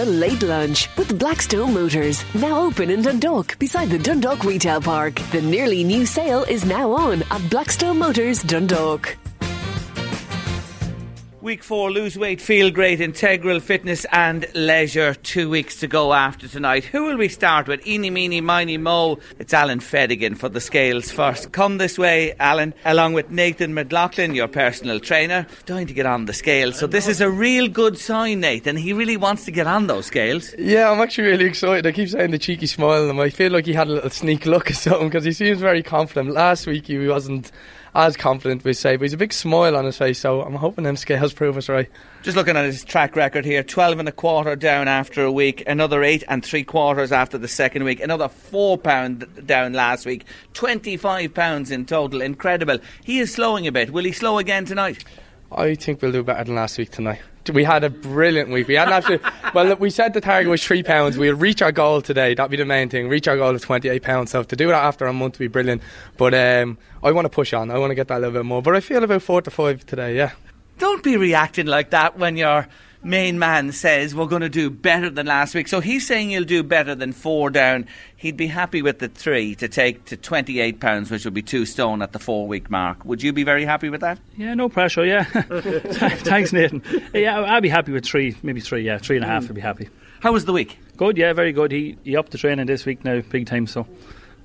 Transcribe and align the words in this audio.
The 0.00 0.06
Late 0.06 0.42
Lunch 0.44 0.88
with 0.96 1.18
Blackstone 1.18 1.74
Motors. 1.74 2.24
Now 2.34 2.62
open 2.62 2.88
in 2.88 3.02
Dundalk 3.02 3.58
beside 3.58 3.90
the 3.90 3.98
Dundalk 3.98 4.44
Retail 4.44 4.80
Park. 4.80 5.16
The 5.30 5.42
nearly 5.42 5.84
new 5.84 6.06
sale 6.06 6.42
is 6.44 6.64
now 6.64 6.90
on 6.92 7.22
at 7.30 7.50
Blackstone 7.50 7.98
Motors 7.98 8.42
Dundalk. 8.42 9.18
Week 11.42 11.62
four, 11.62 11.90
lose 11.90 12.18
weight, 12.18 12.38
feel 12.38 12.70
great, 12.70 13.00
integral 13.00 13.60
fitness 13.60 14.04
and 14.12 14.44
leisure. 14.54 15.14
Two 15.14 15.48
weeks 15.48 15.80
to 15.80 15.86
go 15.86 16.12
after 16.12 16.46
tonight. 16.46 16.84
Who 16.84 17.04
will 17.04 17.16
we 17.16 17.28
start 17.28 17.66
with? 17.66 17.86
Eeny, 17.86 18.10
meeny, 18.10 18.42
miny, 18.42 18.76
mo. 18.76 19.18
It's 19.38 19.54
Alan 19.54 19.80
Fedigan 19.80 20.36
for 20.36 20.50
the 20.50 20.60
scales 20.60 21.10
first. 21.10 21.50
Come 21.52 21.78
this 21.78 21.98
way, 21.98 22.34
Alan, 22.38 22.74
along 22.84 23.14
with 23.14 23.30
Nathan 23.30 23.72
McLaughlin, 23.72 24.34
your 24.34 24.48
personal 24.48 25.00
trainer. 25.00 25.46
Dying 25.64 25.86
to 25.86 25.94
get 25.94 26.04
on 26.04 26.26
the 26.26 26.34
scales. 26.34 26.78
So 26.78 26.86
this 26.86 27.08
is 27.08 27.22
a 27.22 27.30
real 27.30 27.68
good 27.68 27.96
sign, 27.96 28.40
Nathan. 28.40 28.76
He 28.76 28.92
really 28.92 29.16
wants 29.16 29.46
to 29.46 29.50
get 29.50 29.66
on 29.66 29.86
those 29.86 30.04
scales. 30.04 30.54
Yeah, 30.58 30.90
I'm 30.90 31.00
actually 31.00 31.28
really 31.28 31.46
excited. 31.46 31.86
I 31.86 31.92
keep 31.92 32.10
saying 32.10 32.32
the 32.32 32.38
cheeky 32.38 32.66
smile, 32.66 33.08
and 33.08 33.18
I 33.18 33.30
feel 33.30 33.50
like 33.50 33.64
he 33.64 33.72
had 33.72 33.88
a 33.88 33.92
little 33.92 34.10
sneak 34.10 34.44
look 34.44 34.70
or 34.70 34.74
something 34.74 35.08
because 35.08 35.24
he 35.24 35.32
seems 35.32 35.58
very 35.58 35.82
confident. 35.82 36.34
Last 36.34 36.66
week 36.66 36.86
he 36.86 36.98
wasn't 37.08 37.50
as 37.94 38.16
confident 38.16 38.64
we 38.64 38.72
say, 38.72 38.96
but 38.96 39.02
he's 39.02 39.12
a 39.12 39.18
big 39.18 39.32
smile 39.32 39.76
on 39.76 39.84
his 39.84 39.98
face, 39.98 40.18
so 40.18 40.42
I'm 40.42 40.54
hoping 40.54 40.84
them 40.84 40.96
scales 40.96 41.32
prove 41.32 41.56
us 41.56 41.68
right. 41.68 41.88
Just 42.22 42.36
looking 42.36 42.56
at 42.56 42.64
his 42.64 42.84
track 42.84 43.16
record 43.16 43.44
here 43.44 43.62
12 43.62 43.98
and 43.98 44.08
a 44.08 44.12
quarter 44.12 44.54
down 44.56 44.88
after 44.88 45.24
a 45.24 45.32
week, 45.32 45.62
another 45.66 46.02
8 46.02 46.22
and 46.28 46.44
3 46.44 46.62
quarters 46.64 47.12
after 47.12 47.38
the 47.38 47.48
second 47.48 47.84
week, 47.84 48.00
another 48.00 48.28
4 48.28 48.78
pound 48.78 49.26
down 49.46 49.72
last 49.72 50.06
week, 50.06 50.24
25 50.54 51.34
pounds 51.34 51.70
in 51.70 51.86
total. 51.86 52.20
Incredible. 52.20 52.78
He 53.04 53.18
is 53.18 53.32
slowing 53.32 53.66
a 53.66 53.72
bit. 53.72 53.90
Will 53.90 54.04
he 54.04 54.12
slow 54.12 54.38
again 54.38 54.66
tonight? 54.66 55.04
I 55.52 55.74
think 55.74 56.00
we'll 56.00 56.12
do 56.12 56.22
better 56.22 56.44
than 56.44 56.54
last 56.54 56.78
week 56.78 56.90
tonight. 56.90 57.20
We 57.52 57.64
had 57.64 57.82
a 57.82 57.90
brilliant 57.90 58.50
week. 58.50 58.68
We 58.68 58.74
hadn't 58.74 58.94
actually. 58.94 59.20
well, 59.54 59.74
we 59.76 59.90
said 59.90 60.14
the 60.14 60.20
target 60.20 60.48
was 60.48 60.62
three 60.64 60.82
pounds. 60.82 61.18
We'll 61.18 61.34
reach 61.34 61.62
our 61.62 61.72
goal 61.72 62.02
today. 62.02 62.34
That'd 62.34 62.50
be 62.50 62.56
the 62.56 62.64
main 62.64 62.88
thing. 62.88 63.08
Reach 63.08 63.26
our 63.26 63.36
goal 63.36 63.54
of 63.54 63.62
twenty-eight 63.62 64.02
pounds. 64.02 64.30
So 64.30 64.42
to 64.42 64.56
do 64.56 64.68
that 64.68 64.84
after 64.84 65.06
a 65.06 65.12
month 65.12 65.38
would 65.38 65.44
be 65.44 65.48
brilliant. 65.48 65.82
But 66.16 66.34
um, 66.34 66.78
I 67.02 67.10
want 67.10 67.24
to 67.24 67.30
push 67.30 67.52
on. 67.52 67.70
I 67.70 67.78
want 67.78 67.90
to 67.90 67.94
get 67.94 68.08
that 68.08 68.18
a 68.18 68.20
little 68.20 68.34
bit 68.34 68.44
more. 68.44 68.62
But 68.62 68.76
I 68.76 68.80
feel 68.80 69.02
about 69.02 69.22
four 69.22 69.42
to 69.42 69.50
five 69.50 69.84
today. 69.86 70.16
Yeah. 70.16 70.32
Don't 70.78 71.02
be 71.02 71.16
reacting 71.16 71.66
like 71.66 71.90
that 71.90 72.18
when 72.18 72.36
you're 72.36 72.68
main 73.02 73.38
man 73.38 73.72
says 73.72 74.14
we're 74.14 74.26
going 74.26 74.42
to 74.42 74.48
do 74.48 74.70
better 74.70 75.08
than 75.10 75.26
last 75.26 75.54
week. 75.54 75.68
So 75.68 75.80
he's 75.80 76.06
saying 76.06 76.30
he'll 76.30 76.44
do 76.44 76.62
better 76.62 76.94
than 76.94 77.12
four 77.12 77.50
down. 77.50 77.86
He'd 78.16 78.36
be 78.36 78.46
happy 78.46 78.82
with 78.82 78.98
the 78.98 79.08
three 79.08 79.54
to 79.56 79.68
take 79.68 80.04
to 80.06 80.16
twenty-eight 80.16 80.80
pounds, 80.80 81.10
which 81.10 81.24
would 81.24 81.34
be 81.34 81.42
two 81.42 81.64
stone 81.66 82.02
at 82.02 82.12
the 82.12 82.18
four-week 82.18 82.70
mark. 82.70 83.04
Would 83.04 83.22
you 83.22 83.32
be 83.32 83.44
very 83.44 83.64
happy 83.64 83.88
with 83.88 84.02
that? 84.02 84.18
Yeah, 84.36 84.54
no 84.54 84.68
pressure. 84.68 85.04
Yeah, 85.04 85.24
thanks, 85.24 86.52
Nathan. 86.52 86.82
Yeah, 87.14 87.40
I'd 87.40 87.62
be 87.62 87.68
happy 87.68 87.92
with 87.92 88.04
three, 88.04 88.36
maybe 88.42 88.60
three. 88.60 88.82
Yeah, 88.82 88.98
three 88.98 89.16
and 89.16 89.24
a 89.24 89.28
half. 89.28 89.44
I'd 89.44 89.54
be 89.54 89.60
happy. 89.60 89.88
How 90.20 90.32
was 90.32 90.44
the 90.44 90.52
week? 90.52 90.78
Good. 90.96 91.16
Yeah, 91.16 91.32
very 91.32 91.52
good. 91.52 91.72
He 91.72 91.96
he 92.04 92.16
upped 92.16 92.32
the 92.32 92.38
training 92.38 92.66
this 92.66 92.84
week 92.84 93.04
now, 93.04 93.20
big 93.20 93.46
time. 93.46 93.66
So 93.66 93.86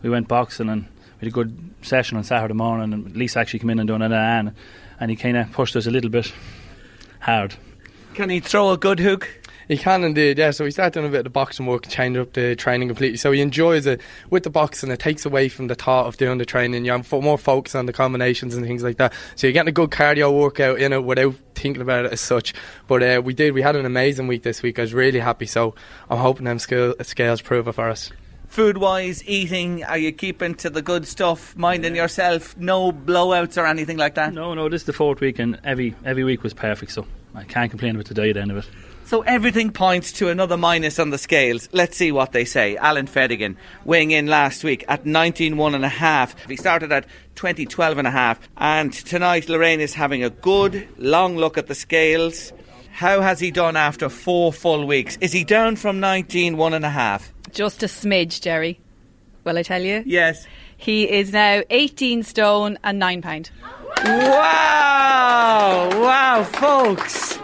we 0.02 0.10
went 0.10 0.28
boxing 0.28 0.70
and 0.70 0.84
we 0.84 1.26
had 1.26 1.28
a 1.28 1.32
good 1.32 1.58
session 1.82 2.18
on 2.18 2.24
Saturday 2.24 2.54
morning. 2.54 2.94
And 2.94 3.16
Lisa 3.16 3.40
actually 3.40 3.60
came 3.60 3.72
in 3.72 3.80
and 3.80 3.88
done 3.88 4.02
it, 4.02 4.12
and 4.12 4.54
and 5.00 5.12
he 5.12 5.18
kind 5.18 5.36
of 5.36 5.52
pushed 5.52 5.76
us 5.76 5.86
a 5.86 5.92
little 5.92 6.10
bit 6.10 6.32
hard. 7.20 7.56
Can 8.16 8.30
he 8.30 8.40
throw 8.40 8.72
a 8.72 8.78
good 8.78 9.02
hook? 9.02 9.28
He 9.68 9.78
can 9.78 10.06
indeed, 10.06 10.38
yeah. 10.38 10.52
So 10.52 10.64
he 10.64 10.72
started 10.72 10.94
doing 10.94 11.08
a 11.08 11.09
bit 11.09 11.18
of 11.18 11.24
the 11.26 11.30
boxing 11.31 11.66
work 11.66 11.84
and 11.84 11.92
changed 11.92 12.18
up 12.18 12.31
the 12.31 12.56
training 12.56 12.88
completely. 12.88 13.18
So 13.18 13.34
he 13.34 13.42
enjoys 13.42 13.86
it 13.86 14.00
with 14.30 14.44
the 14.44 14.50
boxing. 14.50 14.90
It 14.90 15.00
takes 15.00 15.26
away 15.26 15.50
from 15.50 15.68
the 15.68 15.76
thought 15.76 16.06
of 16.06 16.16
doing 16.16 16.38
the 16.38 16.46
training. 16.46 16.86
You're 16.86 17.03
more 17.12 17.38
focused 17.38 17.76
on 17.76 17.88
the 17.88 17.92
combinations 17.92 18.56
and 18.56 18.66
things 18.66 18.84
like 18.84 18.96
that. 18.98 19.12
So 19.36 19.48
you're 19.48 19.53
getting 19.53 19.68
a 19.68 19.74
good 19.74 19.90
cardio 19.90 20.31
workout 20.34 20.80
in 20.80 20.94
it 20.94 21.03
without 21.03 21.36
thinking 21.56 21.81
about 21.81 22.06
it 22.06 22.14
as 22.14 22.22
such. 22.22 22.53
But 22.88 23.03
uh, 23.03 23.22
we 23.22 23.34
did. 23.34 23.53
We 23.53 23.62
had 23.62 23.76
an 23.76 23.86
amazing 23.86 24.28
week 24.28 24.44
this 24.44 24.62
week. 24.62 24.80
I 24.80 24.84
was 24.84 24.94
really 24.94 25.20
happy. 25.20 25.46
So 25.46 25.76
I'm 26.09 26.20
hoping 26.20 26.46
them 26.46 26.59
scale, 26.59 26.96
scales 27.02 27.42
prove 27.42 27.68
it 27.68 27.74
for 27.74 27.90
us. 27.90 28.12
Food 28.47 28.78
wise, 28.78 29.28
eating, 29.28 29.84
are 29.84 29.97
you 29.97 30.14
keeping 30.14 30.56
to 30.56 30.70
the 30.70 30.82
good 30.82 31.06
stuff, 31.06 31.53
minding 31.58 31.97
yourself, 31.97 32.56
no 32.56 32.94
blowouts 32.94 33.62
or 33.62 33.66
anything 33.66 33.97
like 33.97 34.16
that? 34.16 34.34
No, 34.34 34.53
no, 34.53 34.70
this 34.70 34.84
is 34.84 34.86
the 34.86 34.94
fourth 34.94 35.20
week 35.20 35.40
and 35.40 35.59
every 35.66 35.94
every 36.06 36.24
week 36.24 36.42
was 36.42 36.53
perfect, 36.53 36.94
so 36.94 37.06
I 37.35 37.44
can't 37.44 37.69
complain 37.69 37.96
about 37.96 38.06
the 38.06 38.13
diet 38.13 38.38
end 38.38 38.51
of 38.51 38.57
it. 38.57 38.66
So 39.06 39.22
everything 39.22 39.72
points 39.72 40.12
to 40.13 40.29
another 40.29 40.57
minus 40.57 40.97
on 40.97 41.12
the 41.12 41.19
scales. 41.19 41.69
Let's 41.72 41.96
see 41.96 42.12
what 42.12 42.31
they 42.31 42.44
say. 42.44 42.75
Alan 42.75 43.06
Fedigan 43.06 43.56
weighing 43.84 44.09
in 44.09 44.25
last 44.25 44.63
week 44.63 44.84
at 44.88 45.03
19.1 45.03 45.75
and 45.75 45.85
a 45.85 45.90
half. 45.90 46.35
He 46.47 46.56
started 46.56 46.91
at 46.91 47.06
20.12 47.35 48.00
and 48.00 48.07
a 48.07 48.12
half. 48.12 48.40
And 48.57 48.91
tonight 48.91 49.47
Lorraine 49.47 49.79
is 49.79 49.94
having 49.94 50.23
a 50.23 50.31
good 50.31 50.88
long 50.97 51.38
look 51.38 51.57
at 51.59 51.68
the 51.68 51.75
scales. 51.75 52.51
How 52.91 53.22
has 53.22 53.40
he 53.40 53.52
done 53.52 53.75
after 53.75 54.09
four 54.09 54.52
full 54.52 54.88
weeks? 54.88 55.19
Is 55.22 55.31
he 55.31 55.44
down 55.44 55.75
from 55.75 56.00
19.1 56.00 56.73
and 56.73 56.85
a 56.85 56.90
half? 56.90 57.31
Just 57.52 57.84
a 57.84 57.88
smidge, 57.88 58.41
Jerry. 58.41 58.79
Will 59.44 59.57
I 59.57 59.62
tell 59.63 59.84
you? 59.84 60.02
Yes. 60.07 60.47
He 60.78 61.07
is 61.09 61.31
now 61.31 61.62
18 61.69 62.23
stone 62.23 62.79
and 62.84 62.97
9 62.97 63.22
pound. 63.22 63.52
Wow! 64.04 65.90
Wow, 65.94 66.44
folks. 66.44 67.38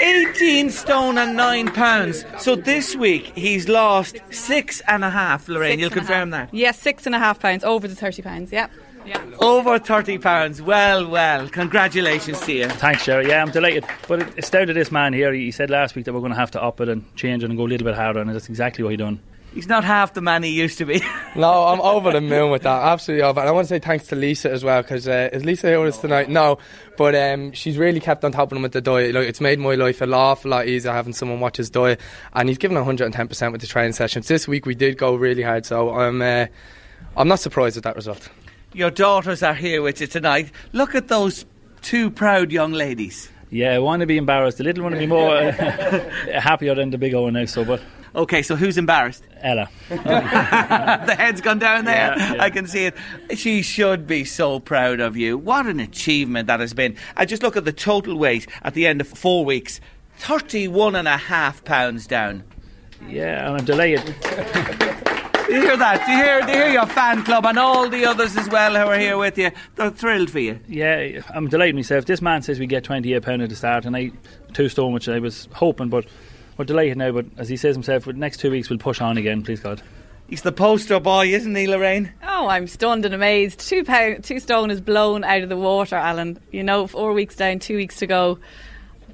18 0.00 0.70
stone 0.70 1.16
and 1.18 1.36
9 1.36 1.72
pounds. 1.72 2.24
So 2.38 2.56
this 2.56 2.96
week 2.96 3.32
he's 3.36 3.68
lost 3.68 4.16
six 4.30 4.80
and 4.88 5.04
a 5.04 5.10
half, 5.10 5.48
Lorraine. 5.48 5.72
Six 5.72 5.80
you'll 5.80 5.90
confirm 5.90 6.30
that. 6.30 6.52
Yes, 6.52 6.78
six 6.78 7.06
and 7.06 7.14
a 7.14 7.18
half 7.18 7.38
pounds, 7.38 7.62
over 7.62 7.86
the 7.86 7.94
30 7.94 8.22
pounds, 8.22 8.50
yep. 8.52 8.70
Yeah. 9.04 9.20
Over 9.40 9.78
30 9.78 10.18
pounds. 10.18 10.62
Well, 10.62 11.08
well. 11.08 11.48
Congratulations 11.48 12.40
to 12.42 12.52
you. 12.52 12.68
Thanks, 12.68 13.04
Jerry. 13.04 13.28
Yeah, 13.28 13.42
I'm 13.42 13.50
delighted. 13.50 13.84
But 14.06 14.22
it's 14.38 14.48
down 14.50 14.68
to 14.68 14.72
this 14.72 14.92
man 14.92 15.12
here. 15.12 15.32
He 15.32 15.50
said 15.50 15.70
last 15.70 15.96
week 15.96 16.04
that 16.04 16.12
we're 16.12 16.20
going 16.20 16.32
to 16.32 16.38
have 16.38 16.52
to 16.52 16.62
up 16.62 16.80
it 16.80 16.88
and 16.88 17.04
change 17.16 17.42
it 17.42 17.50
and 17.50 17.56
go 17.58 17.64
a 17.64 17.68
little 17.68 17.84
bit 17.84 17.96
harder, 17.96 18.20
and 18.20 18.30
that's 18.30 18.48
exactly 18.48 18.84
what 18.84 18.90
he 18.90 18.96
done. 18.96 19.20
He's 19.54 19.68
not 19.68 19.84
half 19.84 20.14
the 20.14 20.22
man 20.22 20.42
he 20.42 20.50
used 20.50 20.78
to 20.78 20.86
be. 20.86 21.02
No, 21.34 21.64
I'm 21.64 21.80
over 21.80 22.12
the 22.12 22.20
moon 22.20 22.50
with 22.50 22.62
that. 22.64 22.82
Absolutely 22.82 23.22
over. 23.22 23.40
And 23.40 23.48
I 23.48 23.52
want 23.52 23.66
to 23.66 23.74
say 23.74 23.78
thanks 23.78 24.06
to 24.08 24.16
Lisa 24.16 24.50
as 24.50 24.62
well 24.62 24.82
because 24.82 25.08
uh, 25.08 25.30
is 25.32 25.46
Lisa 25.46 25.68
here 25.68 25.80
with 25.80 25.94
us 25.94 26.00
tonight? 26.00 26.28
No, 26.28 26.58
but 26.98 27.14
um, 27.14 27.52
she's 27.52 27.78
really 27.78 28.00
kept 28.00 28.22
on 28.22 28.32
top 28.32 28.52
of 28.52 28.56
him 28.56 28.62
with 28.62 28.72
the 28.72 28.82
diet. 28.82 29.14
Like, 29.14 29.26
it's 29.26 29.40
made 29.40 29.58
my 29.58 29.74
life 29.74 30.02
a 30.02 30.12
awful 30.12 30.50
lot 30.50 30.68
easier 30.68 30.92
having 30.92 31.14
someone 31.14 31.40
watch 31.40 31.56
his 31.56 31.70
diet, 31.70 32.00
and 32.34 32.50
he's 32.50 32.58
given 32.58 32.74
110 32.76 33.28
percent 33.28 33.50
with 33.50 33.62
the 33.62 33.66
training 33.66 33.94
sessions. 33.94 34.28
This 34.28 34.46
week 34.46 34.66
we 34.66 34.74
did 34.74 34.98
go 34.98 35.14
really 35.14 35.42
hard, 35.42 35.64
so 35.64 35.94
I'm 35.94 36.20
uh, 36.20 36.46
I'm 37.16 37.28
not 37.28 37.40
surprised 37.40 37.78
at 37.78 37.84
that 37.84 37.96
result. 37.96 38.28
Your 38.74 38.90
daughters 38.90 39.42
are 39.42 39.54
here 39.54 39.80
with 39.80 40.02
you 40.02 40.06
tonight. 40.06 40.50
Look 40.72 40.94
at 40.94 41.08
those 41.08 41.46
two 41.80 42.10
proud 42.10 42.52
young 42.52 42.72
ladies. 42.72 43.30
Yeah, 43.48 43.72
I 43.72 43.78
want 43.78 44.00
to 44.00 44.06
be 44.06 44.18
embarrassed. 44.18 44.58
The 44.58 44.64
little 44.64 44.82
one 44.84 44.92
to 44.92 44.98
be 44.98 45.06
more 45.06 45.50
happier 46.32 46.74
than 46.74 46.90
the 46.90 46.98
big 46.98 47.14
one 47.14 47.32
now. 47.32 47.46
So, 47.46 47.64
but 47.64 47.80
Okay, 48.14 48.42
so 48.42 48.56
who's 48.56 48.76
embarrassed? 48.76 49.24
Ella. 49.40 49.68
the 49.88 51.16
head's 51.18 51.40
gone 51.40 51.58
down 51.58 51.84
there. 51.84 52.14
Yeah, 52.16 52.34
yeah. 52.34 52.42
I 52.42 52.50
can 52.50 52.66
see 52.66 52.86
it. 52.86 52.94
She 53.34 53.62
should 53.62 54.06
be 54.06 54.24
so 54.24 54.60
proud 54.60 55.00
of 55.00 55.16
you. 55.16 55.38
What 55.38 55.66
an 55.66 55.80
achievement 55.80 56.46
that 56.46 56.60
has 56.60 56.74
been. 56.74 56.96
I 57.16 57.24
just 57.24 57.42
look 57.42 57.56
at 57.56 57.64
the 57.64 57.72
total 57.72 58.16
weight 58.16 58.46
at 58.62 58.74
the 58.74 58.86
end 58.86 59.00
of 59.00 59.08
four 59.08 59.44
weeks 59.44 59.80
31 60.18 60.94
and 60.94 61.08
a 61.08 61.16
half 61.16 61.64
pounds 61.64 62.06
down. 62.06 62.44
Yeah, 63.08 63.48
and 63.48 63.58
I'm 63.58 63.64
delighted. 63.64 64.14
Do 65.46 65.54
you 65.58 65.62
hear 65.64 65.76
that? 65.76 66.06
Do 66.06 66.12
you 66.12 66.18
hear, 66.18 66.40
do 66.40 66.52
you 66.52 66.58
hear 66.64 66.72
your 66.72 66.86
fan 66.86 67.24
club 67.24 67.44
and 67.44 67.58
all 67.58 67.88
the 67.88 68.06
others 68.06 68.38
as 68.38 68.48
well 68.48 68.72
who 68.72 68.90
are 68.90 68.98
here 68.98 69.18
with 69.18 69.36
you? 69.36 69.50
They're 69.74 69.90
thrilled 69.90 70.30
for 70.30 70.38
you. 70.38 70.58
Yeah, 70.66 71.20
I'm 71.28 71.48
delighted 71.48 71.74
myself. 71.74 72.06
This 72.06 72.22
man 72.22 72.40
says 72.40 72.58
we 72.58 72.66
get 72.66 72.84
28 72.84 73.22
pound 73.22 73.42
at 73.42 73.50
the 73.50 73.56
start, 73.56 73.84
and 73.84 73.94
I 73.94 74.12
two 74.54 74.70
stone, 74.70 74.92
which 74.94 75.10
I 75.10 75.18
was 75.18 75.48
hoping, 75.52 75.88
but 75.90 76.06
we're 76.56 76.64
delighted 76.64 76.98
now. 76.98 77.12
But 77.12 77.26
as 77.36 77.48
he 77.48 77.56
says 77.56 77.74
himself, 77.74 78.04
for 78.04 78.12
the 78.12 78.18
next 78.18 78.38
two 78.38 78.50
weeks 78.50 78.70
we'll 78.70 78.78
push 78.78 79.00
on 79.00 79.16
again, 79.16 79.42
please 79.42 79.60
God. 79.60 79.82
He's 80.28 80.42
the 80.42 80.52
poster 80.52 80.98
boy, 80.98 81.26
isn't 81.26 81.54
he, 81.54 81.66
Lorraine? 81.66 82.10
Oh, 82.22 82.48
I'm 82.48 82.66
stunned 82.66 83.04
and 83.04 83.14
amazed. 83.14 83.60
Two 83.60 83.84
pound, 83.84 84.24
two 84.24 84.40
stone 84.40 84.70
is 84.70 84.80
blown 84.80 85.24
out 85.24 85.42
of 85.42 85.50
the 85.50 85.56
water, 85.56 85.96
Alan. 85.96 86.40
You 86.50 86.62
know, 86.62 86.86
four 86.86 87.12
weeks 87.12 87.36
down, 87.36 87.58
two 87.58 87.76
weeks 87.76 87.96
to 87.96 88.06
go. 88.06 88.38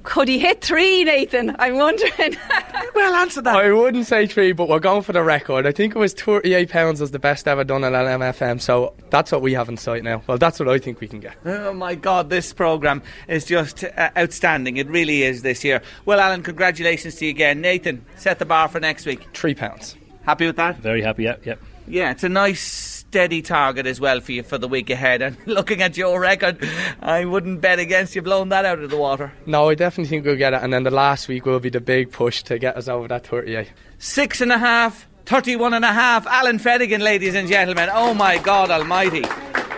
Could 0.09 0.27
he 0.27 0.39
hit 0.39 0.61
three, 0.61 1.03
Nathan? 1.03 1.55
I'm 1.59 1.75
wondering. 1.75 2.35
well, 2.95 3.13
answer 3.13 3.43
that. 3.43 3.55
I 3.55 3.71
wouldn't 3.71 4.07
say 4.07 4.25
three, 4.25 4.53
but 4.53 4.67
we're 4.67 4.79
going 4.79 5.03
for 5.03 5.13
the 5.13 5.21
record. 5.21 5.67
I 5.67 5.71
think 5.71 5.95
it 5.95 5.99
was 5.99 6.13
38 6.13 6.67
pounds 6.67 6.99
was 6.99 7.11
the 7.11 7.19
best 7.19 7.47
ever 7.47 7.63
done 7.63 7.83
at 7.83 7.93
LMFM, 7.93 8.59
so 8.59 8.95
that's 9.11 9.31
what 9.31 9.43
we 9.43 9.53
have 9.53 9.69
in 9.69 9.77
sight 9.77 10.03
now. 10.03 10.23
Well, 10.25 10.39
that's 10.39 10.59
what 10.59 10.67
I 10.67 10.79
think 10.79 10.99
we 10.99 11.07
can 11.07 11.19
get. 11.19 11.35
Oh 11.45 11.73
my 11.73 11.93
God, 11.93 12.31
this 12.31 12.51
programme 12.53 13.03
is 13.27 13.45
just 13.45 13.83
uh, 13.83 14.09
outstanding. 14.17 14.77
It 14.77 14.87
really 14.87 15.21
is 15.21 15.43
this 15.43 15.63
year. 15.63 15.79
Well, 16.05 16.19
Alan, 16.19 16.41
congratulations 16.41 17.13
to 17.17 17.25
you 17.25 17.29
again. 17.29 17.61
Nathan, 17.61 18.03
set 18.17 18.39
the 18.39 18.45
bar 18.45 18.67
for 18.67 18.79
next 18.79 19.05
week. 19.05 19.27
Three 19.35 19.53
pounds. 19.53 19.95
Happy 20.23 20.47
with 20.47 20.55
that? 20.55 20.79
Very 20.79 21.03
happy, 21.03 21.25
yeah, 21.25 21.35
yeah. 21.45 21.55
Yeah, 21.87 22.09
it's 22.09 22.23
a 22.23 22.29
nice 22.29 22.63
steady 23.09 23.41
target 23.41 23.87
as 23.87 23.99
well 23.99 24.21
for 24.21 24.33
you 24.33 24.43
for 24.43 24.59
the 24.59 24.67
week 24.67 24.91
ahead. 24.91 25.23
And 25.23 25.35
looking 25.47 25.81
at 25.81 25.97
your 25.97 26.19
record, 26.19 26.63
I 26.99 27.25
wouldn't 27.25 27.59
bet 27.59 27.79
against 27.79 28.15
you 28.15 28.21
blowing 28.21 28.49
that 28.49 28.65
out 28.65 28.77
of 28.77 28.91
the 28.91 28.97
water. 28.97 29.31
No, 29.47 29.69
I 29.69 29.73
definitely 29.73 30.09
think 30.09 30.25
we'll 30.25 30.35
get 30.35 30.53
it. 30.53 30.61
And 30.61 30.71
then 30.71 30.83
the 30.83 30.91
last 30.91 31.27
week 31.27 31.47
will 31.47 31.59
be 31.59 31.71
the 31.71 31.81
big 31.81 32.11
push 32.11 32.43
to 32.43 32.59
get 32.59 32.77
us 32.77 32.87
over 32.87 33.07
that 33.07 33.25
38. 33.25 33.71
Six 33.97 34.41
and 34.41 34.51
a 34.51 34.59
half, 34.59 35.07
31 35.25 35.73
and 35.73 35.85
a 35.85 35.91
half. 35.91 36.27
Alan 36.27 36.59
Fedigan, 36.59 36.99
ladies 36.99 37.33
and 37.33 37.47
gentlemen. 37.47 37.89
Oh 37.91 38.13
my 38.13 38.37
God 38.37 38.69
almighty. 38.69 39.23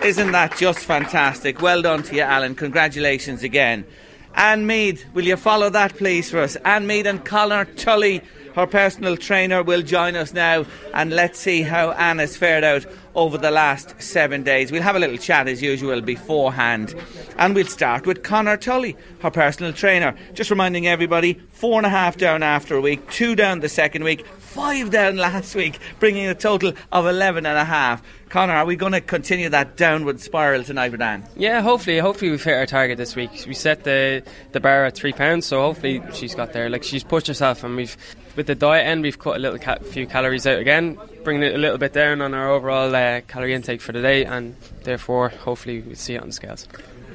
Isn't 0.04 0.32
that 0.32 0.58
just 0.58 0.80
fantastic? 0.80 1.62
Well 1.62 1.80
done 1.80 2.02
to 2.02 2.14
you, 2.14 2.22
Alan. 2.22 2.54
Congratulations 2.54 3.42
again. 3.42 3.86
Anne 4.34 4.66
Mead, 4.66 5.04
will 5.14 5.24
you 5.24 5.36
follow 5.36 5.70
that 5.70 5.96
please 5.96 6.30
for 6.30 6.38
us? 6.38 6.56
Anne 6.56 6.86
Mead 6.86 7.06
and 7.06 7.24
Connor 7.24 7.64
Tully 7.64 8.22
her 8.54 8.66
personal 8.66 9.16
trainer 9.16 9.62
will 9.62 9.82
join 9.82 10.14
us 10.14 10.34
now, 10.34 10.66
and 10.92 11.10
let's 11.10 11.38
see 11.38 11.62
how 11.62 11.92
Anne 11.92 12.18
has 12.18 12.36
fared 12.36 12.64
out 12.64 12.84
over 13.14 13.38
the 13.38 13.50
last 13.50 14.00
seven 14.00 14.42
days. 14.42 14.70
We'll 14.70 14.82
have 14.82 14.96
a 14.96 14.98
little 14.98 15.16
chat 15.16 15.48
as 15.48 15.62
usual 15.62 16.02
beforehand, 16.02 16.94
and 17.38 17.54
we'll 17.54 17.66
start 17.66 18.06
with 18.06 18.22
Connor 18.22 18.58
Tully, 18.58 18.96
her 19.20 19.30
personal 19.30 19.72
trainer. 19.72 20.14
Just 20.34 20.50
reminding 20.50 20.86
everybody 20.86 21.34
four 21.50 21.78
and 21.78 21.86
a 21.86 21.90
half 21.90 22.18
down 22.18 22.42
after 22.42 22.76
a 22.76 22.80
week, 22.80 23.10
two 23.10 23.34
down 23.34 23.60
the 23.60 23.68
second 23.68 24.04
week, 24.04 24.26
five 24.26 24.90
down 24.90 25.16
last 25.16 25.54
week, 25.54 25.78
bringing 25.98 26.26
a 26.26 26.34
total 26.34 26.74
of 26.92 27.06
11 27.06 27.46
and 27.46 27.58
a 27.58 27.64
half. 27.64 28.02
Connor, 28.32 28.54
are 28.54 28.64
we 28.64 28.76
going 28.76 28.92
to 28.92 29.02
continue 29.02 29.50
that 29.50 29.76
downward 29.76 30.18
spiral 30.18 30.64
tonight 30.64 30.90
with 30.90 31.02
Anne? 31.02 31.22
Yeah, 31.36 31.60
hopefully. 31.60 31.98
Hopefully 31.98 32.30
we've 32.30 32.42
hit 32.42 32.54
our 32.54 32.64
target 32.64 32.96
this 32.96 33.14
week. 33.14 33.30
We 33.46 33.52
set 33.52 33.84
the 33.84 34.22
the 34.52 34.58
bar 34.58 34.86
at 34.86 34.94
three 34.94 35.12
pounds, 35.12 35.44
so 35.44 35.60
hopefully 35.60 36.02
she's 36.14 36.34
got 36.34 36.54
there. 36.54 36.70
Like 36.70 36.82
she's 36.82 37.04
pushed 37.04 37.26
herself, 37.26 37.62
and 37.62 37.76
we've 37.76 37.94
with 38.34 38.46
the 38.46 38.54
diet 38.54 38.86
end, 38.86 39.02
we've 39.02 39.18
cut 39.18 39.36
a 39.36 39.38
little 39.38 39.58
ca- 39.58 39.80
few 39.80 40.06
calories 40.06 40.46
out 40.46 40.58
again, 40.58 40.98
bringing 41.24 41.42
it 41.42 41.54
a 41.54 41.58
little 41.58 41.76
bit 41.76 41.92
down 41.92 42.22
on 42.22 42.32
our 42.32 42.48
overall 42.48 42.96
uh, 42.96 43.20
calorie 43.20 43.52
intake 43.52 43.82
for 43.82 43.92
the 43.92 44.00
day, 44.00 44.24
and 44.24 44.56
therefore 44.84 45.28
hopefully 45.28 45.82
we'll 45.82 45.94
see 45.94 46.14
it 46.14 46.22
on 46.22 46.28
the 46.28 46.32
scales. 46.32 46.66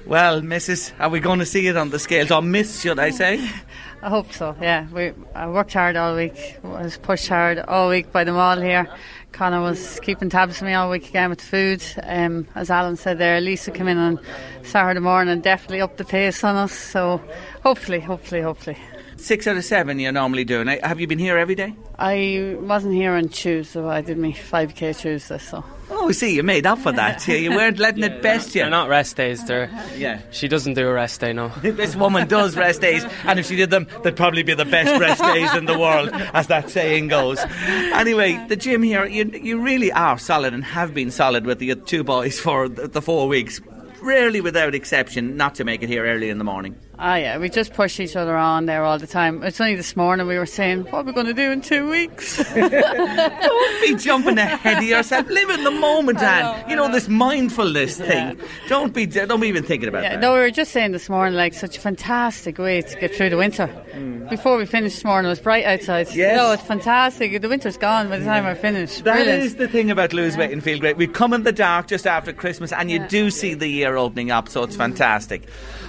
Well, 0.06 0.42
Mrs., 0.42 0.94
are 1.00 1.10
we 1.10 1.20
going 1.20 1.40
to 1.40 1.46
see 1.48 1.66
it 1.68 1.76
on 1.76 1.90
the 1.90 2.00
scales, 2.00 2.30
or 2.30 2.44
Miss, 2.44 2.82
should 2.82 3.00
I 3.00 3.10
say? 3.10 3.44
I 4.02 4.10
hope 4.10 4.32
so. 4.32 4.56
Yeah, 4.62 4.88
we 4.92 5.14
I 5.34 5.48
worked 5.48 5.74
hard 5.74 5.96
all 5.96 6.16
week. 6.16 6.60
Was 6.62 6.98
pushed 6.98 7.28
hard 7.28 7.58
all 7.58 7.90
week 7.90 8.12
by 8.12 8.24
them 8.24 8.38
all 8.38 8.62
here. 8.62 8.88
Connor 9.32 9.62
was 9.62 10.00
keeping 10.02 10.30
tabs 10.30 10.62
on 10.62 10.68
me 10.68 10.74
all 10.74 10.90
week 10.90 11.10
again 11.10 11.30
with 11.30 11.40
the 11.40 11.46
food. 11.46 11.84
Um, 12.04 12.48
as 12.56 12.70
Alan 12.72 12.96
said 12.96 13.18
there, 13.18 13.40
Lisa 13.40 13.72
came 13.72 13.88
in 13.88 13.98
on 13.98 14.20
Saturday 14.64 15.00
morning 15.00 15.32
and 15.32 15.44
definitely 15.44 15.82
upped 15.82 15.98
the 15.98 16.06
pace 16.06 16.44
on 16.44 16.56
us. 16.56 16.74
So 16.74 17.22
hopefully, 17.64 18.00
hopefully, 18.00 18.42
hopefully. 18.42 18.78
Six 19.18 19.48
out 19.48 19.58
of 19.58 19.66
seven 19.66 20.00
you're 20.00 20.12
normally 20.12 20.44
doing. 20.44 20.68
Have 20.68 21.00
you 21.00 21.08
been 21.08 21.20
here 21.20 21.38
every 21.38 21.56
day? 21.56 21.76
I 21.98 22.56
wasn't 22.60 22.94
here 22.94 23.14
on 23.14 23.30
Tuesday. 23.30 23.82
But 23.82 23.90
I 23.90 24.02
did 24.02 24.18
my 24.18 24.32
5k 24.32 24.98
Tuesday, 25.00 25.38
so. 25.38 25.64
Oh, 26.00 26.12
see, 26.12 26.36
you 26.36 26.44
made 26.44 26.68
up 26.68 26.78
for 26.78 26.92
that. 26.92 27.28
yeah, 27.28 27.36
you 27.36 27.50
weren't 27.50 27.80
letting 27.80 28.04
yeah, 28.04 28.10
it 28.10 28.22
best 28.22 28.54
you. 28.54 28.62
They're 28.62 28.70
not 28.70 28.88
rest 28.88 29.16
days. 29.16 29.44
They're, 29.46 29.70
yeah. 29.98 30.22
She 30.32 30.48
doesn't 30.48 30.76
do 30.76 30.88
a 30.88 30.94
rest 30.94 31.20
day, 31.20 31.34
no. 31.34 31.50
this 31.62 31.96
woman 31.96 32.28
does 32.28 32.56
rest 32.56 32.82
days, 32.82 33.04
and 33.24 33.40
if 33.40 33.48
she 33.48 33.56
did 33.56 33.72
them, 33.72 33.88
they'd 34.04 34.16
probably 34.16 34.44
be 34.44 34.54
the 34.54 34.66
best 34.66 35.00
rest 35.00 35.22
days 35.24 35.54
in 35.56 35.66
the 35.66 35.78
world, 35.78 36.10
as 36.34 36.48
that 36.48 36.70
saying 36.70 37.08
goes. 37.08 37.40
Anyway, 37.40 38.44
the 38.48 38.56
gym 38.56 38.84
here, 38.84 39.06
you, 39.06 39.26
you 39.42 39.60
really 39.60 39.92
are 39.92 40.20
solid 40.20 40.54
and 40.54 40.64
have 40.64 40.94
been 40.94 41.10
solid 41.10 41.46
with 41.46 41.60
the 41.60 41.74
two 41.76 42.04
boys 42.04 42.40
for 42.40 42.70
the, 42.70 42.88
the 42.88 43.02
four 43.02 43.28
weeks. 43.28 43.60
Rarely 44.02 44.40
without 44.42 44.76
exception, 44.76 45.36
not 45.36 45.56
to 45.56 45.64
make 45.64 45.82
it 45.82 45.90
here 45.90 46.06
early 46.06 46.30
in 46.30 46.38
the 46.38 46.44
morning. 46.44 46.76
Ah, 47.00 47.16
yeah, 47.16 47.38
we 47.38 47.48
just 47.48 47.74
push 47.74 48.00
each 48.00 48.16
other 48.16 48.36
on 48.36 48.66
there 48.66 48.84
all 48.84 48.98
the 48.98 49.06
time. 49.06 49.44
It's 49.44 49.62
only 49.62 49.76
this 49.76 49.96
morning 49.96 50.26
we 50.26 50.38
were 50.38 50.48
saying, 50.48 50.86
what 50.86 50.94
are 50.96 51.04
we 51.04 51.14
going 51.14 51.28
to 51.28 51.34
do 51.34 51.52
in 51.52 51.62
two 51.62 51.88
weeks? 51.88 52.38
Don't 52.56 53.82
be 53.82 53.96
jumping 53.96 54.40
ahead 54.40 54.80
of 54.80 54.84
yourself. 54.84 55.28
Live 55.28 55.50
in 55.52 55.64
the 55.64 55.72
moment, 55.72 56.20
Anne. 56.24 56.68
You 56.68 56.76
know, 56.76 56.92
this 56.92 57.08
mindfulness 57.08 57.98
thing. 57.98 58.40
Don't 58.68 58.96
be, 58.96 59.06
don't 59.06 59.40
be 59.40 59.48
even 59.48 59.64
thinking 59.64 59.90
about 59.90 60.04
yeah, 60.04 60.16
that. 60.16 60.22
No, 60.22 60.34
we 60.34 60.40
were 60.40 60.50
just 60.50 60.72
saying 60.72 60.92
this 60.92 61.08
morning, 61.08 61.36
like, 61.36 61.54
such 61.54 61.78
a 61.78 61.82
fantastic 61.82 62.58
way 62.58 62.82
to 62.82 63.00
get 63.00 63.14
through 63.14 63.30
the 63.30 63.38
winter. 63.38 63.68
Mm. 63.94 64.30
Before 64.30 64.58
we 64.58 64.66
finished 64.66 64.96
this 64.96 65.06
morning, 65.06 65.28
it 65.28 65.30
was 65.30 65.40
bright 65.40 65.66
outside. 65.66 66.14
Yes. 66.14 66.36
No, 66.36 66.52
it's 66.52 66.64
fantastic. 66.64 67.40
The 67.40 67.48
winter's 67.48 67.78
gone 67.78 68.10
by 68.10 68.18
the 68.18 68.26
time 68.26 68.44
yeah. 68.44 68.52
we're 68.52 68.56
finished. 68.56 69.04
That 69.04 69.18
Brilliant. 69.18 69.44
is 69.44 69.56
the 69.58 69.68
thing 69.68 69.92
about 69.92 70.14
lose 70.14 70.36
weight 70.36 70.52
and 70.52 70.64
feel 70.64 70.80
great. 70.80 70.98
We 70.98 71.06
come 71.06 71.34
in 71.34 71.44
the 71.44 71.52
dark 71.52 71.88
just 71.88 72.08
after 72.08 72.34
Christmas, 72.34 72.72
and 72.72 72.90
you 72.90 73.00
yeah. 73.00 73.08
do 73.08 73.30
see 73.30 73.54
the 73.54 73.68
year 73.68 73.96
opening 73.96 74.32
up, 74.32 74.50
so 74.50 74.64
it's 74.64 74.76
fantastic. 74.76 75.44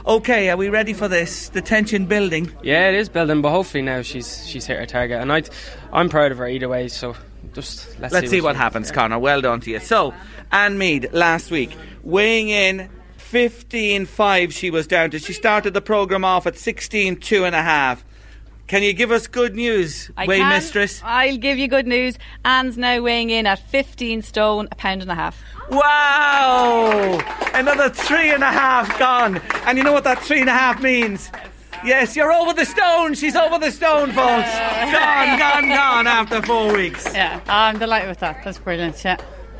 Okay, 0.08 0.48
are 0.48 0.56
we 0.56 0.70
ready 0.70 0.94
for 0.94 1.06
this? 1.06 1.50
The 1.50 1.60
tension 1.60 2.06
building. 2.06 2.50
Yeah, 2.62 2.88
it 2.88 2.94
is 2.94 3.10
building, 3.10 3.42
but 3.42 3.50
hopefully 3.50 3.82
now 3.82 4.00
she's 4.00 4.48
she's 4.48 4.64
hit 4.64 4.78
her 4.78 4.86
target, 4.86 5.20
and 5.20 5.30
I, 5.30 5.42
I'm 5.92 6.08
proud 6.08 6.32
of 6.32 6.38
her 6.38 6.48
either 6.48 6.66
way. 6.66 6.88
So 6.88 7.14
just 7.52 7.86
let's, 8.00 8.14
see 8.14 8.14
let's 8.14 8.20
see, 8.20 8.36
see 8.36 8.40
what, 8.40 8.48
what 8.48 8.56
happens. 8.56 8.90
Connor. 8.90 9.18
Well 9.18 9.42
done 9.42 9.60
to 9.60 9.70
you. 9.70 9.80
So 9.80 10.14
Anne 10.50 10.78
Mead 10.78 11.10
last 11.12 11.50
week 11.50 11.76
weighing 12.02 12.48
in 12.48 12.88
15.5 13.18 14.50
she 14.50 14.70
was 14.70 14.86
down 14.86 15.10
to. 15.10 15.18
She 15.18 15.34
started 15.34 15.74
the 15.74 15.82
programme 15.82 16.24
off 16.24 16.46
at 16.46 16.54
16.2 16.54 17.46
and 17.46 17.54
a 17.54 17.62
half. 17.62 18.02
Can 18.68 18.82
you 18.82 18.92
give 18.92 19.10
us 19.10 19.26
good 19.26 19.54
news, 19.56 20.10
I 20.14 20.26
weigh 20.26 20.38
can. 20.40 20.50
mistress? 20.50 21.00
I'll 21.02 21.38
give 21.38 21.56
you 21.58 21.68
good 21.68 21.86
news. 21.86 22.18
Anne's 22.44 22.76
now 22.76 23.00
weighing 23.00 23.30
in 23.30 23.46
at 23.46 23.58
15 23.58 24.20
stone, 24.20 24.68
a 24.70 24.74
pound 24.74 25.00
and 25.00 25.10
a 25.10 25.14
half. 25.14 25.42
Wow! 25.70 27.18
Another 27.54 27.88
three 27.88 28.30
and 28.30 28.42
a 28.44 28.50
half 28.52 28.98
gone. 28.98 29.38
And 29.64 29.78
you 29.78 29.84
know 29.84 29.92
what 29.92 30.04
that 30.04 30.22
three 30.22 30.40
and 30.40 30.50
a 30.50 30.52
half 30.52 30.82
means? 30.82 31.30
Yes, 31.82 32.14
you're 32.14 32.30
over 32.30 32.52
the 32.52 32.66
stone. 32.66 33.14
She's 33.14 33.36
over 33.36 33.58
the 33.58 33.70
stone, 33.70 34.08
folks. 34.08 34.50
Gone, 34.52 35.38
gone, 35.38 35.68
gone 35.68 36.06
after 36.06 36.42
four 36.42 36.72
weeks. 36.74 37.06
Yeah, 37.14 37.40
I'm 37.48 37.78
delighted 37.78 38.08
with 38.10 38.18
that. 38.20 38.44
That's 38.44 38.58
brilliant. 38.58 39.02
Yeah. 39.02 39.16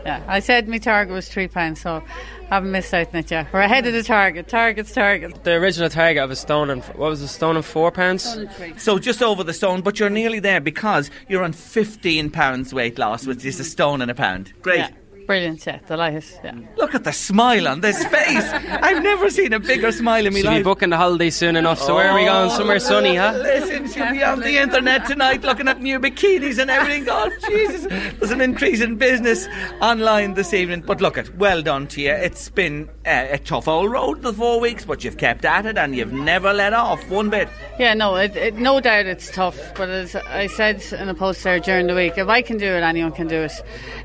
Yeah, 0.09 0.25
I 0.27 0.41
said 0.41 0.69
my 0.69 0.79
target 0.79 1.13
was 1.13 1.29
three 1.29 1.49
pounds, 1.49 1.83
so 1.83 2.03
I 2.51 2.55
haven't 2.55 2.71
missed 2.71 2.95
out 2.95 3.09
on 3.09 3.17
it 3.17 3.31
yet. 3.31 3.53
We're 3.53 3.61
ahead 3.61 3.87
of 3.87 3.93
the 3.93 4.03
target. 4.03 4.49
Target's 4.49 4.91
target. 4.91 5.45
The 5.45 5.53
original 5.53 5.91
target 5.91 6.23
of 6.23 6.31
a 6.31 6.37
stone 6.37 6.71
and 6.71 6.83
what 6.83 7.11
was 7.11 7.21
the 7.21 7.29
stone 7.29 7.59
of 7.59 7.67
four 7.67 7.93
pounds? 7.93 8.39
So 8.79 8.99
just 8.99 9.23
over 9.23 9.45
the 9.45 9.53
stone, 9.53 9.83
but 9.83 10.01
you're 10.01 10.09
nearly 10.09 10.41
there 10.41 10.63
because 10.63 11.11
you're 11.29 11.45
on 11.45 11.53
15 11.53 12.31
pounds 12.31 12.73
weight 12.73 12.99
loss, 12.99 13.27
which 13.27 13.45
is 13.45 13.61
a 13.61 13.65
stone 13.65 14.01
and 14.01 14.11
a 14.11 14.15
pound. 14.15 14.55
Great. 14.63 14.79
Yeah. 14.79 14.89
Brilliant, 15.29 15.67
yeah, 15.67 15.79
delighted. 15.87 16.25
Yeah. 16.43 16.55
Look 16.79 16.95
at 16.95 17.05
the 17.05 17.13
smile 17.13 17.69
on 17.69 17.83
this 17.83 18.03
face. 18.07 18.51
I've 18.51 19.03
never 19.03 19.29
seen 19.29 19.53
a 19.53 19.61
bigger 19.61 19.93
smile 19.93 20.25
in 20.25 20.33
my 20.33 20.41
She'll 20.41 20.51
life. 20.53 20.61
be 20.61 20.63
booking 20.65 20.89
the 20.89 20.97
holiday 20.97 21.29
soon 21.29 21.55
enough, 21.55 21.79
so 21.81 21.93
oh, 21.93 21.97
where 21.97 22.09
are 22.09 22.15
we 22.15 22.25
going? 22.25 22.51
Oh, 22.51 22.57
Somewhere 22.57 22.79
sunny, 22.81 23.15
huh? 23.15 23.33
Listen, 23.43 23.87
she'll 23.89 24.11
be 24.11 24.25
on 24.25 24.41
the 24.41 24.57
internet 24.57 25.05
tonight 25.05 25.43
looking 25.43 25.69
at 25.69 25.83
new 25.83 26.01
bikinis 26.01 26.59
and 26.59 26.71
everything. 26.71 27.05
God, 27.05 27.31
Jesus. 27.47 27.85
There's 28.19 28.31
an 28.31 28.41
increase 28.41 28.81
in 28.81 28.97
business 28.97 29.47
online 29.83 30.33
this 30.33 30.55
evening. 30.55 30.81
But 30.81 31.03
look, 31.03 31.19
it 31.19 31.37
well 31.37 31.61
done 31.61 31.89
to 31.89 32.01
you. 32.01 32.11
It's 32.13 32.49
been 32.49 32.89
a, 33.05 33.33
a 33.35 33.39
tough 33.39 33.69
old 33.69 33.91
road 33.93 34.23
the 34.23 34.33
four 34.33 34.61
weeks, 34.61 34.87
but 34.87 35.05
you've 35.05 35.19
kept 35.19 35.45
at 35.45 35.67
it 35.67 35.77
and 35.77 35.95
you've 35.95 36.11
never 36.15 36.55
let 36.55 36.73
off 36.73 37.07
one 37.11 37.29
bit. 37.29 37.51
Yeah, 37.79 37.93
no, 37.93 38.17
it, 38.17 38.35
it, 38.35 38.55
no 38.55 38.81
doubt 38.81 39.05
it's 39.05 39.31
tough. 39.31 39.59
But 39.75 39.91
as 39.91 40.17
I 40.17 40.47
said 40.47 40.83
in 40.99 41.11
a 41.11 41.15
post 41.15 41.45
there 41.45 41.61
during 41.61 41.87
the 41.87 41.95
week, 41.95 42.17
if 42.17 42.29
I 42.29 42.41
can 42.41 42.57
do 42.57 42.65
it, 42.65 42.81
anyone 42.83 43.13
can 43.13 43.29
do 43.29 43.43
it. 43.43 43.53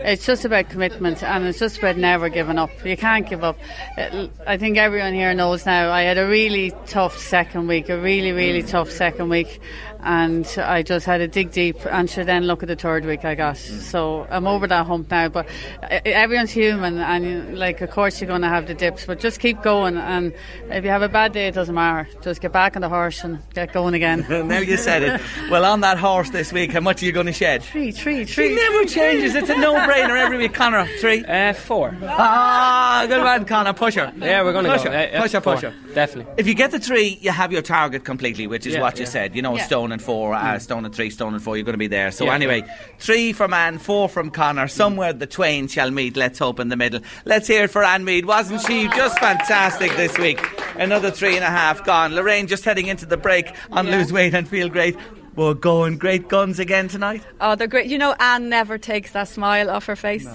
It's 0.01 0.25
just 0.25 0.44
about 0.44 0.70
commitment 0.70 1.12
and 1.22 1.46
it's 1.46 1.60
just 1.60 1.77
about 1.77 1.98
never 1.98 2.29
giving 2.29 2.58
up. 2.58 2.72
You 2.86 2.98
can't 2.98 3.27
give 3.29 3.43
up. 3.43 3.58
Uh, 3.98 4.27
I 4.48 4.58
think 4.58 4.77
everyone 4.77 5.13
here 5.13 5.34
knows 5.34 5.65
now. 5.65 5.91
I 5.91 6.03
had 6.03 6.17
a 6.17 6.25
really 6.27 6.72
tough 6.88 7.17
second 7.17 7.67
week, 7.67 7.89
a 7.89 8.00
really, 8.00 8.32
really 8.32 8.63
tough 8.63 8.89
second 8.89 9.29
week, 9.29 9.60
and 10.03 10.45
I 10.57 10.81
just 10.83 11.05
had 11.05 11.17
to 11.19 11.27
dig 11.27 11.51
deep. 11.51 11.77
And 11.86 12.10
sure, 12.10 12.24
then 12.24 12.43
look 12.45 12.63
at 12.63 12.67
the 12.67 12.75
third 12.75 13.05
week 13.05 13.25
I 13.25 13.36
got. 13.36 13.57
So 13.57 14.27
I'm 14.29 14.48
over 14.48 14.67
that 14.67 14.86
hump 14.86 15.10
now. 15.12 15.29
But 15.29 15.48
uh, 15.81 16.00
everyone's 16.05 16.51
human, 16.51 16.98
and 16.98 17.57
like 17.57 17.81
of 17.81 17.89
course 17.91 18.19
you're 18.22 18.27
going 18.27 18.41
to 18.41 18.48
have 18.50 18.67
the 18.67 18.74
dips, 18.74 19.05
but 19.05 19.19
just 19.19 19.39
keep 19.39 19.62
going. 19.62 19.98
And 19.98 20.33
if 20.69 20.83
you 20.83 20.89
have 20.89 21.01
a 21.01 21.10
bad 21.10 21.33
day, 21.33 21.48
it 21.48 21.53
doesn't 21.55 21.75
matter. 21.75 22.07
Just 22.22 22.41
get 22.41 22.51
back 22.51 22.75
on 22.75 22.81
the 22.81 22.89
horse 22.89 23.24
and 23.24 23.39
get 23.53 23.74
going 23.74 23.93
again. 23.93 24.25
now 24.48 24.60
you 24.60 24.77
said 24.77 25.03
it. 25.03 25.22
Well, 25.50 25.65
on 25.65 25.81
that 25.81 25.98
horse 25.98 26.29
this 26.31 26.51
week, 26.51 26.72
how 26.72 26.79
much 26.81 27.01
are 27.01 27.05
you 27.05 27.12
going 27.12 27.25
to 27.27 27.33
shed? 27.33 27.63
Three, 27.63 27.91
three, 27.91 28.25
She 28.25 28.53
never 28.53 28.86
changes. 28.86 29.36
It's 29.36 29.50
a 29.50 29.57
no-brainer 29.57 30.17
every 30.17 30.38
week. 30.38 30.53
Connor, 30.53 30.86
three. 31.00 31.24
Uh, 31.25 31.53
four. 31.53 31.95
Ah, 32.03 33.05
good 33.07 33.24
man, 33.24 33.45
Connor. 33.45 33.74
Push 33.74 33.95
her. 33.95 34.12
Yeah, 34.17 34.43
we're 34.43 34.51
going 34.53 34.65
to 34.65 34.72
push 34.74 34.83
go. 34.83 34.91
her. 34.91 34.98
Yeah, 34.98 35.10
yeah, 35.12 35.22
push 35.22 35.31
her, 35.31 35.41
push 35.41 35.62
her. 35.62 35.74
Definitely. 35.93 36.33
If 36.38 36.48
you 36.48 36.53
get 36.53 36.72
the 36.72 36.79
three, 36.79 37.17
you 37.22 37.31
have 37.31 37.51
your 37.51 37.62
target 37.62 38.03
completely, 38.03 38.48
which 38.48 38.65
is 38.65 38.74
Yeah, 38.74 38.81
what 38.81 38.98
you 38.98 39.05
yeah. 39.05 39.10
said. 39.10 39.36
You 39.36 39.41
know, 39.41 39.55
Yeah. 39.55 39.63
stone 39.63 39.91
and 39.94 40.02
four, 40.02 40.34
uh, 40.34 40.60
stone 40.60 40.84
and 40.84 40.94
three, 40.94 41.10
stone 41.10 41.34
and 41.34 41.42
four. 41.42 41.56
You're 41.56 41.64
going 41.64 41.74
to 41.74 41.78
be 41.78 41.88
there. 41.88 42.12
So 42.12 42.26
Yeah, 42.26 42.34
anyway, 42.34 42.64
three 43.00 43.32
from 43.32 43.54
Anne, 43.54 43.78
four 43.78 44.10
from 44.10 44.30
Connor. 44.30 44.68
Somewhere 44.68 45.14
the 45.14 45.28
twain 45.28 45.68
shall 45.68 45.92
meet. 45.92 46.18
Let's 46.18 46.40
hope 46.40 46.60
in 46.60 46.68
the 46.70 46.76
middle. 46.76 47.00
Let's 47.26 47.48
hear 47.48 47.64
it 47.64 47.70
for 47.72 47.84
Anne 47.84 48.04
Mead. 48.04 48.26
Wasn't 48.26 48.62
she 48.62 48.88
just 48.90 49.18
fantastic 49.20 49.96
this 49.96 50.18
week? 50.18 50.40
Another 50.76 51.12
three 51.12 51.36
and 51.36 51.44
a 51.46 51.50
half 51.50 51.86
gone. 51.86 52.14
Lorraine 52.14 52.48
just 52.48 52.66
heading 52.66 52.88
into 52.88 53.06
the 53.06 53.18
break 53.18 53.54
on 53.72 53.90
lose 53.90 54.12
weight 54.12 54.34
and 54.34 54.48
feel 54.48 54.68
great. 54.68 54.98
We're 55.36 55.54
going 55.56 55.98
great 55.98 56.28
guns 56.28 56.60
again 56.60 56.88
tonight. 56.90 57.24
Oh, 57.42 57.56
they're 57.56 57.68
great. 57.68 57.88
You 57.88 57.98
know, 57.98 58.16
Anne 58.20 58.50
never 58.50 58.78
takes 58.78 59.12
that 59.14 59.28
smile 59.28 59.70
off 59.70 59.86
her 59.86 59.96
face. 59.96 60.28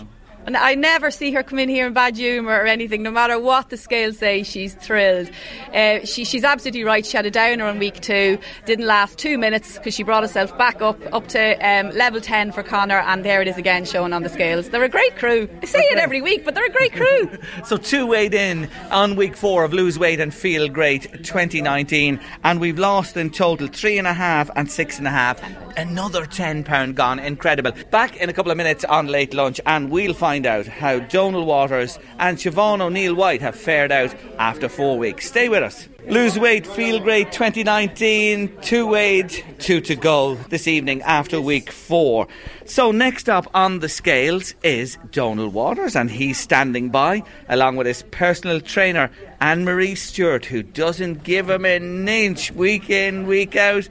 And 0.48 0.56
I 0.56 0.74
never 0.76 1.10
see 1.10 1.30
her 1.32 1.42
come 1.42 1.58
in 1.58 1.68
here 1.68 1.86
in 1.86 1.92
bad 1.92 2.16
humour 2.16 2.52
or 2.52 2.64
anything. 2.64 3.02
No 3.02 3.10
matter 3.10 3.38
what 3.38 3.68
the 3.68 3.76
scales 3.76 4.16
say, 4.16 4.42
she's 4.42 4.72
thrilled. 4.72 5.28
Uh, 5.74 6.06
she, 6.06 6.24
she's 6.24 6.42
absolutely 6.42 6.84
right. 6.84 7.04
She 7.04 7.18
had 7.18 7.26
a 7.26 7.30
downer 7.30 7.66
on 7.66 7.78
week 7.78 8.00
two. 8.00 8.38
Didn't 8.64 8.86
last 8.86 9.18
two 9.18 9.36
minutes 9.36 9.76
because 9.76 9.92
she 9.92 10.02
brought 10.02 10.22
herself 10.22 10.56
back 10.56 10.80
up 10.80 10.98
up 11.12 11.28
to 11.28 11.52
um, 11.56 11.90
level 11.90 12.22
10 12.22 12.52
for 12.52 12.62
Connor. 12.62 13.00
And 13.00 13.26
there 13.26 13.42
it 13.42 13.48
is 13.48 13.58
again 13.58 13.84
showing 13.84 14.14
on 14.14 14.22
the 14.22 14.30
scales. 14.30 14.70
They're 14.70 14.84
a 14.84 14.88
great 14.88 15.16
crew. 15.16 15.50
I 15.60 15.66
say 15.66 15.80
it 15.80 15.98
every 15.98 16.22
week, 16.22 16.46
but 16.46 16.54
they're 16.54 16.64
a 16.64 16.70
great 16.70 16.94
crew. 16.94 17.28
So 17.64 17.76
two 17.76 18.06
weighed 18.06 18.32
in 18.32 18.70
on 18.90 19.16
week 19.16 19.36
four 19.36 19.64
of 19.64 19.74
Lose 19.74 19.98
Weight 19.98 20.20
and 20.20 20.32
Feel 20.32 20.68
Great 20.68 21.24
2019, 21.24 22.18
and 22.44 22.60
we've 22.60 22.78
lost 22.78 23.16
in 23.16 23.30
total 23.30 23.66
three 23.66 23.98
and 23.98 24.06
a 24.06 24.14
half 24.14 24.48
and 24.56 24.70
six 24.70 24.96
and 24.96 25.06
a 25.06 25.10
half. 25.10 25.42
Another 25.76 26.24
ten 26.24 26.64
pound 26.64 26.96
gone, 26.96 27.18
incredible. 27.18 27.72
Back 27.90 28.16
in 28.16 28.30
a 28.30 28.32
couple 28.32 28.50
of 28.50 28.56
minutes 28.56 28.84
on 28.84 29.08
late 29.08 29.34
lunch, 29.34 29.60
and 29.66 29.90
we'll 29.90 30.14
find 30.14 30.37
out 30.46 30.66
how 30.66 30.98
Donal 30.98 31.44
Waters 31.44 31.98
and 32.18 32.38
Siobhan 32.38 32.80
O'Neill 32.80 33.14
White 33.14 33.40
have 33.40 33.56
fared 33.56 33.92
out 33.92 34.14
after 34.38 34.68
four 34.68 34.98
weeks. 34.98 35.26
Stay 35.26 35.48
with 35.48 35.62
us. 35.62 35.88
Lose 36.06 36.38
weight, 36.38 36.66
feel 36.66 37.00
great 37.00 37.32
2019, 37.32 38.56
two 38.62 38.86
weight, 38.86 39.44
two 39.58 39.80
to 39.82 39.94
go 39.94 40.36
this 40.48 40.66
evening 40.66 41.02
after 41.02 41.38
week 41.38 41.70
four. 41.70 42.26
So, 42.64 42.92
next 42.92 43.28
up 43.28 43.46
on 43.52 43.80
the 43.80 43.90
scales 43.90 44.54
is 44.62 44.96
Donal 45.10 45.50
Waters, 45.50 45.94
and 45.94 46.10
he's 46.10 46.38
standing 46.38 46.88
by 46.88 47.24
along 47.48 47.76
with 47.76 47.86
his 47.86 48.04
personal 48.10 48.62
trainer, 48.62 49.10
Anne 49.40 49.64
Marie 49.64 49.94
Stewart, 49.94 50.46
who 50.46 50.62
doesn't 50.62 51.24
give 51.24 51.50
him 51.50 51.66
an 51.66 52.08
inch 52.08 52.52
week 52.52 52.88
in, 52.88 53.26
week 53.26 53.54
out. 53.54 53.86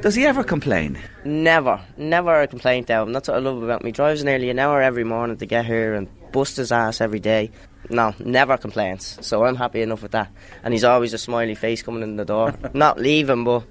Does 0.00 0.14
he 0.14 0.26
ever 0.26 0.44
complain? 0.44 0.98
Never, 1.24 1.80
never 1.96 2.40
a 2.40 2.46
complaint 2.46 2.90
out. 2.90 3.06
And 3.06 3.14
that's 3.14 3.28
what 3.28 3.36
I 3.36 3.40
love 3.40 3.62
about 3.62 3.84
me. 3.84 3.90
Drives 3.92 4.24
nearly 4.24 4.50
an 4.50 4.58
hour 4.58 4.82
every 4.82 5.04
morning 5.04 5.36
to 5.38 5.46
get 5.46 5.64
here 5.64 5.94
and 5.94 6.08
bust 6.32 6.56
his 6.56 6.72
ass 6.72 7.00
every 7.00 7.20
day. 7.20 7.50
No, 7.90 8.14
never 8.18 8.56
complains. 8.56 9.18
So 9.20 9.44
I'm 9.44 9.56
happy 9.56 9.82
enough 9.82 10.02
with 10.02 10.12
that. 10.12 10.30
And 10.62 10.72
he's 10.72 10.84
always 10.84 11.12
a 11.12 11.18
smiley 11.18 11.54
face 11.54 11.82
coming 11.82 12.02
in 12.02 12.16
the 12.16 12.24
door. 12.24 12.54
Not 12.74 12.98
leaving, 12.98 13.44
but 13.44 13.64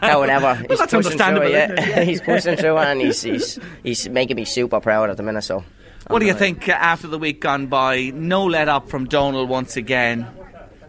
however, 0.00 0.54
he's 0.68 0.78
that's 0.78 0.92
pushing 0.92 1.18
through 1.18 1.26
understandable, 1.26 1.46
it. 1.54 1.78
isn't 1.78 1.88
Yeah. 1.88 2.00
he's 2.04 2.20
pushing 2.20 2.56
through 2.56 2.78
it, 2.78 2.84
and 2.84 3.00
he's, 3.00 3.22
he's 3.22 3.58
he's 3.82 4.08
making 4.08 4.36
me 4.36 4.44
super 4.44 4.80
proud 4.80 5.10
at 5.10 5.16
the 5.16 5.22
minute. 5.22 5.42
So. 5.42 5.64
What 6.08 6.20
do 6.20 6.26
you 6.26 6.34
think 6.34 6.68
uh, 6.68 6.72
after 6.72 7.06
the 7.06 7.18
week 7.18 7.40
gone 7.40 7.66
by? 7.66 8.10
No 8.14 8.44
let 8.44 8.68
up 8.68 8.88
from 8.88 9.06
Donal 9.06 9.46
once 9.46 9.76
again. 9.76 10.26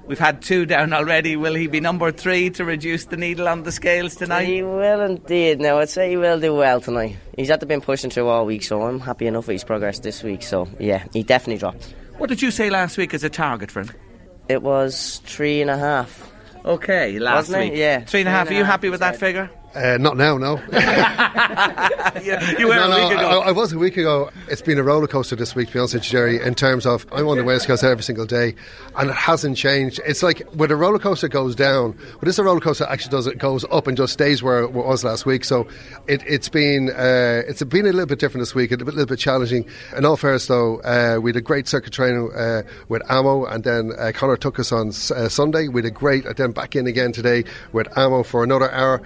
We've 0.09 0.17
had 0.17 0.41
two 0.41 0.65
down 0.65 0.91
already. 0.91 1.35
Will 1.35 1.53
he 1.53 1.67
be 1.67 1.79
number 1.79 2.11
three 2.11 2.49
to 2.51 2.65
reduce 2.65 3.05
the 3.05 3.15
needle 3.15 3.47
on 3.47 3.61
the 3.61 3.71
scales 3.71 4.15
tonight? 4.15 4.45
He 4.45 4.63
will 4.63 5.01
indeed. 5.01 5.59
Now, 5.61 5.77
I'd 5.77 5.89
say 5.89 6.09
he 6.09 6.17
will 6.17 6.39
do 6.39 6.55
well 6.55 6.81
tonight. 6.81 7.15
He's 7.37 7.49
had 7.49 7.59
to 7.59 7.67
been 7.67 7.79
pushing 7.79 8.09
through 8.09 8.27
all 8.27 8.47
week, 8.47 8.63
so 8.63 8.81
I'm 8.81 8.99
happy 8.99 9.27
enough 9.27 9.45
with 9.45 9.53
his 9.53 9.63
progress 9.63 9.99
this 9.99 10.23
week. 10.23 10.41
So, 10.41 10.67
yeah, 10.79 11.03
he 11.13 11.21
definitely 11.21 11.59
dropped. 11.59 11.93
What 12.17 12.27
did 12.27 12.41
you 12.41 12.49
say 12.49 12.71
last 12.71 12.97
week 12.97 13.13
as 13.13 13.23
a 13.23 13.29
target 13.29 13.69
for 13.69 13.81
him? 13.81 13.91
It 14.47 14.63
was 14.63 15.21
three 15.25 15.61
and 15.61 15.69
a 15.69 15.77
half. 15.77 16.31
Okay, 16.65 17.19
last 17.19 17.49
Wasn't 17.49 17.61
it? 17.65 17.69
week. 17.69 17.77
Yeah. 17.79 17.99
Three 18.03 18.21
and 18.21 18.29
a 18.29 18.31
half. 18.31 18.49
Are 18.49 18.53
you 18.55 18.63
happy 18.63 18.89
with 18.89 19.01
that 19.01 19.15
figure? 19.17 19.51
Uh, 19.75 19.97
not 19.99 20.17
now, 20.17 20.35
no. 20.37 20.55
you 22.57 22.67
were 22.67 22.73
no, 22.73 22.91
a 22.91 23.07
week 23.07 23.17
ago. 23.19 23.27
I, 23.27 23.49
I 23.49 23.51
was 23.51 23.71
a 23.71 23.77
week 23.77 23.97
ago. 23.97 24.31
It's 24.47 24.63
been 24.63 24.79
a 24.79 24.83
roller 24.83 25.05
coaster 25.05 25.35
this 25.35 25.53
week, 25.53 25.67
to 25.67 25.73
be 25.73 25.79
honest 25.79 25.93
with 25.93 26.05
you, 26.05 26.09
Jerry, 26.09 26.41
in 26.41 26.55
terms 26.55 26.87
of 26.87 27.05
I'm 27.11 27.27
on 27.27 27.37
the 27.37 27.43
West 27.43 27.67
Coast 27.67 27.83
every 27.83 28.03
single 28.03 28.25
day, 28.25 28.55
and 28.97 29.11
it 29.11 29.15
hasn't 29.15 29.57
changed. 29.57 30.01
It's 30.07 30.23
like 30.23 30.41
when 30.53 30.71
a 30.71 30.75
roller 30.75 30.97
coaster 30.97 31.27
goes 31.27 31.55
down, 31.55 31.91
but 31.91 32.21
this 32.21 32.35
is 32.35 32.39
a 32.39 32.43
roller 32.43 32.59
coaster 32.59 32.85
actually 32.89 33.11
does 33.11 33.27
it 33.27 33.37
goes 33.37 33.63
up 33.69 33.85
and 33.85 33.95
just 33.95 34.13
stays 34.13 34.41
where 34.41 34.63
it 34.63 34.71
was 34.71 35.03
last 35.03 35.27
week. 35.27 35.45
So 35.45 35.67
it, 36.07 36.23
it's 36.25 36.49
been 36.49 36.89
uh, 36.89 37.43
it's 37.47 37.61
been 37.61 37.85
a 37.85 37.91
little 37.91 38.07
bit 38.07 38.17
different 38.17 38.41
this 38.41 38.55
week, 38.55 38.71
a 38.71 38.75
little 38.75 39.05
bit 39.05 39.19
challenging. 39.19 39.65
In 39.95 40.03
all 40.03 40.17
fairness, 40.17 40.47
though, 40.47 40.79
uh, 40.81 41.19
we 41.21 41.29
had 41.29 41.37
a 41.37 41.41
great 41.41 41.67
circuit 41.67 41.93
training 41.93 42.31
uh, 42.35 42.63
with 42.87 43.03
Ammo, 43.11 43.45
and 43.45 43.63
then 43.63 43.91
uh, 43.99 44.11
Connor 44.15 44.37
took 44.37 44.57
us 44.57 44.71
on 44.71 44.87
uh, 44.87 45.29
Sunday. 45.29 45.67
We 45.67 45.83
had 45.83 45.85
a 45.85 45.91
great, 45.91 46.25
and 46.25 46.35
then 46.35 46.51
back 46.53 46.75
in 46.75 46.87
again 46.87 47.11
today 47.11 47.43
with 47.71 47.87
Ammo 47.95 48.23
for 48.23 48.43
another 48.43 48.71
hour. 48.71 49.03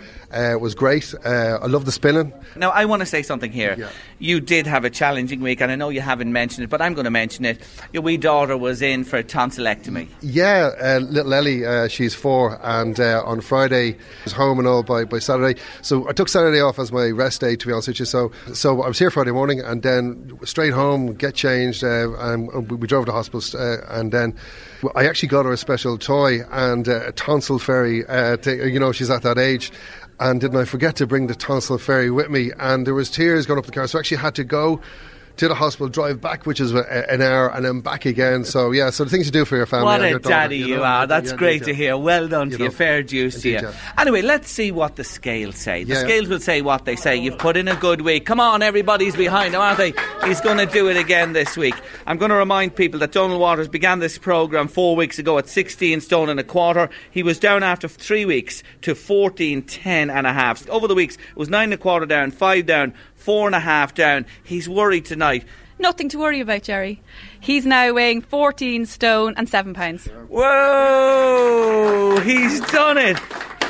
Uh, 0.54 0.58
it 0.58 0.62
was 0.62 0.76
great. 0.76 1.14
Uh, 1.26 1.60
I 1.62 1.66
love 1.66 1.86
the 1.86 1.92
spinning. 1.92 2.34
Now, 2.56 2.70
I 2.70 2.86
want 2.86 3.02
to 3.02 3.06
say 3.06 3.24
something 3.24 3.52
here. 3.52 3.90
You 4.20 4.40
did 4.40 4.68
have 4.68 4.86
a 4.86 4.90
challenging 4.90 5.42
week, 5.42 5.62
and 5.62 5.72
I 5.72 5.76
know 5.76 5.90
you 5.90 6.02
haven't 6.02 6.32
mentioned 6.32 6.64
it, 6.64 6.70
but 6.70 6.82
I'm 6.82 6.94
going 6.94 7.06
to 7.06 7.12
mention 7.12 7.46
it. 7.46 7.62
Your 7.92 8.04
wee 8.04 8.18
daughter 8.18 8.58
was 8.58 8.82
in 8.82 9.04
for 9.04 9.18
a 9.18 9.24
tonsillectomy. 9.24 10.08
Yeah, 10.22 10.72
uh, 10.82 11.00
little 11.00 11.34
Ellie, 11.34 11.66
uh, 11.66 11.88
she's 11.88 12.14
four, 12.14 12.60
and 12.64 13.00
uh, 13.00 13.24
on 13.26 13.42
Friday 13.42 13.98
was 14.24 14.34
home 14.34 14.60
and 14.60 14.68
all 14.68 14.84
by, 14.84 15.06
by 15.06 15.20
Saturday. 15.20 15.60
So 15.82 16.08
I 16.08 16.14
took 16.14 16.30
Saturday 16.30 16.62
off 16.62 16.80
as 16.80 16.92
my 16.92 17.10
rest 17.10 17.42
day, 17.42 17.56
to 17.56 17.68
be 17.68 17.74
honest 17.74 17.88
with 17.88 18.00
you. 18.00 18.06
So 18.06 18.32
so 18.54 18.82
I 18.82 18.88
was 18.88 19.00
here 19.00 19.12
Friday 19.12 19.32
morning, 19.32 19.60
and 19.60 19.82
then 19.82 20.38
straight 20.44 20.74
home, 20.74 21.14
get 21.14 21.36
changed, 21.36 21.84
uh, 21.84 22.14
and 22.18 22.70
we 22.70 22.78
we 22.78 22.88
drove 22.88 23.06
to 23.08 23.12
hospital, 23.12 23.42
uh, 23.60 23.78
and 23.90 24.12
then 24.12 24.36
I 24.96 25.08
actually 25.08 25.30
got 25.30 25.46
her 25.46 25.52
a 25.52 25.58
special 25.58 25.98
toy 25.98 26.42
and 26.52 26.88
uh, 26.88 27.08
a 27.08 27.12
tonsil 27.12 27.60
fairy. 27.60 28.06
Uh, 28.06 28.38
to, 28.38 28.70
you 28.70 28.80
know, 28.80 28.92
she's 28.92 29.10
at 29.10 29.24
that 29.24 29.38
age. 29.38 29.72
And 30.20 30.40
didn't 30.40 30.58
I 30.58 30.66
forget 30.66 30.96
to 30.98 31.08
bring 31.08 31.28
the 31.28 31.36
tonsil 31.36 31.78
fairy 31.78 32.12
with 32.12 32.30
me? 32.30 32.52
And 32.60 32.86
there 32.86 32.94
was 32.94 33.10
tears 33.10 33.46
going 33.46 33.60
up 33.60 33.66
the 33.66 33.72
car, 33.72 33.88
so 33.88 33.98
I 33.98 34.00
actually 34.00 34.18
had 34.18 34.36
to 34.36 34.44
go 34.44 34.82
to 35.38 35.48
the 35.48 35.56
hospital, 35.56 35.88
drive 35.90 36.22
back, 36.22 36.46
which 36.46 36.60
is 36.60 36.72
an 36.74 37.22
hour, 37.22 37.50
and 37.50 37.66
then 37.66 37.82
back 37.82 38.06
again. 38.06 38.44
So 38.44 38.72
yeah, 38.72 38.90
so 38.92 39.04
the 39.04 39.10
things 39.10 39.26
you 39.26 39.32
do 39.32 39.46
for 39.46 39.58
your 39.58 39.66
family. 39.66 39.86
What 39.86 40.02
a 40.02 40.12
daughter, 40.12 40.30
daddy 40.30 40.58
you 40.58 40.78
know, 40.78 40.84
are. 40.84 41.08
That's 41.08 41.32
yeah, 41.32 41.38
great 41.38 41.64
to 41.64 41.74
hear. 41.74 41.98
Well 41.98 42.28
done 42.28 42.52
You 42.52 42.58
to 42.58 42.64
you. 42.66 42.72
Fair 42.72 43.04
dues 43.04 43.42
to 43.42 43.50
you. 43.50 43.72
Anyway, 43.98 44.22
let's 44.22 44.50
see 44.50 44.72
what 44.72 44.96
the 44.96 45.04
scales 45.04 45.58
say. 45.58 45.84
The 45.84 45.96
scales 45.96 46.28
will 46.28 46.40
say 46.40 46.62
what 46.62 46.86
they 46.86 46.96
say. 46.96 47.16
You've 47.16 47.38
put 47.38 47.58
in 47.58 47.68
a 47.68 47.76
good 47.76 48.02
week. 48.02 48.26
Come 48.26 48.40
on, 48.40 48.62
everybody's 48.62 49.16
behind 49.16 49.54
him, 49.54 49.62
aren't 49.62 49.78
they? 49.78 49.94
He's 50.26 50.42
going 50.42 50.58
to 50.58 50.66
do 50.66 50.90
it 50.90 50.98
again 50.98 51.34
this 51.34 51.58
week. 51.58 51.76
I'm 52.06 52.18
going 52.18 52.30
to 52.30 52.36
remind 52.36 52.76
people 52.76 53.00
that 53.00 53.12
Donal 53.12 53.40
Waters 53.40 53.68
began 53.68 54.00
this 54.00 54.18
programme 54.18 54.68
four 54.68 54.96
weeks 54.96 55.20
ago 55.20 55.38
at 55.38 55.48
16 55.48 56.02
stone 56.02 56.30
and 56.30 56.40
a 56.40 56.44
quarter. 56.44 56.90
He 57.12 57.24
was 57.24 57.40
down 57.40 57.64
after 57.64 57.88
three 57.88 58.26
weeks 58.26 58.64
to 58.82 58.96
14, 58.96 59.64
10 59.64 60.10
and 60.10 60.28
a 60.28 60.34
half. 60.34 60.68
Over 60.70 60.88
the 60.88 60.96
weeks, 60.96 61.16
it 61.16 61.38
was 61.38 61.50
nine 61.50 61.66
and 61.66 61.74
a 61.74 61.78
quarter 61.78 62.06
down, 62.06 62.32
five 62.32 62.66
down, 62.66 62.94
four 63.24 63.48
and 63.48 63.56
a 63.56 63.60
half 63.60 63.94
down. 63.94 64.26
He's 64.44 64.68
worried 64.68 65.06
tonight. 65.06 65.46
Nothing 65.80 66.10
to 66.10 66.20
worry 66.20 66.42
about, 66.42 66.64
Jerry. 66.64 67.02
He's 67.40 67.66
now 67.66 67.94
weighing 67.94 68.22
14 68.22 68.86
stone 68.86 69.34
and 69.38 69.48
7 69.50 69.74
pounds. 69.74 70.08
Whoa! 70.28 72.20
He's 72.24 72.60
done 72.72 72.98
it. 72.98 73.18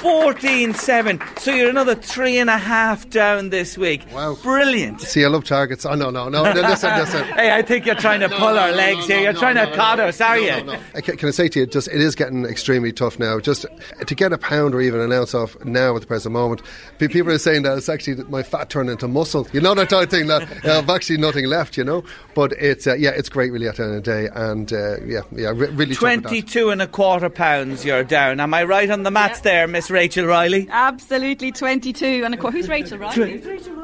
14 0.04 0.74
7. 0.74 1.22
So 1.38 1.54
you're 1.54 1.70
another 1.70 1.96
three 1.96 2.38
and 2.38 2.50
a 2.50 2.58
half 2.58 3.10
down 3.10 3.52
this 3.52 3.78
week. 3.78 4.06
Wow. 4.14 4.36
Brilliant. 4.44 5.00
See, 5.00 5.24
I 5.24 5.30
love 5.30 5.46
targets. 5.46 5.86
Oh 5.86 5.96
no, 5.96 6.10
no, 6.10 6.28
no. 6.28 6.44
no 6.44 6.60
listen, 6.62 6.94
listen. 7.00 7.24
Hey, 7.34 7.52
I 7.56 7.62
think 7.62 7.86
you're 7.86 7.96
trying 7.96 8.20
to 8.20 8.28
No, 8.28 8.38
pull 8.38 8.54
no, 8.54 8.60
our 8.60 8.72
no, 8.72 8.76
legs 8.76 9.08
no, 9.08 9.16
here. 9.16 9.24
You're 9.24 9.34
no, 9.34 9.40
trying 9.40 9.56
no, 9.56 9.66
to 9.70 9.76
cut 9.78 10.00
no, 10.00 10.08
us, 10.08 10.20
are 10.20 10.36
no, 10.36 10.42
you? 10.42 10.50
no, 10.66 10.74
no. 10.74 10.80
Uh, 10.94 11.00
Can, 11.02 11.16
can 11.16 11.30
I 11.30 11.32
say 11.32 11.48
to 11.48 11.60
you, 11.62 11.66
just 11.66 11.88
it 11.88 12.02
is 12.02 12.16
getting 12.16 12.44
extremely 12.46 12.92
tough 12.92 13.18
now. 13.18 13.40
Just 13.40 13.66
to 14.06 14.14
get 14.14 14.34
a 14.34 14.38
pound 14.38 14.76
or 14.76 14.82
even 14.82 15.00
an 15.00 15.14
ounce 15.14 15.34
off 15.34 15.56
now 15.64 15.96
at 15.96 16.02
the 16.02 16.08
present 16.08 16.34
moment. 16.34 16.62
People 16.98 17.32
are 17.32 17.38
saying 17.38 17.64
that 17.64 17.78
it's 17.78 17.88
actually 17.88 18.22
my 18.26 18.44
fat 18.44 18.70
turned 18.70 18.90
into 18.90 19.08
muscle. 19.08 19.48
You 19.54 19.62
know 19.62 19.74
that 19.74 19.90
type 19.90 20.04
of 20.04 20.10
thing. 20.10 20.28
That 20.28 20.66
uh, 20.66 20.80
I've 20.80 20.90
actually 20.90 21.18
nothing 21.18 21.46
left. 21.46 21.78
You 21.78 21.86
know, 21.86 22.04
but 22.36 22.52
it's 22.54 22.88
uh, 22.88 22.96
yeah, 22.96 23.12
it's 23.12 23.30
great 23.30 23.54
really 23.54 23.70
at 23.70 23.78
the 23.78 23.84
end 23.84 23.96
of 23.96 24.04
the 24.04 24.12
day, 24.12 24.30
and 24.36 24.74
uh, 24.74 25.00
yeah, 25.06 25.22
yeah, 25.32 25.54
re- 25.56 25.70
really. 25.70 25.96
tough 25.96 26.00
22 26.00 26.72
and 26.72 26.82
a 26.82 26.88
quarter 26.88 27.30
pounds 27.30 27.86
you're 27.86 28.04
down. 28.04 28.42
Am 28.42 28.54
I 28.54 28.66
right 28.66 28.90
on 28.92 29.04
the 29.04 29.12
maths 29.12 29.40
there, 29.40 29.66
Miss 29.66 29.93
Rachel 29.94 30.26
Riley? 30.26 30.68
Absolutely 30.70 31.52
22 31.52 32.24
and 32.26 32.34
a 32.34 32.38
quarter. 32.38 32.58
Who's 32.58 32.68
Rachel 32.68 32.98
Riley? 32.98 33.40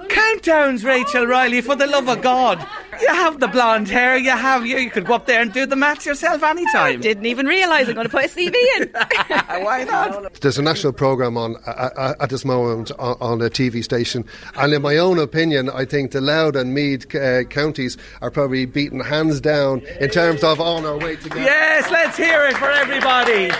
Countdowns, 0.09 0.83
Rachel 0.83 1.25
Riley, 1.25 1.61
for 1.61 1.75
the 1.75 1.87
love 1.87 2.09
of 2.09 2.21
God. 2.21 2.65
You 2.99 3.07
have 3.07 3.39
the 3.39 3.47
blonde 3.47 3.87
hair. 3.87 4.17
You 4.17 4.31
have 4.31 4.65
you. 4.65 4.77
You 4.77 4.89
could 4.89 5.05
go 5.05 5.13
up 5.13 5.25
there 5.25 5.41
and 5.41 5.53
do 5.53 5.65
the 5.65 5.75
maths 5.75 6.05
yourself 6.05 6.43
anytime. 6.43 6.99
Didn't 6.99 7.25
even 7.25 7.45
realise 7.45 7.87
I'm 7.87 7.93
going 7.93 8.07
to 8.07 8.11
put 8.11 8.25
a 8.25 8.27
CV 8.27 8.55
in. 8.77 8.89
Why 9.63 9.85
not? 9.85 10.33
There's 10.41 10.57
a 10.57 10.61
national 10.61 10.93
programme 10.93 11.37
on 11.37 11.55
uh, 11.65 11.89
uh, 11.95 12.15
at 12.19 12.29
this 12.29 12.43
moment 12.43 12.91
on, 12.99 13.15
on, 13.21 13.41
a 13.41 13.49
TV 13.49 13.83
station, 13.83 14.25
and 14.55 14.73
in 14.73 14.81
my 14.81 14.97
own 14.97 15.19
opinion, 15.19 15.69
I 15.69 15.85
think 15.85 16.11
the 16.11 16.21
Louth 16.21 16.55
and 16.55 16.73
Meath 16.73 17.13
uh, 17.15 17.43
counties 17.43 17.97
are 18.21 18.31
probably 18.31 18.65
beaten 18.65 18.99
hands 18.99 19.39
down 19.39 19.79
in 20.01 20.09
terms 20.09 20.43
of 20.43 20.59
on 20.59 20.85
our 20.85 20.97
way 20.97 21.15
together. 21.15 21.41
Yes, 21.41 21.89
let's 21.91 22.17
hear 22.17 22.45
it 22.45 22.57
for 22.57 22.71
everybody. 22.71 23.51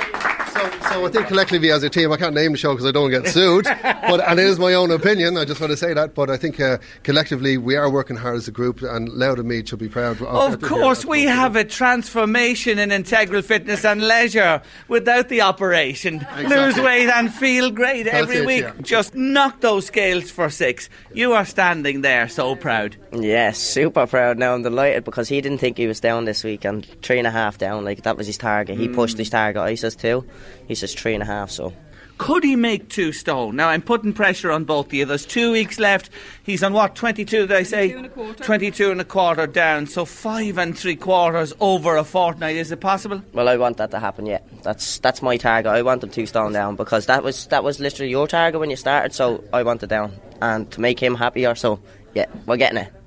So, 0.59 0.79
so 0.89 1.05
I 1.05 1.09
think 1.09 1.27
collectively 1.27 1.71
as 1.71 1.83
a 1.83 1.89
team, 1.89 2.11
I 2.11 2.17
can't 2.17 2.35
name 2.35 2.51
the 2.51 2.57
show 2.57 2.73
because 2.73 2.85
I 2.85 2.91
don't 2.91 3.09
get 3.09 3.27
sued, 3.27 3.63
but 3.63 4.27
and 4.27 4.39
it 4.39 4.45
is 4.45 4.59
my 4.59 4.73
own 4.73 4.91
opinion. 4.91 5.37
I 5.37 5.45
just 5.45 5.61
want 5.61 5.71
to 5.71 5.77
say 5.77 5.93
that, 5.93 6.13
but 6.15 6.29
I 6.29 6.35
think 6.35 6.59
uh, 6.59 6.79
collectively 7.03 7.57
we 7.57 7.75
are 7.75 7.89
working 7.89 8.17
hard 8.17 8.35
as 8.35 8.47
a 8.47 8.51
group, 8.51 8.81
and 8.81 9.07
Louth 9.09 9.39
and 9.39 9.47
Meath 9.47 9.69
should 9.69 9.79
be 9.79 9.87
proud. 9.87 10.21
Of, 10.21 10.53
of 10.53 10.61
course, 10.61 11.05
we 11.05 11.23
have 11.23 11.55
a 11.55 11.63
transformation 11.63 12.77
in 12.77 12.91
integral 12.91 13.41
fitness 13.41 13.85
and 13.85 14.01
leisure 14.01 14.61
without 14.87 15.29
the 15.29 15.41
operation. 15.41 16.15
Exactly. 16.15 16.47
Lose 16.47 16.79
weight 16.79 17.09
and 17.09 17.33
feel 17.33 17.71
great 17.71 18.07
every 18.07 18.37
it, 18.37 18.45
week. 18.45 18.63
Yeah. 18.63 18.73
Just 18.81 19.15
knock 19.15 19.61
those 19.61 19.85
scales 19.85 20.29
for 20.29 20.49
six. 20.49 20.89
You 21.13 21.33
are 21.33 21.45
standing 21.45 22.01
there 22.01 22.27
so 22.27 22.55
proud. 22.55 22.97
Yes, 23.13 23.59
super 23.59 24.05
proud. 24.07 24.37
Now 24.37 24.55
I'm 24.55 24.63
delighted 24.63 25.05
because 25.05 25.29
he 25.29 25.39
didn't 25.39 25.59
think 25.59 25.77
he 25.77 25.87
was 25.87 25.99
down 25.99 26.25
this 26.25 26.43
week 26.43 26.65
and 26.65 26.85
three 27.01 27.17
and 27.17 27.27
a 27.27 27.31
half 27.31 27.57
down. 27.57 27.85
Like 27.85 28.03
that 28.03 28.17
was 28.17 28.27
his 28.27 28.37
target. 28.37 28.77
He 28.77 28.87
mm. 28.87 28.95
pushed 28.95 29.17
his 29.17 29.29
target. 29.29 29.61
I 29.61 29.75
says 29.75 29.95
two. 29.95 30.25
He 30.67 30.75
says 30.75 30.93
three 30.93 31.13
and 31.13 31.23
a 31.23 31.25
half. 31.25 31.51
So 31.51 31.73
could 32.19 32.43
he 32.43 32.57
make 32.57 32.89
two 32.89 33.13
stone? 33.13 33.55
Now 33.55 33.69
I'm 33.69 33.81
putting 33.81 34.11
pressure 34.11 34.51
on 34.51 34.65
both 34.65 34.87
of 34.87 34.93
you. 34.93 35.05
There's 35.05 35.25
two 35.25 35.53
weeks 35.53 35.79
left. 35.79 36.09
He's 36.43 36.61
on 36.61 36.73
what, 36.73 36.93
22, 36.93 37.47
did 37.47 37.51
I 37.53 37.63
say? 37.63 37.93
22 37.93 37.97
and 37.97 38.05
a 38.05 38.09
quarter. 38.09 38.43
22 38.43 38.91
and 38.91 39.01
a 39.01 39.05
quarter 39.05 39.47
down. 39.47 39.87
So 39.87 40.03
five 40.03 40.57
and 40.57 40.77
three 40.77 40.97
quarters 40.97 41.53
over 41.61 41.95
a 41.95 42.03
fortnight. 42.03 42.57
Is 42.57 42.73
it 42.73 42.81
possible? 42.81 43.23
Well, 43.31 43.47
I 43.47 43.55
want 43.55 43.77
that 43.77 43.91
to 43.91 43.99
happen, 43.99 44.25
yeah. 44.25 44.39
That's 44.63 44.99
that's 44.99 45.21
my 45.21 45.37
target. 45.37 45.71
I 45.71 45.81
want 45.81 46.03
him 46.03 46.09
two 46.09 46.25
stone 46.25 46.51
down 46.51 46.75
because 46.75 47.05
that 47.05 47.23
was 47.23 47.47
that 47.47 47.63
was 47.63 47.79
literally 47.79 48.11
your 48.11 48.27
target 48.27 48.59
when 48.59 48.69
you 48.69 48.75
started, 48.75 49.13
so 49.13 49.41
I 49.53 49.63
want 49.63 49.81
it 49.81 49.87
down. 49.87 50.11
And 50.41 50.69
to 50.71 50.81
make 50.81 50.99
him 50.99 51.15
happier, 51.15 51.55
so 51.55 51.79
yeah, 52.13 52.25
we're 52.45 52.57
getting 52.57 52.79
it. 52.79 52.98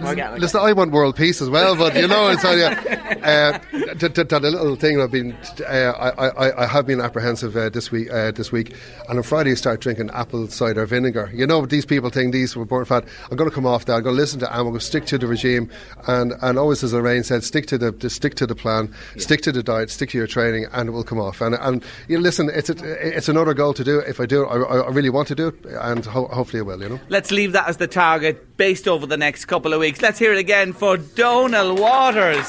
Listen, 0.00 0.40
listen, 0.40 0.60
I 0.60 0.72
want 0.72 0.92
world 0.92 1.16
peace 1.16 1.42
as 1.42 1.50
well, 1.50 1.76
but 1.76 1.94
you 1.94 2.08
know, 2.08 2.28
it's 2.30 2.44
uh, 2.44 2.48
uh, 3.22 3.58
to, 3.94 4.08
to, 4.08 4.24
to, 4.24 4.38
the 4.38 4.50
little 4.50 4.76
thing 4.76 5.00
I've 5.00 5.10
been, 5.10 5.36
uh, 5.60 5.92
I, 5.92 6.26
I, 6.28 6.64
I 6.64 6.66
have 6.66 6.86
been 6.86 7.00
apprehensive 7.00 7.56
uh, 7.56 7.68
this 7.68 7.90
week. 7.90 8.10
Uh, 8.10 8.30
this 8.30 8.50
week, 8.50 8.74
and 9.08 9.18
on 9.18 9.22
Friday, 9.22 9.50
I 9.50 9.54
start 9.54 9.80
drinking 9.80 10.10
apple 10.10 10.48
cider 10.48 10.86
vinegar. 10.86 11.30
You 11.34 11.46
know, 11.46 11.66
these 11.66 11.84
people 11.84 12.08
think 12.10 12.32
these 12.32 12.56
were 12.56 12.64
born 12.64 12.84
fat. 12.84 13.04
I'm 13.30 13.36
going 13.36 13.50
to 13.50 13.54
come 13.54 13.66
off 13.66 13.84
that. 13.86 13.94
I'm 13.94 14.02
going 14.02 14.16
to 14.16 14.20
listen 14.20 14.40
to, 14.40 14.50
and 14.50 14.56
I'm 14.56 14.64
going 14.64 14.78
to 14.78 14.84
stick 14.84 15.04
to 15.06 15.18
the 15.18 15.26
regime, 15.26 15.70
and 16.06 16.32
and 16.40 16.58
always 16.58 16.82
as 16.82 16.92
Lorraine 16.92 17.22
said, 17.22 17.44
stick 17.44 17.66
to 17.66 17.78
the, 17.78 17.90
the 17.90 18.08
stick 18.08 18.34
to 18.36 18.46
the 18.46 18.54
plan, 18.54 18.94
yeah. 19.14 19.22
stick 19.22 19.42
to 19.42 19.52
the 19.52 19.62
diet, 19.62 19.90
stick 19.90 20.10
to 20.10 20.18
your 20.18 20.26
training, 20.26 20.66
and 20.72 20.88
it 20.88 20.92
will 20.92 21.04
come 21.04 21.20
off. 21.20 21.40
And 21.40 21.54
and 21.56 21.84
you 22.08 22.16
know, 22.16 22.22
listen, 22.22 22.50
it's 22.52 22.70
a, 22.70 23.16
it's 23.16 23.28
another 23.28 23.54
goal 23.54 23.74
to 23.74 23.84
do. 23.84 23.98
If 24.00 24.20
I 24.20 24.26
do, 24.26 24.46
I, 24.46 24.80
I 24.80 24.88
really 24.88 25.10
want 25.10 25.28
to 25.28 25.34
do 25.34 25.48
it, 25.48 25.66
and 25.66 26.04
ho- 26.06 26.28
hopefully 26.28 26.60
I 26.60 26.62
will. 26.62 26.82
You 26.82 26.88
know, 26.90 27.00
let's 27.08 27.30
leave 27.30 27.52
that 27.52 27.68
as 27.68 27.76
the 27.76 27.86
target 27.86 28.56
based 28.56 28.88
over 28.88 29.06
the 29.06 29.16
next 29.16 29.46
couple 29.46 29.72
of 29.72 29.80
weeks 29.80 29.89
weeks. 29.90 30.02
Let's 30.02 30.20
hear 30.20 30.32
it 30.32 30.38
again 30.38 30.72
for 30.72 30.96
Donal 30.96 31.74
Waters. 31.74 32.48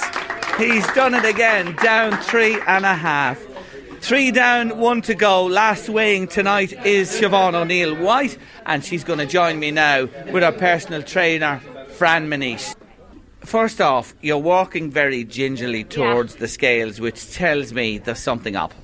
He's 0.60 0.86
done 0.94 1.16
it 1.16 1.26
again, 1.26 1.76
down 1.78 2.16
three 2.22 2.60
and 2.68 2.86
a 2.86 2.94
half. 2.94 3.42
Three 4.00 4.30
down, 4.30 4.78
one 4.78 5.02
to 5.04 5.16
go. 5.16 5.46
Last 5.46 5.90
weighing 5.90 6.28
tonight 6.28 6.72
is 6.86 7.10
Siobhan 7.10 7.56
O'Neill 7.56 7.96
White, 7.96 8.38
and 8.68 8.86
she's 8.86 9.04
going 9.04 9.18
to 9.18 9.26
join 9.26 9.60
me 9.60 9.72
now 9.72 10.08
with 10.32 10.44
our 10.44 10.52
personal 10.52 11.02
trainer, 11.02 11.60
Fran 11.98 12.28
Manish. 12.28 12.76
First 13.40 13.82
off, 13.82 14.14
you're 14.22 14.38
walking 14.38 14.92
very 14.92 15.24
gingerly 15.24 15.84
towards 15.84 16.36
yeah. 16.36 16.42
the 16.42 16.48
scales, 16.48 17.00
which 17.00 17.34
tells 17.34 17.74
me 17.74 17.98
there's 17.98 18.20
something 18.20 18.56
up. 18.56 18.76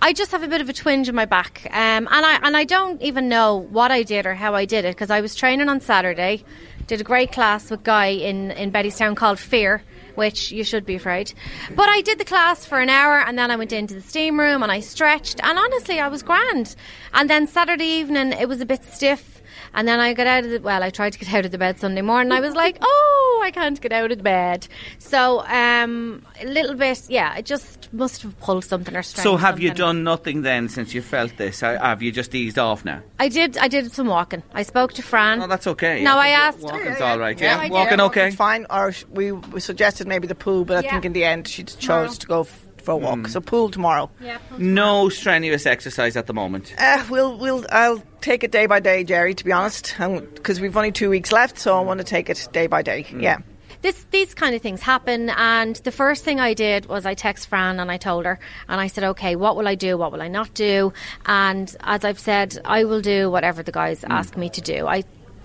I 0.00 0.12
just 0.12 0.32
have 0.32 0.42
a 0.42 0.48
bit 0.48 0.60
of 0.60 0.68
a 0.68 0.72
twinge 0.72 1.08
in 1.08 1.14
my 1.14 1.24
back, 1.24 1.66
um, 1.70 2.08
and 2.10 2.26
I 2.26 2.38
and 2.42 2.56
I 2.56 2.64
don't 2.64 3.00
even 3.02 3.28
know 3.28 3.56
what 3.56 3.90
I 3.90 4.02
did 4.02 4.26
or 4.26 4.34
how 4.34 4.54
I 4.54 4.64
did 4.64 4.84
it 4.84 4.94
because 4.96 5.10
I 5.10 5.20
was 5.20 5.34
training 5.34 5.68
on 5.68 5.80
Saturday, 5.80 6.44
did 6.86 7.00
a 7.00 7.04
great 7.04 7.32
class 7.32 7.70
with 7.70 7.82
Guy 7.82 8.08
in 8.08 8.50
in 8.52 8.70
Bettystown 8.70 9.16
called 9.16 9.38
Fear, 9.38 9.82
which 10.14 10.52
you 10.52 10.64
should 10.64 10.84
be 10.84 10.94
afraid. 10.94 11.32
But 11.74 11.88
I 11.88 12.00
did 12.02 12.18
the 12.18 12.24
class 12.24 12.64
for 12.64 12.80
an 12.80 12.88
hour 12.88 13.20
and 13.20 13.38
then 13.38 13.50
I 13.50 13.56
went 13.56 13.72
into 13.72 13.94
the 13.94 14.00
steam 14.00 14.38
room 14.38 14.62
and 14.62 14.70
I 14.70 14.80
stretched 14.80 15.40
and 15.42 15.58
honestly 15.58 16.00
I 16.00 16.08
was 16.08 16.22
grand. 16.22 16.76
And 17.14 17.30
then 17.30 17.46
Saturday 17.46 17.84
evening 17.84 18.32
it 18.32 18.48
was 18.48 18.60
a 18.60 18.66
bit 18.66 18.84
stiff 18.84 19.31
and 19.74 19.86
then 19.88 20.00
I 20.00 20.14
got 20.14 20.26
out 20.26 20.44
of 20.44 20.50
the 20.50 20.60
well, 20.60 20.82
I 20.82 20.90
tried 20.90 21.12
to 21.14 21.18
get 21.18 21.32
out 21.32 21.44
of 21.44 21.50
the 21.50 21.58
bed 21.58 21.78
Sunday 21.78 22.02
morning. 22.02 22.32
I 22.32 22.40
was 22.40 22.54
like, 22.54 22.78
oh, 22.80 23.40
I 23.44 23.50
can't 23.50 23.80
get 23.80 23.92
out 23.92 24.10
of 24.12 24.18
the 24.18 24.24
bed. 24.24 24.66
So 24.98 25.40
um, 25.46 26.24
a 26.40 26.46
little 26.46 26.74
bit, 26.74 27.02
yeah. 27.08 27.32
I 27.34 27.42
just 27.42 27.92
must 27.92 28.22
have 28.22 28.38
pulled 28.40 28.64
something 28.64 28.94
or 28.96 29.02
So 29.02 29.36
have 29.36 29.50
something. 29.52 29.62
you 29.62 29.74
done 29.74 30.04
nothing 30.04 30.42
then 30.42 30.68
since 30.68 30.94
you 30.94 31.02
felt 31.02 31.36
this? 31.36 31.60
Have 31.60 32.02
you 32.02 32.12
just 32.12 32.34
eased 32.34 32.58
off 32.58 32.84
now? 32.84 33.02
I 33.18 33.28
did. 33.28 33.58
I 33.58 33.68
did 33.68 33.92
some 33.92 34.06
walking. 34.06 34.42
I 34.54 34.62
spoke 34.62 34.92
to 34.94 35.02
Fran. 35.02 35.42
Oh, 35.42 35.46
that's 35.46 35.66
okay. 35.66 36.02
No, 36.02 36.16
I 36.16 36.28
asked. 36.28 36.60
Walking's 36.60 37.00
all 37.00 37.18
right. 37.18 37.38
Yeah, 37.40 37.62
yeah. 37.62 37.70
walking 37.70 38.00
okay. 38.00 38.28
It's 38.28 38.36
fine. 38.36 38.66
Or 38.70 38.92
we, 39.10 39.32
we 39.32 39.60
suggested 39.60 40.06
maybe 40.06 40.26
the 40.26 40.34
pool, 40.34 40.64
but 40.64 40.84
I 40.84 40.88
think 40.88 41.04
in 41.04 41.12
the 41.12 41.24
end 41.24 41.48
she 41.48 41.64
chose 41.64 42.18
to 42.18 42.26
go. 42.26 42.40
F- 42.42 42.66
for 42.82 42.92
a 42.92 42.96
walk. 42.96 43.18
Mm. 43.18 43.28
So 43.28 43.40
pool 43.40 43.70
tomorrow. 43.70 44.10
Yeah, 44.20 44.38
pool 44.38 44.58
no 44.58 45.08
strenuous 45.08 45.66
exercise 45.66 46.16
at 46.16 46.26
the 46.26 46.34
moment. 46.34 46.74
Uh, 46.78 47.04
we'll 47.10 47.36
we'll 47.38 47.64
I'll 47.70 48.02
take 48.20 48.44
it 48.44 48.50
day 48.50 48.66
by 48.66 48.80
day, 48.80 49.04
Jerry. 49.04 49.34
To 49.34 49.44
be 49.44 49.52
honest, 49.52 49.94
because 49.98 50.60
we've 50.60 50.76
only 50.76 50.92
two 50.92 51.10
weeks 51.10 51.32
left, 51.32 51.58
so 51.58 51.76
I 51.78 51.80
want 51.80 51.98
to 51.98 52.04
take 52.04 52.30
it 52.30 52.48
day 52.52 52.66
by 52.66 52.82
day. 52.82 53.04
Mm. 53.04 53.22
Yeah. 53.22 53.38
This, 53.82 54.06
these 54.12 54.32
kind 54.32 54.54
of 54.54 54.62
things 54.62 54.80
happen, 54.80 55.28
and 55.30 55.74
the 55.74 55.90
first 55.90 56.22
thing 56.22 56.38
I 56.38 56.54
did 56.54 56.86
was 56.86 57.04
I 57.04 57.14
text 57.14 57.48
Fran 57.48 57.80
and 57.80 57.90
I 57.90 57.96
told 57.96 58.26
her, 58.26 58.38
and 58.68 58.80
I 58.80 58.86
said, 58.86 59.02
"Okay, 59.02 59.34
what 59.34 59.56
will 59.56 59.66
I 59.66 59.74
do? 59.74 59.98
What 59.98 60.12
will 60.12 60.22
I 60.22 60.28
not 60.28 60.54
do?" 60.54 60.92
And 61.26 61.74
as 61.80 62.04
I've 62.04 62.20
said, 62.20 62.60
I 62.64 62.84
will 62.84 63.00
do 63.00 63.28
whatever 63.28 63.64
the 63.64 63.72
guys 63.72 64.02
mm. 64.02 64.10
ask 64.10 64.36
me 64.36 64.50
to 64.50 64.60
do. 64.60 64.86
I 64.86 65.02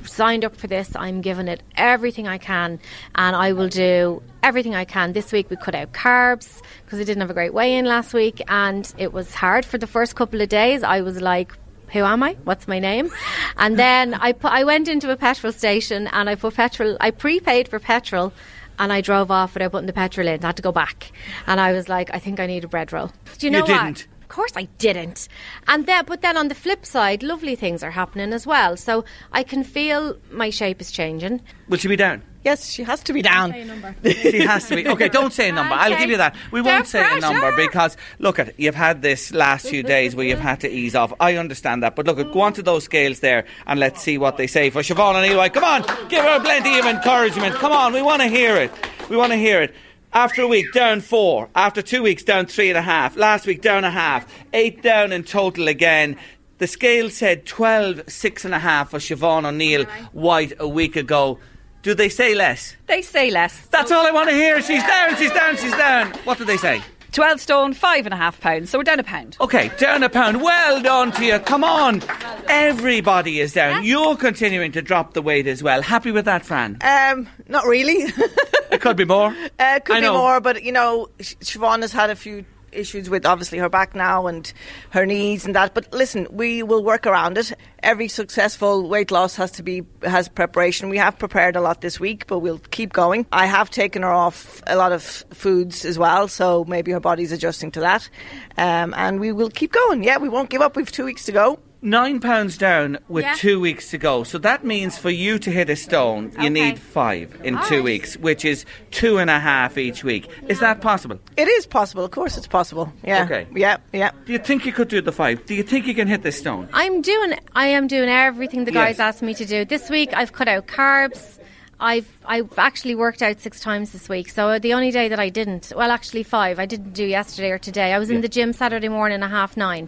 signed 0.08 0.44
up 0.46 0.56
for 0.56 0.68
this. 0.68 0.96
I'm 0.96 1.22
giving 1.22 1.48
it 1.48 1.62
everything 1.76 2.28
I 2.28 2.38
can, 2.38 2.80
and 3.16 3.36
I 3.36 3.54
will 3.54 3.70
do 3.70 4.22
everything 4.44 4.76
I 4.76 4.86
can. 4.86 5.14
This 5.14 5.32
week 5.32 5.50
we 5.50 5.56
cut 5.56 5.76
out 5.76 5.94
carbs 5.94 6.62
because 6.86 7.00
I 7.00 7.04
didn't 7.04 7.22
have 7.22 7.30
a 7.30 7.34
great 7.34 7.54
weigh 7.54 7.76
in 7.76 7.86
last 7.86 8.14
week, 8.14 8.42
and 8.48 8.92
it 8.98 9.14
was 9.14 9.34
hard 9.34 9.66
for 9.66 9.78
the 9.78 9.88
first 9.88 10.16
couple 10.16 10.42
of 10.42 10.50
days. 10.50 10.84
I 10.84 11.02
was 11.02 11.22
like, 11.22 11.54
who 11.90 12.00
am 12.00 12.24
I? 12.24 12.38
What's 12.44 12.68
my 12.68 12.80
name? 12.80 13.10
And 13.58 13.78
then 13.86 14.14
I 14.14 14.32
put, 14.32 14.52
I 14.52 14.64
went 14.64 14.88
into 14.88 15.12
a 15.12 15.16
petrol 15.16 15.54
station 15.54 16.08
and 16.08 16.30
I 16.30 16.36
put 16.36 16.56
petrol. 16.56 16.98
I 17.00 17.12
prepaid 17.12 17.68
for 17.68 17.80
petrol, 17.80 18.34
and 18.80 18.94
I 18.94 19.02
drove 19.02 19.32
off 19.32 19.54
without 19.54 19.72
putting 19.72 19.88
the 19.88 19.94
petrol 19.94 20.28
in. 20.28 20.44
I 20.44 20.48
had 20.48 20.58
to 20.58 20.62
go 20.62 20.72
back, 20.72 21.12
and 21.46 21.60
I 21.60 21.74
was 21.74 21.90
like, 21.90 22.14
I 22.14 22.20
think 22.20 22.40
I 22.40 22.46
need 22.46 22.64
a 22.64 22.68
bread 22.68 22.92
roll. 22.94 23.12
Do 23.38 23.48
you 23.48 23.52
know 23.52 23.66
you 23.66 23.74
what? 23.74 23.86
Didn't. 23.86 24.08
Of 24.28 24.36
course 24.36 24.52
I 24.58 24.64
didn't. 24.78 25.30
And 25.70 25.86
then, 25.86 26.04
but 26.04 26.22
then 26.22 26.36
on 26.36 26.50
the 26.50 26.54
flip 26.54 26.86
side, 26.86 27.24
lovely 27.24 27.56
things 27.56 27.82
are 27.82 27.92
happening 27.92 28.34
as 28.34 28.46
well. 28.46 28.76
So 28.76 29.06
I 29.32 29.42
can 29.44 29.64
feel 29.64 30.18
my 30.30 30.50
shape 30.50 30.82
is 30.82 30.92
changing. 30.92 31.40
Will 31.70 31.78
she 31.78 31.88
be 31.88 31.96
down? 31.96 32.24
Yes, 32.44 32.70
she 32.70 32.84
has 32.84 33.02
to 33.04 33.14
be 33.14 33.22
down. 33.22 33.54
she 34.04 34.40
has 34.40 34.68
to 34.68 34.76
be. 34.76 34.86
Okay, 34.86 35.08
don't 35.08 35.32
say 35.32 35.48
a 35.48 35.54
number. 35.54 35.74
Okay. 35.74 35.84
I'll 35.84 35.98
give 35.98 36.10
you 36.10 36.18
that. 36.18 36.36
We 36.52 36.62
won't 36.62 36.88
say 36.88 37.06
a 37.10 37.22
number 37.22 37.56
because 37.56 37.96
look 38.20 38.38
at 38.38 38.60
you've 38.60 38.76
had 38.76 39.02
this 39.02 39.32
last 39.32 39.70
few 39.70 39.82
days 39.82 40.14
where 40.14 40.26
you've 40.26 40.40
had 40.40 40.60
to 40.62 40.70
ease 40.70 40.94
off. 40.94 41.14
I 41.22 41.38
understand 41.38 41.84
that, 41.84 41.96
but 41.96 42.06
look 42.06 42.20
at 42.20 42.34
go 42.34 42.42
on 42.42 42.52
to 42.54 42.62
those 42.64 42.84
scales 42.84 43.22
there 43.22 43.46
and 43.66 43.80
let's 43.80 44.02
see 44.02 44.18
what 44.18 44.36
they 44.36 44.48
say 44.48 44.70
for 44.70 44.82
Siobhan 44.82 45.16
and 45.16 45.32
Eli. 45.32 45.48
Come 45.48 45.64
on, 45.64 45.82
give 46.10 46.24
her 46.26 46.42
plenty 46.42 46.78
of 46.78 46.86
encouragement. 46.86 47.56
Come 47.56 47.72
on, 47.72 47.94
we 47.94 48.02
want 48.02 48.22
to 48.22 48.28
hear 48.28 48.58
it. 48.58 48.72
We 49.10 49.16
want 49.16 49.32
to 49.32 49.38
hear 49.38 49.62
it. 49.62 49.74
After 50.14 50.42
a 50.42 50.48
week, 50.48 50.72
down 50.74 51.02
four. 51.02 51.50
After 51.56 51.82
two 51.82 52.02
weeks, 52.02 52.24
down 52.24 52.46
three 52.46 52.70
and 52.70 52.78
a 52.78 52.82
half. 52.82 53.16
Last 53.16 53.46
week, 53.46 53.62
down 53.62 53.84
a 53.84 53.92
half. 53.92 54.26
Eight 54.54 54.82
down 54.82 55.12
in 55.12 55.24
total 55.24 55.68
again. 55.68 56.18
The 56.58 56.68
scale 56.68 57.10
said 57.10 57.46
12, 57.46 58.04
six 58.08 58.44
and 58.44 58.54
a 58.54 58.60
half 58.60 58.90
for 58.90 58.98
Siobhan 58.98 59.46
O'Neill 59.46 59.86
White 60.14 60.54
a 60.60 60.68
week 60.68 60.96
ago. 60.96 61.38
Do 61.84 61.94
they 61.94 62.10
say 62.10 62.34
less? 62.34 62.76
They 62.88 63.02
say 63.04 63.30
less. 63.30 63.68
That's 63.68 63.92
all 63.92 64.06
I 64.06 64.12
want 64.12 64.30
to 64.30 64.36
hear. 64.36 64.62
She's 64.62 64.84
down, 64.84 65.16
she's 65.18 65.32
down, 65.32 65.56
she's 65.58 65.72
down. 65.72 66.12
What 66.24 66.40
do 66.40 66.46
they 66.46 66.58
say? 66.58 66.82
12 67.12 67.42
stone, 67.42 67.74
five 67.74 68.06
and 68.06 68.14
a 68.14 68.18
half 68.18 68.40
pounds. 68.40 68.70
So 68.70 68.78
we're 68.78 68.84
down 68.84 69.00
a 69.00 69.04
pound. 69.04 69.38
Okay, 69.40 69.72
down 69.78 70.04
a 70.04 70.10
pound. 70.10 70.42
Well 70.42 70.82
done 70.82 71.12
to 71.14 71.26
you. 71.26 71.40
Come 71.40 71.64
on. 71.64 72.02
Everybody 72.48 73.40
is 73.40 73.54
down. 73.54 73.84
You're 73.84 74.16
continuing 74.16 74.72
to 74.74 74.82
drop 74.82 75.14
the 75.14 75.22
weight 75.22 75.48
as 75.48 75.64
well. 75.64 75.82
Happy 75.82 76.12
with 76.12 76.26
that, 76.26 76.46
Fran? 76.46 76.78
Um, 76.82 77.28
not 77.48 77.66
really. 77.66 77.94
it 78.72 78.82
could 78.82 78.98
be 78.98 79.06
more. 79.06 79.36
Uh, 79.60 79.80
could 79.80 79.98
I 79.98 80.00
be 80.00 80.06
know. 80.06 80.18
more, 80.18 80.40
but 80.40 80.64
you 80.64 80.72
know, 80.72 81.10
Siobhan 81.20 81.82
has 81.82 81.92
had 81.92 82.10
a 82.10 82.16
few 82.16 82.46
issues 82.72 83.10
with 83.10 83.26
obviously 83.26 83.58
her 83.58 83.70
back 83.70 83.96
now 83.96 84.28
and 84.28 84.52
her 84.92 85.06
knees 85.06 85.46
and 85.46 85.56
that. 85.56 85.74
But 85.74 85.92
listen, 85.94 86.28
we 86.32 86.64
will 86.64 86.84
work 86.84 87.06
around 87.06 87.38
it. 87.38 87.54
Every 87.84 88.08
successful 88.08 88.88
weight 88.88 89.12
loss 89.12 89.36
has 89.36 89.52
to 89.52 89.64
be 89.64 89.84
has 90.04 90.28
preparation. 90.28 90.90
We 90.90 90.98
have 90.98 91.18
prepared 91.18 91.56
a 91.56 91.62
lot 91.62 91.82
this 91.82 92.00
week, 92.00 92.28
but 92.28 92.40
we'll 92.40 92.60
keep 92.72 92.94
going. 92.94 93.26
I 93.32 93.46
have 93.46 93.70
taken 93.70 94.02
her 94.02 94.12
off 94.12 94.62
a 94.68 94.76
lot 94.76 94.92
of 94.92 95.04
foods 95.04 95.86
as 95.86 95.98
well, 95.98 96.28
so 96.28 96.66
maybe 96.66 96.92
her 96.92 97.00
body's 97.00 97.32
adjusting 97.32 97.72
to 97.72 97.80
that. 97.82 98.10
Um, 98.58 98.94
and 98.98 99.20
we 99.20 99.32
will 99.32 99.50
keep 99.50 99.72
going. 99.72 100.04
Yeah, 100.04 100.18
we 100.18 100.30
won't 100.30 100.50
give 100.50 100.62
up. 100.62 100.76
We've 100.76 100.92
two 100.92 101.06
weeks 101.06 101.26
to 101.26 101.32
go. 101.32 101.60
Nine 101.88 102.20
pounds 102.20 102.58
down 102.58 102.98
with 103.08 103.24
Yeah. 103.24 103.34
two 103.36 103.62
weeks 103.62 103.92
to 103.92 103.98
go. 103.98 104.24
So 104.26 104.38
that 104.40 104.66
means 104.66 104.98
for 104.98 105.10
you 105.10 105.40
to 105.40 105.50
hit 105.50 105.70
a 105.70 105.76
stone, 105.78 106.24
you 106.34 106.40
Okay. 106.40 106.50
need 106.50 106.80
five 106.80 107.34
in 107.46 107.56
All 107.56 107.64
two 107.64 107.76
right. 107.76 107.84
weeks, 107.86 108.18
which 108.18 108.44
is 108.44 108.66
two 108.92 109.20
and 109.20 109.30
a 109.30 109.40
half 109.40 109.78
each 109.78 110.04
week. 110.04 110.28
Is 110.50 110.60
that 110.60 110.82
possible? 110.82 111.18
It 111.38 111.48
is 111.48 111.66
possible. 111.66 112.04
Of 112.04 112.12
course, 112.12 112.38
it's 112.38 112.46
possible. 112.48 112.92
Yeah. 113.06 113.24
Okay. 113.24 113.48
Yeah. 113.56 113.78
Yeah. 113.94 114.12
Do 114.26 114.34
you 114.34 114.40
think 114.40 114.66
you 114.66 114.74
could 114.74 114.90
do 114.90 115.00
the 115.00 115.14
five? 115.14 115.46
Do 115.46 115.56
you 115.56 115.64
think 115.64 115.88
you 115.88 115.94
can 115.96 116.10
hit 116.10 116.24
this 116.24 116.38
stone? 116.38 116.68
I'm 116.74 117.02
doing. 117.02 117.36
I 117.56 117.68
am 117.68 117.88
doing 117.88 118.10
everything 118.10 118.66
the 118.66 118.72
guys 118.72 118.98
Yes. 118.98 119.08
asked 119.16 119.22
me 119.22 119.34
to 119.36 119.46
do 119.46 119.64
this 119.64 119.90
week. 119.90 120.10
I've 120.14 120.34
cut 120.34 120.50
out 120.50 120.68
carbs. 120.68 121.40
I've 121.80 122.08
I've 122.26 122.50
actually 122.58 122.96
worked 122.96 123.22
out 123.22 123.40
six 123.40 123.62
times 123.62 123.92
this 123.92 124.10
week. 124.10 124.30
So 124.30 124.60
the 124.60 124.74
only 124.74 124.92
day 124.92 125.08
that 125.08 125.20
I 125.22 125.30
didn't, 125.30 125.72
well, 125.74 125.92
actually 125.92 126.24
five. 126.24 126.60
I 126.60 126.66
didn't 126.66 126.92
do 126.94 127.06
yesterday 127.06 127.52
or 127.52 127.60
today. 127.60 127.94
I 127.94 128.00
was 128.00 128.10
Yeah. 128.10 128.16
in 128.16 128.22
the 128.22 128.28
gym 128.28 128.52
Saturday 128.52 128.90
morning 128.90 129.22
at 129.24 129.30
half 129.30 129.56
nine. 129.56 129.88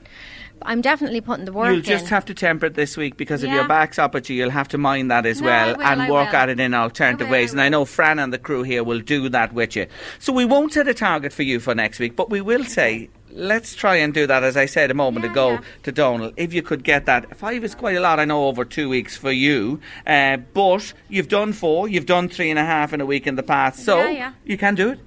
I'm 0.64 0.82
definitely 0.82 1.22
putting 1.22 1.46
the 1.46 1.54
work 1.54 1.72
You'll 1.72 1.82
just 1.82 2.06
in. 2.06 2.10
have 2.10 2.26
to 2.26 2.34
temper 2.34 2.68
it 2.68 2.74
this 2.76 2.98
week 2.98 3.18
because 3.18 3.44
if 3.44 3.52
your 3.52 3.68
back's 3.68 3.98
up 4.00 4.16
at 4.16 4.30
you, 4.30 4.36
you'll 4.36 4.50
have 4.50 4.68
to 4.70 4.78
mind 4.78 5.10
that 5.12 5.26
as 5.26 5.42
No, 5.42 5.48
well 5.48 5.76
will, 5.78 5.84
and 5.84 6.02
I 6.02 6.12
work 6.12 6.30
will. 6.32 6.36
at 6.38 6.50
it 6.50 6.60
in 6.60 6.74
alternative 6.74 7.28
will, 7.28 7.34
ways. 7.34 7.52
I 7.52 7.54
And 7.54 7.62
I 7.62 7.70
know 7.70 7.86
Fran 7.86 8.20
and 8.20 8.34
the 8.34 8.38
crew 8.38 8.64
here 8.64 8.84
will 8.84 9.00
do 9.00 9.30
that 9.30 9.54
with 9.54 9.76
you. 9.76 9.88
So 10.20 10.34
we 10.34 10.46
won't 10.46 10.74
set 10.74 10.88
a 10.88 10.94
target 10.94 11.32
for 11.34 11.44
you 11.44 11.60
for 11.60 11.74
next 11.76 12.00
week, 12.00 12.16
but 12.16 12.30
we 12.30 12.42
will 12.42 12.64
say. 12.66 13.10
Let's 13.32 13.76
try 13.76 13.98
and 13.98 14.12
do 14.12 14.26
that, 14.26 14.42
as 14.44 14.58
I 14.58 14.66
said 14.66 14.90
a 14.90 14.96
moment 14.96 15.24
ago 15.24 15.60
to 15.84 15.92
Donal. 15.92 16.32
If 16.36 16.52
you 16.52 16.64
could 16.64 16.84
get 16.84 17.06
that, 17.06 17.38
five 17.38 17.64
is 17.64 17.76
quite 17.76 17.96
a 17.96 18.00
lot, 18.00 18.20
I 18.20 18.26
know, 18.26 18.48
over 18.48 18.66
two 18.66 18.90
weeks 18.90 19.16
for 19.16 19.32
you. 19.32 19.80
Uh, 20.08 20.38
but 20.38 20.94
you've 21.10 21.28
done 21.28 21.54
four, 21.54 21.88
you've 21.88 22.08
done 22.08 22.28
three 22.28 22.50
and 22.50 22.58
a 22.58 22.66
half 22.66 22.92
in 22.92 23.02
a 23.02 23.06
week 23.06 23.28
in 23.28 23.36
the 23.36 23.44
past, 23.44 23.86
so 23.86 24.00
Yeah, 24.00 24.10
yeah. 24.10 24.34
you 24.46 24.58
can 24.58 24.74
do 24.74 24.90
it. 24.90 25.00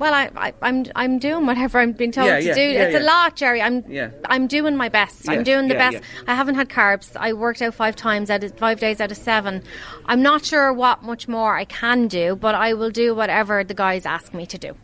Well, 0.00 0.14
I, 0.14 0.30
I, 0.34 0.54
I'm 0.62 0.86
I'm 0.96 1.18
doing 1.18 1.44
whatever 1.44 1.78
I'm 1.78 1.92
being 1.92 2.10
told 2.10 2.26
Yeah, 2.26 2.40
to 2.40 2.46
yeah, 2.46 2.54
do. 2.54 2.60
yeah, 2.62 2.82
it's 2.84 2.96
a 2.96 3.06
lot, 3.06 3.36
Jerry. 3.36 3.60
I'm 3.60 3.84
Yeah. 3.86 4.10
I'm 4.24 4.46
doing 4.46 4.74
my 4.74 4.88
best. 4.88 5.28
I'm 5.28 5.42
doing 5.42 5.68
the 5.68 5.74
best. 5.74 5.98
I 6.26 6.34
haven't 6.34 6.54
had 6.54 6.70
carbs. 6.70 7.14
I 7.16 7.34
worked 7.34 7.60
out 7.60 7.74
five 7.74 7.96
times 7.96 8.30
out 8.30 8.42
of 8.42 8.56
five 8.56 8.80
days 8.80 8.98
out 9.02 9.10
of 9.10 9.18
seven. 9.18 9.62
I'm 10.06 10.22
not 10.22 10.44
sure 10.44 10.72
what 10.72 11.02
much 11.02 11.28
more 11.28 11.54
I 11.54 11.66
can 11.66 12.08
do, 12.08 12.34
but 12.34 12.54
I 12.54 12.72
will 12.72 12.90
do 12.90 13.14
whatever 13.14 13.62
the 13.62 13.74
guys 13.74 14.06
ask 14.06 14.32
me 14.32 14.46
to 14.46 14.56
do. 14.58 14.74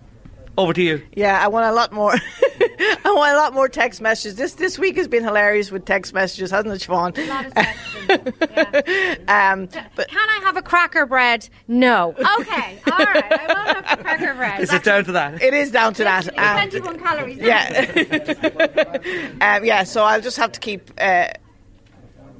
Over 0.59 0.73
to 0.73 0.83
you. 0.83 1.03
Yeah, 1.15 1.43
I 1.43 1.49
want 1.49 1.67
a 1.67 1.73
lot 1.73 1.93
more. 1.93 2.13
I 2.15 3.13
want 3.15 3.33
a 3.33 3.37
lot 3.37 3.55
more 3.55 3.69
text 3.69 4.01
messages. 4.01 4.37
This 4.37 4.55
this 4.55 4.79
week 4.79 4.97
has 4.97 5.07
been 5.09 5.23
hilarious 5.23 5.71
with 5.71 5.85
text 5.85 6.15
messages, 6.15 6.51
hasn't 6.51 6.75
it, 6.75 6.81
Siobhan? 6.87 7.17
um, 9.29 9.69
but 9.95 10.09
Can 10.09 10.29
I 10.29 10.41
have 10.43 10.57
a 10.57 10.63
cracker 10.63 11.07
bread? 11.07 11.49
No. 11.69 12.15
Okay. 12.39 12.79
All 12.91 12.99
right. 12.99 13.33
I 13.33 13.47
will 13.49 13.75
have 13.75 13.99
the 13.99 14.03
cracker 14.03 14.35
bread. 14.35 14.61
Is 14.61 14.73
it 14.73 14.83
down 14.85 15.05
to 15.05 15.13
that? 15.13 15.43
it 15.43 15.55
is 15.55 15.71
down 15.71 15.95
to 15.95 16.05
that. 16.05 16.27
Um, 16.39 16.71
21 16.71 16.99
calories. 17.01 17.39
yeah. 17.39 19.37
um, 19.41 19.65
yeah, 19.65 19.85
so 19.85 20.03
I'll 20.05 20.21
just 20.21 20.37
have 20.39 20.53
to 20.53 20.61
keep 20.61 20.91
uh, 20.99 21.29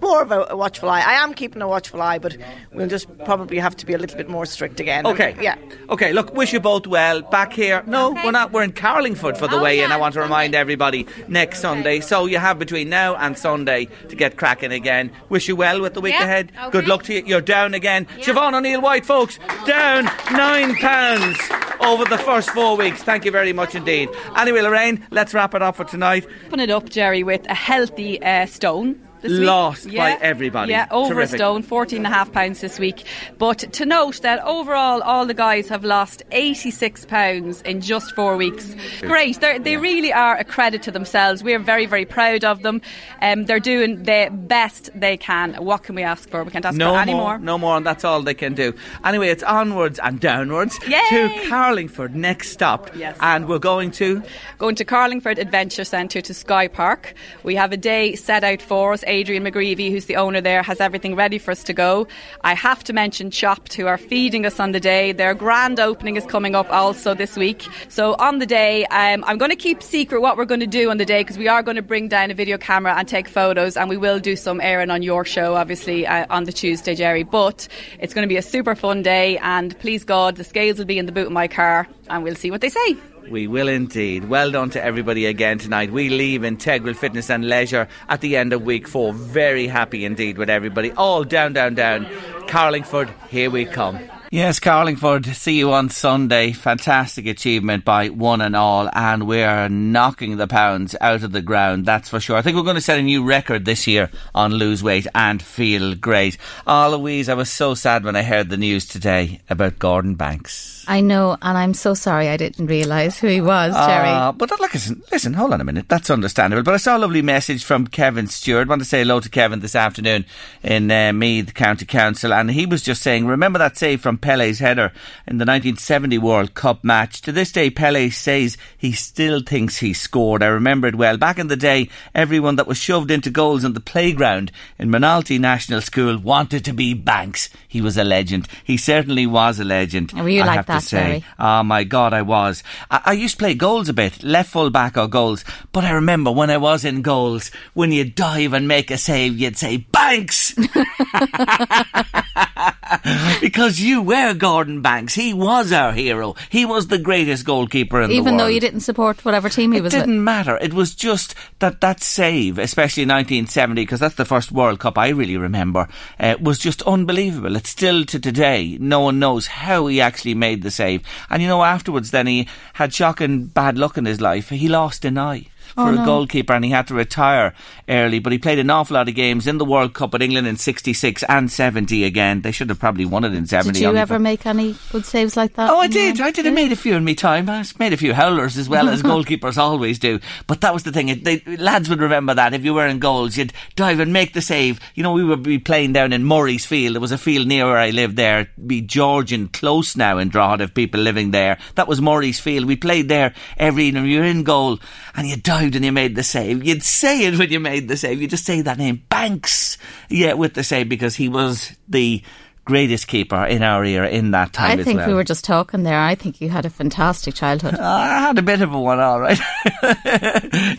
more 0.01 0.23
of 0.23 0.31
a, 0.31 0.47
a 0.51 0.57
watchful 0.57 0.89
eye. 0.89 1.01
I 1.01 1.15
am 1.15 1.35
keeping 1.35 1.63
a 1.63 1.69
watchful 1.69 2.03
eye, 2.03 2.19
but 2.19 2.37
we'll 2.73 2.89
just 2.89 3.07
probably 3.25 3.59
have 3.59 3.77
to 3.77 3.87
be 3.87 3.93
a 3.95 3.99
little 3.99 4.17
bit 4.17 4.29
more 4.29 4.47
strict 4.47 4.81
again. 4.81 5.07
Okay. 5.07 5.37
Yeah. 5.41 5.57
Okay, 5.91 6.13
look, 6.13 6.35
wish 6.35 6.53
you 6.53 6.61
both 6.61 6.87
well. 6.87 7.23
Back 7.23 7.53
here. 7.53 7.83
No, 7.87 8.11
we're 8.11 8.31
not. 8.31 8.53
We're 8.53 8.63
in 8.63 8.73
Carlingford 8.73 9.37
for 9.39 9.49
the 9.49 9.57
Oh, 9.59 9.63
weigh 9.63 9.81
in. 9.83 9.93
I 9.93 9.97
want 9.97 10.15
to 10.15 10.21
remind 10.21 10.55
everybody 10.55 11.07
next 11.29 11.61
Sunday. 11.61 12.01
So 12.01 12.27
you 12.27 12.39
have 12.39 12.59
between 12.59 12.89
now 12.89 13.17
and 13.17 13.37
Sunday 13.39 13.87
to 14.09 14.17
get 14.17 14.37
cracking 14.37 14.73
again. 14.73 15.11
Wish 15.29 15.49
you 15.49 15.57
well 15.57 15.81
with 15.81 15.95
the 15.95 16.01
week 16.01 16.15
Yeah, 16.15 16.25
ahead. 16.25 16.53
okay. 16.59 16.71
Good 16.71 16.89
luck 16.89 17.03
to 17.05 17.15
you. 17.15 17.23
You're 17.25 17.41
down 17.41 17.75
again. 17.75 18.07
Siobhan 18.19 18.55
O'Neill 18.55 18.81
White, 18.81 19.07
folks, 19.07 19.39
down 19.67 20.05
nine 20.33 20.75
pounds 20.77 21.39
over 21.81 22.05
the 22.05 22.19
first 22.19 22.51
four 22.51 22.77
weeks. 22.77 23.03
Thank 23.03 23.25
you 23.25 23.31
very 23.31 23.53
much 23.53 23.75
indeed. 23.75 24.09
Anyway, 24.37 24.61
Lorraine, 24.61 25.07
let's 25.11 25.33
wrap 25.35 25.55
it 25.55 25.63
up 25.63 25.77
for 25.77 25.85
tonight. 25.85 26.27
Open 26.47 26.61
it 26.61 26.71
up, 26.71 26.89
Jerry, 26.89 27.23
with 27.23 27.49
a 27.49 27.55
healthy 27.55 28.21
uh, 28.23 28.47
stone. 28.47 29.01
Lost 29.25 29.87
by 29.95 30.19
everybody. 30.21 30.73
Yeah, 30.73 30.87
over 30.91 31.15
Terrific. 31.15 31.35
a 31.35 31.39
stone, 31.39 31.63
fourteen 31.63 31.99
and 31.99 32.07
a 32.07 32.09
half 32.11 32.29
and 32.29 32.37
a 32.37 32.39
half 32.39 32.45
pounds 32.45 32.61
this 32.61 32.79
week. 32.79 33.05
But 33.39 33.59
to 33.73 33.85
note 33.87 34.23
that 34.23 34.43
overall, 34.45 35.03
all 35.03 35.27
the 35.27 35.35
guys 35.35 35.69
have 35.69 35.85
lost 35.85 36.23
eighty-six 36.33 37.05
pounds 37.05 37.63
in 37.63 37.81
just 37.81 38.15
four 38.15 38.37
weeks. 38.37 38.75
Great, 39.01 39.41
They're, 39.41 39.59
they 39.59 39.77
really 39.77 40.13
are 40.13 40.37
a 40.37 40.45
credit 40.45 40.83
to 40.85 40.91
themselves. 40.91 41.43
We 41.43 41.55
are 41.55 41.59
very, 41.59 41.87
very 41.87 42.05
proud 42.05 42.45
of 42.45 42.63
them. 42.63 42.81
Um, 43.23 43.45
they're 43.45 43.61
doing 43.61 44.03
the 44.05 44.29
best 44.33 44.91
they 44.95 45.17
can. 45.17 45.55
What 45.55 45.83
can 45.83 45.95
we 45.95 46.03
ask 46.03 46.29
for? 46.29 46.43
We 46.45 46.51
can't 46.51 46.65
ask 46.65 46.77
no 46.77 46.95
for 46.95 46.99
any 47.01 47.13
more, 47.13 47.23
more. 47.23 47.39
no 47.39 47.59
more, 47.59 47.77
and 47.77 47.87
that's 47.87 48.05
all 48.05 48.23
they 48.23 48.35
can 48.35 48.55
do. 48.55 48.75
Anyway, 49.05 49.29
it's 49.29 49.43
onwards 49.43 49.99
and 49.99 50.21
downwards 50.21 50.79
Yay! 50.87 51.01
to 51.11 51.49
Carlingford. 51.49 52.15
Next 52.15 52.51
stop, 52.51 52.91
Yes. 52.97 53.17
and 53.21 53.49
we're 53.49 53.59
going 53.59 53.91
to. 53.93 54.23
Going 54.59 54.75
to 54.77 54.85
Carlingford 54.85 55.39
Adventure 55.39 55.85
Centre 55.85 56.21
to 56.21 56.33
Sky 56.35 56.69
Park. 56.69 57.15
We 57.43 57.55
have 57.57 57.73
a 57.73 57.77
day 57.77 58.15
set 58.15 58.45
out 58.45 58.63
for 58.63 58.93
us. 58.93 59.03
Adrian 59.07 59.45
McGreevy, 59.45 59.91
who's 59.91 60.07
the 60.07 60.17
owner 60.17 60.41
there, 60.41 60.63
has 60.63 60.81
everything 60.81 61.15
ready 61.15 61.39
for 61.39 61.51
us 61.51 61.63
to 61.65 61.73
go. 61.73 62.07
I 62.43 62.55
have 62.55 62.85
to 62.85 62.93
mention 62.93 63.31
Chopped, 63.31 63.75
who 63.75 63.87
are 63.87 63.99
feeding 63.99 64.47
us 64.47 64.61
on 64.61 64.73
the 64.73 64.81
day. 64.81 65.13
Their 65.13 65.35
grand 65.35 65.81
opening 65.81 66.17
is 66.17 66.25
coming 66.27 66.55
up 66.55 66.71
also 66.71 67.15
this 67.15 67.37
week. 67.37 67.67
So 67.89 68.15
on 68.19 68.39
the 68.39 68.47
day, 68.47 68.85
um, 68.87 69.25
I'm 69.27 69.39
going 69.39 69.51
to 69.51 69.57
keep 69.57 69.83
secret 69.83 70.21
what 70.21 70.37
we're 70.37 70.45
going 70.45 70.61
to 70.61 70.67
do 70.67 70.91
on 70.91 70.99
the 70.99 71.05
day 71.05 71.21
because 71.21 71.39
we 71.39 71.49
are 71.49 71.63
going 71.63 71.77
to 71.77 71.83
bring 71.83 72.09
down 72.09 72.31
a 72.31 72.35
video 72.35 72.59
camera 72.59 72.95
and 72.97 73.09
take 73.09 73.29
photos, 73.29 73.77
and 73.77 73.89
we 73.89 73.97
will 73.97 74.19
do 74.19 74.37
some 74.37 74.61
airing 74.61 74.91
on 74.91 75.03
your 75.03 75.25
show, 75.25 75.55
obviously, 75.55 76.07
uh, 76.07 76.27
on 76.31 76.45
the 76.45 76.53
Tuesday, 76.53 76.95
Jerry. 76.95 77.23
But 77.23 77.69
it's 77.99 78.15
going 78.15 78.25
to 78.25 78.29
be 78.29 78.37
a 78.37 78.43
super 78.43 78.75
fun 78.75 79.03
day, 79.03 79.39
and 79.39 79.79
please 79.79 80.05
God, 80.05 80.37
the 80.37 80.45
scales 80.45 80.79
will 80.79 80.87
be 80.87 80.99
in 80.99 81.07
the 81.07 81.13
boot 81.13 81.27
of 81.27 81.33
my 81.33 81.49
car, 81.49 81.89
and 82.09 82.23
we'll 82.23 82.35
see 82.35 82.51
what 82.51 82.61
they 82.61 82.69
say. 82.69 82.97
We 83.31 83.47
will 83.47 83.69
indeed. 83.69 84.29
Well 84.29 84.51
done 84.51 84.71
to 84.71 84.85
everybody 84.85 85.27
again 85.27 85.59
tonight. 85.59 85.91
We 85.91 86.09
leave 86.09 86.45
Integral 86.45 86.95
Fitness 86.95 87.31
and 87.31 87.49
Leisure 87.49 87.89
at 88.09 88.21
the 88.21 88.37
end 88.37 88.53
of 88.53 88.63
week 88.63 88.87
four. 88.87 89.13
Very 89.13 89.67
happy 89.67 90.05
indeed 90.05 90.39
with 90.39 90.49
everybody. 90.49 90.93
All 90.93 91.25
down, 91.25 91.53
down, 91.53 91.75
down. 91.75 92.07
Carlingford, 92.47 93.13
here 93.29 93.51
we 93.51 93.65
come. 93.65 93.99
Yes, 94.31 94.59
Carlingford, 94.59 95.25
see 95.25 95.57
you 95.57 95.73
on 95.73 95.89
Sunday. 95.89 96.53
Fantastic 96.53 97.27
achievement 97.27 97.85
by 97.85 98.09
one 98.09 98.41
and 98.41 98.57
all, 98.57 98.91
and 98.93 99.29
we're 99.29 99.69
knocking 99.69 100.37
the 100.37 100.49
pounds 100.49 100.97
out 101.01 101.23
of 101.23 101.31
the 101.31 101.43
ground, 101.43 101.87
that's 101.87 102.09
for 102.09 102.19
sure. 102.19 102.37
I 102.37 102.43
think 102.43 102.57
we're 102.57 102.65
going 102.65 102.75
to 102.75 102.81
set 102.81 102.99
a 102.99 103.03
new 103.03 103.25
record 103.25 103.65
this 103.65 103.87
year 103.87 104.11
on 104.35 104.53
lose 104.53 104.83
weight 104.83 105.07
and 105.15 105.41
feel 105.41 105.95
great. 105.95 106.39
Oh, 106.67 106.97
Louise, 106.99 107.29
I 107.29 107.35
was 107.35 107.51
so 107.51 107.75
sad 107.75 108.05
when 108.05 108.17
I 108.17 108.23
heard 108.23 108.51
the 108.51 108.57
news 108.57 108.87
today 108.87 109.41
about 109.49 109.79
Gordon 109.79 110.17
Banks. 110.17 110.76
I 110.89 111.01
know, 111.01 111.37
and 111.43 111.59
I'm 111.59 111.75
so 111.75 111.95
sorry 111.95 112.29
I 112.29 112.37
didn't 112.37 112.67
realise 112.67 113.19
who 113.19 113.27
he 113.29 113.41
was, 113.41 113.75
Jerry. 113.75 114.09
Ah, 114.09 114.33
but 114.33 114.51
look, 114.51 114.73
listen, 114.73 115.03
listen, 115.11 115.35
hold 115.35 115.53
on 115.53 115.61
a 115.61 115.65
minute. 115.65 115.89
That's 115.89 116.11
understandable. 116.11 116.63
But 116.63 116.75
I 116.75 116.79
saw 116.79 116.97
a 116.97 116.99
lovely 116.99 117.23
message 117.23 117.65
from 117.65 117.87
Kevin 117.87 118.27
Stewart. 118.27 118.67
I 118.67 118.71
want 118.71 118.83
to 118.83 118.89
say 118.89 119.01
hello 119.01 119.21
to 119.21 119.29
Kevin 119.29 119.61
this 119.61 119.75
afternoon 119.75 120.25
in 120.63 120.91
uh, 120.91 121.13
Meath 121.13 121.55
County 121.55 121.87
Council. 121.87 122.33
And 122.33 122.51
he 122.51 122.67
was 122.67 122.83
just 122.83 123.03
saying, 123.03 123.27
remember 123.27 123.59
that 123.59 123.77
save 123.77 124.01
from 124.01 124.19
Pele's 124.19 124.59
header 124.59 124.93
in 125.27 125.39
the 125.39 125.45
1970 125.45 126.19
World 126.19 126.55
Cup 126.55 126.85
match? 126.85 127.21
To 127.23 127.33
this 127.33 127.53
day, 127.53 127.71
Pele 127.71 128.11
says 128.11 128.57
he 128.77 128.93
still 128.93 129.41
thinks 129.41 129.79
he 129.79 129.93
scored. 129.93 130.43
I 130.43 130.47
remember 130.47 130.87
it 130.89 130.95
well. 130.95 131.17
Back 131.17 131.39
in 131.39 131.49
the 131.49 131.57
day, 131.57 131.89
everyone 132.15 132.57
that 132.57 132.67
was 132.67 132.79
shoved 132.79 133.11
into 133.11 133.31
goals 133.31 133.65
on 133.65 133.73
the 133.73 133.81
playground 133.81 134.53
in 134.79 134.91
Moynalty 134.91 135.39
National 135.39 135.81
School 135.81 136.19
wanted 136.19 136.65
to 136.65 136.73
be 136.73 136.95
Banks. 136.95 137.49
He 137.67 137.81
was 137.81 137.97
a 137.97 138.05
legend. 138.05 138.49
He 138.65 138.77
certainly 138.77 139.27
was 139.27 139.59
a 139.59 139.65
legend. 139.65 140.13
Were 140.13 140.29
you 140.29 140.43
I 140.43 140.47
like 140.47 140.67
that, 140.67 140.76
to 140.81 140.87
say. 140.87 140.97
Jerry? 140.97 141.25
Oh 141.39 141.45
ah, 141.45 141.63
my 141.63 141.85
God, 141.85 142.13
I 142.13 142.23
was. 142.23 142.63
I, 142.91 143.03
I 143.07 143.13
used 143.13 143.35
to 143.35 143.39
play 143.39 143.55
goals 143.55 143.89
a 143.89 143.95
bit, 143.95 144.23
left 144.23 144.51
full 144.51 144.71
back 144.71 144.97
or 144.97 145.09
goals. 145.09 145.45
But 145.73 145.85
I 145.85 145.93
remember 145.93 146.33
when 146.33 146.51
I 146.51 146.57
was 146.57 146.85
in 146.85 147.03
goals, 147.03 147.51
when 147.75 147.93
you 147.93 148.05
dive 148.05 148.53
and 148.53 148.69
make 148.69 148.91
a 148.91 148.99
save, 148.99 149.39
you'd 149.39 149.57
say 149.57 149.79
Banks, 149.79 150.55
because 153.41 153.81
you 153.81 154.03
were 154.03 154.35
Gordon 154.35 154.83
Banks. 154.83 155.15
He 155.15 155.33
was 155.35 155.73
our 155.73 155.93
hero. 155.93 156.35
He 156.51 156.65
was 156.65 156.89
the 156.89 156.99
greatest 156.99 157.45
goalkeeper 157.45 158.01
in 158.01 158.09
the 158.11 158.17
world. 158.17 158.27
Even 158.27 158.37
though 158.37 158.47
you 158.47 158.61
didn't 158.61 158.81
support 158.81 159.25
whatever 159.25 159.49
team 159.49 159.73
he 159.73 159.79
It 159.79 159.83
was 159.83 159.95
It 159.95 159.99
didn't 159.99 160.17
with. 160.17 160.25
matter. 160.25 160.59
It 160.61 160.73
was 160.75 160.95
just 160.95 161.35
that 161.59 161.81
that 161.81 162.03
save, 162.03 162.59
especially 162.59 163.03
in 163.05 163.09
1970, 163.11 163.83
because 163.83 164.01
that's 164.01 164.15
the 164.17 164.25
first 164.25 164.53
World 164.53 164.81
Cup 164.81 164.99
I 164.99 165.09
really 165.09 165.37
remember, 165.37 165.89
uh, 166.21 166.37
was 166.41 166.59
just 166.59 166.83
unbelievable. 166.83 167.57
It's 167.57 167.71
still 167.71 168.05
to 168.07 168.19
today, 168.19 168.77
no 168.81 169.01
one 169.01 169.19
knows 169.19 169.47
how 169.47 169.87
he 169.87 170.01
actually 170.01 170.35
made 170.35 170.63
the 170.63 170.71
save. 170.71 171.03
And 171.31 171.43
you 171.43 171.49
know, 171.49 171.63
afterwards, 171.65 172.11
then 172.11 172.27
he 172.27 172.49
had 172.75 172.93
shocking 172.95 173.47
bad 173.47 173.79
luck 173.79 173.97
in 173.97 174.05
his 174.05 174.21
life. 174.21 174.49
He 174.51 174.69
lost 174.69 175.05
an 175.05 175.19
eye. 175.19 175.47
For 175.77 175.91
Oh, 175.91 176.03
a 176.03 176.05
goalkeeper, 176.07 176.53
and 176.55 176.65
he 176.65 176.71
had 176.71 176.87
to 176.89 176.95
retire 176.95 177.53
early. 177.89 178.19
But 178.19 178.33
he 178.33 178.39
played 178.39 178.59
an 178.59 178.71
awful 178.71 178.95
lot 178.95 179.09
of 179.09 179.15
games 179.15 179.47
in 179.47 179.59
the 179.59 179.65
World 179.65 179.93
Cup 179.95 180.13
with 180.15 180.23
England 180.23 180.47
in 180.47 180.57
'66 180.57 181.23
and 181.29 181.53
'70 181.53 182.03
again. 182.05 182.41
They 182.41 182.51
should 182.51 182.71
have 182.71 182.79
probably 182.81 183.05
won 183.05 183.25
it 183.25 183.35
in 183.35 183.47
'70. 183.47 183.73
Did 183.79 183.83
you 183.83 183.97
ever 183.97 184.19
make 184.19 184.47
any 184.47 184.75
good 184.91 185.05
saves 185.05 185.37
like 185.37 185.53
that? 185.55 185.71
Oh, 185.71 185.79
I 185.79 185.87
did. 185.87 186.21
I 186.21 186.31
did. 186.31 186.47
I 186.47 186.51
made 186.51 186.73
a 186.73 186.77
few 186.77 186.95
in 186.97 187.05
my 187.05 187.13
time. 187.13 187.49
I 187.51 187.63
made 187.79 187.93
a 187.93 187.97
few 187.99 188.15
howlers 188.15 188.57
as 188.57 188.69
well 188.69 188.89
as 188.89 189.03
goalkeepers 189.13 189.59
always 189.59 189.99
do. 189.99 190.19
But 190.47 190.63
that 190.63 190.73
was 190.73 190.83
the 190.85 190.93
thing. 190.93 191.23
They, 191.23 191.41
lads 191.59 191.89
would 191.91 192.01
remember 192.01 192.33
that. 192.35 192.55
If 192.55 192.65
you 192.65 192.73
were 192.75 192.87
in 192.87 192.99
goals, 192.99 193.37
you'd 193.37 193.53
dive 193.77 194.01
and 194.01 194.13
make 194.15 194.33
the 194.33 194.41
save. 194.43 194.81
You 194.95 195.03
know, 195.03 195.13
we 195.13 195.25
would 195.25 195.43
be 195.43 195.59
playing 195.59 195.93
down 195.93 196.13
in 196.15 196.25
Murray's 196.25 196.65
Field. 196.65 196.95
There 196.95 197.01
was 197.03 197.13
a 197.13 197.19
field 197.19 197.47
near 197.47 197.67
where 197.67 197.77
I 197.79 197.91
lived 197.91 198.17
there. 198.17 198.41
It'd 198.41 198.67
be 198.69 198.81
Georgian 198.81 199.49
close 199.49 199.95
now 199.95 200.17
in 200.19 200.31
Drogheda 200.31 200.65
of 200.65 200.75
people 200.75 201.01
living 201.01 201.33
there. 201.33 201.59
That 201.75 201.87
was 201.87 202.01
Murray's 202.01 202.41
Field. 202.41 202.65
We 202.67 202.77
played 202.77 203.09
there 203.09 203.35
every 203.59 203.85
evening. 203.85 204.07
You 204.07 204.21
were 204.21 204.25
in 204.25 204.43
goal 204.43 204.79
and 205.15 205.29
you 205.29 205.37
dive 205.37 205.66
and 205.75 205.85
you 205.85 205.93
made 205.93 206.15
the 206.15 206.23
save. 206.23 206.65
You'd 206.65 206.83
say 206.83 207.25
it 207.25 207.39
when 207.39 207.51
you 207.51 207.61
made 207.61 207.89
the 207.89 207.97
save. 207.97 208.21
You 208.21 208.29
just 208.29 208.45
say 208.45 208.61
that 208.61 208.79
name, 208.79 209.03
Banks. 209.09 209.79
Yeah, 210.09 210.35
with 210.35 210.55
the 210.55 210.63
save 210.63 210.89
because 210.89 211.17
he 211.17 211.29
was 211.29 211.73
the 211.89 212.23
greatest 212.67 213.07
keeper 213.07 213.45
in 213.47 213.63
our 213.63 213.85
era 213.85 214.09
in 214.11 214.33
that 214.33 214.53
time 214.53 214.81
I 214.81 214.83
think 214.83 214.99
well. 214.99 215.09
we 215.09 215.15
were 215.15 215.25
just 215.25 215.45
talking 215.45 215.85
there. 215.85 215.99
I 215.99 216.17
think 216.17 216.41
you 216.41 216.51
had 216.51 216.67
a 216.67 216.71
fantastic 216.71 217.35
childhood. 217.35 217.75
I 217.81 218.19
had 218.21 218.37
a 218.39 218.43
bit 218.43 218.61
of 218.61 218.73
a 218.73 218.79
one, 218.81 219.01
all 219.01 219.21
right. 219.21 219.39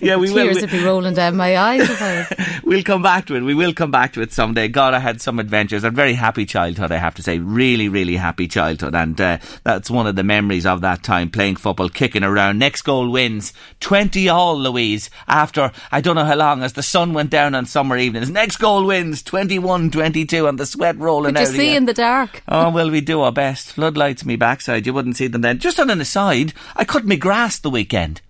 yeah, 0.01 0.17
we 0.17 0.27
Tears 0.27 0.55
will. 0.55 0.61
would 0.61 0.69
be 0.71 0.83
rolling 0.83 1.13
down 1.13 1.35
my 1.37 1.57
eyes 1.57 1.89
if 1.89 2.01
I 2.01 2.17
was. 2.17 2.33
We'll 2.67 2.83
come 2.83 3.01
back 3.01 3.27
to 3.27 3.35
it. 3.35 3.41
We 3.43 3.53
will 3.53 3.73
come 3.73 3.91
back 3.91 4.11
to 4.13 4.21
it 4.21 4.33
someday. 4.33 4.67
God, 4.67 4.93
I 4.93 4.99
had 4.99 5.21
some 5.21 5.39
adventures. 5.39 5.85
A 5.85 5.89
very 5.89 6.13
happy 6.13 6.45
childhood, 6.45 6.91
I 6.91 6.97
have 6.97 7.15
to 7.15 7.23
say. 7.23 7.39
Really, 7.39 7.87
really 7.87 8.17
happy 8.17 8.49
childhood. 8.49 8.93
And 8.93 9.19
uh, 9.21 9.37
that's 9.63 9.89
one 9.89 10.05
of 10.05 10.17
the 10.17 10.23
memories 10.23 10.65
of 10.65 10.81
that 10.81 11.01
time, 11.01 11.29
playing 11.29 11.55
football, 11.55 11.87
kicking 11.87 12.23
around. 12.23 12.59
Next 12.59 12.81
goal 12.81 13.09
wins. 13.09 13.53
20 13.79 14.27
all, 14.27 14.59
Louise, 14.59 15.09
after 15.29 15.71
I 15.93 16.01
don't 16.01 16.17
know 16.17 16.25
how 16.25 16.35
long, 16.35 16.61
as 16.61 16.73
the 16.73 16.83
sun 16.83 17.13
went 17.13 17.29
down 17.29 17.55
on 17.55 17.65
summer 17.65 17.95
evenings. 17.95 18.29
Next 18.29 18.57
goal 18.57 18.85
wins. 18.85 19.23
21 19.23 19.91
22, 19.91 20.47
and 20.47 20.59
the 20.59 20.65
sweat 20.65 20.97
rolling 20.97 21.35
Could 21.35 21.41
you 21.43 21.47
out. 21.47 21.53
see 21.53 21.69
again. 21.69 21.76
In 21.77 21.85
the 21.85 21.93
dark? 21.93 22.43
Oh, 22.49 22.69
well, 22.71 22.89
we 22.89 23.01
do 23.01 23.21
our 23.21 23.31
best. 23.31 23.71
Floodlights 23.71 24.25
me 24.25 24.35
backside. 24.35 24.85
You 24.87 24.93
wouldn't 24.93 25.17
see 25.17 25.27
them 25.27 25.41
then. 25.41 25.59
Just 25.59 25.79
on 25.79 25.89
an 25.89 26.01
aside, 26.01 26.53
I 26.75 26.83
cut 26.85 27.05
me 27.05 27.15
grass 27.17 27.59
the 27.59 27.69
weekend. 27.69 28.21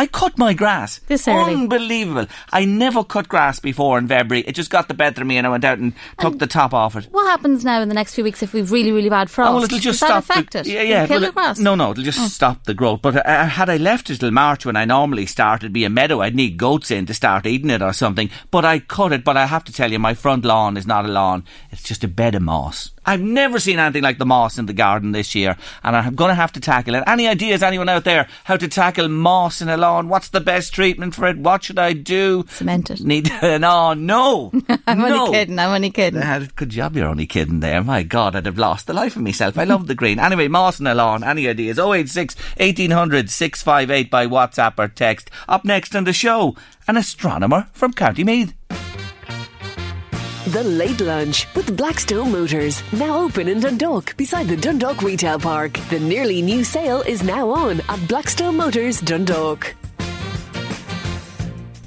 I 0.00 0.06
cut 0.06 0.38
my 0.38 0.54
grass. 0.54 0.98
This 1.08 1.28
early? 1.28 1.52
Unbelievable. 1.52 2.26
I 2.54 2.64
never 2.64 3.04
cut 3.04 3.28
grass 3.28 3.60
before 3.60 3.98
in 3.98 4.08
February. 4.08 4.42
It 4.46 4.54
just 4.54 4.70
got 4.70 4.88
the 4.88 4.94
better 4.94 5.20
of 5.20 5.26
me 5.26 5.36
and 5.36 5.46
I 5.46 5.50
went 5.50 5.62
out 5.62 5.78
and 5.78 5.92
took 6.18 6.38
the 6.38 6.46
top 6.46 6.72
off 6.72 6.96
it. 6.96 7.04
What 7.10 7.26
happens 7.26 7.66
now 7.66 7.82
in 7.82 7.90
the 7.90 7.94
next 7.94 8.14
few 8.14 8.24
weeks 8.24 8.42
if 8.42 8.54
we've 8.54 8.72
really, 8.72 8.92
really 8.92 9.10
bad 9.10 9.30
frost? 9.30 9.50
Oh, 9.50 9.54
well, 9.56 9.64
it'll 9.64 9.78
just 9.78 10.00
Does 10.00 10.08
stop. 10.08 10.24
that 10.24 10.38
affect 10.38 10.52
the, 10.54 10.60
it? 10.60 10.66
Yeah, 10.68 10.80
yeah. 10.80 11.06
kill 11.06 11.20
the 11.20 11.32
grass? 11.32 11.58
No, 11.58 11.74
no, 11.74 11.90
it'll 11.90 12.02
just 12.02 12.34
stop 12.34 12.64
the 12.64 12.72
growth. 12.72 13.02
But 13.02 13.26
uh, 13.26 13.44
had 13.44 13.68
I 13.68 13.76
left 13.76 14.08
it 14.08 14.20
till 14.20 14.30
March 14.30 14.64
when 14.64 14.74
I 14.74 14.86
normally 14.86 15.26
start, 15.26 15.60
it'd 15.60 15.74
be 15.74 15.84
a 15.84 15.90
meadow. 15.90 16.22
I'd 16.22 16.34
need 16.34 16.56
goats 16.56 16.90
in 16.90 17.04
to 17.04 17.12
start 17.12 17.44
eating 17.44 17.68
it 17.68 17.82
or 17.82 17.92
something. 17.92 18.30
But 18.50 18.64
I 18.64 18.78
cut 18.78 19.12
it. 19.12 19.22
But 19.22 19.36
I 19.36 19.44
have 19.44 19.64
to 19.64 19.72
tell 19.72 19.92
you, 19.92 19.98
my 19.98 20.14
front 20.14 20.46
lawn 20.46 20.78
is 20.78 20.86
not 20.86 21.04
a 21.04 21.08
lawn. 21.08 21.44
It's 21.72 21.82
just 21.82 22.04
a 22.04 22.08
bed 22.08 22.34
of 22.34 22.40
moss. 22.40 22.90
I've 23.06 23.20
never 23.20 23.58
seen 23.58 23.78
anything 23.78 24.02
like 24.02 24.18
the 24.18 24.26
moss 24.26 24.58
in 24.58 24.66
the 24.66 24.72
garden 24.72 25.12
this 25.12 25.34
year, 25.34 25.56
and 25.82 25.96
I'm 25.96 26.14
going 26.14 26.28
to 26.28 26.34
have 26.34 26.52
to 26.52 26.60
tackle 26.60 26.94
it. 26.94 27.04
Any 27.06 27.26
ideas, 27.26 27.62
anyone 27.62 27.88
out 27.88 28.04
there, 28.04 28.28
how 28.44 28.56
to 28.56 28.68
tackle 28.68 29.08
moss 29.08 29.62
in 29.62 29.68
a 29.68 29.76
lawn? 29.76 30.08
What's 30.08 30.28
the 30.28 30.40
best 30.40 30.72
treatment 30.74 31.14
for 31.14 31.26
it? 31.26 31.38
What 31.38 31.64
should 31.64 31.78
I 31.78 31.92
do? 31.94 32.44
Cement 32.50 32.90
it. 32.90 33.00
Need 33.00 33.30
no, 33.42 33.94
no. 33.94 34.52
I'm 34.86 34.98
no. 34.98 35.24
only 35.24 35.32
kidding. 35.38 35.58
I'm 35.58 35.70
only 35.70 35.90
kidding. 35.90 36.20
Uh, 36.20 36.46
good 36.56 36.70
job, 36.70 36.94
you're 36.96 37.08
only 37.08 37.26
kidding 37.26 37.60
there. 37.60 37.82
My 37.82 38.02
God, 38.02 38.36
I'd 38.36 38.46
have 38.46 38.58
lost 38.58 38.86
the 38.86 38.92
life 38.92 39.16
of 39.16 39.22
myself. 39.22 39.58
I 39.58 39.64
love 39.64 39.86
the 39.86 39.94
green. 39.94 40.18
Anyway, 40.18 40.48
Moss 40.48 40.78
and 40.78 40.96
lawn. 40.96 41.24
Any 41.24 41.48
ideas? 41.48 41.78
086 41.78 42.36
1800 42.58 43.30
658 43.30 44.10
by 44.10 44.26
WhatsApp 44.26 44.78
or 44.78 44.88
text. 44.88 45.30
Up 45.48 45.64
next 45.64 45.96
on 45.96 46.04
the 46.04 46.12
show, 46.12 46.54
an 46.86 46.96
astronomer 46.96 47.68
from 47.72 47.92
County 47.92 48.24
Meath. 48.24 48.54
The 50.50 50.64
Late 50.64 51.00
Lunch 51.00 51.46
with 51.54 51.76
Blackstone 51.76 52.32
Motors. 52.32 52.82
Now 52.92 53.20
open 53.20 53.46
in 53.46 53.60
Dundalk 53.60 54.16
beside 54.16 54.48
the 54.48 54.56
Dundalk 54.56 55.00
Retail 55.00 55.38
Park. 55.38 55.74
The 55.90 56.00
nearly 56.00 56.42
new 56.42 56.64
sale 56.64 57.02
is 57.02 57.22
now 57.22 57.50
on 57.50 57.80
at 57.88 58.08
Blackstone 58.08 58.56
Motors 58.56 59.00
Dundalk. 59.00 59.76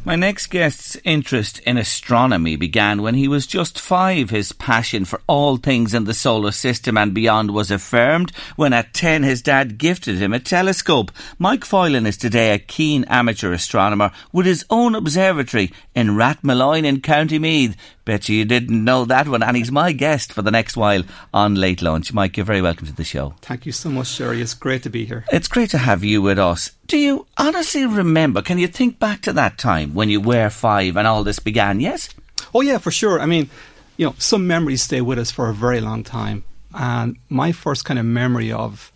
My 0.06 0.18
next 0.18 0.48
guest's 0.48 0.98
interest 1.06 1.60
in 1.60 1.78
astronomy 1.78 2.58
began 2.58 3.02
when 3.02 3.16
he 3.16 3.30
was 3.30 3.48
just 3.48 3.80
five. 3.80 4.32
His 4.32 4.52
passion 4.52 5.06
for 5.06 5.22
all 5.28 5.56
things 5.56 5.94
in 5.94 6.04
the 6.04 6.14
solar 6.14 6.52
system 6.52 6.98
and 6.98 7.14
beyond 7.14 7.52
was 7.52 7.72
affirmed 7.72 8.36
when 8.58 8.74
at 8.74 8.94
10 8.94 9.24
his 9.24 9.42
dad 9.42 9.78
gifted 9.78 10.18
him 10.18 10.34
a 10.34 10.42
telescope. 10.42 11.10
Mike 11.40 11.62
Foylan 11.62 12.06
is 12.06 12.18
today 12.18 12.54
a 12.54 12.60
keen 12.60 13.06
amateur 13.06 13.54
astronomer 13.54 14.12
with 14.34 14.46
his 14.46 14.66
own 14.70 14.94
observatory 14.94 15.72
in 15.96 16.10
Rathmolyon 16.10 16.84
in 16.84 17.00
County 17.00 17.40
Meath. 17.40 17.78
Bet 18.06 18.28
you 18.28 18.44
didn't 18.44 18.84
know 18.84 19.06
that 19.06 19.28
one. 19.28 19.44
And 19.44 19.56
he's 19.56 19.72
my 19.72 19.94
guest 19.94 20.34
for 20.34 20.42
the 20.42 20.52
next 20.52 20.76
while 20.76 21.04
on 21.34 21.56
Late 21.56 21.82
Lunch. 21.82 22.14
Mike, 22.14 22.36
you're 22.36 22.46
very 22.46 22.62
welcome 22.62 22.86
to 22.88 22.94
the 22.94 23.04
show. 23.04 23.36
Thank 23.42 23.66
you 23.66 23.72
so 23.72 23.90
much, 23.90 24.18
Jerry. 24.18 24.42
It's 24.42 24.54
great 24.54 24.84
to 24.84 24.90
be 24.90 25.06
here. 25.06 25.24
It's 25.32 25.48
great 25.48 25.70
to 25.70 25.78
have 25.78 26.04
you 26.04 26.22
with 26.22 26.38
us. 26.38 26.72
Do 26.88 26.98
you 26.98 27.26
honestly 27.38 27.86
remember? 27.86 28.42
Can 28.42 28.60
you 28.60 28.68
think 28.68 29.00
back 29.00 29.22
to 29.22 29.34
that 29.34 29.58
time 29.58 29.94
when 29.94 30.10
you 30.10 30.20
were 30.20 30.50
five 30.50 30.98
and 30.98 31.08
all 31.08 31.24
this 31.24 31.40
began? 31.40 31.80
Yes? 31.80 32.10
Oh, 32.54 32.62
yeah, 32.62 32.78
for 32.78 32.92
sure. 32.92 33.22
I 33.22 33.26
mean, 33.26 33.50
you 33.96 34.06
know, 34.06 34.16
some 34.18 34.48
memories 34.48 34.82
stay 34.82 35.00
with 35.00 35.18
us 35.18 35.32
for 35.32 35.50
a 35.50 35.54
very 35.54 35.80
long 35.80 36.04
time. 36.04 36.44
And 36.74 37.18
my 37.30 37.52
first 37.52 37.86
kind 37.86 38.00
of 38.00 38.06
memory 38.06 38.52
of 38.52 38.92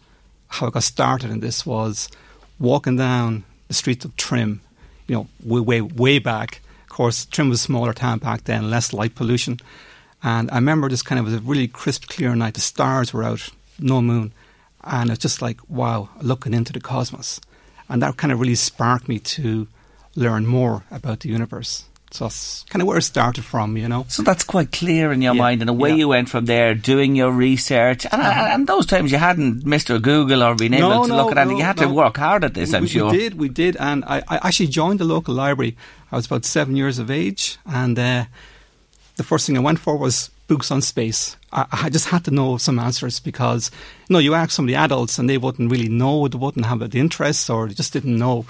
how 0.50 0.68
I 0.68 0.70
got 0.70 0.84
started 0.84 1.30
in 1.30 1.40
this 1.40 1.66
was 1.66 2.10
walking 2.60 2.98
down 2.98 3.46
the 3.68 3.74
streets 3.74 4.04
of 4.04 4.16
Trim, 4.18 4.62
you 5.08 5.16
know, 5.16 5.28
way, 5.44 5.62
way, 5.62 5.82
way 5.82 6.20
back. 6.20 6.62
Course, 6.98 7.26
Trim 7.26 7.50
was 7.50 7.60
a 7.60 7.64
smaller 7.64 7.94
town 7.94 8.18
back 8.18 8.46
then, 8.46 8.72
less 8.72 8.92
light 8.92 9.14
pollution. 9.14 9.60
And 10.24 10.50
I 10.50 10.56
remember 10.56 10.90
this 10.90 11.04
kind 11.04 11.20
of 11.20 11.26
was 11.26 11.36
a 11.36 11.40
really 11.42 11.68
crisp, 11.68 12.08
clear 12.08 12.36
night. 12.36 12.56
The 12.56 12.62
stars 12.62 13.14
were 13.14 13.24
out, 13.24 13.50
no 13.78 14.02
moon. 14.02 14.34
And 14.84 15.12
it's 15.12 15.22
just 15.22 15.40
like, 15.40 15.60
wow, 15.70 16.10
looking 16.24 16.56
into 16.56 16.74
the 16.74 16.80
cosmos. 16.80 17.40
And 17.88 18.02
that 18.02 18.18
kind 18.18 18.34
of 18.34 18.40
really 18.40 18.56
sparked 18.56 19.08
me 19.08 19.20
to 19.20 19.68
learn 20.16 20.48
more 20.48 20.86
about 20.90 21.20
the 21.20 21.30
universe. 21.30 21.86
So 22.12 22.26
that's 22.26 22.64
kind 22.70 22.82
of 22.82 22.88
where 22.88 22.98
it 22.98 23.02
started 23.04 23.44
from, 23.44 23.76
you 23.76 23.88
know. 23.88 24.06
So 24.08 24.24
that's 24.24 24.44
quite 24.44 24.72
clear 24.72 25.12
in 25.12 25.22
your 25.22 25.36
Yeah, 25.36 25.42
mind, 25.42 25.62
and 25.62 25.70
away 25.70 25.90
yeah. 25.90 25.96
you 25.96 26.08
went 26.08 26.30
from 26.30 26.46
there, 26.46 26.74
doing 26.74 27.16
your 27.16 27.32
research. 27.32 28.06
And, 28.12 28.22
Uh-huh. 28.22 28.48
and 28.54 28.66
those 28.66 28.86
times 28.86 29.12
you 29.12 29.18
hadn't 29.18 29.66
Mr. 29.66 30.02
Google 30.02 30.42
or 30.42 30.56
been 30.56 30.74
able 30.74 30.90
No, 30.90 31.04
to 31.04 31.10
no, 31.10 31.16
look 31.18 31.32
at 31.32 31.38
anything. 31.38 31.58
no, 31.58 31.60
you 31.60 31.66
had 31.66 31.78
to 31.78 31.90
work 31.90 32.18
hard 32.18 32.44
at 32.46 32.54
this, 32.54 32.74
I'm 32.74 32.84
we, 32.84 32.88
sure. 32.88 33.12
We 33.12 33.18
did, 33.18 33.34
we 33.38 33.50
did. 33.50 33.76
And 33.76 34.06
I, 34.06 34.24
I 34.28 34.38
actually 34.48 34.68
joined 34.68 35.00
the 35.00 35.06
local 35.06 35.34
library. 35.36 35.76
I 36.12 36.16
was 36.16 36.26
about 36.28 36.46
seven 36.46 36.76
years 36.78 36.98
of 36.98 37.12
age. 37.12 37.58
And 37.66 38.00
uh, 38.00 38.26
the 39.18 39.24
first 39.24 39.46
thing 39.46 39.58
I 39.58 39.62
went 39.62 39.80
for 39.80 39.98
was 39.98 40.32
books 40.48 40.72
on 40.72 40.82
space. 40.82 41.36
I, 41.52 41.66
I 41.72 41.90
just 41.90 42.08
had 42.08 42.24
to 42.24 42.32
know 42.32 42.56
some 42.58 42.80
answers 42.80 43.20
because, 43.20 43.70
you 44.08 44.14
know, 44.14 44.20
you 44.20 44.34
ask 44.34 44.52
some 44.52 44.64
of 44.64 44.68
the 44.70 44.76
adults 44.76 45.20
and 45.20 45.30
they 45.30 45.38
wouldn't 45.38 45.70
really 45.70 45.90
know, 45.90 46.26
they 46.30 46.38
wouldn't 46.38 46.66
have 46.68 46.90
the 46.90 47.00
interest 47.00 47.50
or 47.50 47.68
they 47.68 47.74
just 47.74 47.92
didn't 47.92 48.18
know. 48.18 48.46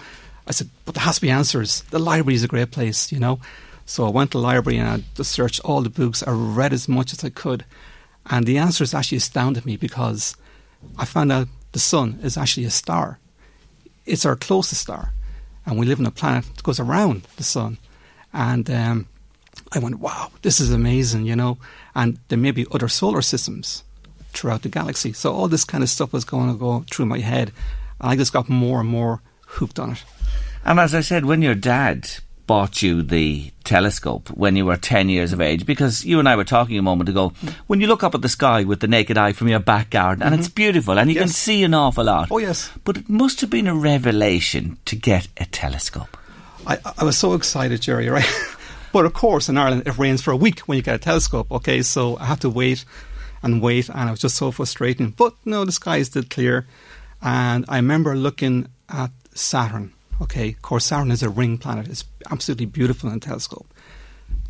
I 0.48 0.52
said, 0.52 0.70
but 0.86 0.96
there 0.96 1.04
has 1.04 1.16
to 1.16 1.22
be 1.22 1.30
answers. 1.30 1.82
The 1.90 2.00
library 2.00 2.36
is 2.36 2.44
a 2.44 2.48
great 2.48 2.72
place, 2.72 3.12
you 3.12 3.20
know. 3.20 3.40
So 3.86 4.06
I 4.06 4.10
went 4.10 4.32
to 4.32 4.38
the 4.38 4.44
library 4.44 4.78
and 4.78 4.90
I 4.90 5.04
just 5.16 5.32
searched 5.32 5.62
all 5.62 5.82
the 5.82 5.90
books. 5.90 6.24
I 6.24 6.32
read 6.32 6.74
as 6.74 6.88
much 6.88 7.14
as 7.14 7.24
I 7.24 7.30
could. 7.30 7.66
And 8.30 8.46
the 8.46 8.58
answers 8.58 8.94
actually 8.94 9.18
astounded 9.18 9.66
me 9.66 9.78
because 9.78 10.36
I 10.98 11.06
found 11.06 11.32
out 11.32 11.48
the 11.72 11.80
sun 11.80 12.20
is 12.22 12.38
actually 12.38 12.66
a 12.66 12.70
star. 12.70 13.20
It's 14.06 14.26
our 14.26 14.36
closest 14.36 14.82
star. 14.82 15.14
And 15.66 15.78
we 15.78 15.86
live 15.86 16.00
on 16.00 16.06
a 16.06 16.12
planet 16.12 16.46
that 16.56 16.64
goes 16.64 16.80
around 16.80 17.28
the 17.36 17.44
sun. 17.44 17.78
And 18.34 18.70
um, 18.70 19.08
I 19.74 19.80
went, 19.80 20.00
wow, 20.00 20.32
this 20.42 20.60
is 20.60 20.72
amazing, 20.72 21.26
you 21.26 21.36
know. 21.36 21.58
And 21.94 22.20
there 22.30 22.38
may 22.38 22.52
be 22.52 22.66
other 22.72 22.88
solar 22.88 23.22
systems 23.22 23.84
throughout 24.32 24.62
the 24.62 24.70
galaxy. 24.70 25.14
So 25.14 25.34
all 25.34 25.48
this 25.48 25.66
kind 25.66 25.84
of 25.84 25.90
stuff 25.90 26.14
was 26.14 26.26
going 26.26 26.52
to 26.52 26.58
go 26.58 26.86
through 26.92 27.08
my 27.08 27.20
head. 27.20 27.52
And 28.00 28.12
I 28.12 28.16
just 28.16 28.34
got 28.34 28.50
more 28.50 28.80
and 28.80 28.90
more 28.90 29.22
hooked 29.46 29.80
on 29.80 29.92
it. 29.92 30.04
And 30.68 30.82
as 30.82 30.94
I 30.94 31.00
said, 31.00 31.24
when 31.24 31.42
your 31.42 31.56
dad 31.56 32.10
bought 32.46 32.82
you 32.82 33.02
the 33.02 33.52
telescope 33.64 34.30
when 34.30 34.56
you 34.56 34.66
were 34.66 34.76
10 34.76 35.08
years 35.08 35.32
of 35.32 35.40
age, 35.40 35.66
because 35.66 36.04
you 36.04 36.20
and 36.20 36.28
I 36.28 36.36
were 36.36 36.44
talking 36.44 36.78
a 36.78 36.82
moment 36.82 37.10
ago, 37.10 37.32
when 37.68 37.80
you 37.80 37.88
look 37.88 38.04
up 38.04 38.14
at 38.14 38.22
the 38.22 38.28
sky 38.28 38.66
with 38.66 38.82
the 38.82 38.88
naked 38.88 39.18
eye 39.18 39.32
from 39.32 39.48
your 39.48 39.60
back 39.60 39.90
garden, 39.90 40.24
and 40.24 40.36
it's 40.36 40.50
beautiful, 40.50 41.00
and 41.00 41.10
you 41.10 41.16
can 41.16 41.24
Mm-hmm. 41.28 41.32
See 41.32 41.64
an 41.64 41.74
awful 41.74 42.04
lot. 42.04 42.28
Oh, 42.32 42.38
yes. 42.38 42.70
But 42.84 42.98
it 42.98 43.10
must 43.10 43.40
have 43.42 43.50
been 43.50 43.68
a 43.68 43.76
revelation 43.76 44.78
to 44.86 44.98
get 44.98 45.30
a 45.38 45.46
telescope. 45.46 46.18
I, 46.66 46.80
I 46.98 47.06
was 47.06 47.18
so 47.18 47.34
excited, 47.34 47.82
Jerry, 47.82 48.10
right? 48.18 48.28
but 48.92 49.06
of 49.06 49.14
course, 49.14 49.48
in 49.48 49.58
Ireland, 49.58 49.84
it 49.86 49.98
rains 49.98 50.22
for 50.22 50.32
a 50.32 50.38
week 50.38 50.60
when 50.62 50.76
you 50.76 50.82
get 50.82 50.96
a 50.96 51.00
telescope, 51.00 51.50
okay? 51.50 51.82
So 51.82 52.18
I 52.18 52.26
had 52.26 52.42
to 52.42 52.50
wait 52.50 52.84
and 53.42 53.62
wait, 53.62 53.88
and 53.90 54.10
it 54.10 54.12
was 54.12 54.20
just 54.20 54.36
so 54.36 54.52
frustrating. 54.52 55.12
But 55.12 55.34
no, 55.46 55.64
the 55.64 55.72
skies 55.72 56.10
did 56.10 56.30
clear. 56.30 56.68
And 57.22 57.64
I 57.70 57.78
remember 57.78 58.18
looking 58.18 58.68
at 58.90 59.12
Saturn, 59.34 59.94
okay? 60.22 60.56
Saturn 60.80 61.12
is 61.12 61.24
a 61.24 61.30
ring 61.30 61.58
planet, 61.58 61.88
it's 61.88 62.06
absolutely 62.32 62.66
beautiful 62.66 63.10
in 63.10 63.18
a 63.18 63.20
telescope. 63.20 63.68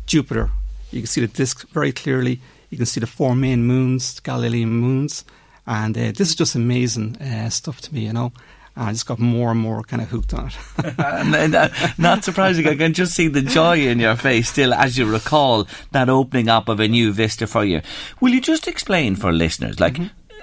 Jupiter, 0.06 0.50
you 0.90 1.00
can 1.00 1.06
see 1.06 1.20
the 1.20 1.26
disk 1.26 1.68
very 1.68 1.92
clearly. 1.92 2.40
You 2.70 2.76
can 2.76 2.86
see 2.86 3.00
the 3.00 3.06
four 3.06 3.34
main 3.34 3.64
moons, 3.64 4.20
Galilean 4.20 4.70
moons. 4.70 5.24
And 5.66 5.96
uh, 5.96 6.12
this 6.12 6.30
is 6.30 6.34
just 6.34 6.54
amazing 6.54 7.16
uh, 7.16 7.50
stuff 7.50 7.80
to 7.82 7.94
me, 7.94 8.06
you 8.06 8.12
know. 8.12 8.32
I 8.74 8.92
just 8.92 9.06
got 9.06 9.18
more 9.18 9.50
and 9.50 9.60
more 9.60 9.82
kind 9.82 10.00
of 10.00 10.08
hooked 10.08 10.32
on 10.32 10.46
it. 10.46 10.54
uh, 10.98 11.68
not 11.98 12.22
surprising, 12.22 12.66
I 12.68 12.76
can 12.76 12.94
just 12.94 13.12
see 13.12 13.26
the 13.26 13.42
joy 13.42 13.80
in 13.80 13.98
your 13.98 14.14
face 14.14 14.48
still 14.48 14.72
as 14.72 14.96
you 14.96 15.10
recall 15.10 15.66
that 15.90 16.08
opening 16.08 16.48
up 16.48 16.68
of 16.68 16.78
a 16.78 16.86
new 16.86 17.12
vista 17.12 17.48
for 17.48 17.64
you. 17.64 17.82
Will 18.20 18.32
you 18.32 18.40
just 18.40 18.68
explain 18.68 19.16
for 19.16 19.32
listeners, 19.32 19.80
like 19.80 19.98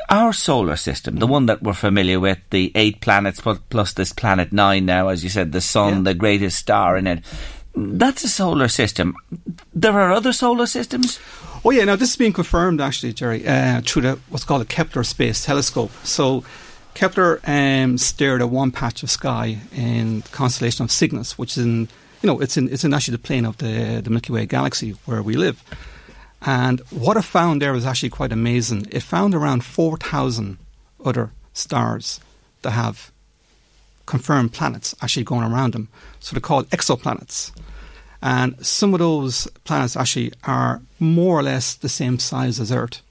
our 0.10 0.34
solar 0.34 0.76
system, 0.76 1.18
the 1.18 1.28
one 1.28 1.48
that 1.48 1.62
we're 1.62 1.74
familiar 1.74 2.20
with, 2.20 2.40
the 2.50 2.72
eight 2.76 3.02
planets 3.02 3.42
plus, 3.70 3.94
this 3.94 4.14
planet 4.14 4.52
nine 4.52 4.86
now, 4.86 5.08
as 5.08 5.24
you 5.24 5.30
said, 5.30 5.52
the 5.52 5.62
sun, 5.62 6.04
the 6.04 6.14
greatest 6.14 6.58
star 6.58 6.98
in 6.98 7.08
it. 7.08 7.24
That's 7.76 8.24
a 8.24 8.30
solar 8.30 8.68
system. 8.68 9.16
There 9.74 10.00
are 10.00 10.12
other 10.12 10.32
solar 10.32 10.66
systems. 10.66 11.20
Oh 11.64 11.72
yeah, 11.72 11.84
now 11.84 11.96
this 11.96 12.12
is 12.12 12.16
being 12.16 12.34
confirmed 12.34 12.80
actually, 12.80 13.14
Jerry, 13.14 13.46
uh, 13.48 13.82
through 13.82 14.02
the, 14.04 14.20
what's 14.30 14.46
called 14.46 14.62
a 14.62 14.66
Kepler 14.66 15.04
Space 15.04 15.44
Telescope. 15.44 15.92
So 16.04 16.46
Kepler 16.94 17.42
um, 17.46 17.98
stared 17.98 18.42
at 18.42 18.50
one 18.50 18.72
patch 18.72 19.04
of 19.04 19.10
sky 19.12 19.58
in 19.74 20.22
the 20.22 20.30
constellation 20.30 20.86
of 20.86 20.92
Cygnus, 20.92 21.38
which 21.38 21.58
is 21.58 21.66
in 21.66 21.90
you 22.22 22.28
know 22.28 22.40
it's 22.40 22.56
in 22.56 22.72
it's 22.72 22.84
in 22.84 22.94
actually 22.94 23.18
the 23.18 23.24
plane 23.24 23.46
of 23.46 23.58
the 23.58 24.02
the 24.02 24.10
Milky 24.10 24.32
Way 24.32 24.46
galaxy 24.46 24.92
where 25.06 25.22
we 25.22 25.36
live. 25.36 25.62
And 26.46 26.80
what 26.92 27.18
it 27.18 27.24
found 27.24 27.62
there 27.62 27.74
was 27.74 27.86
actually 27.86 28.10
quite 28.10 28.32
amazing. 28.32 28.88
It 28.92 29.02
found 29.02 29.34
around 29.34 29.64
four 29.64 29.98
thousand 29.98 30.58
other 31.04 31.32
stars 31.54 32.20
that 32.62 32.72
have 32.72 33.12
confirmed 34.06 34.54
planets 34.54 34.94
actually 35.02 35.24
going 35.24 35.44
around 35.44 35.74
them. 35.74 35.88
So 36.20 36.34
they're 36.34 36.42
called 36.42 36.70
exoplanets. 36.70 37.52
And 38.22 38.64
some 38.66 38.94
of 38.94 39.00
those 39.00 39.48
planets 39.64 39.96
actually 39.96 40.34
are 40.44 40.82
more 41.00 41.40
or 41.40 41.44
less 41.44 41.74
the 41.76 41.90
same 41.90 42.20
size 42.20 42.60
as 42.60 42.72
Earth. 42.72 43.02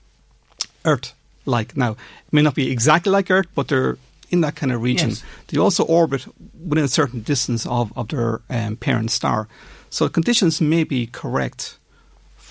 Earth 0.84 1.14
like. 1.46 1.76
Now, 1.76 1.92
it 1.92 2.32
may 2.32 2.42
not 2.42 2.54
be 2.54 2.70
exactly 2.70 3.10
like 3.10 3.30
Earth, 3.30 3.46
but 3.54 3.68
they're 3.68 3.98
in 4.30 4.40
that 4.40 4.56
kind 4.56 4.72
of 4.72 4.82
region. 4.82 5.10
Yes. 5.10 5.24
They 5.48 5.58
also 5.58 5.84
orbit 5.84 6.26
within 6.66 6.84
a 6.84 6.88
certain 6.88 7.20
distance 7.22 7.66
of, 7.66 7.92
of 7.96 8.08
their 8.08 8.40
um, 8.50 8.76
parent 8.76 9.10
star. 9.10 9.48
So 9.90 10.06
the 10.06 10.10
conditions 10.10 10.60
may 10.60 10.84
be 10.84 11.06
correct 11.06 11.78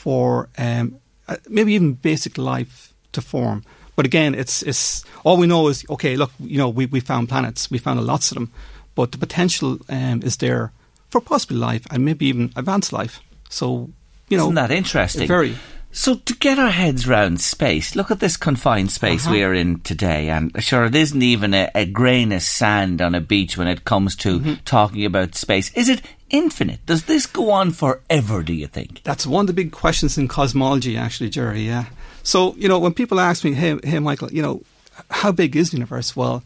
for 0.03 0.49
um, 0.57 0.99
uh, 1.29 1.37
maybe 1.47 1.73
even 1.73 1.93
basic 1.93 2.37
life 2.37 2.93
to 3.13 3.21
form. 3.21 3.63
But 3.95 4.05
again, 4.05 4.35
it's 4.35 4.61
it's 4.63 5.05
all 5.23 5.37
we 5.37 5.47
know 5.47 5.69
is 5.69 5.85
okay. 5.89 6.17
Look, 6.17 6.31
you 6.39 6.57
know, 6.57 6.67
we, 6.67 6.87
we 6.87 6.99
found 6.99 7.29
planets, 7.29 7.71
we 7.71 7.77
found 7.77 8.05
lots 8.05 8.31
of 8.31 8.35
them, 8.35 8.51
but 8.95 9.11
the 9.11 9.17
potential 9.17 9.77
um, 9.87 10.21
is 10.23 10.37
there 10.37 10.71
for 11.09 11.21
possibly 11.21 11.57
life 11.57 11.85
and 11.89 12.03
maybe 12.03 12.25
even 12.25 12.51
advanced 12.57 12.91
life. 12.91 13.21
So 13.49 13.91
you 14.27 14.37
know, 14.37 14.45
Isn't 14.45 14.55
that 14.55 14.71
interesting? 14.71 15.27
Very. 15.27 15.55
So 15.95 16.15
to 16.15 16.33
get 16.35 16.57
our 16.57 16.71
heads 16.71 17.07
round 17.07 17.39
space, 17.39 17.95
look 17.95 18.09
at 18.09 18.19
this 18.19 18.35
confined 18.35 18.91
space 18.91 19.25
Uh-huh. 19.25 19.33
we 19.35 19.43
are 19.43 19.53
in 19.53 19.79
today, 19.81 20.29
and 20.29 20.51
sure, 20.61 20.85
it 20.85 20.95
isn't 20.95 21.21
even 21.21 21.53
a, 21.53 21.69
a 21.75 21.85
grain 21.85 22.31
of 22.31 22.41
sand 22.41 22.99
on 22.99 23.13
a 23.13 23.21
beach 23.21 23.57
when 23.57 23.67
it 23.67 23.85
comes 23.85 24.15
to 24.17 24.39
Mm-hmm. 24.39 24.53
talking 24.65 25.05
about 25.05 25.35
space. 25.35 25.71
Is 25.75 25.89
it 25.89 26.01
infinite? 26.31 26.83
Does 26.87 27.03
this 27.05 27.27
go 27.27 27.51
on 27.51 27.71
forever? 27.71 28.41
Do 28.41 28.53
you 28.53 28.65
think? 28.67 29.03
That's 29.03 29.27
one 29.27 29.43
of 29.43 29.47
the 29.47 29.53
big 29.53 29.71
questions 29.71 30.17
in 30.17 30.27
cosmology, 30.27 30.97
actually, 30.97 31.29
Jerry. 31.29 31.61
Yeah. 31.61 31.85
So 32.23 32.55
you 32.57 32.67
know, 32.67 32.79
when 32.79 32.93
people 32.95 33.19
ask 33.19 33.43
me, 33.43 33.53
"Hey, 33.53 33.77
hey, 33.83 33.99
Michael, 33.99 34.31
you 34.33 34.41
know, 34.41 34.63
how 35.11 35.31
big 35.31 35.55
is 35.55 35.69
the 35.69 35.77
universe?" 35.77 36.15
Well, 36.15 36.41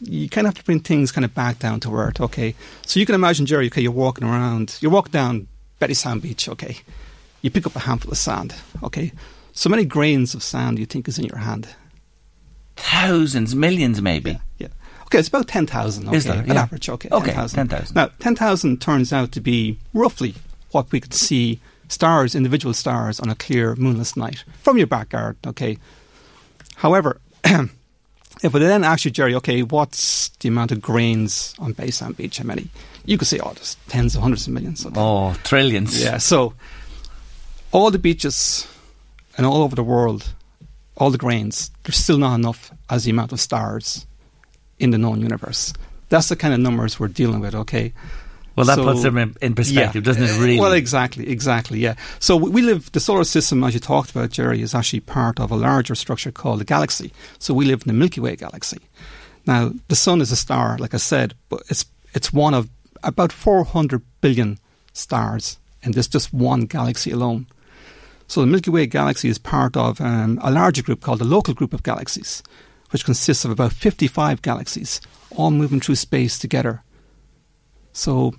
you 0.00 0.30
kind 0.30 0.46
of 0.46 0.54
have 0.54 0.60
to 0.60 0.64
bring 0.64 0.80
things 0.80 1.12
kind 1.12 1.26
of 1.26 1.34
back 1.34 1.58
down 1.58 1.80
to 1.80 1.94
earth. 1.94 2.20
Okay. 2.22 2.54
So 2.86 2.98
you 3.00 3.04
can 3.04 3.14
imagine, 3.14 3.44
Jerry. 3.44 3.66
Okay, 3.66 3.82
you're 3.82 3.92
walking 3.92 4.26
around. 4.26 4.78
You're 4.80 4.92
walking 4.92 5.12
down 5.12 5.46
Bettystown 5.78 6.22
Beach. 6.22 6.48
Okay. 6.48 6.78
You 7.42 7.50
pick 7.50 7.66
up 7.66 7.76
a 7.76 7.80
handful 7.80 8.10
of 8.12 8.18
sand. 8.18 8.54
Okay. 8.82 9.12
So 9.52 9.68
many 9.68 9.84
grains 9.84 10.34
of 10.34 10.42
sand 10.42 10.78
you 10.78 10.86
think 10.86 11.08
is 11.08 11.18
in 11.18 11.24
your 11.24 11.38
hand? 11.38 11.68
Thousands, 12.76 13.54
millions, 13.54 14.00
maybe. 14.00 14.38
Yeah. 14.58 14.68
Okay, 15.06 15.18
it's 15.18 15.28
about 15.28 15.48
10,000. 15.48 16.06
Okay, 16.06 16.16
Is 16.16 16.24
there? 16.24 16.42
An 16.42 16.56
average, 16.56 16.88
okay. 16.88 17.08
Okay, 17.10 17.32
10,000. 17.32 17.68
10,000. 17.68 17.94
Now, 17.96 18.10
10,000 18.18 18.80
turns 18.80 19.12
out 19.12 19.32
to 19.32 19.40
be 19.40 19.78
roughly 19.94 20.34
what 20.70 20.92
we 20.92 21.00
could 21.00 21.14
see 21.14 21.60
stars, 21.88 22.34
individual 22.34 22.74
stars, 22.74 23.18
on 23.18 23.30
a 23.30 23.34
clear 23.34 23.74
moonless 23.76 24.16
night 24.16 24.44
from 24.62 24.76
your 24.78 24.86
backyard, 24.86 25.36
okay? 25.46 25.78
However, 26.76 27.20
if 27.44 28.52
we 28.52 28.60
then 28.60 28.84
ask 28.84 29.04
you, 29.04 29.10
Jerry, 29.10 29.34
okay, 29.36 29.62
what's 29.62 30.28
the 30.40 30.48
amount 30.48 30.72
of 30.72 30.80
grains 30.80 31.54
on 31.58 31.72
Bay 31.72 31.90
Sand 31.90 32.16
Beach? 32.16 32.38
How 32.38 32.44
many? 32.44 32.68
You 33.06 33.18
could 33.18 33.26
say, 33.28 33.40
oh, 33.40 33.52
there's 33.54 33.76
tens 33.88 34.14
of 34.14 34.22
hundreds 34.22 34.46
of 34.46 34.52
millions. 34.52 34.84
Okay. 34.84 34.94
Oh, 35.00 35.34
trillions. 35.42 36.00
Yeah, 36.00 36.18
so 36.18 36.52
all 37.72 37.90
the 37.90 37.98
beaches 37.98 38.66
and 39.36 39.46
all 39.46 39.62
over 39.62 39.76
the 39.76 39.84
world, 39.84 40.32
all 40.96 41.10
the 41.10 41.18
grains, 41.18 41.70
there's 41.84 41.96
still 41.96 42.18
not 42.18 42.34
enough 42.34 42.72
as 42.90 43.04
the 43.04 43.10
amount 43.10 43.32
of 43.32 43.40
stars 43.40 44.06
in 44.78 44.90
the 44.90 44.98
known 44.98 45.20
universe. 45.20 45.72
That's 46.08 46.28
the 46.28 46.36
kind 46.36 46.54
of 46.54 46.60
numbers 46.60 46.98
we're 46.98 47.08
dealing 47.08 47.40
with, 47.40 47.54
okay? 47.54 47.92
Well, 48.56 48.66
that 48.66 48.78
puts 48.78 49.02
them 49.02 49.18
in- 49.18 49.36
in 49.40 49.54
perspective, 49.54 50.02
doesn't 50.02 50.22
it, 50.22 50.38
really? 50.40 50.58
Well, 50.58 50.72
exactly, 50.72 51.28
exactly, 51.28 51.78
yeah. 51.78 51.94
So 52.18 52.36
we 52.36 52.62
live, 52.62 52.90
the 52.90 52.98
solar 53.00 53.22
system, 53.24 53.62
as 53.62 53.74
you 53.74 53.80
talked 53.80 54.10
about, 54.10 54.30
Jerry, 54.30 54.62
is 54.62 54.74
actually 54.74 55.00
part 55.00 55.38
of 55.38 55.52
a 55.52 55.56
larger 55.56 55.94
structure 55.94 56.32
called 56.32 56.58
the 56.60 56.64
galaxy. 56.64 57.12
So 57.38 57.54
we 57.54 57.66
live 57.66 57.82
in 57.82 57.88
the 57.88 57.92
Milky 57.92 58.20
Way 58.20 58.34
galaxy. 58.34 58.80
Now, 59.46 59.72
the 59.86 59.94
sun 59.96 60.20
is 60.20 60.32
a 60.32 60.36
star, 60.36 60.76
like 60.78 60.92
I 60.94 60.98
said, 60.98 61.34
but 61.48 61.62
it's 61.68 61.84
it's 62.14 62.32
one 62.32 62.54
of 62.54 62.68
about 63.04 63.30
400 63.32 64.02
billion 64.20 64.58
stars 64.92 65.58
in 65.82 65.92
this 65.92 66.08
just 66.08 66.32
one 66.34 66.62
galaxy 66.62 67.12
alone. 67.12 67.46
So 68.28 68.42
the 68.42 68.46
Milky 68.46 68.70
Way 68.70 68.86
galaxy 68.86 69.30
is 69.30 69.38
part 69.38 69.76
of 69.76 70.00
um, 70.02 70.38
a 70.42 70.50
larger 70.50 70.82
group 70.82 71.00
called 71.00 71.18
the 71.18 71.24
Local 71.24 71.54
Group 71.54 71.72
of 71.72 71.82
Galaxies, 71.82 72.42
which 72.90 73.06
consists 73.06 73.44
of 73.46 73.50
about 73.50 73.72
55 73.72 74.42
galaxies, 74.42 75.00
all 75.34 75.50
moving 75.50 75.80
through 75.80 75.94
space 75.94 76.38
together. 76.38 76.82
So, 77.94 78.34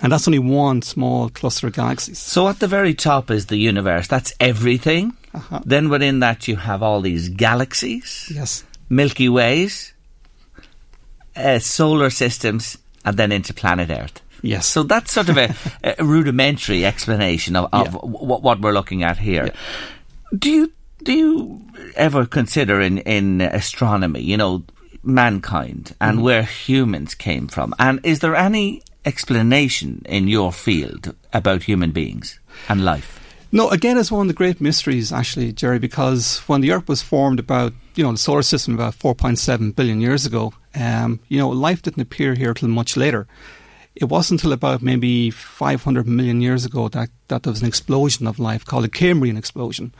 and 0.00 0.12
that's 0.12 0.28
only 0.28 0.38
one 0.38 0.80
small 0.82 1.28
cluster 1.28 1.66
of 1.66 1.72
galaxies. 1.72 2.20
So 2.20 2.48
at 2.48 2.60
the 2.60 2.68
very 2.68 2.94
top 2.94 3.30
is 3.32 3.46
the 3.46 3.56
universe. 3.56 4.06
That's 4.06 4.32
everything. 4.38 5.16
Uh-huh. 5.34 5.60
Then 5.64 5.88
within 5.88 6.20
that 6.20 6.46
you 6.46 6.54
have 6.56 6.82
all 6.82 7.00
these 7.00 7.28
galaxies. 7.28 8.30
Yes. 8.32 8.62
Milky 8.88 9.28
Ways, 9.28 9.92
uh, 11.34 11.58
solar 11.58 12.10
systems, 12.10 12.78
and 13.04 13.16
then 13.16 13.32
into 13.32 13.52
planet 13.52 13.90
Earth. 13.90 14.22
Yes. 14.42 14.66
So 14.68 14.82
that's 14.82 15.12
sort 15.12 15.28
of 15.28 15.36
a, 15.38 15.54
a 15.98 16.04
rudimentary 16.04 16.84
explanation 16.84 17.56
of, 17.56 17.68
of 17.72 17.86
Yeah. 17.86 17.92
w- 17.92 18.40
what 18.42 18.60
we're 18.60 18.72
looking 18.74 19.02
at 19.02 19.18
here. 19.18 19.52
Do 20.38 20.50
you 20.50 20.72
do 21.02 21.12
you 21.12 21.60
ever 21.96 22.26
consider 22.26 22.80
in 22.80 22.98
in 22.98 23.40
astronomy, 23.40 24.20
you 24.22 24.36
know, 24.36 24.62
mankind 25.02 25.94
and 26.00 26.18
Mhm. 26.18 26.22
where 26.22 26.42
humans 26.42 27.14
came 27.14 27.46
from, 27.48 27.74
and 27.78 28.00
is 28.02 28.18
there 28.18 28.34
any 28.36 28.82
explanation 29.04 30.02
in 30.08 30.28
your 30.28 30.52
field 30.52 31.14
about 31.32 31.62
human 31.62 31.90
beings 31.92 32.38
and 32.68 32.84
life? 32.84 33.20
No, 33.52 33.68
again, 33.70 33.96
it's 33.98 34.10
one 34.10 34.22
of 34.22 34.28
the 34.28 34.34
great 34.34 34.60
mysteries, 34.60 35.12
actually, 35.12 35.52
Jerry, 35.52 35.78
because 35.78 36.38
when 36.48 36.60
the 36.60 36.72
Earth 36.72 36.88
was 36.88 37.00
formed 37.02 37.38
about, 37.38 37.72
you 37.94 38.02
know, 38.04 38.10
the 38.12 38.18
solar 38.18 38.42
system 38.42 38.74
about 38.74 38.94
4.7 38.98 39.70
billion 39.76 40.00
years 40.00 40.26
ago, 40.26 40.52
um, 40.74 41.20
you 41.28 41.38
know, 41.38 41.48
life 41.48 41.80
didn't 41.82 42.02
appear 42.02 42.34
here 42.34 42.52
till 42.54 42.68
much 42.68 42.96
later. 42.96 43.26
It 43.96 44.06
wasn't 44.06 44.42
until 44.42 44.52
about 44.52 44.82
maybe 44.82 45.30
500 45.30 46.06
million 46.06 46.42
years 46.42 46.64
ago 46.64 46.88
that, 46.88 47.08
that 47.28 47.42
there 47.42 47.50
was 47.50 47.62
an 47.62 47.68
explosion 47.68 48.26
of 48.26 48.38
life 48.38 48.64
called 48.64 48.84
a 48.84 48.88
Cambrian 48.88 49.36
explosion. 49.36 49.94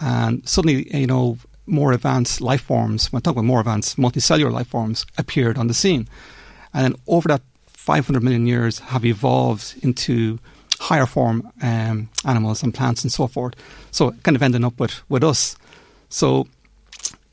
And 0.00 0.46
suddenly, 0.48 0.88
you 0.96 1.06
know, 1.06 1.38
more 1.66 1.92
advanced 1.92 2.40
life 2.40 2.62
forms, 2.62 3.12
when 3.12 3.18
I 3.18 3.22
talk 3.22 3.32
about 3.32 3.44
more 3.44 3.60
advanced 3.60 3.98
multicellular 3.98 4.52
life 4.52 4.68
forms, 4.68 5.04
appeared 5.18 5.58
on 5.58 5.66
the 5.66 5.74
scene. 5.74 6.08
And 6.72 6.84
then 6.84 7.00
over 7.06 7.28
that 7.28 7.42
500 7.66 8.22
million 8.22 8.46
years 8.46 8.78
have 8.78 9.04
evolved 9.04 9.74
into 9.82 10.38
higher 10.80 11.06
form 11.06 11.50
um, 11.62 12.08
animals 12.24 12.62
and 12.62 12.74
plants 12.74 13.02
and 13.02 13.12
so 13.12 13.26
forth. 13.26 13.54
So 13.90 14.12
kind 14.22 14.36
of 14.36 14.42
ending 14.42 14.64
up 14.64 14.78
with, 14.78 15.02
with 15.08 15.24
us. 15.24 15.56
So, 16.08 16.46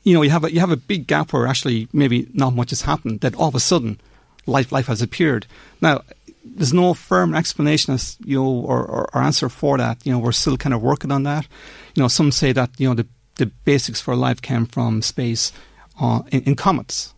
you 0.02 0.14
know, 0.14 0.22
you 0.22 0.30
have 0.30 0.44
a, 0.44 0.52
you 0.52 0.60
have 0.60 0.70
a 0.70 0.76
big 0.76 1.06
gap 1.06 1.32
where 1.32 1.46
actually 1.46 1.88
maybe 1.92 2.28
not 2.34 2.54
much 2.54 2.70
has 2.70 2.82
happened. 2.82 3.20
That 3.20 3.34
all 3.34 3.48
of 3.48 3.54
a 3.54 3.60
sudden, 3.60 4.00
life 4.46 4.72
life 4.72 4.86
has 4.86 5.02
appeared. 5.02 5.46
Now, 5.80 6.02
there's 6.44 6.72
no 6.72 6.94
firm 6.94 7.34
explanation 7.34 7.94
as 7.94 8.16
you 8.24 8.42
know 8.42 8.48
or, 8.48 8.84
or, 8.84 9.10
or 9.14 9.22
answer 9.22 9.48
for 9.48 9.78
that. 9.78 10.04
You 10.04 10.12
know, 10.12 10.18
we're 10.18 10.32
still 10.32 10.56
kind 10.56 10.74
of 10.74 10.82
working 10.82 11.10
on 11.10 11.22
that. 11.24 11.46
You 11.94 12.02
know, 12.02 12.08
some 12.08 12.30
say 12.32 12.52
that 12.52 12.70
you 12.78 12.88
know 12.88 12.94
the 12.94 13.06
the 13.36 13.46
basics 13.64 14.00
for 14.00 14.14
life 14.14 14.40
came 14.40 14.66
from 14.66 15.02
space 15.02 15.52
uh, 16.00 16.22
in, 16.30 16.42
in 16.42 16.54
comets. 16.56 17.14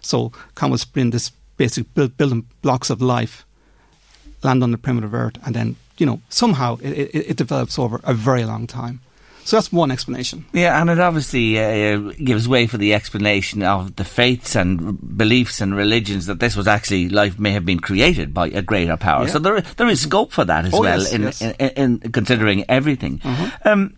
So 0.00 0.32
comets 0.54 0.84
bring 0.84 1.10
this 1.10 1.30
basic 1.56 1.92
build, 1.94 2.16
building 2.16 2.46
blocks 2.62 2.90
of 2.90 3.00
life, 3.00 3.46
land 4.42 4.62
on 4.62 4.72
the 4.72 4.78
primitive 4.78 5.14
Earth, 5.14 5.38
and 5.44 5.54
then 5.54 5.76
you 5.98 6.06
know 6.06 6.20
somehow 6.28 6.78
it, 6.82 6.92
it, 6.92 7.30
it 7.30 7.36
develops 7.36 7.78
over 7.78 8.00
a 8.04 8.14
very 8.14 8.44
long 8.44 8.66
time. 8.66 9.00
So 9.44 9.56
that's 9.56 9.72
one 9.72 9.90
explanation. 9.90 10.44
Yeah, 10.52 10.80
and 10.80 10.88
it 10.88 11.00
obviously 11.00 11.58
uh, 11.58 12.12
gives 12.24 12.46
way 12.48 12.66
for 12.68 12.78
the 12.78 12.94
explanation 12.94 13.62
of 13.62 13.96
the 13.96 14.04
faiths 14.04 14.54
and 14.54 14.96
beliefs 15.18 15.60
and 15.60 15.74
religions 15.76 16.26
that 16.26 16.38
this 16.38 16.54
was 16.54 16.68
actually 16.68 17.08
life 17.08 17.38
may 17.40 17.50
have 17.50 17.66
been 17.66 17.80
created 17.80 18.32
by 18.32 18.48
a 18.48 18.62
greater 18.62 18.96
power. 18.96 19.24
Yeah. 19.24 19.32
So 19.32 19.38
there 19.40 19.60
there 19.60 19.88
is 19.88 20.00
scope 20.02 20.30
for 20.32 20.44
that 20.44 20.64
as 20.66 20.74
Oh, 20.74 20.80
well 20.80 21.00
yes, 21.00 21.12
in, 21.12 21.22
yes. 21.22 21.40
in, 21.42 21.50
in, 21.58 22.00
in 22.02 22.12
considering 22.12 22.64
everything. 22.68 23.20
Uh-huh. 23.24 23.50
Um, 23.64 23.96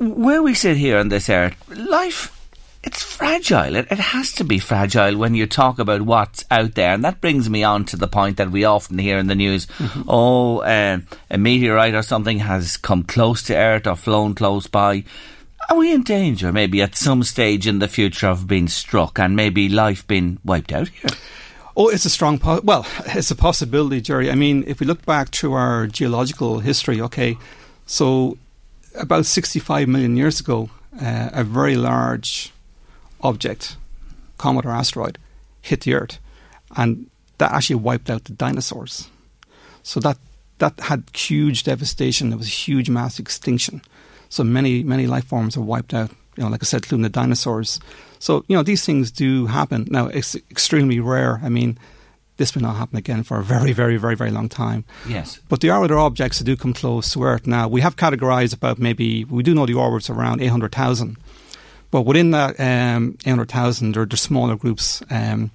where 0.00 0.42
we 0.42 0.54
sit 0.54 0.76
here 0.76 0.98
on 0.98 1.10
this 1.10 1.28
earth, 1.28 1.54
life. 1.68 2.36
It's 2.82 3.02
fragile. 3.02 3.76
It, 3.76 3.88
it 3.90 3.98
has 3.98 4.32
to 4.32 4.44
be 4.44 4.58
fragile 4.58 5.18
when 5.18 5.34
you 5.34 5.46
talk 5.46 5.78
about 5.78 6.02
what's 6.02 6.44
out 6.50 6.74
there. 6.74 6.94
And 6.94 7.04
that 7.04 7.20
brings 7.20 7.50
me 7.50 7.62
on 7.62 7.84
to 7.86 7.96
the 7.96 8.08
point 8.08 8.38
that 8.38 8.50
we 8.50 8.64
often 8.64 8.98
hear 8.98 9.18
in 9.18 9.26
the 9.26 9.34
news 9.34 9.66
oh, 10.08 10.58
uh, 10.60 11.00
a 11.30 11.38
meteorite 11.38 11.94
or 11.94 12.02
something 12.02 12.38
has 12.38 12.78
come 12.78 13.02
close 13.02 13.42
to 13.44 13.56
Earth 13.56 13.86
or 13.86 13.96
flown 13.96 14.34
close 14.34 14.66
by. 14.66 15.04
Are 15.68 15.76
we 15.76 15.92
in 15.92 16.02
danger, 16.02 16.52
maybe 16.52 16.80
at 16.80 16.96
some 16.96 17.22
stage 17.22 17.66
in 17.66 17.80
the 17.80 17.88
future, 17.88 18.28
of 18.28 18.46
being 18.46 18.66
struck 18.66 19.18
and 19.18 19.36
maybe 19.36 19.68
life 19.68 20.06
being 20.06 20.38
wiped 20.42 20.72
out 20.72 20.88
here? 20.88 21.10
Oh, 21.76 21.88
it's 21.88 22.06
a 22.06 22.10
strong, 22.10 22.38
po- 22.38 22.62
well, 22.64 22.86
it's 23.06 23.30
a 23.30 23.36
possibility, 23.36 24.00
Jerry. 24.00 24.30
I 24.30 24.34
mean, 24.34 24.64
if 24.66 24.80
we 24.80 24.86
look 24.86 25.04
back 25.04 25.28
through 25.28 25.52
our 25.52 25.86
geological 25.86 26.60
history, 26.60 27.00
okay, 27.02 27.36
so 27.86 28.38
about 28.94 29.26
65 29.26 29.86
million 29.86 30.16
years 30.16 30.40
ago, 30.40 30.70
uh, 31.00 31.30
a 31.32 31.44
very 31.44 31.76
large 31.76 32.52
object 33.22 33.76
comet 34.38 34.64
or 34.64 34.70
asteroid 34.70 35.18
hit 35.60 35.82
the 35.82 35.94
Earth, 35.94 36.18
and 36.76 37.10
that 37.38 37.52
actually 37.52 37.76
wiped 37.76 38.10
out 38.10 38.24
the 38.24 38.32
dinosaurs. 38.32 39.08
So 39.82 40.00
that 40.00 40.18
that 40.58 40.78
had 40.80 41.04
huge 41.14 41.64
devastation. 41.64 42.30
There 42.30 42.38
was 42.38 42.46
a 42.46 42.50
huge 42.50 42.90
mass 42.90 43.18
extinction. 43.18 43.82
So 44.28 44.44
many 44.44 44.82
many 44.82 45.06
life 45.06 45.26
forms 45.26 45.56
were 45.56 45.64
wiped 45.64 45.94
out. 45.94 46.10
You 46.36 46.44
know, 46.44 46.50
like 46.50 46.62
I 46.62 46.64
said, 46.64 46.84
including 46.84 47.02
the 47.02 47.08
dinosaurs. 47.08 47.80
So 48.18 48.44
you 48.48 48.56
know 48.56 48.62
these 48.62 48.84
things 48.84 49.10
do 49.10 49.46
happen. 49.46 49.86
Now 49.90 50.06
it's 50.06 50.34
extremely 50.50 51.00
rare. 51.00 51.40
I 51.42 51.48
mean, 51.48 51.78
this 52.36 52.54
will 52.54 52.62
not 52.62 52.76
happen 52.76 52.96
again 52.96 53.22
for 53.22 53.38
a 53.38 53.44
very, 53.44 53.72
very, 53.72 53.96
very, 53.96 54.14
very 54.14 54.30
long 54.30 54.48
time. 54.48 54.84
Yes. 55.06 55.40
But 55.48 55.60
there 55.60 55.72
are 55.72 55.84
other 55.84 55.98
objects 55.98 56.38
that 56.38 56.44
do 56.44 56.56
come 56.56 56.72
close 56.72 57.12
to 57.12 57.24
Earth. 57.24 57.46
Now 57.46 57.68
we 57.68 57.80
have 57.80 57.96
categorized 57.96 58.54
about 58.54 58.78
maybe 58.78 59.24
we 59.24 59.42
do 59.42 59.54
know 59.54 59.66
the 59.66 59.74
orbits 59.74 60.08
around 60.08 60.40
eight 60.40 60.46
hundred 60.46 60.72
thousand. 60.72 61.16
But 61.90 62.02
within 62.02 62.30
that 62.30 62.58
um, 62.60 63.18
800,000, 63.26 63.92
there, 63.92 64.06
are 64.10 64.16
smaller 64.16 64.56
groups 64.56 65.02
um, 65.10 65.50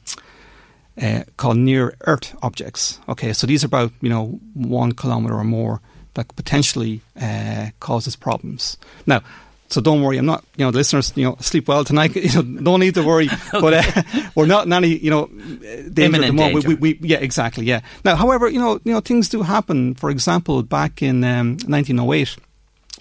uh, 1.01 1.23
called 1.37 1.57
near 1.57 1.95
Earth 2.01 2.35
objects. 2.41 2.99
Okay, 3.07 3.33
so 3.33 3.47
these 3.47 3.63
are 3.63 3.67
about 3.67 3.91
you 4.01 4.09
know 4.09 4.39
one 4.53 4.91
kilometer 4.93 5.35
or 5.35 5.43
more 5.43 5.81
that 6.13 6.33
potentially 6.35 7.01
uh, 7.21 7.69
causes 7.79 8.15
problems. 8.15 8.77
Now, 9.05 9.21
so 9.69 9.81
don't 9.81 10.01
worry. 10.01 10.17
I'm 10.17 10.25
not 10.25 10.43
you 10.55 10.65
know 10.65 10.71
the 10.71 10.77
listeners 10.77 11.11
you 11.15 11.25
know 11.25 11.37
sleep 11.39 11.67
well 11.67 11.83
tonight. 11.83 12.15
You 12.15 12.41
know, 12.41 12.61
don't 12.61 12.79
need 12.79 12.95
to 12.95 13.03
worry. 13.03 13.29
okay. 13.53 13.61
But 13.61 13.73
uh, 13.73 14.01
we're 14.35 14.45
not 14.45 14.65
in 14.65 14.73
any 14.73 14.97
you 14.97 15.09
know 15.09 15.27
danger 15.27 16.03
Imminent 16.03 16.39
at 16.39 16.53
danger. 16.53 16.67
We, 16.69 16.75
we, 16.75 16.93
we, 16.93 17.07
yeah, 17.07 17.17
exactly. 17.17 17.65
Yeah. 17.65 17.81
Now, 18.03 18.15
however, 18.15 18.49
you 18.49 18.59
know 18.59 18.79
you 18.83 18.93
know 18.93 19.01
things 19.01 19.29
do 19.29 19.41
happen. 19.41 19.95
For 19.95 20.09
example, 20.09 20.63
back 20.63 21.01
in 21.01 21.23
um, 21.23 21.57
1908 21.67 22.37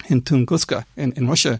in 0.09 0.21
Tunguska 0.21 0.85
in, 0.97 1.13
in 1.13 1.27
Russia, 1.27 1.59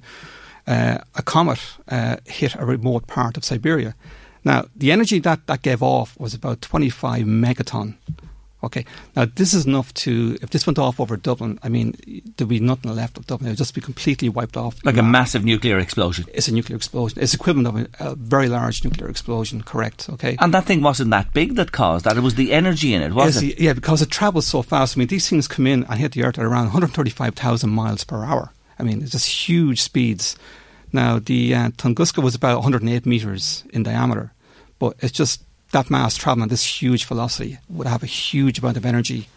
uh, 0.68 0.99
a 1.16 1.22
comet 1.22 1.59
uh, 1.89 2.18
hit 2.26 2.55
a 2.55 2.66
remote 2.66 3.07
part 3.07 3.38
of 3.38 3.45
Siberia. 3.45 3.95
Now, 4.43 4.66
the 4.76 4.91
energy 4.91 5.20
that 5.20 5.47
that 5.47 5.61
gave 5.63 5.82
off 5.82 6.20
was 6.20 6.34
about 6.34 6.61
25 6.61 7.26
megaton. 7.26 7.95
Okay, 8.63 8.86
now 9.16 9.26
this 9.26 9.53
is 9.53 9.68
enough 9.68 9.93
to, 9.93 10.39
if 10.41 10.49
this 10.49 10.66
went 10.66 10.80
off 10.80 10.99
over 10.99 11.18
Dublin, 11.18 11.59
I 11.61 11.70
mean, 11.70 11.95
there'd 12.36 12.49
be 12.49 12.59
nothing 12.59 12.95
left 12.95 13.16
of 13.16 13.28
Dublin. 13.28 13.47
It 13.47 13.51
would 13.51 13.57
just 13.59 13.76
be 13.76 13.82
completely 13.82 14.28
wiped 14.28 14.57
off. 14.57 14.84
Like 14.84 14.97
a 14.97 15.03
massive 15.03 15.45
nuclear 15.45 15.78
explosion. 15.78 16.26
It's 16.34 16.47
a 16.47 16.53
nuclear 16.53 16.76
explosion. 16.76 17.20
It's 17.22 17.36
equivalent 17.36 17.68
of 17.68 17.76
a, 17.76 18.11
a 18.11 18.16
very 18.16 18.49
large 18.49 18.84
nuclear 18.84 19.07
explosion, 19.07 19.61
correct, 19.61 20.09
okay? 20.09 20.36
And 20.39 20.51
that 20.55 20.66
thing 20.66 20.82
wasn't 20.82 21.11
that 21.11 21.32
big 21.32 21.55
that 21.57 21.74
caused 21.74 22.05
that. 22.05 22.18
It 22.18 22.22
was 22.22 22.36
the 22.36 22.53
energy 22.53 22.95
in 22.95 23.03
it, 23.03 23.13
was 23.13 23.36
Yes, 23.36 23.53
it? 23.53 23.59
Yeah, 23.59 23.74
because 23.74 24.01
it 24.01 24.09
travels 24.09 24.47
so 24.47 24.63
fast. 24.63 24.97
I 24.97 24.99
mean, 24.99 25.09
these 25.09 25.30
things 25.30 25.47
come 25.47 25.68
in 25.68 25.84
and 25.84 25.99
hit 25.99 26.13
the 26.13 26.24
Earth 26.24 26.39
at 26.39 26.45
around 26.45 26.66
135,000 26.66 27.70
miles 27.70 28.03
per 28.03 28.24
hour. 28.24 28.51
I 28.80 28.84
mean, 28.84 29.01
it's 29.01 29.11
just 29.11 29.28
huge 29.28 29.82
speeds. 29.82 30.36
Now, 30.91 31.19
the 31.19 31.53
uh, 31.53 31.69
Tunguska 31.71 32.23
was 32.23 32.36
about 32.36 32.57
108 32.57 33.05
meters 33.05 33.63
in 33.71 33.84
diameter, 33.84 34.32
but 34.80 34.95
it's 34.99 35.11
just 35.11 35.43
that 35.71 35.89
mass 35.89 36.15
traveling 36.15 36.43
at 36.43 36.49
this 36.49 36.82
huge 36.82 37.05
velocity 37.05 37.57
would 37.69 37.88
have 37.88 38.03
a 38.03 38.07
huge 38.07 38.59
amount 38.59 38.78
of 38.78 38.86
energy 38.86 39.28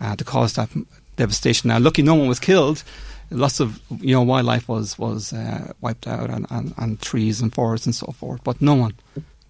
uh, 0.00 0.16
to 0.16 0.24
cause 0.24 0.54
that 0.54 0.68
devastation. 1.16 1.68
Now, 1.68 1.78
lucky 1.78 2.02
no 2.02 2.14
one 2.14 2.28
was 2.28 2.40
killed. 2.40 2.82
Lots 3.30 3.60
of 3.60 3.80
you 4.00 4.14
know 4.14 4.22
wildlife 4.22 4.68
was 4.68 4.98
was 4.98 5.32
uh, 5.32 5.72
wiped 5.80 6.06
out, 6.06 6.30
and, 6.30 6.46
and, 6.50 6.74
and 6.76 7.00
trees 7.00 7.40
and 7.40 7.52
forests 7.52 7.86
and 7.86 7.94
so 7.94 8.06
forth, 8.12 8.42
but 8.44 8.60
no 8.62 8.74
one 8.74 8.94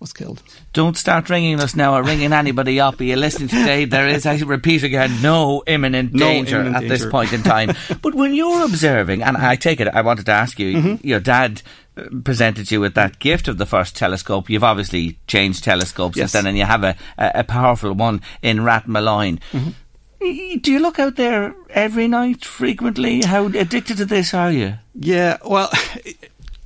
was 0.01 0.12
killed. 0.12 0.42
Don't 0.72 0.97
start 0.97 1.30
ringing 1.30 1.59
us 1.61 1.74
now 1.74 1.94
or 1.97 2.03
ringing 2.03 2.32
anybody 2.32 2.78
up. 2.80 3.01
Are 3.01 3.05
you 3.05 3.16
listening 3.16 3.49
today? 3.49 3.84
There 3.86 4.07
is, 4.09 4.26
I 4.26 4.36
repeat 4.38 4.82
again, 4.82 5.22
no 5.22 5.62
imminent 5.66 6.12
No 6.12 6.26
danger 6.26 6.61
imminent 6.61 6.84
at 6.84 6.88
this 6.88 7.07
point 7.07 7.32
in 7.32 7.42
time. 7.42 7.72
but 8.03 8.14
when 8.14 8.34
you're 8.34 8.64
observing, 8.64 9.22
and 9.22 9.36
I 9.36 9.57
take 9.57 9.80
it, 9.80 9.88
I 9.88 10.03
wanted 10.03 10.26
to 10.26 10.32
ask 10.32 10.59
you, 10.59 10.76
Mm-hmm. 10.76 11.07
your 11.07 11.20
dad 11.20 11.62
uh, 11.97 12.03
presented 12.24 12.70
you 12.70 12.80
with 12.80 12.94
that 12.94 13.18
gift 13.18 13.49
of 13.49 13.57
the 13.57 13.64
first 13.66 13.97
telescope. 13.97 14.51
You've 14.51 14.64
obviously 14.64 15.18
changed 15.26 15.64
telescopes 15.64 16.16
Yes. 16.18 16.32
since 16.32 16.42
then, 16.42 16.47
and 16.49 16.59
you 16.59 16.64
have 16.66 16.84
a, 16.84 16.94
a, 17.16 17.30
a 17.36 17.44
powerful 17.44 17.92
one 17.94 18.20
in 18.42 18.59
Rathmolyon. 18.59 19.40
Mm-hmm. 19.53 20.59
Do 20.61 20.72
you 20.72 20.80
look 20.80 20.99
out 20.99 21.16
there 21.16 21.55
every 21.70 22.09
night, 22.09 22.44
frequently? 22.44 23.22
How 23.22 23.47
addicted 23.47 23.99
to 23.99 24.05
this 24.05 24.34
are 24.34 24.51
you? 24.51 24.74
Yeah, 24.94 25.36
well, 25.47 25.70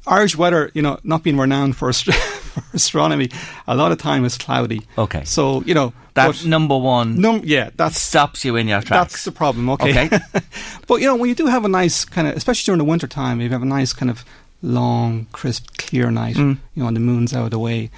Irish 0.06 0.36
weather, 0.36 0.70
you 0.74 0.82
know, 0.82 0.98
not 1.04 1.22
being 1.22 1.36
renowned 1.38 1.76
for, 1.76 1.88
ast- 1.88 2.04
for 2.12 2.62
astronomy, 2.74 3.30
a 3.66 3.74
lot 3.76 3.92
of 3.92 3.98
time 3.98 4.24
is 4.24 4.36
cloudy. 4.38 4.82
Okay. 4.96 5.24
So, 5.24 5.62
you 5.62 5.74
know. 5.74 5.92
That's 6.14 6.44
number 6.44 6.76
one. 6.76 7.20
Num- 7.20 7.42
yeah, 7.44 7.70
that 7.76 7.92
stops 7.92 8.44
you 8.44 8.56
in 8.56 8.66
your 8.68 8.80
tracks. 8.82 9.12
That's 9.12 9.24
the 9.24 9.32
problem. 9.32 9.70
Okay. 9.70 10.06
Okay. 10.06 10.18
but 10.88 10.96
you 11.00 11.06
know, 11.06 11.14
when 11.16 11.28
you 11.28 11.34
do 11.36 11.46
have 11.46 11.64
a 11.64 11.68
nice 11.68 12.04
kind 12.04 12.26
of, 12.26 12.36
especially 12.36 12.66
during 12.66 12.78
the 12.78 12.84
winter 12.84 13.06
time, 13.06 13.40
if 13.40 13.44
you 13.44 13.50
have 13.50 13.62
a 13.62 13.64
nice 13.64 13.92
kind 13.92 14.10
of 14.10 14.24
long, 14.60 15.26
crisp, 15.32 15.76
clear 15.78 16.10
night, 16.10 16.36
Mm. 16.36 16.58
you 16.74 16.82
know, 16.82 16.88
and 16.88 16.96
the 16.96 17.00
moon's 17.00 17.32
out 17.32 17.44
of 17.44 17.50
the 17.52 17.58
way. 17.60 17.90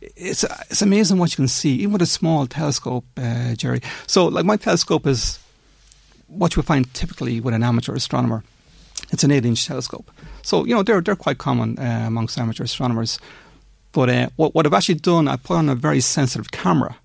It's 0.00 0.44
it's 0.70 0.80
amazing 0.80 1.18
what 1.18 1.30
you 1.32 1.36
can 1.36 1.48
see, 1.48 1.74
even 1.74 1.92
with 1.92 2.02
a 2.02 2.06
small 2.06 2.46
telescope, 2.46 3.04
uh, 3.16 3.54
Jerry. 3.56 3.80
So, 4.06 4.26
like 4.26 4.44
my 4.46 4.56
telescope 4.56 5.06
is 5.06 5.38
what 6.28 6.54
you 6.54 6.60
would 6.60 6.66
find 6.66 6.92
typically 6.94 7.40
with 7.40 7.52
an 7.52 7.64
amateur 7.64 7.94
astronomer. 7.96 8.44
It's 9.10 9.24
an 9.24 9.32
eight-inch 9.32 9.66
telescope, 9.66 10.10
so 10.46 10.64
you 10.64 10.74
know 10.74 10.84
they're 10.84 11.00
they're 11.00 11.16
quite 11.16 11.38
common 11.38 11.76
uh, 11.76 12.04
amongst 12.06 12.38
amateur 12.38 12.64
astronomers. 12.64 13.18
But 13.90 14.08
uh, 14.08 14.28
what 14.36 14.54
what 14.54 14.64
I've 14.64 14.78
actually 14.78 15.00
done, 15.12 15.26
I 15.26 15.36
put 15.36 15.56
on 15.56 15.68
a 15.68 15.74
very 15.74 16.00
sensitive 16.00 16.50
camera. 16.52 16.96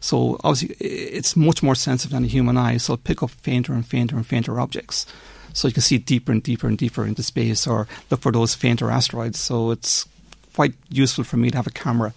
So 0.00 0.40
obviously, 0.42 0.74
it's 0.80 1.36
much 1.36 1.62
more 1.62 1.74
sensitive 1.74 2.12
than 2.12 2.22
the 2.22 2.28
human 2.28 2.56
eye. 2.56 2.78
So 2.78 2.94
it'll 2.94 3.02
pick 3.02 3.22
up 3.22 3.30
fainter 3.30 3.74
and 3.74 3.86
fainter 3.86 4.16
and 4.16 4.26
fainter 4.26 4.58
objects. 4.58 5.06
So 5.52 5.68
you 5.68 5.74
can 5.74 5.82
see 5.82 5.98
deeper 5.98 6.32
and 6.32 6.42
deeper 6.42 6.66
and 6.66 6.78
deeper 6.78 7.04
into 7.04 7.22
space, 7.22 7.66
or 7.66 7.86
look 8.10 8.22
for 8.22 8.32
those 8.32 8.54
fainter 8.54 8.90
asteroids. 8.90 9.38
So 9.38 9.70
it's 9.70 10.08
quite 10.54 10.74
useful 10.88 11.24
for 11.24 11.36
me 11.36 11.50
to 11.50 11.56
have 11.56 11.66
a 11.66 11.70
camera 11.84 12.14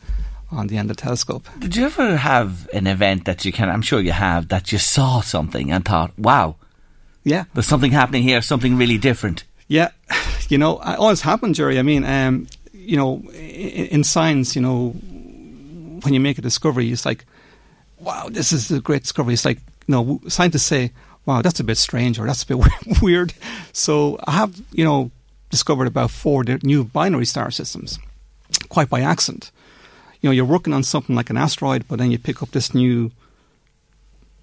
on 0.52 0.68
the 0.68 0.78
end 0.78 0.90
of 0.90 0.96
the 0.96 1.04
telescope. 1.04 1.50
Did 1.60 1.76
you 1.76 1.86
ever 1.86 2.16
have 2.16 2.70
an 2.74 2.88
event 2.88 3.26
that 3.26 3.44
you 3.44 3.52
can, 3.52 3.70
I'm 3.70 3.82
sure 3.82 4.00
you 4.00 4.14
have, 4.14 4.48
that 4.48 4.72
you 4.72 4.78
saw 4.78 5.22
something 5.22 5.70
and 5.72 5.84
thought, 5.84 6.18
wow, 6.18 6.56
Yeah, 7.26 7.44
there's 7.54 7.68
something 7.68 7.92
happening 7.92 8.24
here, 8.24 8.42
something 8.42 8.78
really 8.78 8.98
different? 8.98 9.44
Yeah, 9.68 9.90
you 10.50 10.58
know, 10.58 10.80
it 10.80 11.00
always 11.00 11.22
happens, 11.22 11.58
Jerry. 11.58 11.80
I 11.80 11.82
mean, 11.82 12.04
um, 12.04 12.48
you 12.74 12.98
know, 12.98 13.22
in 13.32 14.04
science, 14.04 14.56
you 14.56 14.62
know, 14.62 14.90
when 14.90 16.14
you 16.14 16.20
make 16.20 16.38
a 16.38 16.42
discovery, 16.42 16.92
it's 16.92 17.06
like, 17.06 17.26
wow, 18.00 18.28
this 18.30 18.52
is 18.52 18.72
a 18.72 18.80
great 18.80 19.02
discovery. 19.04 19.34
It's 19.34 19.46
like, 19.46 19.58
you 19.88 19.92
know, 19.92 20.22
scientists 20.28 20.64
say, 20.64 20.92
wow, 21.26 21.42
that's 21.42 21.60
a 21.60 21.64
bit 21.64 21.78
strange 21.78 22.20
or 22.20 22.28
that's 22.28 22.44
a 22.44 22.48
bit 22.48 22.58
weird. 23.02 23.34
So 23.74 24.20
I 24.28 24.32
have, 24.34 24.62
you 24.72 24.86
know, 24.86 25.12
discovered 25.50 25.88
about 25.88 26.12
four 26.12 26.44
new 26.44 26.84
binary 26.84 27.26
star 27.26 27.50
systems, 27.50 27.98
quite 28.70 28.90
by 28.90 29.02
accident. 29.02 29.52
You 30.22 30.30
know, 30.30 30.32
you're 30.32 30.46
working 30.46 30.74
on 30.74 30.84
something 30.84 31.16
like 31.16 31.30
an 31.30 31.38
asteroid, 31.38 31.88
but 31.88 31.98
then 31.98 32.12
you 32.12 32.20
pick 32.20 32.44
up 32.44 32.52
this 32.52 32.74
new 32.74 33.12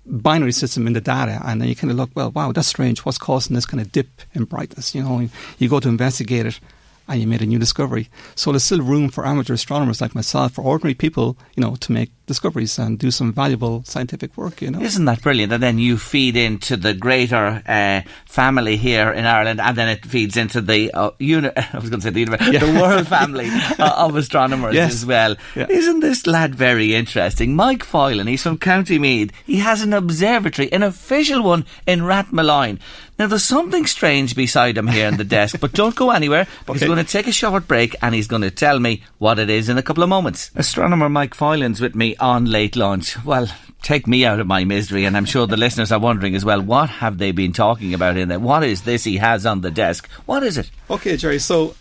binary 0.06 0.52
system 0.52 0.86
in 0.86 0.92
the 0.92 1.00
data, 1.00 1.40
and 1.44 1.60
then 1.60 1.68
you 1.68 1.76
kind 1.76 1.90
of 1.90 1.96
look, 1.96 2.10
well, 2.14 2.30
wow, 2.30 2.52
that's 2.52 2.68
strange. 2.68 3.00
What's 3.00 3.18
causing 3.18 3.54
this 3.54 3.66
kind 3.66 3.80
of 3.80 3.92
dip 3.92 4.22
in 4.34 4.44
brightness? 4.44 4.94
You 4.94 5.02
know, 5.02 5.28
you 5.58 5.68
go 5.68 5.80
to 5.80 5.88
investigate 5.88 6.46
it, 6.46 6.60
and 7.08 7.20
you 7.20 7.26
made 7.26 7.42
a 7.42 7.46
new 7.46 7.58
discovery. 7.58 8.08
So 8.34 8.52
there's 8.52 8.64
still 8.64 8.80
room 8.80 9.10
for 9.10 9.26
amateur 9.26 9.54
astronomers 9.54 10.00
like 10.00 10.14
myself, 10.14 10.52
for 10.52 10.62
ordinary 10.62 10.94
people, 10.94 11.36
you 11.56 11.62
know, 11.62 11.76
to 11.76 11.92
make 11.92 12.10
discoveries 12.32 12.78
and 12.78 12.98
do 12.98 13.10
some 13.10 13.32
valuable 13.32 13.82
scientific 13.84 14.30
work. 14.36 14.62
You 14.62 14.70
know, 14.72 14.80
Isn't 14.80 15.04
that 15.10 15.20
brilliant? 15.22 15.52
And 15.52 15.62
then 15.62 15.78
you 15.78 15.98
feed 15.98 16.36
into 16.36 16.76
the 16.76 16.94
greater 16.94 17.62
uh, 17.66 18.00
family 18.26 18.76
here 18.76 19.10
in 19.18 19.24
Ireland, 19.36 19.60
and 19.60 19.76
then 19.76 19.88
it 19.88 20.04
feeds 20.04 20.36
into 20.36 20.60
the 20.60 20.90
uh, 20.92 21.10
uni- 21.18 21.50
I 21.74 21.78
was 21.78 21.90
going 21.90 22.00
to 22.00 22.06
say 22.06 22.10
the 22.10 22.20
universe, 22.26 22.40
the 22.66 22.80
world 22.80 23.06
family 23.08 23.48
uh, 23.78 23.94
of 24.06 24.16
astronomers 24.16 24.74
Yes. 24.74 24.92
as 24.94 25.06
well. 25.06 25.36
Yeah. 25.54 25.66
Isn't 25.68 26.00
this 26.00 26.26
lad 26.26 26.54
very 26.54 26.94
interesting? 26.94 27.54
Mike 27.56 27.84
Foylan, 27.84 28.28
he's 28.28 28.42
from 28.42 28.58
County 28.58 28.98
Meath. 28.98 29.30
He 29.44 29.58
has 29.58 29.82
an 29.82 29.92
observatory, 29.92 30.72
an 30.72 30.82
official 30.82 31.42
one 31.42 31.64
in 31.86 32.00
Rathmolyon. 32.00 32.78
Now, 33.18 33.26
there's 33.28 33.44
something 33.44 33.86
strange 33.86 34.34
beside 34.34 34.76
him 34.78 34.88
here 34.88 35.06
on 35.06 35.16
the 35.18 35.22
desk, 35.24 35.60
but 35.60 35.72
don't 35.74 35.94
go 35.94 36.10
anywhere 36.10 36.46
because 36.66 36.82
Okay. 36.82 36.88
we're 36.88 36.94
going 36.96 37.06
to 37.06 37.12
take 37.12 37.28
a 37.28 37.32
short 37.32 37.68
break 37.68 37.94
and 38.02 38.14
he's 38.14 38.26
going 38.26 38.42
to 38.42 38.50
tell 38.50 38.80
me 38.80 39.02
what 39.18 39.38
it 39.38 39.50
is 39.50 39.68
in 39.68 39.76
a 39.78 39.82
couple 39.82 40.02
of 40.02 40.08
moments. 40.08 40.50
Astronomer 40.56 41.08
Mike 41.08 41.34
Foylan's 41.36 41.80
with 41.80 41.94
me 41.94 42.16
on 42.22 42.44
Late 42.44 42.76
Lunch. 42.76 43.22
Well, 43.24 43.48
take 43.82 44.06
me 44.06 44.24
out 44.24 44.38
of 44.38 44.46
my 44.46 44.64
misery, 44.64 45.04
and 45.04 45.16
I'm 45.16 45.24
sure 45.24 45.46
the 45.46 45.56
listeners 45.56 45.90
are 45.90 45.98
wondering 45.98 46.36
as 46.36 46.44
well 46.44 46.62
what 46.62 46.88
have 46.88 47.18
they 47.18 47.32
been 47.32 47.52
talking 47.52 47.92
about 47.92 48.16
in 48.16 48.28
there? 48.28 48.38
What 48.38 48.62
is 48.62 48.82
this 48.82 49.04
he 49.04 49.16
has 49.18 49.44
on 49.44 49.60
the 49.60 49.70
desk? 49.70 50.08
What 50.24 50.44
is 50.44 50.56
it? 50.56 50.70
Okay, 50.88 51.16
Jerry. 51.16 51.40
So 51.40 51.74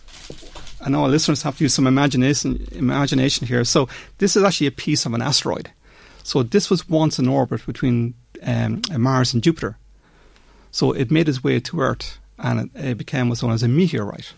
I 0.80 0.90
know 0.90 1.04
our 1.04 1.08
listeners 1.08 1.42
have 1.42 1.56
to 1.58 1.64
use 1.64 1.74
some 1.74 1.86
imagination 1.86 2.66
imagination 2.72 3.46
here. 3.46 3.64
So 3.64 3.88
this 4.18 4.36
is 4.36 4.42
actually 4.42 4.66
a 4.66 4.72
piece 4.72 5.06
of 5.06 5.14
an 5.14 5.22
asteroid. 5.22 5.70
So 6.24 6.42
this 6.42 6.68
was 6.68 6.88
once 6.88 7.18
in 7.18 7.28
orbit 7.28 7.64
between 7.64 8.14
um, 8.42 8.82
Mars 8.98 9.32
and 9.32 9.42
Jupiter. 9.42 9.78
So 10.72 10.92
it 10.92 11.10
made 11.10 11.28
its 11.28 11.44
way 11.44 11.60
to 11.60 11.80
Earth, 11.80 12.18
and 12.38 12.70
it, 12.74 12.84
it 12.84 12.98
became 12.98 13.28
what's 13.28 13.42
known 13.42 13.52
as 13.52 13.62
a 13.62 13.68
meteorite. 13.68 14.32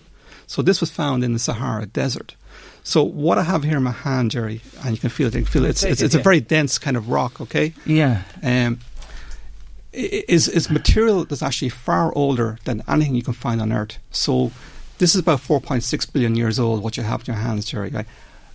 So 0.47 0.61
this 0.61 0.81
was 0.81 0.91
found 0.91 1.25
in 1.25 1.33
the 1.33 1.39
Sahara 1.39 1.87
Desert. 1.87 2.37
So 2.85 3.03
what 3.03 3.39
I 3.39 3.43
have 3.43 3.65
here 3.65 3.79
in 3.79 3.83
my 3.83 3.91
hand, 3.91 4.31
Jerry, 4.31 4.61
and 4.85 4.93
you 4.93 4.99
can 4.99 5.11
feel 5.11 5.27
it. 5.29 5.35
You 5.35 5.41
can 5.41 5.51
feel 5.51 5.65
it. 5.65 5.71
It's, 5.71 5.83
it's, 5.83 6.03
it's 6.03 6.15
a 6.15 6.21
very 6.21 6.41
dense 6.41 6.79
kind 6.79 6.97
of 6.97 7.09
rock. 7.09 7.41
Okay. 7.41 7.75
Yeah. 7.85 8.23
Um, 8.43 8.79
is 9.93 10.49
is 10.49 10.71
material 10.71 11.25
that's 11.25 11.43
actually 11.43 11.71
far 11.71 12.13
older 12.15 12.59
than 12.65 12.83
anything 12.87 13.15
you 13.15 13.23
can 13.23 13.35
find 13.35 13.61
on 13.61 13.73
Earth. 13.73 13.99
So 14.11 14.53
this 14.99 15.15
is 15.15 15.21
about 15.21 15.41
4.6 15.41 16.13
billion 16.13 16.37
years 16.37 16.61
old. 16.61 16.83
What 16.83 16.97
you 16.97 17.03
have 17.03 17.21
in 17.21 17.35
your 17.35 17.43
hands, 17.43 17.65
Jerry. 17.65 17.91
Right? 17.91 18.07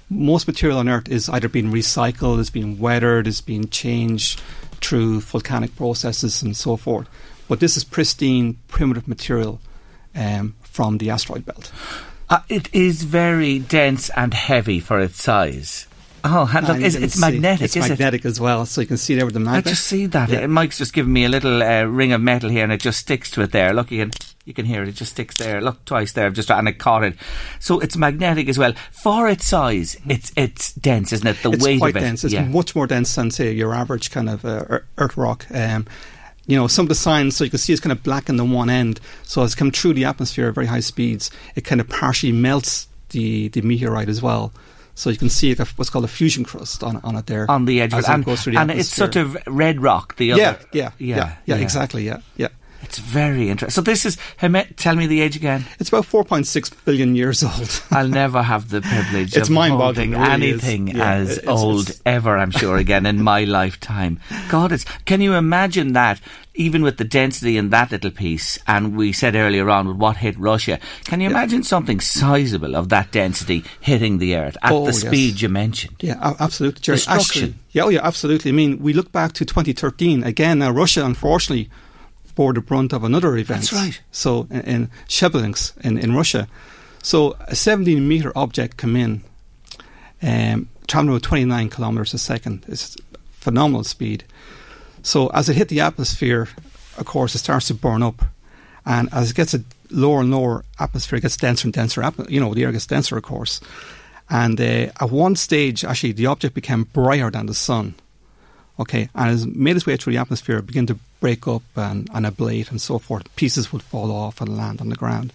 most 0.09 0.47
material 0.47 0.79
on 0.79 0.89
Earth 0.89 1.07
is 1.07 1.29
either 1.29 1.47
being 1.47 1.71
recycled, 1.71 2.39
is 2.39 2.49
being 2.49 2.79
weathered, 2.79 3.27
is 3.27 3.41
being 3.41 3.69
changed 3.69 4.41
through 4.81 5.21
volcanic 5.21 5.75
processes 5.75 6.41
and 6.41 6.57
so 6.57 6.77
forth. 6.77 7.07
But 7.47 7.59
this 7.59 7.77
is 7.77 7.83
pristine, 7.83 8.57
primitive 8.67 9.07
material 9.07 9.59
um, 10.15 10.55
from 10.61 10.97
the 10.97 11.09
asteroid 11.09 11.45
belt. 11.45 11.71
Uh, 12.29 12.39
it 12.47 12.73
is 12.73 13.03
very 13.03 13.59
dense 13.59 14.09
and 14.15 14.33
heavy 14.33 14.79
for 14.79 14.99
its 14.99 15.21
size. 15.21 15.87
Oh, 16.23 16.51
and 16.53 16.67
look, 16.67 16.75
And 16.75 16.85
it's, 16.85 16.95
it's 16.95 17.19
magnetic, 17.19 17.61
It's 17.65 17.75
is 17.77 17.85
it? 17.85 17.89
magnetic 17.89 18.25
as 18.25 18.39
well, 18.41 18.65
so 18.65 18.81
you 18.81 18.87
can 18.87 18.97
see 18.97 19.15
there 19.15 19.25
with 19.25 19.33
the 19.33 19.39
magnet. 19.39 19.67
I 19.67 19.69
just 19.69 19.85
see 19.85 20.05
that. 20.07 20.29
Yeah. 20.29 20.41
Uh, 20.41 20.47
Mike's 20.47 20.77
just 20.77 20.93
giving 20.93 21.13
me 21.13 21.23
a 21.25 21.29
little 21.29 21.63
uh, 21.63 21.83
ring 21.83 22.11
of 22.11 22.21
metal 22.21 22.49
here, 22.49 22.63
and 22.63 22.73
it 22.73 22.81
just 22.81 22.99
sticks 22.99 23.31
to 23.31 23.41
it 23.41 23.51
there. 23.51 23.73
Look, 23.73 23.89
you 23.89 23.99
can 24.05 24.11
you 24.45 24.53
can 24.53 24.65
hear 24.65 24.83
it. 24.83 24.89
It 24.89 24.93
just 24.95 25.11
sticks 25.13 25.37
there. 25.37 25.61
Look 25.61 25.85
twice 25.85 26.11
there, 26.11 26.25
I've 26.25 26.33
just 26.33 26.51
and 26.51 26.67
it 26.67 26.77
caught 26.77 27.03
it. 27.03 27.15
So 27.59 27.79
it's 27.79 27.95
magnetic 27.95 28.49
as 28.49 28.57
well. 28.57 28.73
For 28.91 29.29
its 29.29 29.45
size, 29.45 29.95
it's 30.07 30.31
it's 30.35 30.73
dense, 30.73 31.13
isn't 31.13 31.27
it? 31.27 31.41
The 31.41 31.51
it's 31.51 31.63
weight 31.63 31.79
quite 31.79 31.95
of 31.95 32.01
it. 32.01 32.05
dense. 32.05 32.23
It's 32.25 32.33
yeah. 32.33 32.45
much 32.45 32.75
more 32.75 32.85
dense 32.85 33.15
than 33.15 33.31
say 33.31 33.53
your 33.53 33.73
average 33.73 34.11
kind 34.11 34.29
of 34.29 34.43
uh, 34.43 34.79
earth 34.97 35.15
rock. 35.15 35.45
Um, 35.53 35.87
you 36.49 36.55
know, 36.57 36.65
some 36.65 36.85
of 36.85 36.89
the 36.89 36.95
signs, 36.95 37.35
so 37.35 37.43
you 37.43 37.51
can 37.51 37.59
see 37.59 37.73
it's 37.73 37.79
kind 37.79 37.91
of 37.91 38.01
black 38.01 38.27
in 38.27 38.37
the 38.37 38.43
one 38.43 38.71
end. 38.71 38.99
So 39.21 39.43
as 39.43 39.53
it 39.53 39.57
comes 39.57 39.79
through 39.79 39.93
the 39.93 40.05
atmosphere 40.05 40.47
at 40.47 40.55
very 40.55 40.65
high 40.65 40.79
speeds, 40.79 41.29
it 41.55 41.63
kind 41.63 41.79
of 41.79 41.87
partially 41.87 42.31
melts 42.31 42.87
the, 43.09 43.49
the 43.49 43.61
meteorite 43.61 44.09
as 44.09 44.19
well. 44.19 44.51
So 44.95 45.11
you 45.11 45.17
can 45.17 45.29
see 45.29 45.53
like 45.53 45.59
a, 45.59 45.71
what's 45.75 45.91
called 45.91 46.05
a 46.05 46.09
fusion 46.09 46.43
crust 46.43 46.83
on, 46.83 46.97
on 47.03 47.15
it 47.17 47.27
there. 47.27 47.49
on 47.49 47.65
the 47.65 47.81
edge 47.81 47.93
of 47.93 47.99
as 47.99 48.09
it, 48.09 48.13
and, 48.13 48.25
goes 48.25 48.43
through 48.43 48.53
the 48.53 48.59
and 48.61 48.71
it's 48.71 48.89
sort 48.89 49.15
of 49.15 49.37
red 49.45 49.79
rock. 49.79 50.15
The 50.15 50.25
yeah, 50.25 50.33
other, 50.33 50.59
yeah, 50.73 50.91
yeah, 50.97 51.15
yeah, 51.15 51.35
yeah. 51.45 51.55
exactly, 51.57 52.03
yeah, 52.07 52.21
yeah. 52.35 52.47
It's 52.89 52.97
very 52.97 53.49
interesting. 53.49 53.73
So 53.75 53.81
this 53.81 54.03
is. 54.03 54.17
Hemet, 54.41 54.75
tell 54.77 54.95
me 54.95 55.05
the 55.05 55.21
age 55.21 55.35
again. 55.35 55.65
It's 55.79 55.89
about 55.89 56.05
4.6 56.05 56.85
billion 56.85 57.15
years 57.15 57.43
old. 57.43 57.83
I'll 57.91 58.07
never 58.07 58.41
have 58.41 58.69
the 58.69 58.81
privilege 58.81 59.37
It's 59.37 59.47
of 59.47 59.53
mind-boggling, 59.53 60.13
holding 60.13 60.31
really 60.39 60.49
anything 60.53 60.87
Yeah, 60.87 61.11
as 61.13 61.37
it's- 61.37 61.47
old 61.47 61.81
it's- 61.89 62.01
ever. 62.05 62.35
I'm 62.37 62.49
sure 62.49 62.77
again 62.77 63.05
in 63.05 63.21
my 63.23 63.43
lifetime. 63.59 64.19
God, 64.49 64.71
it's. 64.71 64.85
Can 65.05 65.21
you 65.21 65.35
imagine 65.35 65.93
that? 65.93 66.19
Even 66.55 66.81
with 66.81 66.97
the 66.97 67.05
density 67.05 67.55
in 67.55 67.69
that 67.69 67.89
little 67.91 68.11
piece, 68.11 68.57
and 68.67 68.97
we 68.97 69.13
said 69.13 69.33
earlier 69.35 69.69
on 69.69 69.87
with 69.87 69.95
what 69.95 70.17
hit 70.17 70.37
Russia, 70.37 70.77
can 71.05 71.21
you 71.21 71.29
imagine 71.29 71.63
something 71.63 72.01
sizable 72.01 72.75
of 72.75 72.89
that 72.89 73.11
density 73.13 73.63
hitting 73.79 74.17
the 74.17 74.35
Earth 74.35 74.57
at 74.61 74.73
Oh, 74.73 74.81
the 74.81 74.91
yes. 74.91 74.99
speed 74.99 75.39
you 75.41 75.47
mentioned? 75.47 75.95
Yeah, 76.01 76.17
absolutely, 76.37 76.81
Jerry. 76.81 76.97
Destruction. 76.97 77.43
Actually, 77.43 77.55
yeah, 77.71 77.83
oh 77.83 77.89
yeah, 77.89 78.01
absolutely. 78.03 78.49
I 78.49 78.53
mean, 78.53 78.79
we 78.81 78.91
look 78.91 79.11
back 79.13 79.31
to 79.33 79.45
2013 79.45 80.23
again. 80.23 80.59
Now, 80.59 80.71
Russia, 80.71 81.05
unfortunately, 81.05 81.69
bore 82.39 82.53
the 82.53 82.61
brunt 82.61 82.93
of 82.93 83.03
another 83.03 83.35
event. 83.35 83.63
That's 83.63 83.73
right. 83.73 84.01
So, 84.11 84.47
in, 84.49 84.61
in 84.61 84.89
Chelyabinsk 85.09 85.77
in, 85.81 85.97
in 85.97 86.15
Russia, 86.15 86.47
so 87.03 87.35
a 87.47 87.53
17 87.53 88.07
meter 88.07 88.31
object 88.33 88.77
come 88.77 88.95
in, 88.95 89.23
um, 90.21 90.69
traveling 90.87 91.17
at 91.17 91.21
29 91.21 91.69
kilometers 91.69 92.13
a 92.13 92.17
second. 92.17 92.63
It's 92.69 92.95
phenomenal 93.31 93.83
speed. 93.83 94.23
So, 95.03 95.27
as 95.33 95.49
it 95.49 95.57
hit 95.57 95.67
the 95.67 95.81
atmosphere, 95.81 96.47
of 96.97 97.05
course, 97.05 97.35
it 97.35 97.39
starts 97.39 97.67
to 97.67 97.73
burn 97.73 98.01
up, 98.01 98.23
and 98.85 99.09
as 99.11 99.31
it 99.31 99.35
gets 99.35 99.53
a 99.53 99.65
lower 99.89 100.21
and 100.21 100.31
lower 100.31 100.63
atmosphere, 100.79 101.17
it 101.17 101.23
gets 101.23 101.35
denser 101.35 101.67
and 101.67 101.73
denser. 101.73 102.09
You 102.29 102.39
know, 102.39 102.53
the 102.53 102.63
air 102.63 102.71
gets 102.71 102.87
denser, 102.87 103.17
of 103.17 103.23
course. 103.23 103.59
And 104.29 104.61
uh, 104.61 105.03
at 105.03 105.11
one 105.11 105.35
stage, 105.35 105.83
actually, 105.83 106.13
the 106.13 106.27
object 106.27 106.55
became 106.55 106.85
brighter 106.85 107.31
than 107.31 107.47
the 107.47 107.53
sun. 107.53 107.95
Okay, 108.79 109.09
and 109.13 109.29
as 109.29 109.43
it 109.43 109.55
made 109.55 109.75
its 109.75 109.85
way 109.85 109.97
through 109.97 110.13
the 110.13 110.19
atmosphere, 110.19 110.57
it 110.57 110.67
began 110.67 110.85
to 110.85 110.97
break 111.19 111.47
up 111.47 111.63
and, 111.75 112.09
and 112.13 112.25
ablate 112.25 112.71
and 112.71 112.81
so 112.81 112.97
forth. 112.97 113.33
Pieces 113.35 113.73
would 113.73 113.83
fall 113.83 114.09
off 114.09 114.39
and 114.39 114.57
land 114.57 114.79
on 114.79 114.87
the 114.87 114.95
ground. 114.95 115.33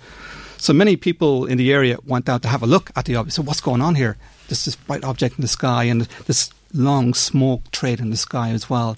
So 0.56 0.72
many 0.72 0.96
people 0.96 1.44
in 1.44 1.58
the 1.58 1.72
area 1.72 1.98
went 2.06 2.26
out 2.26 2.40
to 2.42 2.48
have 2.48 2.62
a 2.62 2.66
look 2.66 2.90
at 2.96 3.04
the 3.04 3.16
object. 3.16 3.34
So 3.34 3.42
what's 3.42 3.60
going 3.60 3.82
on 3.82 3.96
here? 3.96 4.16
There's 4.48 4.64
this 4.64 4.76
bright 4.76 5.04
object 5.04 5.36
in 5.36 5.42
the 5.42 5.48
sky 5.48 5.84
and 5.84 6.02
this 6.26 6.50
long 6.72 7.12
smoke 7.12 7.70
trail 7.70 8.00
in 8.00 8.08
the 8.08 8.16
sky 8.16 8.48
as 8.48 8.70
well. 8.70 8.96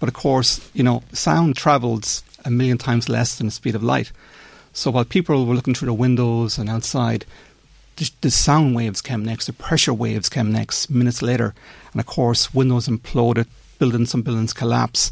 But 0.00 0.08
of 0.08 0.14
course, 0.14 0.68
you 0.74 0.82
know, 0.82 1.04
sound 1.12 1.56
travels 1.56 2.24
a 2.44 2.50
million 2.50 2.78
times 2.78 3.08
less 3.08 3.36
than 3.36 3.46
the 3.46 3.52
speed 3.52 3.76
of 3.76 3.84
light. 3.84 4.10
So 4.72 4.90
while 4.90 5.04
people 5.04 5.46
were 5.46 5.54
looking 5.54 5.74
through 5.74 5.86
the 5.86 5.94
windows 5.94 6.58
and 6.58 6.68
outside, 6.68 7.24
the, 7.96 8.10
the 8.20 8.30
sound 8.30 8.74
waves 8.74 9.00
came 9.00 9.24
next, 9.24 9.46
the 9.46 9.52
pressure 9.52 9.94
waves 9.94 10.28
came 10.28 10.52
next 10.52 10.90
minutes 10.90 11.22
later. 11.22 11.54
And 11.92 12.00
of 12.00 12.06
course, 12.06 12.52
windows 12.52 12.88
imploded, 12.88 13.46
buildings, 13.78 14.10
some 14.10 14.22
buildings 14.22 14.52
collapse. 14.52 15.10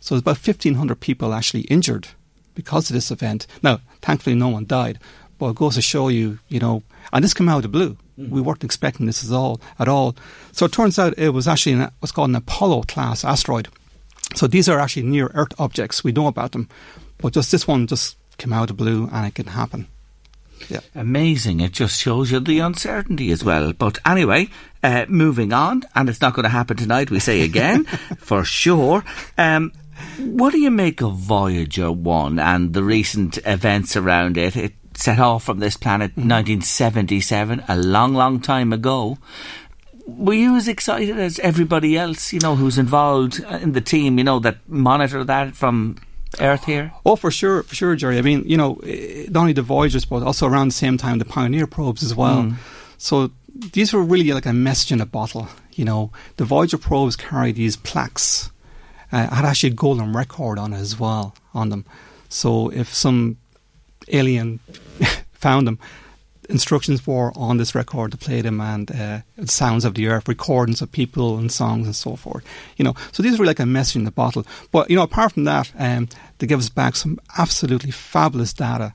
So 0.00 0.14
there's 0.14 0.22
about 0.22 0.46
1,500 0.46 1.00
people 1.00 1.34
actually 1.34 1.62
injured 1.62 2.08
because 2.54 2.90
of 2.90 2.94
this 2.94 3.10
event. 3.10 3.46
Now, 3.62 3.80
thankfully, 4.02 4.36
no 4.36 4.48
one 4.48 4.66
died. 4.66 4.98
But 5.38 5.50
it 5.50 5.56
goes 5.56 5.74
to 5.74 5.82
show 5.82 6.08
you, 6.08 6.38
you 6.48 6.58
know, 6.60 6.82
and 7.12 7.22
this 7.22 7.34
came 7.34 7.48
out 7.48 7.56
of 7.56 7.62
the 7.62 7.68
blue. 7.68 7.96
Mm-hmm. 8.18 8.30
We 8.30 8.40
weren't 8.40 8.64
expecting 8.64 9.06
this 9.06 9.24
at 9.24 9.36
all, 9.36 9.60
at 9.78 9.88
all. 9.88 10.16
So 10.52 10.64
it 10.66 10.72
turns 10.72 10.98
out 10.98 11.18
it 11.18 11.30
was 11.30 11.46
actually 11.46 11.72
an, 11.72 11.90
what's 12.00 12.12
called 12.12 12.30
an 12.30 12.36
Apollo 12.36 12.82
class 12.82 13.24
asteroid. 13.24 13.68
So 14.34 14.46
these 14.46 14.68
are 14.68 14.80
actually 14.80 15.02
near 15.02 15.30
Earth 15.34 15.52
objects. 15.58 16.02
We 16.02 16.12
know 16.12 16.26
about 16.26 16.52
them, 16.52 16.68
but 17.18 17.32
just 17.32 17.52
this 17.52 17.68
one 17.68 17.86
just 17.86 18.16
came 18.38 18.52
out 18.52 18.70
of 18.70 18.76
the 18.76 18.82
blue, 18.84 19.08
and 19.12 19.26
it 19.26 19.34
can 19.34 19.46
happen. 19.46 19.88
Yeah. 20.68 20.80
Amazing. 20.94 21.60
It 21.60 21.72
just 21.72 22.00
shows 22.00 22.30
you 22.30 22.40
the 22.40 22.58
uncertainty 22.60 23.30
as 23.30 23.44
well. 23.44 23.72
But 23.72 23.98
anyway, 24.04 24.48
uh, 24.82 25.06
moving 25.08 25.52
on, 25.52 25.82
and 25.94 26.08
it's 26.08 26.20
not 26.20 26.34
going 26.34 26.44
to 26.44 26.48
happen 26.50 26.76
tonight, 26.76 27.10
we 27.10 27.20
say 27.20 27.42
again, 27.42 27.84
for 28.18 28.44
sure. 28.44 29.04
Um, 29.38 29.72
what 30.18 30.52
do 30.52 30.58
you 30.58 30.70
make 30.70 31.00
of 31.02 31.16
Voyager 31.16 31.90
1 31.90 32.38
and 32.38 32.74
the 32.74 32.82
recent 32.82 33.38
events 33.46 33.96
around 33.96 34.36
it? 34.36 34.56
It 34.56 34.74
set 34.94 35.18
off 35.18 35.44
from 35.44 35.58
this 35.58 35.76
planet 35.76 36.10
Mm-hmm. 36.12 36.28
1977, 36.28 37.64
a 37.68 37.76
long, 37.76 38.14
long 38.14 38.40
time 38.40 38.72
ago. 38.72 39.18
Were 40.06 40.34
you 40.34 40.56
as 40.56 40.68
excited 40.68 41.18
as 41.18 41.38
everybody 41.40 41.96
else, 41.98 42.32
you 42.32 42.38
know, 42.40 42.54
who's 42.54 42.78
involved 42.78 43.40
in 43.40 43.72
the 43.72 43.80
team, 43.80 44.18
you 44.18 44.24
know, 44.24 44.38
that 44.38 44.58
monitor 44.68 45.24
that 45.24 45.56
from 45.56 45.96
Earth 46.40 46.64
here? 46.64 46.92
Oh, 47.04 47.16
for 47.16 47.30
sure, 47.30 47.62
for 47.62 47.74
sure, 47.74 47.96
Jerry. 47.96 48.18
I 48.18 48.22
mean, 48.22 48.44
you 48.46 48.56
know, 48.56 48.76
eh, 48.84 49.26
not 49.30 49.40
only 49.40 49.52
the 49.52 49.62
Voyagers, 49.62 50.04
but 50.04 50.22
also 50.22 50.46
around 50.46 50.68
the 50.68 50.74
same 50.74 50.98
time 50.98 51.18
the 51.18 51.24
Pioneer 51.24 51.66
probes 51.66 52.02
as 52.02 52.14
well. 52.14 52.42
Mm. 52.42 52.56
So 52.98 53.30
these 53.72 53.92
were 53.92 54.02
really 54.02 54.32
like 54.32 54.46
a 54.46 54.52
message 54.52 54.92
in 54.92 55.00
a 55.00 55.06
bottle. 55.06 55.48
You 55.72 55.84
know, 55.84 56.10
the 56.36 56.44
Voyager 56.44 56.78
probes 56.78 57.16
carry 57.16 57.52
these 57.52 57.76
plaques. 57.76 58.50
Uh, 59.12 59.32
had 59.34 59.44
actually 59.44 59.70
a 59.70 59.74
golden 59.74 60.12
record 60.12 60.58
on 60.58 60.72
it 60.72 60.78
as 60.78 60.98
well 60.98 61.34
on 61.54 61.68
them. 61.68 61.84
So 62.28 62.70
if 62.70 62.92
some 62.92 63.36
alien 64.08 64.58
found 65.32 65.66
them, 65.66 65.78
instructions 66.48 67.06
were 67.06 67.32
on 67.36 67.56
this 67.56 67.74
record 67.74 68.10
to 68.12 68.16
play 68.16 68.40
them 68.40 68.60
and 68.60 68.90
uh, 68.90 69.20
sounds 69.44 69.84
of 69.84 69.94
the 69.94 70.08
earth, 70.08 70.28
recordings 70.28 70.82
of 70.82 70.92
people 70.92 71.38
and 71.38 71.50
songs 71.50 71.86
and 71.86 71.96
so 71.96 72.16
forth. 72.16 72.44
You 72.76 72.84
know, 72.84 72.94
so 73.12 73.22
these 73.22 73.38
were 73.38 73.46
like 73.46 73.60
a 73.60 73.66
message 73.66 73.96
in 73.96 74.04
the 74.04 74.10
bottle. 74.10 74.46
But 74.72 74.90
you 74.90 74.96
know, 74.96 75.02
apart 75.02 75.32
from 75.32 75.44
that, 75.44 75.72
um, 75.78 76.08
they 76.38 76.46
give 76.46 76.58
us 76.58 76.68
back 76.68 76.96
some 76.96 77.18
absolutely 77.38 77.90
fabulous 77.90 78.52
data 78.52 78.94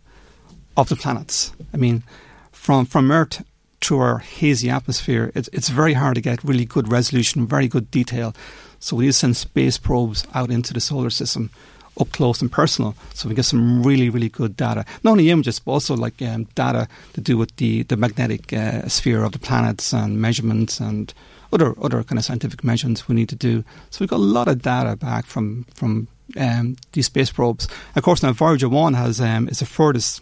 of 0.78 0.89
the 0.89 0.95
planets. 0.95 1.54
I 1.74 1.78
mean, 1.78 2.04
from 2.52 2.86
from 2.86 3.12
Earth 3.12 3.43
through 3.82 3.99
our 3.99 4.20
hazy 4.20 4.70
atmosphere, 4.70 5.32
it's 5.36 5.49
it's 5.54 5.70
very 5.70 5.93
hard 5.93 6.16
to 6.16 6.22
get 6.22 6.43
really 6.43 6.66
good 6.66 6.91
resolution, 6.91 7.47
very 7.47 7.68
good 7.68 7.91
detail. 7.91 8.34
So 8.80 8.95
we 8.95 9.06
need 9.06 9.10
to 9.10 9.14
send 9.14 9.38
space 9.38 9.78
probes 9.78 10.26
out 10.34 10.49
into 10.49 10.74
the 10.74 10.80
solar 10.80 11.12
system 11.12 11.52
up 12.00 12.12
close 12.12 12.42
and 12.42 12.52
personal, 12.52 12.96
so 13.14 13.28
we 13.28 13.36
get 13.36 13.46
some 13.46 13.84
really, 13.84 14.10
really 14.10 14.30
good 14.30 14.56
data. 14.56 14.86
Not 15.04 15.12
only 15.12 15.30
images, 15.30 15.60
but 15.60 15.72
also 15.72 15.96
like 15.96 16.22
um, 16.22 16.46
data 16.56 16.88
to 17.14 17.22
do 17.22 17.38
with 17.38 17.56
the 17.58 17.84
the 17.84 17.98
magnetic 17.98 18.54
uh, 18.54 18.88
sphere 18.88 19.24
of 19.24 19.32
the 19.32 19.39
planets 19.39 19.94
and 19.94 20.22
measurements 20.22 20.80
and 20.80 21.14
other 21.54 21.76
other 21.82 22.04
kind 22.04 22.18
of 22.18 22.26
scientific 22.26 22.64
measurements 22.64 23.08
we 23.08 23.16
need 23.16 23.30
to 23.30 23.36
do. 23.36 23.64
So 23.89 23.98
we've 24.00 24.10
got 24.10 24.20
a 24.20 24.34
lot 24.34 24.48
of 24.48 24.62
data 24.62 24.96
back 24.96 25.26
from 25.26 25.66
from 25.74 26.08
um, 26.38 26.78
these 26.94 27.08
space 27.08 27.32
probes. 27.32 27.68
Of 27.96 28.04
course, 28.04 28.24
now 28.24 28.34
Voyager 28.34 28.70
One 28.70 28.94
has 28.94 29.20
um, 29.20 29.48
is 29.50 29.60
the 29.60 29.66
furthest 29.66 30.22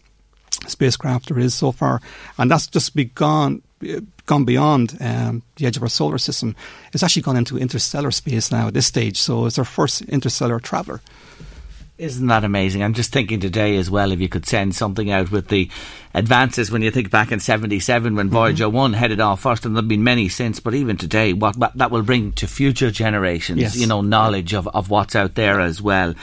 spacecraft 0.68 1.28
there 1.28 1.40
is 1.40 1.54
so 1.54 1.72
far, 1.72 2.02
and 2.38 2.50
that's 2.50 2.68
just 2.68 2.96
begun 2.96 3.62
gone 4.26 4.46
beyond 4.46 4.98
um, 5.00 5.42
the 5.56 5.66
edge 5.66 5.78
of 5.78 5.84
our 5.84 5.90
solar 5.90 6.18
system. 6.18 6.56
It's 6.94 7.04
actually 7.04 7.22
gone 7.22 7.38
into 7.38 7.58
interstellar 7.58 8.12
space 8.12 8.52
now 8.52 8.68
at 8.68 8.74
this 8.74 8.88
stage. 8.88 9.18
So 9.18 9.46
it's 9.46 9.58
our 9.58 9.66
first 9.66 10.02
interstellar 10.04 10.60
traveler. 10.60 11.02
Isn't 12.00 12.28
that 12.28 12.45
amazing? 12.45 12.82
I'm 12.82 12.93
just 12.93 13.12
thinking 13.12 13.41
today 13.41 13.76
as 13.76 13.91
well 13.91 14.14
if 14.14 14.22
you 14.22 14.30
could 14.30 14.45
send 14.45 14.74
something 14.74 15.12
out 15.12 15.32
with 15.32 15.50
the 15.50 15.70
advances 16.14 16.72
when 16.72 16.82
you 16.82 16.91
think 16.91 17.12
back 17.12 17.32
in 17.34 17.41
77 17.41 18.16
when 18.16 18.30
Voyager 18.30 18.66
Mm-hmm. 18.68 18.76
1 18.78 18.93
headed 18.93 19.20
off 19.20 19.41
first 19.41 19.66
and 19.66 19.76
there 19.76 19.82
have 19.82 19.89
been 19.89 20.04
many 20.04 20.30
since 20.30 20.62
but 20.62 20.74
even 20.74 20.95
today 20.95 21.34
what, 21.34 21.58
what 21.58 21.78
that 21.78 21.91
will 21.91 22.02
bring 22.02 22.32
to 22.34 22.47
future 22.47 22.89
generations 22.89 23.60
Yes. 23.60 23.76
you 23.76 23.86
know 23.86 24.00
knowledge 24.02 24.54
of, 24.54 24.68
of 24.70 24.89
what's 24.89 25.14
out 25.16 25.36
there 25.36 25.60
as 25.60 25.82
well 25.82 26.16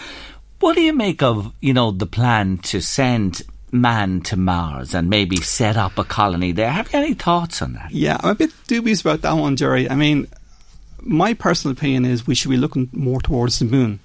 what 0.61 0.74
do 0.77 0.81
you 0.83 0.95
make 0.95 1.22
of 1.22 1.53
you 1.61 1.74
know 1.74 1.91
the 1.91 2.07
plan 2.07 2.57
to 2.59 2.81
send 2.81 3.43
man 3.70 4.22
to 4.22 4.37
Mars 4.37 4.95
and 4.95 5.11
maybe 5.11 5.37
set 5.37 5.77
up 5.77 5.99
a 5.99 6.05
colony 6.05 6.53
there 6.53 6.70
have 6.70 6.91
you 6.93 6.99
any 6.99 7.12
thoughts 7.14 7.61
on 7.61 7.74
that 7.74 7.91
Yeah, 7.93 8.16
I'm 8.22 8.31
a 8.31 8.35
bit 8.35 8.51
dubious 8.66 9.03
about 9.03 9.20
that 9.22 9.35
one, 9.35 9.55
Jerry. 9.57 9.89
I 9.91 9.95
mean, 9.95 10.27
my 11.03 11.35
personal 11.35 11.77
opinion 11.77 12.07
is 12.07 12.27
we 12.27 12.35
should 12.35 12.51
be 12.51 12.57
looking 12.57 12.89
more 12.93 13.20
towards 13.20 13.59
the 13.59 13.66
moon. 13.66 14.01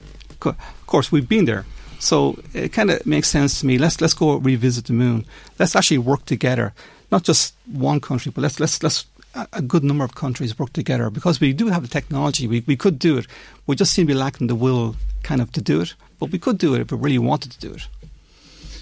Course, 0.92 1.10
we've 1.10 1.30
been 1.30 1.46
there, 1.46 1.66
so 2.00 2.38
it 2.54 2.74
kind 2.74 2.92
of 2.92 3.06
makes 3.06 3.30
sense 3.30 3.62
to 3.62 3.66
me. 3.66 3.78
Let's 3.78 4.02
let's 4.02 4.14
go 4.14 4.36
revisit 4.36 4.88
the 4.88 4.94
moon. 4.94 5.26
Let's 5.58 5.74
actually 5.74 6.00
work 6.00 6.26
together, 6.26 6.74
not 7.10 7.24
just 7.24 7.54
one 7.66 8.02
country, 8.02 8.30
but 8.36 8.42
let's 8.42 8.60
let's 8.60 8.84
let's 8.84 9.06
a, 9.54 9.62
good 9.62 9.86
number 9.86 10.04
of 10.04 10.16
countries 10.16 10.60
work 10.60 10.74
together 10.74 11.10
because 11.10 11.40
we 11.40 11.54
do 11.54 11.68
have 11.68 11.84
the 11.84 11.88
technology. 11.88 12.46
We, 12.46 12.64
we 12.68 12.76
could 12.76 13.00
do 13.00 13.18
it. 13.18 13.28
We 13.68 13.78
just 13.78 13.94
seem 13.94 14.08
to 14.08 14.14
be 14.14 14.20
lacking 14.20 14.48
the 14.48 14.56
will 14.56 14.98
kind 15.24 15.42
of 15.42 15.54
to 15.54 15.62
do 15.62 15.80
it. 15.80 15.96
But 16.20 16.32
we 16.32 16.40
could 16.40 16.58
do 16.58 16.76
it 16.76 16.82
if 16.82 16.92
we 16.92 16.98
really 16.98 17.18
wanted 17.18 17.52
to 17.54 17.60
do 17.60 17.74
it. 17.74 17.88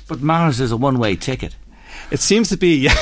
But 0.08 0.22
Mars 0.22 0.60
is 0.60 0.72
a 0.72 0.78
one 0.78 0.98
way 0.98 1.16
ticket. 1.16 1.56
It 2.12 2.20
seems 2.20 2.50
to 2.50 2.58
be. 2.58 2.76
Yeah. 2.90 2.94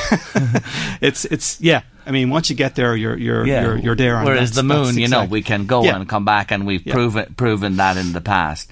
it's 1.00 1.24
it's 1.24 1.60
yeah. 1.60 1.82
I 2.06 2.10
mean, 2.10 2.30
once 2.30 2.48
you 2.50 2.56
get 2.56 2.74
there, 2.74 2.96
you're 2.96 3.16
you're 3.16 3.46
Yeah. 3.46 3.62
you're, 3.64 3.76
you're 3.78 3.96
there. 3.96 4.16
and 4.16 4.24
Whereas 4.24 4.50
that's- 4.50 4.56
the 4.56 4.62
moon, 4.62 4.84
that's 4.86 4.96
you 4.98 5.08
know, 5.08 5.24
we 5.24 5.42
can 5.42 5.66
go 5.66 5.84
Yeah. 5.84 5.96
and 5.96 6.08
come 6.08 6.24
back, 6.24 6.50
and 6.50 6.66
we've 6.66 6.86
Yeah. 6.86 6.94
proven 6.94 7.34
proven 7.36 7.76
that 7.76 7.96
in 7.96 8.12
the 8.12 8.20
past. 8.20 8.70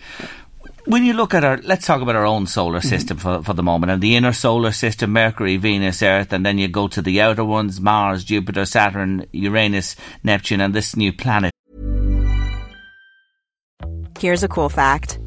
When 0.86 1.04
you 1.04 1.14
look 1.14 1.34
at 1.34 1.42
our, 1.42 1.56
let's 1.64 1.84
talk 1.84 2.00
about 2.00 2.14
our 2.14 2.24
own 2.26 2.46
solar 2.46 2.78
Mm-hmm. 2.78 2.88
system 2.88 3.16
for, 3.16 3.42
for 3.42 3.54
the 3.54 3.62
moment, 3.62 3.90
and 3.90 4.00
the 4.00 4.14
inner 4.14 4.32
solar 4.32 4.70
system, 4.70 5.10
Mercury, 5.12 5.56
Venus, 5.56 6.00
Earth, 6.02 6.32
and 6.32 6.46
then 6.46 6.58
you 6.58 6.68
go 6.68 6.86
to 6.86 7.02
the 7.02 7.20
outer 7.20 7.44
ones, 7.44 7.80
Mars, 7.80 8.22
Jupiter, 8.22 8.64
Saturn, 8.64 9.26
Uranus, 9.32 9.96
Neptune, 10.22 10.60
and 10.60 10.72
this 10.72 10.94
new 10.94 11.12
planet. 11.12 11.50
Here's 14.18 14.42
a 14.44 14.48
cool 14.48 14.68
fact 14.68 15.18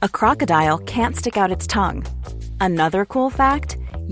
a 0.00 0.08
crocodile 0.08 0.78
can't 0.78 1.16
stick 1.16 1.36
out 1.36 1.50
its 1.52 1.66
tongue. 1.66 2.04
Another 2.60 3.04
cool 3.04 3.30
fact 3.30 3.76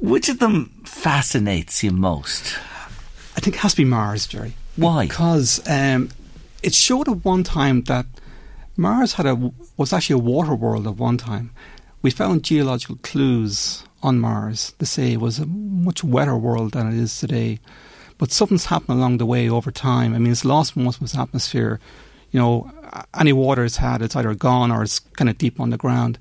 Which 0.00 0.28
of 0.28 0.38
them 0.38 0.66
fascinates 0.84 1.82
you 1.82 1.90
most? 1.90 2.56
I 3.36 3.40
think 3.40 3.56
it 3.56 3.60
has 3.60 3.72
to 3.72 3.78
be 3.78 3.84
Mars, 3.84 4.26
Jerry. 4.26 4.54
Why? 4.76 5.06
Because 5.06 5.60
um, 5.68 6.10
it 6.62 6.74
showed 6.74 7.08
at 7.08 7.24
one 7.24 7.44
time 7.44 7.82
that 7.84 8.06
Mars 8.76 9.14
had 9.14 9.26
a 9.26 9.52
was 9.76 9.92
actually 9.92 10.14
a 10.14 10.24
water 10.24 10.54
world 10.54 10.86
at 10.86 10.96
one 10.96 11.18
time. 11.18 11.50
We 12.00 12.10
found 12.10 12.44
geological 12.44 12.98
clues 13.02 13.82
on 14.02 14.20
Mars 14.20 14.72
to 14.78 14.86
say 14.86 15.12
it 15.12 15.20
was 15.20 15.40
a 15.40 15.46
much 15.46 16.04
wetter 16.04 16.36
world 16.36 16.72
than 16.72 16.86
it 16.86 16.94
is 16.94 17.18
today. 17.18 17.58
But 18.18 18.30
something's 18.30 18.66
happened 18.66 18.98
along 18.98 19.18
the 19.18 19.26
way 19.26 19.48
over 19.48 19.70
time. 19.70 20.14
I 20.14 20.18
mean, 20.18 20.32
it's 20.32 20.44
lost 20.44 20.76
most 20.76 20.96
of 20.96 21.04
its 21.04 21.16
atmosphere. 21.16 21.80
You 22.30 22.40
know, 22.40 22.70
any 23.18 23.32
water 23.32 23.64
it's 23.64 23.76
had, 23.76 24.02
it's 24.02 24.16
either 24.16 24.34
gone 24.34 24.70
or 24.70 24.82
it's 24.82 24.98
kind 25.00 25.28
of 25.28 25.38
deep 25.38 25.60
on 25.60 25.70
the 25.70 25.76
ground. 25.76 26.18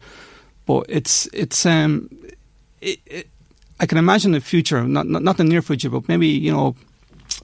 But 0.66 0.86
it's 0.90 1.28
it's 1.34 1.66
um, 1.66 2.10
it, 2.82 3.00
it, 3.06 3.30
I 3.80 3.86
can 3.86 3.98
imagine 3.98 4.32
the 4.32 4.42
future, 4.42 4.84
not, 4.84 5.08
not 5.08 5.24
not 5.24 5.38
the 5.38 5.44
near 5.44 5.62
future, 5.62 5.90
but 5.90 6.08
maybe 6.08 6.28
you 6.28 6.52
know 6.52 6.76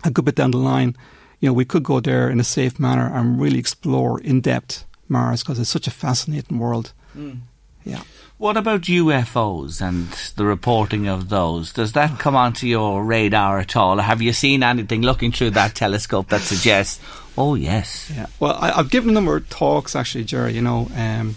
a 0.04 0.12
good 0.12 0.26
bit 0.26 0.36
down 0.36 0.52
the 0.52 0.58
line, 0.58 0.96
you 1.40 1.50
know, 1.50 1.54
we 1.54 1.66
could 1.66 1.84
go 1.84 2.00
there 2.00 2.30
in 2.30 2.40
a 2.40 2.44
safe 2.44 2.80
manner 2.80 3.12
and 3.14 3.40
really 3.40 3.60
explore 3.60 4.20
in 4.22 4.42
depth 4.42 4.86
Mars 5.10 5.44
because 5.44 5.60
it's 5.60 5.70
such 5.70 5.88
a 5.88 5.92
fascinating 5.92 6.60
world. 6.60 6.94
Mm. 7.18 7.42
Yeah. 7.84 8.02
What 8.38 8.58
about 8.58 8.82
UFOs 8.84 9.82
and 9.82 10.10
the 10.36 10.46
reporting 10.46 11.08
of 11.08 11.30
those? 11.30 11.74
Does 11.74 11.94
that 11.94 12.18
come 12.18 12.36
onto 12.36 12.66
your 12.66 13.04
radar 13.04 13.60
at 13.60 13.76
all? 13.76 13.98
Have 13.98 14.22
you 14.22 14.34
seen 14.34 14.64
anything 14.64 15.02
looking 15.02 15.32
through 15.32 15.52
that 15.52 15.76
telescope 15.76 16.30
that 16.30 16.42
suggests, 16.42 17.00
oh, 17.38 17.56
yes? 17.56 18.12
Yeah. 18.14 18.28
Well, 18.40 18.58
I, 18.60 18.72
I've 18.72 18.90
given 18.90 19.10
a 19.10 19.14
number 19.14 19.36
of 19.36 19.50
talks 19.50 19.96
actually, 19.96 20.24
Jerry. 20.24 20.54
You 20.54 20.62
know, 20.62 20.90
um, 20.96 21.36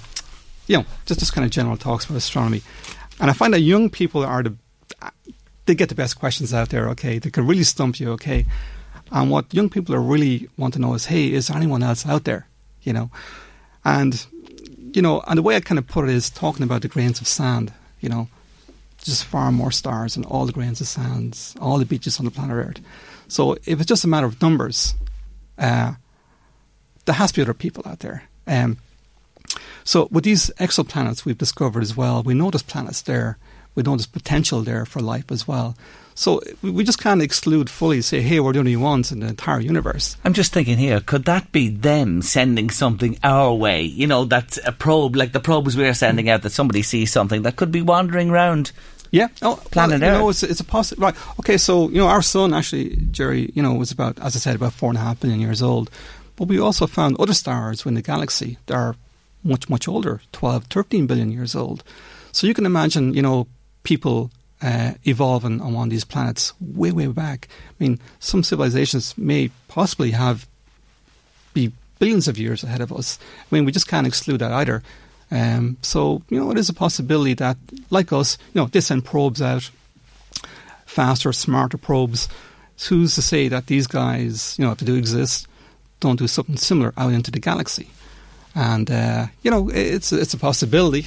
you 0.66 0.78
know, 0.78 0.84
just 1.04 1.20
just 1.20 1.32
kind 1.32 1.44
of 1.44 1.50
general 1.50 1.76
talks 1.76 2.04
about 2.04 2.16
astronomy, 2.16 2.62
and 3.20 3.30
I 3.30 3.34
find 3.34 3.52
that 3.54 3.60
young 3.60 3.90
people 3.90 4.24
are 4.24 4.42
the 4.42 4.56
they 5.66 5.74
get 5.74 5.88
the 5.88 5.94
best 5.94 6.18
questions 6.18 6.54
out 6.54 6.70
there. 6.70 6.88
Okay, 6.90 7.18
they 7.18 7.30
can 7.30 7.46
really 7.46 7.64
stump 7.64 8.00
you. 8.00 8.12
Okay, 8.12 8.46
and 9.10 9.30
what 9.30 9.52
young 9.52 9.68
people 9.68 9.94
are 9.94 10.00
really 10.00 10.48
want 10.56 10.74
to 10.74 10.80
know 10.80 10.94
is, 10.94 11.06
hey, 11.06 11.32
is 11.32 11.48
there 11.48 11.56
anyone 11.56 11.82
else 11.82 12.06
out 12.06 12.24
there? 12.24 12.46
You 12.82 12.92
know, 12.92 13.10
and 13.84 14.26
you 14.92 15.02
know, 15.02 15.22
and 15.26 15.38
the 15.38 15.42
way 15.42 15.56
I 15.56 15.60
kind 15.60 15.78
of 15.78 15.86
put 15.86 16.08
it 16.08 16.14
is 16.14 16.30
talking 16.30 16.62
about 16.62 16.82
the 16.82 16.88
grains 16.88 17.20
of 17.20 17.28
sand. 17.28 17.72
You 18.00 18.08
know, 18.08 18.28
just 18.98 19.24
far 19.24 19.52
more 19.52 19.70
stars 19.70 20.14
than 20.14 20.24
all 20.24 20.46
the 20.46 20.52
grains 20.52 20.80
of 20.80 20.86
sands, 20.86 21.54
all 21.60 21.78
the 21.78 21.84
beaches 21.84 22.18
on 22.18 22.24
the 22.24 22.30
planet 22.30 22.56
Earth. 22.56 22.80
So 23.28 23.52
if 23.64 23.80
it's 23.80 23.86
just 23.86 24.04
a 24.04 24.08
matter 24.08 24.26
of 24.26 24.40
numbers, 24.40 24.94
uh, 25.58 25.94
there 27.04 27.14
has 27.14 27.32
to 27.32 27.36
be 27.36 27.42
other 27.42 27.54
people 27.54 27.82
out 27.86 28.00
there. 28.00 28.24
Um, 28.46 28.78
so 29.84 30.08
with 30.10 30.24
these 30.24 30.50
exoplanets 30.58 31.24
we've 31.24 31.38
discovered 31.38 31.82
as 31.82 31.96
well, 31.96 32.22
we 32.22 32.34
know 32.34 32.50
there's 32.50 32.62
planets 32.62 33.02
there. 33.02 33.38
We 33.76 33.84
know 33.84 33.92
there's 33.92 34.06
potential 34.06 34.62
there 34.62 34.84
for 34.84 35.00
life 35.00 35.30
as 35.30 35.46
well. 35.46 35.76
So 36.18 36.40
we 36.62 36.82
just 36.82 36.98
can't 36.98 37.20
exclude 37.20 37.68
fully, 37.68 38.00
say, 38.00 38.22
hey, 38.22 38.40
we're 38.40 38.54
the 38.54 38.60
only 38.60 38.74
ones 38.74 39.12
in 39.12 39.20
the 39.20 39.26
entire 39.26 39.60
universe. 39.60 40.16
I'm 40.24 40.32
just 40.32 40.50
thinking 40.50 40.78
here, 40.78 41.00
could 41.00 41.26
that 41.26 41.52
be 41.52 41.68
them 41.68 42.22
sending 42.22 42.70
something 42.70 43.18
our 43.22 43.52
way? 43.52 43.82
You 43.82 44.06
know, 44.06 44.24
that's 44.24 44.58
a 44.64 44.72
probe, 44.72 45.14
like 45.14 45.32
the 45.32 45.40
probes 45.40 45.76
we're 45.76 45.92
sending 45.92 46.30
out, 46.30 46.40
that 46.40 46.50
somebody 46.50 46.80
sees 46.80 47.12
something 47.12 47.42
that 47.42 47.56
could 47.56 47.70
be 47.70 47.82
wandering 47.82 48.30
around. 48.30 48.72
Yeah, 49.10 49.28
oh, 49.42 49.62
planet 49.70 50.00
well, 50.00 50.08
you 50.08 50.16
Earth. 50.16 50.22
know, 50.22 50.28
it's, 50.30 50.42
it's 50.42 50.60
a 50.60 50.64
possible. 50.64 51.02
Right. 51.02 51.14
Okay, 51.40 51.58
so, 51.58 51.90
you 51.90 51.98
know, 51.98 52.08
our 52.08 52.22
sun 52.22 52.54
actually, 52.54 52.96
Jerry, 53.10 53.52
you 53.54 53.62
know, 53.62 53.74
was 53.74 53.92
about, 53.92 54.18
as 54.20 54.34
I 54.34 54.38
said, 54.38 54.56
about 54.56 54.72
four 54.72 54.88
and 54.88 54.96
a 54.96 55.02
half 55.02 55.20
billion 55.20 55.38
years 55.38 55.62
old. 55.62 55.90
But 56.36 56.48
we 56.48 56.58
also 56.58 56.86
found 56.86 57.16
other 57.20 57.34
stars 57.34 57.84
in 57.84 57.92
the 57.92 58.02
galaxy 58.02 58.56
that 58.66 58.74
are 58.74 58.96
much, 59.44 59.68
much 59.68 59.86
older 59.86 60.22
12, 60.32 60.64
13 60.64 61.06
billion 61.06 61.30
years 61.30 61.54
old. 61.54 61.84
So 62.32 62.46
you 62.46 62.54
can 62.54 62.66
imagine, 62.66 63.12
you 63.12 63.22
know, 63.22 63.46
people 63.86 64.32
uh, 64.60 64.94
evolving 65.04 65.60
on 65.60 65.72
one 65.72 65.86
of 65.86 65.90
these 65.90 66.04
planets 66.04 66.52
way, 66.60 66.90
way 66.90 67.06
back. 67.06 67.46
I 67.70 67.84
mean, 67.84 68.00
some 68.18 68.42
civilizations 68.42 69.16
may 69.16 69.50
possibly 69.68 70.10
have 70.10 70.48
be 71.54 71.72
billions 72.00 72.26
of 72.26 72.36
years 72.36 72.64
ahead 72.64 72.80
of 72.80 72.92
us. 72.92 73.18
I 73.40 73.54
mean, 73.54 73.64
we 73.64 73.70
just 73.70 73.86
can't 73.86 74.06
exclude 74.06 74.40
that 74.40 74.52
either. 74.52 74.82
Um, 75.30 75.76
so, 75.82 76.22
you 76.30 76.38
know, 76.40 76.50
it 76.50 76.58
is 76.58 76.68
a 76.68 76.74
possibility 76.74 77.34
that, 77.34 77.56
like 77.90 78.12
us, 78.12 78.38
you 78.52 78.60
know, 78.60 78.66
they 78.66 78.80
send 78.80 79.04
probes 79.04 79.40
out, 79.40 79.70
faster, 80.84 81.32
smarter 81.32 81.78
probes. 81.78 82.28
Who's 82.88 83.14
to 83.14 83.22
say 83.22 83.48
that 83.48 83.66
these 83.66 83.86
guys, 83.86 84.56
you 84.58 84.64
know, 84.64 84.72
if 84.72 84.78
they 84.78 84.86
do 84.86 84.96
exist, 84.96 85.46
don't 86.00 86.18
do 86.18 86.26
something 86.26 86.56
similar 86.56 86.92
out 86.96 87.12
into 87.12 87.30
the 87.30 87.40
galaxy? 87.40 87.88
And, 88.54 88.90
uh, 88.90 89.26
you 89.42 89.50
know, 89.50 89.70
it's, 89.70 90.12
it's 90.12 90.34
a 90.34 90.38
possibility. 90.38 91.06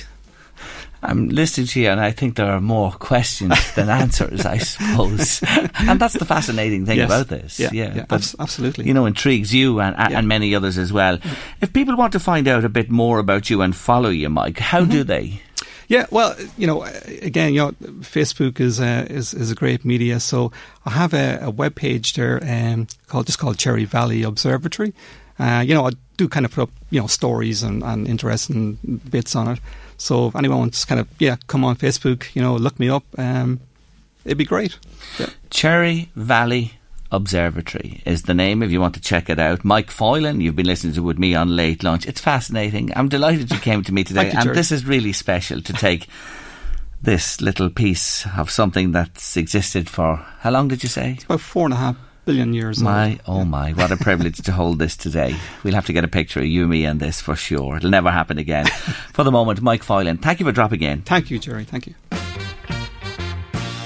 I'm 1.02 1.30
listening 1.30 1.68
to 1.68 1.80
you, 1.80 1.90
and 1.90 2.00
I 2.00 2.12
think 2.12 2.36
there 2.36 2.52
are 2.52 2.60
more 2.62 2.92
questions 2.92 3.56
than 3.76 3.90
answers, 4.04 4.46
I 4.46 4.58
suppose. 4.58 5.42
and 5.80 6.00
that's 6.00 6.16
the 6.16 6.26
fascinating 6.26 6.86
thing 6.86 6.98
Yes. 6.98 7.08
about 7.08 7.28
this. 7.30 7.60
Yeah, 7.60 7.70
yeah, 7.72 7.94
yeah, 7.96 8.06
that, 8.10 8.36
absolutely. 8.40 8.86
You 8.86 8.94
know, 8.94 9.06
intrigues 9.06 9.54
you 9.54 9.80
and, 9.80 9.96
and, 9.98 10.14
and 10.14 10.28
many 10.28 10.54
others 10.56 10.78
as 10.78 10.92
well. 10.92 11.18
If 11.62 11.72
people 11.72 11.96
want 11.96 12.12
to 12.14 12.20
find 12.20 12.48
out 12.48 12.66
a 12.66 12.70
bit 12.70 12.90
more 12.92 13.20
about 13.20 13.50
you 13.50 13.62
and 13.62 13.76
follow 13.76 14.10
you, 14.10 14.30
Mike, 14.30 14.60
how 14.60 14.82
Mm-hmm. 14.82 14.92
do 14.92 15.04
they? 15.04 15.42
Yeah, 15.88 16.06
well, 16.12 16.36
you 16.58 16.68
know, 16.68 16.84
again, 16.84 17.54
you 17.54 17.62
know, 17.62 17.72
Facebook 18.02 18.60
is 18.60 18.80
uh, 18.80 19.08
is 19.10 19.34
is 19.34 19.50
a 19.52 19.56
great 19.56 19.84
media. 19.84 20.20
So 20.20 20.52
I 20.86 20.92
have 20.92 21.16
a, 21.16 21.40
a 21.42 21.50
web 21.50 21.74
page 21.76 22.14
there 22.14 22.40
um, 22.48 22.86
called 23.08 23.26
just 23.26 23.40
called 23.40 23.58
Cherry 23.58 23.86
Valley 23.86 24.22
Observatory. 24.22 24.94
Uh, 25.40 25.64
you 25.66 25.74
know, 25.74 25.88
I 25.88 25.92
do 26.18 26.28
kind 26.28 26.46
of 26.46 26.52
put 26.52 26.64
up 26.64 26.70
you 26.92 27.00
know 27.02 27.08
stories 27.08 27.64
and, 27.64 27.82
and 27.84 28.08
interesting 28.08 28.78
bits 29.10 29.36
on 29.36 29.48
it. 29.48 29.60
So 30.00 30.28
if 30.28 30.36
anyone 30.36 30.60
wants 30.60 30.82
to 30.82 30.88
kind 30.88 31.00
of 31.00 31.08
yeah 31.20 31.36
come 31.48 31.64
on 31.64 31.76
Facebook, 31.76 32.34
you 32.36 32.42
know, 32.42 32.56
look 32.56 32.80
me 32.80 32.90
up. 32.90 33.04
Um, 33.18 33.60
it'd 34.26 34.38
be 34.38 34.46
great. 34.46 34.80
Yeah. 35.20 35.28
Cherry 35.52 36.10
Valley 36.16 36.74
Observatory 37.12 38.02
is 38.06 38.24
the 38.24 38.34
name 38.34 38.64
if 38.64 38.72
you 38.72 38.80
want 38.80 38.94
to 38.96 39.02
check 39.02 39.30
it 39.30 39.40
out. 39.40 39.66
Mike 39.66 39.90
Foylan, 39.90 40.42
you've 40.42 40.56
been 40.56 40.68
listening 40.68 40.94
to 40.94 41.04
with 41.04 41.20
me 41.20 41.36
on 41.36 41.56
Late 41.56 41.84
Lunch. 41.84 42.08
It's 42.08 42.22
fascinating. 42.22 42.92
I'm 42.96 43.10
delighted 43.10 43.52
you 43.52 43.60
came 43.60 43.84
to 43.84 43.94
me 43.94 44.04
today, 44.04 44.28
you, 44.28 44.32
and 44.32 44.44
Jerry. 44.44 44.56
this 44.56 44.72
is 44.72 44.86
really 44.86 45.14
special 45.14 45.62
to 45.62 45.74
take 45.74 46.08
this 47.02 47.42
little 47.42 47.70
piece 47.70 48.28
of 48.38 48.52
something 48.52 48.92
that's 48.92 49.38
existed 49.38 49.90
for 49.90 50.18
how 50.40 50.52
long 50.52 50.68
did 50.68 50.84
you 50.84 50.90
say? 50.90 51.18
About 51.26 51.42
four 51.42 51.66
and 51.66 51.74
a 51.74 51.78
half 51.78 51.98
billion 52.26 52.54
years 52.54 52.82
My, 52.82 53.20
old. 53.26 53.42
oh 53.42 53.46
my, 53.46 53.72
what 53.74 53.92
a 53.92 53.98
privilege 53.98 54.38
to 54.44 54.52
hold 54.52 54.80
this 54.80 54.96
today. 54.96 55.36
We'll 55.64 55.74
have 55.74 55.86
to 55.88 55.94
get 55.94 56.04
a 56.04 56.08
picture 56.08 56.40
of 56.40 56.46
you, 56.46 56.68
me, 56.68 56.86
and 56.86 57.00
this 57.00 57.20
for 57.22 57.36
sure. 57.36 57.78
It'll 57.78 57.90
never 57.90 58.12
happen 58.12 58.38
again. 58.38 58.66
for 59.14 59.24
the 59.24 59.32
moment, 59.32 59.62
Mike 59.62 59.84
Foylan, 59.84 60.22
thank 60.22 60.40
you 60.40 60.46
for 60.46 60.52
dropping 60.52 60.82
in. 60.84 61.02
Thank 61.02 61.32
you, 61.32 61.40
Jerry. 61.40 61.64
Thank 61.66 61.88
you. 61.88 61.96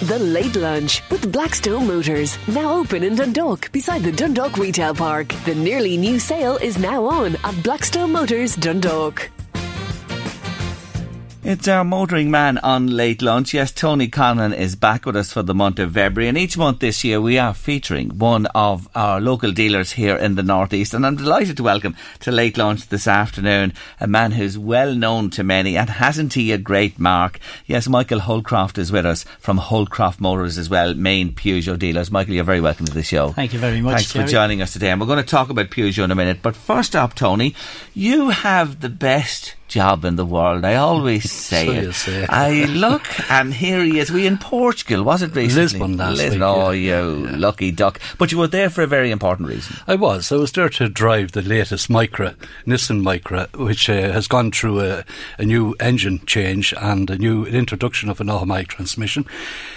The 0.04 0.20
Late 0.20 0.58
Lunch 0.58 1.02
with 1.10 1.32
Blackstone 1.32 1.88
Motors. 1.88 2.38
Now 2.50 2.74
open 2.74 3.04
in 3.04 3.16
Dundalk 3.16 3.72
beside 3.72 4.04
the 4.04 4.12
Dundalk 4.12 4.58
Retail 4.58 4.94
Park. 4.94 5.30
The 5.46 5.56
nearly 5.56 5.96
new 5.96 6.20
sale 6.20 6.58
is 6.58 6.78
now 6.78 7.06
on 7.06 7.38
at 7.46 7.64
Blackstone 7.64 8.12
Motors 8.12 8.58
Dundalk. 8.58 9.30
It's 11.46 11.68
our 11.68 11.84
motoring 11.84 12.32
man 12.32 12.58
on 12.60 12.88
late 12.88 13.22
lunch. 13.22 13.54
Yes, 13.54 13.74
Tony 13.74 14.08
Conlon 14.08 14.56
is 14.56 14.78
back 14.78 15.06
with 15.06 15.18
us 15.18 15.34
for 15.34 15.44
the 15.44 15.54
month 15.54 15.78
of 15.78 15.91
February, 15.91 16.30
and 16.30 16.38
each 16.38 16.58
month 16.58 16.80
this 16.80 17.04
year 17.04 17.20
we 17.20 17.38
are 17.38 17.54
featuring 17.54 18.18
one 18.18 18.46
of 18.56 18.88
our 18.96 19.20
local 19.20 19.52
dealers 19.52 19.91
here 19.91 20.16
in 20.16 20.36
the 20.36 20.41
northeast. 20.41 20.94
And 20.94 21.06
I'm 21.06 21.18
delighted 21.18 21.58
to 21.58 21.64
welcome 21.64 21.98
to 22.22 22.32
late 22.32 22.58
lunch 22.58 22.88
this 22.88 23.10
afternoon 23.10 23.74
a 24.00 24.08
man 24.08 24.32
who's 24.32 24.58
well 24.58 24.96
known 24.96 25.32
to 25.32 25.44
many, 25.44 25.76
and 25.76 25.89
hasn't 25.89 26.34
he 26.34 26.54
a 26.54 26.58
great 26.58 26.98
mark? 26.98 27.41
Yes, 27.66 27.89
Michael 27.89 28.20
Holcroft 28.20 28.78
is 28.78 28.94
with 28.94 29.06
us 29.06 29.26
from 29.39 29.58
Holcroft 29.58 30.22
Motors 30.22 30.58
as 30.58 30.70
well, 30.70 30.94
main 30.94 31.34
Peugeot 31.34 31.78
dealers. 31.78 32.10
Michael, 32.10 32.36
you're 32.36 32.46
very 32.46 32.62
welcome 32.62 32.86
to 32.86 32.94
the 32.94 33.04
show. 33.04 33.34
Thank 33.34 33.52
you 33.52 33.60
very 33.60 33.82
much, 33.82 33.96
Thanks 33.96 34.14
for 34.14 34.24
joining 34.24 34.62
us 34.62 34.72
today, 34.72 34.91
and 34.91 35.02
we're 35.02 35.08
going 35.08 35.22
to 35.22 35.26
talk 35.26 35.50
about 35.50 35.72
Peugeot 35.72 36.06
in 36.06 36.12
a 36.12 36.16
minute. 36.16 36.39
But 36.41 36.56
first 36.56 36.96
up, 36.96 37.16
Tony, 37.16 37.54
you 37.94 38.30
have 38.30 38.80
the 38.80 38.88
best 38.88 39.56
job 39.68 40.05
in 40.05 40.16
the 40.18 40.26
world. 40.26 40.64
I 40.66 40.76
always 40.76 41.32
say 41.49 41.66
So 41.66 41.72
it. 41.89 41.93
say. 41.93 42.26
I 42.28 42.66
look, 42.66 43.03
and 43.32 43.53
here 43.53 43.84
he 43.84 43.99
is. 43.99 44.11
We 44.11 44.28
in 44.28 44.38
Portugal, 44.38 45.03
was 45.03 45.22
it 45.22 45.36
recently? 45.36 45.64
Lisbon 45.64 45.97
last 45.97 46.18
Lisbon. 46.18 46.39
week, 46.39 46.41
Oh, 46.43 46.70
you 46.72 47.28
lucky 47.38 47.72
duck! 47.72 47.99
But 48.18 48.32
you 48.32 48.38
were 48.38 48.47
there 48.47 48.70
for 48.70 48.82
a 48.84 48.88
very 48.88 49.09
important 49.11 49.49
reason. 49.49 49.78
I 49.88 49.95
was. 49.95 50.32
I 50.32 50.36
was 50.36 50.51
there 50.51 50.70
to 50.70 50.89
drive 50.89 51.32
the 51.32 51.41
latest 51.41 51.89
Micra, 51.89 52.36
Nissan 52.68 53.01
Micra, 53.01 53.53
which 53.57 53.89
uh, 53.89 54.11
has 54.11 54.28
gone 54.28 54.51
through 54.51 54.82
a, 54.82 55.03
a 55.38 55.45
new 55.45 55.76
engine 55.80 56.20
change 56.26 56.74
and 56.80 57.09
a 57.09 57.18
new 57.18 57.45
introduction 57.45 58.09
of 58.09 58.22
an 58.22 58.30
automatic 58.30 58.68
transmission 58.68 59.26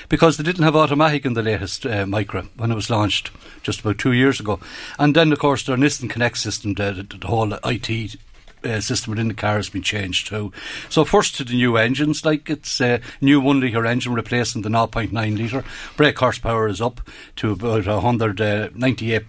because 0.08 0.36
they 0.36 0.44
didn't 0.44 0.64
have 0.64 0.76
automatic 0.76 1.24
in 1.24 1.32
the 1.34 1.42
latest 1.42 1.86
uh, 1.86 2.04
Micra 2.04 2.46
when 2.56 2.70
it 2.70 2.74
was 2.76 2.90
launched 2.90 3.30
just 3.62 3.80
about 3.80 3.98
two 3.98 4.12
years 4.12 4.40
ago. 4.40 4.60
And 4.98 5.14
then, 5.14 5.32
of 5.32 5.38
course, 5.38 5.64
their 5.64 5.76
Nissan 5.76 6.10
Connect 6.10 6.36
system, 6.38 6.74
the, 6.74 6.92
the, 6.92 7.18
the 7.18 7.26
whole 7.26 7.52
IT 7.64 8.16
uh, 8.64 8.80
system 8.80 9.12
within 9.12 9.28
the 9.28 9.34
car 9.34 9.56
has 9.56 9.68
been 9.68 9.82
changed 9.82 10.28
too. 10.28 10.52
So 10.88 11.04
first 11.04 11.36
to 11.36 11.44
the 11.44 11.54
new 11.54 11.76
engines, 11.76 12.24
like 12.24 12.50
it's 12.50 12.80
a 12.80 13.00
new 13.20 13.40
one 13.40 13.60
litre 13.60 13.86
engine 13.86 14.14
replacing 14.14 14.62
the 14.62 14.68
0.9 14.68 15.12
litre. 15.38 15.64
Brake 15.96 16.18
horsepower 16.18 16.68
is 16.68 16.80
up 16.80 17.00
to 17.36 17.52
about 17.52 17.86
198 17.86 19.22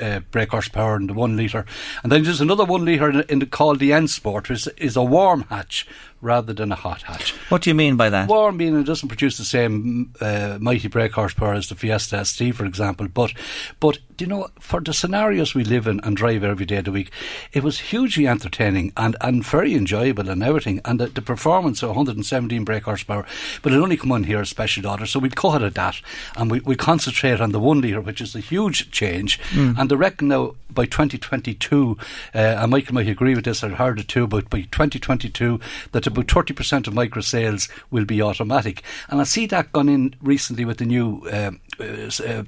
uh, 0.00 0.20
brake 0.30 0.50
horsepower 0.50 0.96
in 0.96 1.06
the 1.06 1.14
one 1.14 1.36
litre. 1.36 1.66
And 2.02 2.10
then 2.10 2.22
there's 2.22 2.40
another 2.40 2.64
one 2.64 2.84
litre 2.84 3.20
in, 3.22 3.40
the, 3.40 3.46
called 3.46 3.78
the 3.78 3.92
N 3.92 4.08
Sport, 4.08 4.48
which 4.48 4.68
is 4.78 4.96
a 4.96 5.02
warm 5.02 5.42
hatch 5.50 5.86
rather 6.22 6.52
than 6.52 6.72
a 6.72 6.76
hot 6.76 7.02
hatch. 7.02 7.32
What 7.50 7.62
do 7.62 7.70
you 7.70 7.74
mean 7.74 7.96
by 7.96 8.08
that? 8.08 8.28
Warm 8.28 8.56
meaning 8.56 8.80
it 8.80 8.86
doesn't 8.86 9.08
produce 9.08 9.36
the 9.36 9.44
same 9.44 10.14
uh, 10.20 10.56
mighty 10.60 10.88
brake 10.88 11.12
horsepower 11.12 11.54
as 11.54 11.68
the 11.68 11.74
Fiesta 11.74 12.24
ST, 12.24 12.54
for 12.54 12.64
example. 12.64 13.08
But, 13.08 13.34
but 13.80 13.98
do 14.16 14.24
you 14.24 14.28
know, 14.28 14.48
for 14.60 14.80
the 14.80 14.94
scenarios 14.94 15.54
we 15.54 15.64
live 15.64 15.86
in 15.86 16.00
and 16.00 16.16
drive 16.16 16.44
every 16.44 16.64
day 16.64 16.76
of 16.76 16.84
the 16.84 16.92
week, 16.92 17.10
it 17.52 17.64
was 17.64 17.80
hugely 17.80 18.26
entertaining 18.28 18.92
and, 18.96 19.16
and 19.20 19.44
very 19.44 19.74
enjoyable 19.74 20.30
and 20.30 20.42
everything. 20.42 20.80
And 20.84 21.00
the, 21.00 21.08
the 21.08 21.22
performance 21.22 21.82
of 21.82 21.88
117 21.88 22.64
brake 22.64 22.84
horsepower, 22.84 23.26
but 23.62 23.72
it 23.72 23.76
only 23.76 23.96
come 23.96 24.12
on 24.12 24.24
here 24.24 24.40
as 24.40 24.48
special 24.48 24.86
order. 24.86 25.06
So 25.06 25.18
we'd 25.18 25.36
cut 25.36 25.62
at 25.62 25.74
that 25.74 26.00
and 26.36 26.50
we, 26.50 26.60
we 26.60 26.76
concentrate 26.76 27.40
on 27.40 27.50
the 27.50 27.60
one 27.60 27.80
litre, 27.80 28.00
which 28.00 28.20
is 28.20 28.36
a 28.36 28.40
huge 28.40 28.92
change. 28.92 29.40
Mm. 29.50 29.76
And 29.76 29.90
they 29.90 29.96
reckon 29.96 30.28
now 30.28 30.54
by 30.70 30.86
2022, 30.86 31.98
uh, 32.34 32.38
and 32.38 32.70
Michael 32.70 32.94
might 32.94 33.08
agree 33.08 33.34
with 33.34 33.44
this, 33.44 33.62
I've 33.62 33.72
heard 33.72 33.98
it 33.98 34.08
too, 34.08 34.26
but 34.26 34.48
by 34.48 34.62
2022, 34.62 35.60
that 35.92 36.06
about 36.12 36.26
30% 36.26 36.86
of 36.86 36.94
Micra 36.94 37.22
sales 37.22 37.68
will 37.90 38.04
be 38.04 38.22
automatic. 38.22 38.82
And 39.08 39.20
I 39.20 39.24
see 39.24 39.46
that 39.46 39.72
gone 39.72 39.88
in 39.88 40.14
recently 40.22 40.64
with 40.64 40.78
the 40.78 40.86
new 40.86 41.22
um, 41.32 41.60
uh, 41.80 42.10
uh, 42.24 42.44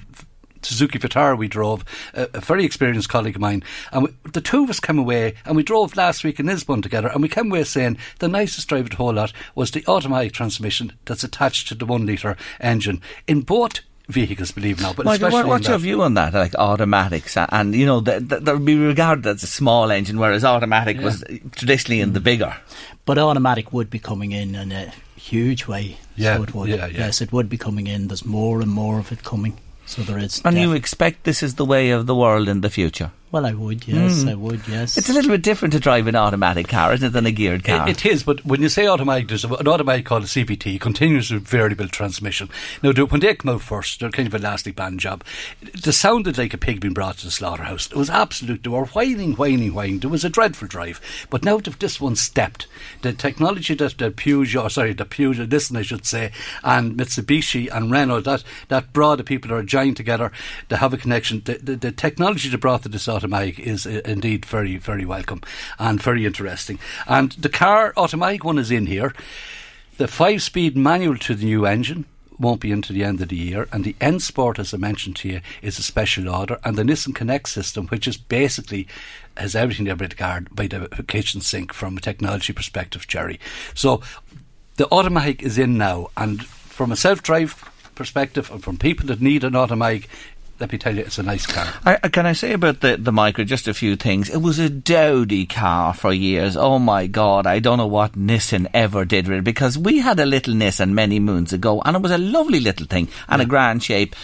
Suzuki 0.64 0.98
Vitara 0.98 1.36
we 1.36 1.48
drove, 1.48 1.84
a, 2.14 2.28
a 2.34 2.40
very 2.40 2.64
experienced 2.64 3.08
colleague 3.08 3.36
of 3.36 3.40
mine, 3.40 3.62
and 3.92 4.04
we, 4.04 4.30
the 4.32 4.40
two 4.40 4.64
of 4.64 4.70
us 4.70 4.80
came 4.80 4.98
away, 4.98 5.34
and 5.44 5.56
we 5.56 5.62
drove 5.62 5.96
last 5.96 6.24
week 6.24 6.40
in 6.40 6.46
Lisbon 6.46 6.82
together, 6.82 7.08
and 7.08 7.22
we 7.22 7.28
came 7.28 7.50
away 7.50 7.64
saying 7.64 7.98
the 8.18 8.28
nicest 8.28 8.68
drive 8.68 8.86
of 8.86 8.90
the 8.90 8.96
whole 8.96 9.12
lot 9.12 9.32
was 9.54 9.70
the 9.70 9.84
automatic 9.86 10.32
transmission 10.32 10.92
that's 11.04 11.24
attached 11.24 11.68
to 11.68 11.74
the 11.74 11.86
one 11.86 12.06
litre 12.06 12.36
engine 12.60 13.00
in 13.26 13.42
both 13.42 13.80
vehicles, 14.08 14.52
believe 14.52 14.78
it 14.78 14.80
or 14.80 14.82
not. 14.84 14.96
But 14.96 15.06
Michael, 15.06 15.28
especially 15.28 15.48
what's 15.48 15.68
your 15.68 15.78
view 15.78 16.02
on 16.02 16.14
that? 16.14 16.34
Like 16.34 16.54
automatics, 16.54 17.36
and 17.36 17.74
you 17.74 17.86
know 17.86 18.00
that 18.00 18.28
that 18.28 18.46
would 18.46 18.64
be 18.64 18.76
regarded 18.76 19.26
as 19.26 19.42
a 19.42 19.46
small 19.46 19.90
engine, 19.90 20.18
whereas 20.18 20.44
automatic 20.44 21.00
was 21.00 21.24
traditionally 21.52 22.00
in 22.00 22.12
the 22.12 22.20
mm. 22.20 22.24
bigger. 22.24 22.56
But 23.04 23.18
automatic 23.18 23.72
would 23.72 23.90
be 23.90 23.98
coming 23.98 24.32
in 24.32 24.54
in 24.54 24.72
a 24.72 24.92
huge 25.16 25.66
way. 25.66 25.98
Yeah, 26.16 26.36
so 26.36 26.42
it 26.42 26.54
would. 26.54 26.68
yeah, 26.68 26.86
yeah. 26.86 27.06
Yes, 27.06 27.20
it 27.20 27.32
would 27.32 27.48
be 27.48 27.58
coming 27.58 27.86
in. 27.86 28.08
There's 28.08 28.24
more 28.24 28.60
and 28.60 28.70
more 28.70 28.98
of 28.98 29.12
it 29.12 29.22
coming. 29.24 29.58
So 29.86 30.02
there 30.02 30.18
is. 30.18 30.40
And 30.44 30.56
you 30.56 30.72
expect 30.72 31.24
this 31.24 31.42
is 31.42 31.56
the 31.56 31.64
way 31.64 31.90
of 31.90 32.06
the 32.06 32.14
world 32.14 32.48
in 32.48 32.62
the 32.62 32.70
future? 32.70 33.10
Well, 33.34 33.46
I 33.46 33.52
would. 33.52 33.86
Yes, 33.88 34.22
Mm. 34.22 34.30
I 34.30 34.34
would. 34.34 34.60
Yes. 34.68 34.96
It's 34.96 35.10
a 35.10 35.12
little 35.12 35.32
bit 35.32 35.42
different 35.42 35.72
to 35.74 35.80
drive 35.80 36.06
an 36.06 36.14
automatic 36.14 36.68
car, 36.68 36.92
isn't 36.94 37.08
it, 37.08 37.10
than 37.10 37.26
a 37.26 37.32
geared 37.32 37.64
car? 37.64 37.88
It, 37.88 38.04
it 38.04 38.12
is, 38.12 38.22
but 38.22 38.44
when 38.46 38.62
you 38.62 38.68
say 38.68 38.86
automatic, 38.86 39.26
there's 39.26 39.44
an 39.44 39.66
automatic 39.66 40.06
called 40.06 40.22
a 40.22 40.26
CVT, 40.26 40.80
continuous 40.80 41.30
variable 41.30 41.88
transmission. 41.88 42.48
Now, 42.80 42.92
the, 42.92 43.06
when 43.06 43.20
they 43.20 43.34
come 43.34 43.52
out 43.52 43.62
first, 43.62 43.98
they're 43.98 44.10
kind 44.10 44.28
of 44.28 44.34
a 44.34 44.36
elastic 44.36 44.76
band 44.76 45.00
job. 45.00 45.24
They 45.82 45.90
sounded 45.90 46.38
like 46.38 46.54
a 46.54 46.58
pig 46.58 46.78
being 46.80 46.94
brought 46.94 47.18
to 47.18 47.24
the 47.24 47.32
slaughterhouse. 47.32 47.86
It 47.86 47.96
was 47.96 48.08
absolute. 48.08 48.62
They 48.62 48.70
were 48.70 48.84
whining, 48.86 49.32
whining, 49.34 49.74
whining. 49.74 49.98
There 49.98 50.10
was 50.10 50.24
a 50.24 50.30
dreadful 50.30 50.68
drive. 50.68 51.00
But 51.28 51.44
now 51.44 51.58
that 51.58 51.80
this 51.80 52.00
one 52.00 52.14
stepped, 52.14 52.68
the 53.02 53.12
technology 53.12 53.74
that 53.74 53.98
the 53.98 54.12
Peugeot, 54.12 54.70
sorry, 54.70 54.92
the 54.92 55.04
Peugeot, 55.04 55.50
listen, 55.50 55.76
I 55.76 55.82
should 55.82 56.06
say, 56.06 56.30
and 56.62 56.96
Mitsubishi 56.96 57.68
and 57.74 57.90
Renault, 57.90 58.20
that, 58.20 58.44
that 58.68 58.92
brought 58.92 59.16
the 59.18 59.24
people 59.24 59.48
that 59.48 59.56
are 59.56 59.62
joined 59.64 59.96
together 59.96 60.30
to 60.68 60.76
have 60.76 60.94
a 60.94 60.96
connection. 60.98 61.42
The, 61.44 61.54
the, 61.54 61.74
the 61.76 61.90
technology 61.92 62.48
that 62.48 62.58
brought 62.58 62.84
to 62.84 62.88
this 62.88 63.08
automatic 63.24 63.58
is 63.58 63.86
uh, 63.86 64.02
indeed 64.04 64.44
very, 64.44 64.76
very 64.76 65.06
welcome 65.06 65.40
and 65.78 66.02
very 66.02 66.26
interesting. 66.26 66.78
And 67.06 67.32
the 67.32 67.48
car 67.48 67.94
automatic 67.96 68.44
one 68.44 68.58
is 68.58 68.70
in 68.70 68.86
here. 68.86 69.14
The 69.96 70.08
five 70.08 70.42
speed 70.42 70.76
manual 70.76 71.16
to 71.18 71.34
the 71.34 71.46
new 71.46 71.64
engine 71.64 72.04
won't 72.38 72.60
be 72.60 72.72
into 72.72 72.92
the 72.92 73.04
end 73.04 73.20
of 73.22 73.28
the 73.28 73.36
year. 73.36 73.66
And 73.72 73.84
the 73.84 73.96
N 74.00 74.20
Sport, 74.20 74.58
as 74.58 74.74
I 74.74 74.76
mentioned 74.76 75.16
to 75.16 75.28
you, 75.28 75.40
is 75.62 75.78
a 75.78 75.82
special 75.82 76.28
order. 76.28 76.58
And 76.64 76.76
the 76.76 76.82
Nissan 76.82 77.14
Connect 77.14 77.48
system, 77.48 77.86
which 77.86 78.06
is 78.06 78.16
basically 78.16 78.86
has 79.36 79.54
everything 79.54 79.86
there 79.86 79.96
by 79.96 80.08
the 80.08 80.14
guard 80.14 80.54
by 80.54 80.66
the 80.66 80.88
kitchen 81.08 81.40
sink 81.40 81.72
from 81.72 81.96
a 81.96 82.00
technology 82.00 82.52
perspective, 82.52 83.06
Jerry. 83.06 83.40
So 83.74 84.02
the 84.76 84.92
automatic 84.92 85.42
is 85.42 85.56
in 85.56 85.78
now, 85.78 86.08
and 86.16 86.44
from 86.44 86.92
a 86.92 86.96
self 86.96 87.22
drive 87.22 87.70
perspective, 87.94 88.50
and 88.50 88.62
from 88.62 88.76
people 88.76 89.06
that 89.06 89.20
need 89.20 89.44
an 89.44 89.54
automatic, 89.54 90.08
let 90.60 90.70
me 90.70 90.78
tell 90.78 90.94
you, 90.94 91.02
it's 91.02 91.18
a 91.18 91.22
nice 91.22 91.46
car. 91.46 91.66
I, 91.84 92.08
can 92.08 92.26
I 92.26 92.32
say 92.32 92.52
about 92.52 92.80
the, 92.80 92.96
the 92.96 93.10
Micra 93.10 93.44
just 93.44 93.66
a 93.66 93.74
few 93.74 93.96
things? 93.96 94.30
It 94.30 94.40
was 94.40 94.58
a 94.58 94.70
dowdy 94.70 95.46
car 95.46 95.92
for 95.92 96.12
years. 96.12 96.56
Oh 96.56 96.78
my 96.78 97.06
God, 97.08 97.46
I 97.46 97.58
don't 97.58 97.78
know 97.78 97.86
what 97.86 98.12
Nissan 98.12 98.68
ever 98.72 99.04
did 99.04 99.26
with 99.26 99.38
it 99.38 99.44
because 99.44 99.76
we 99.76 99.98
had 99.98 100.20
a 100.20 100.26
little 100.26 100.54
Nissan 100.54 100.92
many 100.92 101.18
moons 101.18 101.52
ago 101.52 101.82
and 101.84 101.96
it 101.96 102.02
was 102.02 102.12
a 102.12 102.18
lovely 102.18 102.60
little 102.60 102.86
thing 102.86 103.08
and 103.28 103.42
a 103.42 103.46
grand 103.46 103.82
shape. 103.82 104.14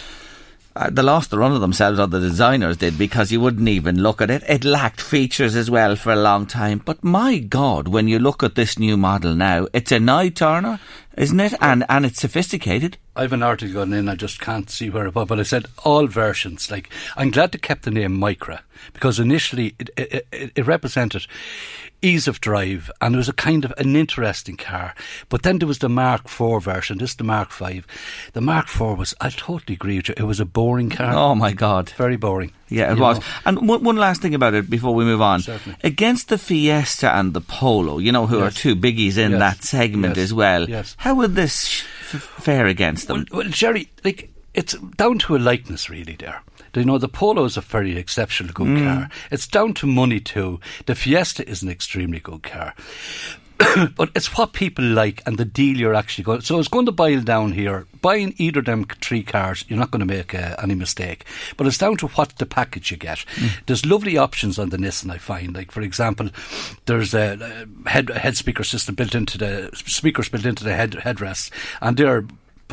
Uh, 0.73 0.89
they 0.89 1.01
lost 1.01 1.31
the 1.31 1.37
run 1.37 1.51
of 1.51 1.59
themselves, 1.59 1.99
or 1.99 2.07
the 2.07 2.19
designers 2.19 2.77
did, 2.77 2.97
because 2.97 3.31
you 3.31 3.41
wouldn't 3.41 3.67
even 3.67 4.01
look 4.01 4.21
at 4.21 4.29
it. 4.29 4.41
It 4.47 4.63
lacked 4.63 5.01
features 5.01 5.55
as 5.55 5.69
well 5.69 5.97
for 5.97 6.13
a 6.13 6.15
long 6.15 6.45
time. 6.45 6.81
But 6.83 7.03
my 7.03 7.39
God, 7.39 7.89
when 7.89 8.07
you 8.07 8.19
look 8.19 8.41
at 8.41 8.55
this 8.55 8.79
new 8.79 8.95
model 8.95 9.35
now, 9.35 9.67
it's 9.73 9.91
an 9.91 10.07
eye 10.07 10.29
turner, 10.29 10.79
isn't 11.17 11.39
it? 11.39 11.53
And 11.59 11.83
and 11.89 12.05
it's 12.05 12.21
sophisticated. 12.21 12.97
I 13.15 13.23
have 13.23 13.33
an 13.33 13.43
article 13.43 13.73
going 13.73 13.91
in, 13.91 14.07
I 14.07 14.15
just 14.15 14.39
can't 14.39 14.69
see 14.69 14.89
where 14.89 15.07
it 15.07 15.15
was, 15.15 15.27
but 15.27 15.39
I 15.39 15.43
said 15.43 15.65
all 15.83 16.07
versions. 16.07 16.71
Like, 16.71 16.89
I'm 17.17 17.31
glad 17.31 17.51
they 17.51 17.57
kept 17.57 17.83
the 17.83 17.91
name 17.91 18.17
Micra 18.17 18.61
because 18.93 19.19
initially 19.19 19.75
it, 19.77 19.89
it, 19.97 20.27
it, 20.31 20.51
it 20.55 20.67
represented 20.67 21.27
ease 22.01 22.27
of 22.27 22.41
drive, 22.41 22.89
and 22.99 23.13
it 23.13 23.17
was 23.17 23.29
a 23.29 23.33
kind 23.33 23.63
of 23.63 23.73
an 23.77 23.95
interesting 23.95 24.57
car. 24.57 24.95
But 25.29 25.43
then 25.43 25.59
there 25.59 25.67
was 25.67 25.79
the 25.79 25.89
Mark 25.89 26.25
IV 26.25 26.63
version. 26.63 26.97
This 26.97 27.11
is 27.11 27.15
the 27.17 27.23
Mark 27.23 27.51
V. 27.53 27.83
The 28.33 28.41
Mark 28.41 28.65
IV 28.67 28.97
was, 28.97 29.13
I 29.21 29.29
totally 29.29 29.75
agree 29.75 29.97
with 29.97 30.09
you. 30.09 30.15
It 30.17 30.23
was 30.23 30.39
a 30.39 30.45
boring 30.45 30.89
car. 30.89 31.13
Oh 31.13 31.35
my 31.35 31.53
God, 31.53 31.89
very 31.91 32.17
boring. 32.17 32.51
Yeah, 32.69 32.91
it 32.91 32.97
was. 32.99 33.19
know. 33.19 33.25
And 33.45 33.67
one, 33.67 33.83
one 33.83 33.97
last 33.97 34.21
thing 34.21 34.33
about 34.33 34.53
it 34.53 34.69
before 34.69 34.95
we 34.95 35.03
move 35.03 35.21
on. 35.21 35.41
Certainly. 35.41 35.77
Against 35.83 36.29
the 36.29 36.37
Fiesta 36.37 37.13
and 37.15 37.33
the 37.33 37.41
Polo, 37.41 37.97
you 37.99 38.11
know, 38.11 38.27
who 38.27 38.39
Yes. 38.39 38.55
are 38.55 38.59
two 38.59 38.75
biggies 38.75 39.17
in 39.17 39.31
Yes. 39.31 39.39
that 39.39 39.63
segment 39.63 40.15
Yes. 40.17 40.23
as 40.25 40.33
well. 40.33 40.69
Yes. 40.69 40.95
How 40.97 41.13
would 41.15 41.35
this 41.35 41.83
f- 42.13 42.21
fare 42.39 42.65
against 42.67 43.07
them? 43.07 43.25
Well, 43.31 43.41
well, 43.43 43.49
Jerry, 43.49 43.89
like 44.03 44.29
it's 44.53 44.73
down 44.97 45.19
to 45.19 45.35
a 45.35 45.37
likeness, 45.39 45.89
really. 45.89 46.15
There, 46.15 46.41
you 46.75 46.85
know, 46.85 46.97
the 46.97 47.07
Polo 47.07 47.43
is 47.45 47.57
a 47.57 47.61
very 47.61 47.97
exceptional 47.97 48.53
good 48.53 48.67
Mm. 48.67 48.83
car. 48.83 49.09
It's 49.29 49.47
down 49.47 49.73
to 49.75 49.87
money 49.87 50.19
too. 50.19 50.59
The 50.85 50.95
Fiesta 50.95 51.47
is 51.47 51.61
an 51.61 51.69
extremely 51.69 52.19
good 52.19 52.43
car. 52.43 52.73
but 53.95 54.09
it's 54.15 54.35
what 54.35 54.53
people 54.53 54.83
like 54.83 55.21
and 55.27 55.37
the 55.37 55.45
deal 55.45 55.77
you're 55.77 55.93
actually 55.93 56.23
going. 56.23 56.41
So 56.41 56.57
it's 56.57 56.67
going 56.67 56.87
to 56.87 56.91
boil 56.91 57.21
down 57.21 57.51
here. 57.51 57.85
Buying 58.01 58.33
either 58.37 58.59
of 58.59 58.65
them 58.65 58.85
three 59.01 59.21
cars, 59.21 59.63
you're 59.67 59.77
not 59.77 59.91
going 59.91 59.99
to 59.99 60.05
make 60.05 60.33
uh, 60.33 60.55
any 60.61 60.73
mistake. 60.73 61.25
But 61.57 61.67
it's 61.67 61.77
down 61.77 61.97
to 61.97 62.07
what 62.07 62.37
the 62.37 62.47
package 62.47 62.89
you 62.89 62.97
get. 62.97 63.23
There's 63.67 63.85
lovely 63.85 64.17
options 64.17 64.57
on 64.57 64.69
the 64.69 64.77
Nissan. 64.77 65.11
I 65.11 65.19
find, 65.19 65.55
like 65.55 65.71
for 65.71 65.81
example, 65.81 66.29
there's 66.87 67.13
a, 67.13 67.67
head 67.85 68.09
head 68.09 68.35
speaker 68.35 68.63
system 68.63 68.95
built 68.95 69.13
into 69.13 69.37
the 69.37 69.69
speakers 69.75 70.29
built 70.29 70.45
into 70.45 70.63
the 70.63 70.73
head 70.75 70.93
headrests, 70.93 71.51
and 71.81 71.97
they're 71.97 72.25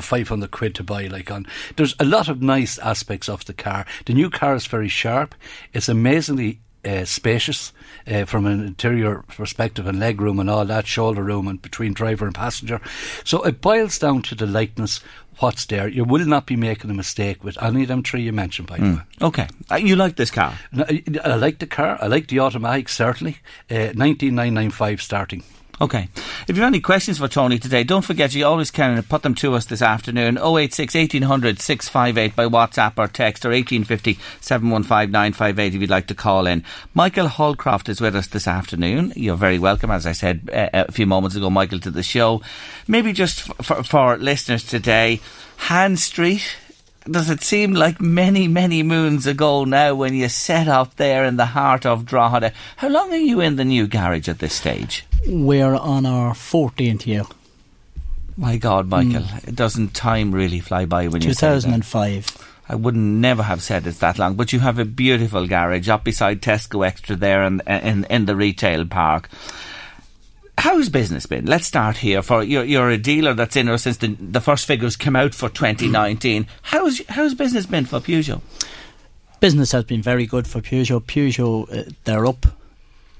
500 0.02 0.50
quid 0.50 0.74
to 0.76 0.82
buy 0.82 1.06
like 1.06 1.30
on 1.30 1.46
there's 1.76 1.94
a 1.98 2.04
lot 2.04 2.28
of 2.28 2.42
nice 2.42 2.78
aspects 2.78 3.28
of 3.28 3.44
the 3.44 3.54
car. 3.54 3.86
The 4.06 4.14
new 4.14 4.30
car 4.30 4.54
is 4.54 4.66
very 4.66 4.88
sharp. 4.88 5.34
It's 5.72 5.88
amazingly 5.88 6.60
uh, 6.84 7.04
spacious 7.04 7.72
uh, 8.06 8.24
from 8.24 8.46
an 8.46 8.64
interior 8.64 9.22
perspective 9.28 9.86
and 9.86 9.98
leg 9.98 10.20
room 10.20 10.38
and 10.38 10.48
all 10.48 10.64
that 10.64 10.86
shoulder 10.86 11.22
room 11.22 11.48
and 11.48 11.60
between 11.60 11.92
driver 11.92 12.26
and 12.26 12.34
passenger. 12.34 12.80
So 13.24 13.42
it 13.42 13.60
boils 13.60 13.98
down 13.98 14.22
to 14.22 14.34
the 14.34 14.46
likeness 14.46 15.00
what's 15.38 15.66
there. 15.66 15.88
You 15.88 16.04
will 16.04 16.26
not 16.26 16.46
be 16.46 16.56
making 16.56 16.90
a 16.90 16.94
mistake 16.94 17.44
with 17.44 17.60
any 17.62 17.82
of 17.82 17.88
them 17.88 18.02
three 18.02 18.22
you 18.22 18.32
mentioned 18.32 18.68
by 18.68 18.78
the 18.78 18.84
way. 18.94 19.00
Okay, 19.22 19.48
uh, 19.70 19.76
you 19.76 19.96
like 19.96 20.16
this 20.16 20.30
car? 20.30 20.54
I, 20.76 21.02
I 21.24 21.36
like 21.36 21.58
the 21.58 21.66
car. 21.66 21.98
I 22.00 22.06
like 22.06 22.28
the 22.28 22.40
automatic 22.40 22.88
certainly. 22.88 23.38
Uh, 23.70 23.92
19995 23.94 25.02
starting 25.02 25.44
Okay. 25.80 26.08
If 26.48 26.56
you 26.56 26.62
have 26.62 26.72
any 26.72 26.80
questions 26.80 27.18
for 27.18 27.28
Tony 27.28 27.58
today, 27.58 27.84
don't 27.84 28.04
forget 28.04 28.34
you 28.34 28.44
always 28.44 28.70
can 28.70 29.00
put 29.04 29.22
them 29.22 29.34
to 29.36 29.54
us 29.54 29.66
this 29.66 29.80
afternoon. 29.80 30.36
086 30.36 30.94
1800 30.94 31.60
658 31.60 32.34
by 32.34 32.46
WhatsApp 32.46 32.94
or 32.96 33.06
text 33.06 33.44
or 33.44 33.50
1850 33.50 34.18
715 34.40 35.12
958 35.12 35.74
if 35.74 35.80
you'd 35.80 35.90
like 35.90 36.08
to 36.08 36.14
call 36.14 36.46
in. 36.46 36.64
Michael 36.94 37.28
Holcroft 37.28 37.88
is 37.88 38.00
with 38.00 38.16
us 38.16 38.26
this 38.26 38.48
afternoon. 38.48 39.12
You're 39.14 39.36
very 39.36 39.58
welcome, 39.58 39.90
as 39.90 40.04
I 40.04 40.12
said 40.12 40.50
uh, 40.52 40.68
a 40.72 40.92
few 40.92 41.06
moments 41.06 41.36
ago, 41.36 41.48
Michael, 41.48 41.80
to 41.80 41.90
the 41.90 42.02
show. 42.02 42.42
Maybe 42.88 43.12
just 43.12 43.42
for, 43.62 43.84
for 43.84 44.16
listeners 44.16 44.64
today, 44.64 45.20
Han 45.58 45.96
Street. 45.96 46.56
Does 47.10 47.30
it 47.30 47.42
seem 47.42 47.72
like 47.72 48.00
many, 48.00 48.48
many 48.48 48.82
moons 48.82 49.26
ago 49.26 49.64
now 49.64 49.94
when 49.94 50.14
you 50.14 50.28
set 50.28 50.68
up 50.68 50.96
there 50.96 51.24
in 51.24 51.36
the 51.36 51.46
heart 51.46 51.86
of 51.86 52.04
Drogheda? 52.04 52.52
How 52.76 52.88
long 52.88 53.12
are 53.12 53.16
you 53.16 53.40
in 53.40 53.56
the 53.56 53.64
new 53.64 53.86
garage 53.86 54.28
at 54.28 54.40
this 54.40 54.54
stage? 54.54 55.04
We're 55.26 55.74
on 55.74 56.04
our 56.04 56.34
14th 56.34 57.06
year. 57.06 57.24
My 58.36 58.56
God, 58.56 58.88
Michael, 58.88 59.22
mm. 59.22 59.48
it 59.48 59.56
doesn't 59.56 59.94
time 59.94 60.32
really 60.32 60.60
fly 60.60 60.84
by 60.84 61.08
when 61.08 61.22
you 61.22 61.34
say 61.34 61.48
that? 61.48 61.62
2005. 61.62 62.48
I 62.68 62.74
wouldn't 62.74 63.02
never 63.02 63.42
have 63.42 63.62
said 63.62 63.86
it's 63.86 63.98
that 63.98 64.18
long, 64.18 64.34
but 64.36 64.52
you 64.52 64.60
have 64.60 64.78
a 64.78 64.84
beautiful 64.84 65.46
garage 65.46 65.88
up 65.88 66.04
beside 66.04 66.42
Tesco 66.42 66.86
Extra 66.86 67.16
there 67.16 67.42
in, 67.42 67.62
in, 67.66 68.04
in 68.04 68.26
the 68.26 68.36
retail 68.36 68.84
park. 68.84 69.30
How's 70.58 70.88
business 70.88 71.24
been? 71.24 71.46
Let's 71.46 71.68
start 71.68 71.98
here. 71.98 72.20
For 72.20 72.42
you're, 72.42 72.64
you're 72.64 72.90
a 72.90 72.98
dealer 72.98 73.32
that's 73.32 73.54
in 73.54 73.66
there 73.66 73.78
since 73.78 73.98
the, 73.98 74.08
the 74.08 74.40
first 74.40 74.66
figures 74.66 74.96
came 74.96 75.14
out 75.14 75.32
for 75.32 75.48
2019. 75.48 76.48
How's 76.62 77.00
how's 77.08 77.32
business 77.34 77.64
been 77.64 77.86
for 77.86 78.00
Peugeot? 78.00 78.40
Business 79.38 79.70
has 79.70 79.84
been 79.84 80.02
very 80.02 80.26
good 80.26 80.48
for 80.48 80.60
Peugeot. 80.60 81.02
Peugeot, 81.02 81.72
uh, 81.72 81.92
they're 82.02 82.26
up. 82.26 82.44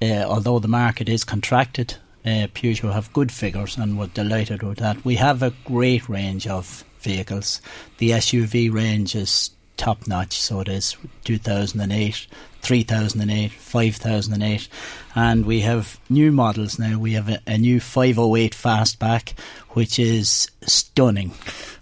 Uh, 0.02 0.24
although 0.24 0.58
the 0.58 0.66
market 0.66 1.08
is 1.08 1.22
contracted, 1.22 1.94
uh, 2.24 2.48
Peugeot 2.54 2.92
have 2.92 3.12
good 3.12 3.30
figures 3.30 3.76
and 3.76 3.96
we're 3.96 4.08
delighted 4.08 4.64
with 4.64 4.78
that. 4.78 5.04
We 5.04 5.14
have 5.14 5.40
a 5.40 5.54
great 5.64 6.08
range 6.08 6.48
of 6.48 6.82
vehicles. 6.98 7.60
The 7.98 8.10
SUV 8.10 8.72
range 8.72 9.14
is 9.14 9.52
top 9.76 10.08
notch, 10.08 10.36
so 10.36 10.58
it 10.58 10.68
is 10.68 10.96
2008, 11.22 12.26
3008, 12.62 13.52
5008, 13.52 14.68
and 15.14 15.46
we 15.46 15.60
have 15.60 15.98
new 16.08 16.32
models 16.32 16.78
now. 16.78 16.98
We 16.98 17.12
have 17.12 17.28
a, 17.28 17.40
a 17.46 17.58
new 17.58 17.80
508 17.80 18.52
Fastback, 18.52 19.32
which 19.70 19.98
is 19.98 20.50
stunning. 20.62 21.32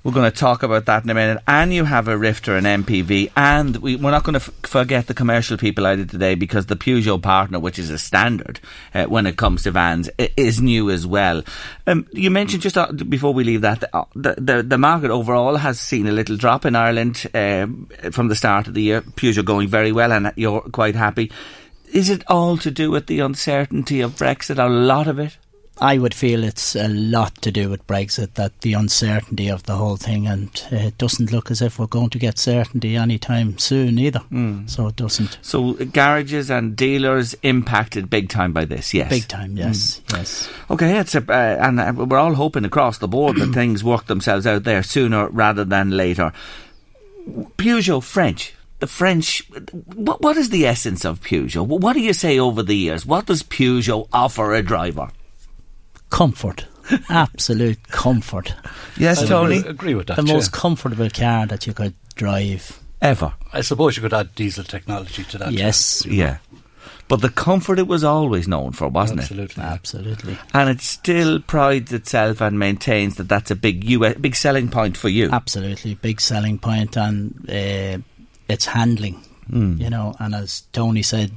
We're 0.06 0.12
going 0.12 0.30
to 0.30 0.36
talk 0.36 0.62
about 0.62 0.84
that 0.84 1.02
in 1.02 1.10
a 1.10 1.14
minute. 1.14 1.42
And 1.48 1.74
you 1.74 1.84
have 1.84 2.06
a 2.06 2.16
Rifter, 2.16 2.56
an 2.56 2.62
MPV, 2.62 3.32
and 3.36 3.76
we, 3.78 3.96
we're 3.96 4.12
not 4.12 4.22
going 4.22 4.38
to 4.38 4.40
f- 4.40 4.52
forget 4.62 5.08
the 5.08 5.14
commercial 5.14 5.56
people 5.56 5.84
either 5.84 6.04
today 6.04 6.36
because 6.36 6.66
the 6.66 6.76
Peugeot 6.76 7.20
partner, 7.20 7.58
which 7.58 7.76
is 7.76 7.90
a 7.90 7.98
standard 7.98 8.60
uh, 8.94 9.06
when 9.06 9.26
it 9.26 9.36
comes 9.36 9.64
to 9.64 9.72
vans, 9.72 10.08
is 10.36 10.60
new 10.60 10.90
as 10.90 11.04
well. 11.06 11.42
Um, 11.88 12.06
you 12.12 12.30
mentioned 12.30 12.62
just 12.62 12.78
uh, 12.78 12.92
before 12.92 13.34
we 13.34 13.42
leave 13.42 13.62
that 13.62 13.82
uh, 13.92 14.04
the, 14.14 14.36
the 14.38 14.62
the 14.62 14.78
market 14.78 15.10
overall 15.10 15.56
has 15.56 15.80
seen 15.80 16.06
a 16.06 16.12
little 16.12 16.36
drop 16.36 16.64
in 16.64 16.76
Ireland 16.76 17.26
um 17.34 17.88
from 18.12 18.28
the 18.28 18.36
start 18.36 18.68
of 18.68 18.74
the 18.74 18.82
year. 18.82 19.00
Peugeot 19.00 19.44
going 19.44 19.66
very 19.66 19.90
well, 19.90 20.12
and 20.12 20.32
you're 20.36 20.60
quite 20.60 20.94
happy. 20.94 21.32
Is 21.92 22.10
it 22.10 22.22
all 22.28 22.56
to 22.58 22.70
do 22.70 22.90
with 22.90 23.06
the 23.06 23.20
uncertainty 23.20 24.00
of 24.02 24.12
Brexit? 24.12 24.64
A 24.64 24.68
lot 24.68 25.08
of 25.08 25.18
it. 25.18 25.36
I 25.78 25.98
would 25.98 26.14
feel 26.14 26.42
it's 26.42 26.74
a 26.74 26.88
lot 26.88 27.34
to 27.42 27.52
do 27.52 27.68
with 27.68 27.86
Brexit, 27.86 28.32
that 28.34 28.60
the 28.62 28.72
uncertainty 28.72 29.48
of 29.48 29.64
the 29.64 29.74
whole 29.74 29.96
thing, 29.96 30.26
and 30.26 30.48
it 30.70 30.96
doesn't 30.96 31.30
look 31.32 31.50
as 31.50 31.60
if 31.60 31.78
we're 31.78 31.86
going 31.86 32.08
to 32.10 32.18
get 32.18 32.38
certainty 32.38 32.96
anytime 32.96 33.58
soon 33.58 33.98
either. 33.98 34.20
Mm. 34.32 34.70
So 34.70 34.86
it 34.88 34.96
doesn't. 34.96 35.38
So 35.42 35.74
garages 35.74 36.50
and 36.50 36.74
dealers 36.74 37.34
impacted 37.42 38.08
big 38.08 38.30
time 38.30 38.52
by 38.54 38.64
this. 38.64 38.94
Yes, 38.94 39.10
Big 39.10 39.28
time, 39.28 39.56
yes, 39.56 40.00
Mm. 40.06 40.16
yes. 40.16 40.48
Okay, 40.70 40.98
it's 40.98 41.14
a, 41.14 41.20
uh, 41.28 41.66
and 41.66 41.78
uh, 41.78 41.92
we're 41.94 42.18
all 42.18 42.34
hoping 42.34 42.64
across 42.64 42.96
the 42.98 43.08
board 43.08 43.36
that 43.36 43.46
things 43.52 43.84
work 43.84 44.06
themselves 44.06 44.46
out 44.46 44.64
there 44.64 44.82
sooner 44.82 45.28
rather 45.28 45.64
than 45.64 45.90
later. 45.90 46.32
Peugeot 47.58 48.02
French. 48.02 48.54
The 48.78 48.86
French, 48.86 49.42
what, 49.94 50.20
what 50.20 50.36
is 50.36 50.50
the 50.50 50.66
essence 50.66 51.04
of 51.04 51.20
Peugeot? 51.22 51.66
What 51.66 51.94
do 51.94 52.00
you 52.00 52.12
say 52.12 52.38
over 52.38 52.62
the 52.62 52.76
years? 52.76 53.06
What 53.06 53.26
does 53.26 53.42
Peugeot 53.42 54.08
offer 54.12 54.54
a 54.54 54.62
driver? 54.62 55.08
Comfort. 56.10 56.66
Absolute 57.08 57.88
comfort. 57.88 58.54
Yes, 58.96 59.22
I 59.22 59.26
Tony? 59.26 59.56
agree- 59.58 59.70
agree 59.70 59.94
with 59.94 60.06
that, 60.06 60.16
The 60.16 60.22
most 60.22 60.52
yeah. 60.54 60.60
comfortable 60.60 61.10
car 61.10 61.46
that 61.46 61.66
you 61.66 61.72
could 61.74 61.94
drive. 62.14 62.78
Ever. 63.02 63.34
I 63.52 63.60
suppose 63.60 63.96
you 63.96 64.02
could 64.02 64.14
add 64.14 64.34
diesel 64.34 64.64
technology 64.64 65.24
to 65.24 65.38
that. 65.38 65.52
Yes. 65.52 66.04
Yeah. 66.06 66.38
But 67.08 67.20
the 67.20 67.28
comfort 67.28 67.78
it 67.78 67.86
was 67.86 68.02
always 68.02 68.48
known 68.48 68.72
for, 68.72 68.88
wasn't 68.88 69.20
Absolutely. 69.20 69.62
it? 69.62 69.66
Absolutely. 69.66 70.38
And 70.54 70.68
it 70.70 70.80
still 70.80 71.38
prides 71.40 71.92
itself 71.92 72.40
and 72.40 72.58
maintains 72.58 73.16
that 73.16 73.28
that's 73.28 73.50
a 73.50 73.54
big 73.56 73.84
US, 73.90 74.14
big 74.16 74.34
selling 74.34 74.68
point 74.70 74.96
for 74.96 75.08
you. 75.08 75.30
Absolutely. 75.30 75.94
Big 75.94 76.20
selling 76.20 76.58
point 76.58 76.96
and 76.96 77.48
uh, 77.48 77.98
its 78.48 78.66
handling. 78.66 79.22
Mm. 79.50 79.78
You 79.80 79.90
know, 79.90 80.16
and 80.18 80.34
as 80.34 80.62
Tony 80.72 81.02
said, 81.02 81.30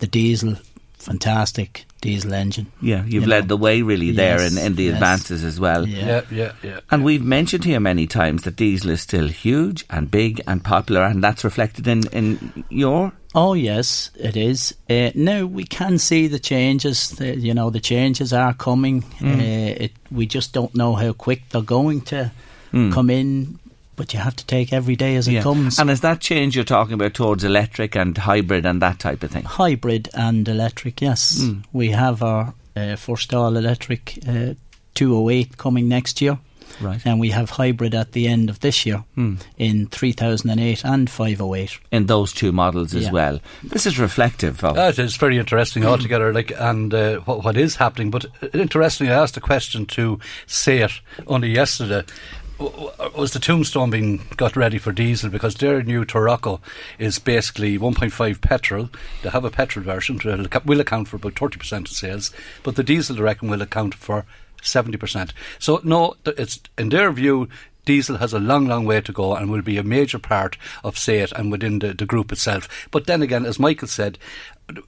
the 0.00 0.08
diesel, 0.08 0.56
fantastic 0.94 1.84
diesel 2.02 2.34
engine. 2.34 2.66
Yeah, 2.82 3.02
you've 3.04 3.22
You 3.22 3.26
led 3.26 3.44
know. 3.44 3.48
the 3.48 3.56
way 3.56 3.80
really 3.80 4.10
there 4.10 4.42
in, 4.42 4.58
in 4.58 4.74
the 4.74 4.84
yes. 4.84 4.94
advances 4.94 5.42
as 5.44 5.58
well. 5.58 5.88
Yeah. 5.88 6.06
Yeah, 6.06 6.22
yeah, 6.30 6.52
yeah. 6.62 6.80
And 6.90 7.02
we've 7.04 7.24
mentioned 7.24 7.64
here 7.64 7.80
many 7.80 8.06
times 8.06 8.42
that 8.42 8.56
diesel 8.56 8.90
is 8.90 9.00
still 9.00 9.28
huge 9.28 9.86
and 9.88 10.10
big 10.10 10.42
and 10.46 10.62
popular, 10.62 11.02
and 11.04 11.24
that's 11.24 11.44
reflected 11.44 11.86
in, 11.86 12.06
in 12.12 12.64
your. 12.68 13.12
Oh 13.34 13.54
yes, 13.54 14.10
it 14.16 14.36
is. 14.36 14.74
Uh, 14.90 15.10
now 15.14 15.46
we 15.46 15.64
can 15.64 15.96
see 15.96 16.26
the 16.28 16.38
changes. 16.38 17.08
The, 17.10 17.34
you 17.38 17.54
know, 17.54 17.70
the 17.70 17.80
changes 17.80 18.32
are 18.34 18.52
coming. 18.52 19.00
Mm. 19.20 19.38
Uh, 19.38 19.84
it, 19.84 19.92
we 20.10 20.26
just 20.26 20.52
don't 20.52 20.74
know 20.74 20.94
how 20.94 21.14
quick 21.14 21.48
they're 21.50 21.62
going 21.62 22.02
to 22.02 22.30
Mm. 22.72 22.90
come 22.90 23.10
in. 23.10 23.58
But 24.02 24.12
you 24.12 24.18
have 24.18 24.34
to 24.34 24.44
take 24.46 24.72
every 24.72 24.96
day 24.96 25.14
as 25.14 25.28
it 25.28 25.34
Yeah. 25.34 25.42
comes. 25.42 25.78
And 25.78 25.88
is 25.88 26.00
that 26.00 26.18
change 26.18 26.56
you're 26.56 26.64
talking 26.64 26.94
about 26.94 27.14
towards 27.14 27.44
electric 27.44 27.94
and 27.94 28.18
hybrid 28.18 28.66
and 28.66 28.82
that 28.82 28.98
type 28.98 29.22
of 29.22 29.30
thing? 29.30 29.44
Hybrid 29.44 30.08
and 30.12 30.48
electric, 30.48 31.00
yes. 31.00 31.38
Mm. 31.40 31.62
We 31.72 31.90
have 31.90 32.20
our 32.20 32.52
uh, 32.74 32.96
first 32.96 33.32
all 33.32 33.56
electric 33.56 34.18
uh, 34.28 34.54
208 34.96 35.56
coming 35.56 35.86
next 35.86 36.20
year. 36.20 36.38
Right. 36.80 37.00
And 37.04 37.20
we 37.20 37.30
have 37.30 37.50
hybrid 37.50 37.94
at 37.94 38.10
the 38.12 38.26
end 38.26 38.50
of 38.50 38.58
this 38.58 38.84
year 38.84 39.04
Mm. 39.16 39.38
in 39.56 39.86
3008 39.86 40.84
and 40.84 41.08
508. 41.08 41.78
In 41.92 42.06
those 42.06 42.32
two 42.32 42.50
models 42.50 42.94
as 42.94 43.04
Yeah. 43.04 43.12
well. 43.12 43.40
This 43.62 43.86
is 43.86 43.98
reflective 44.00 44.64
of. 44.64 44.74
That 44.74 44.98
is 44.98 45.14
very 45.16 45.38
interesting 45.38 45.84
altogether. 45.84 46.32
Like, 46.32 46.52
and 46.58 46.92
uh, 46.92 47.18
what, 47.26 47.44
what 47.44 47.56
is 47.56 47.76
happening. 47.76 48.10
But 48.10 48.24
uh, 48.42 48.48
interestingly, 48.54 49.12
I 49.12 49.22
asked 49.22 49.36
a 49.36 49.40
question 49.40 49.86
to 49.86 50.18
SEAT 50.48 50.90
only 51.28 51.50
yesterday. 51.54 52.02
Uh, 52.62 53.10
was 53.16 53.32
the 53.32 53.40
tombstone 53.40 53.90
being 53.90 54.22
got 54.36 54.54
ready 54.54 54.78
for 54.78 54.92
diesel 54.92 55.30
because 55.30 55.56
their 55.56 55.82
new 55.82 56.04
Tarraco 56.04 56.60
is 56.98 57.18
basically 57.18 57.76
1.5 57.76 58.40
petrol. 58.40 58.88
They 59.22 59.30
have 59.30 59.44
a 59.44 59.50
petrol 59.50 59.84
version 59.84 60.18
that 60.18 60.64
will 60.64 60.80
account 60.80 61.08
for 61.08 61.16
about 61.16 61.34
30% 61.34 61.80
of 61.80 61.88
sales, 61.88 62.30
but 62.62 62.76
the 62.76 62.84
diesel, 62.84 63.18
I 63.18 63.22
reckon, 63.22 63.50
will 63.50 63.62
account 63.62 63.94
for 63.94 64.24
70%. 64.62 65.32
So, 65.58 65.80
no, 65.82 66.14
it's 66.24 66.60
in 66.78 66.90
their 66.90 67.10
view, 67.10 67.48
diesel 67.84 68.18
has 68.18 68.32
a 68.32 68.38
long, 68.38 68.66
long 68.66 68.84
way 68.84 69.00
to 69.00 69.12
go 69.12 69.34
and 69.34 69.50
will 69.50 69.62
be 69.62 69.78
a 69.78 69.82
major 69.82 70.18
part 70.18 70.56
of 70.84 70.96
SEAT 70.98 71.32
and 71.32 71.50
within 71.50 71.80
the, 71.80 71.94
the 71.94 72.06
group 72.06 72.30
itself. 72.30 72.68
But 72.90 73.06
then 73.06 73.22
again, 73.22 73.44
as 73.44 73.58
Michael 73.58 73.88
said, 73.88 74.18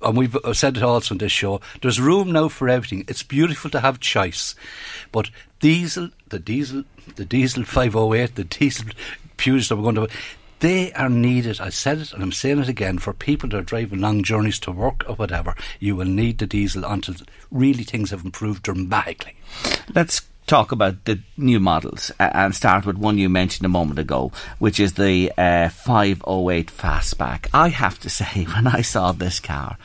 and 0.01 0.17
we've 0.17 0.37
uh, 0.37 0.55
said 0.55 0.77
it 0.77 0.83
also 0.83 1.15
on 1.15 1.19
this 1.19 1.33
show, 1.33 1.61
there's 1.83 2.01
room 2.01 2.31
now 2.31 2.49
for 2.49 2.69
everything. 2.69 3.05
It's 3.09 3.25
beautiful 3.25 3.71
to 3.71 3.81
have 3.81 3.99
choice, 4.01 4.55
but 5.11 5.31
diesel, 5.65 6.11
the 6.29 6.39
diesel, 6.39 6.85
the 7.17 7.25
diesel 7.25 7.65
508, 7.65 8.35
the 8.35 8.45
diesel 8.45 8.85
Peugeots 9.39 9.71
that 9.71 9.77
we're 9.77 9.83
going 9.83 9.95
to, 9.95 10.09
they 10.61 10.93
are 10.93 11.09
needed. 11.09 11.59
I 11.59 11.71
said 11.71 12.01
it 12.01 12.13
and 12.13 12.23
I'm 12.23 12.33
saying 12.33 12.59
it 12.59 12.69
again 12.69 12.99
for 12.99 13.15
people 13.15 13.49
that 13.49 13.57
are 13.57 13.63
driving 13.63 14.03
long 14.03 14.23
journeys 14.23 14.59
to 14.59 14.71
work 14.71 15.09
or 15.09 15.15
whatever. 15.15 15.55
You 15.81 15.97
will 15.97 16.05
need 16.05 16.37
the 16.37 16.47
diesel 16.47 16.85
until 16.85 17.15
really 17.51 17.83
things 17.83 18.11
have 18.11 18.27
improved 18.27 18.65
dramatically. 18.65 19.37
Let's 19.95 20.29
talk 20.47 20.71
about 20.71 21.07
the 21.07 21.21
new 21.39 21.61
models 21.61 22.13
and 22.21 22.55
start 22.55 22.85
with 22.85 22.99
one 22.99 23.17
you 23.17 23.31
mentioned 23.31 23.65
a 23.65 23.71
moment 23.71 23.99
ago, 23.99 24.33
which 24.59 24.79
is 24.79 24.93
the 24.93 25.33
uh, 25.39 25.71
508 25.71 26.67
Fastback. 26.67 27.49
I 27.55 27.71
have 27.71 27.99
to 28.01 28.11
say, 28.11 28.45
when 28.45 28.67
I 28.67 28.83
saw 28.83 29.13
this 29.13 29.41
car, 29.41 29.79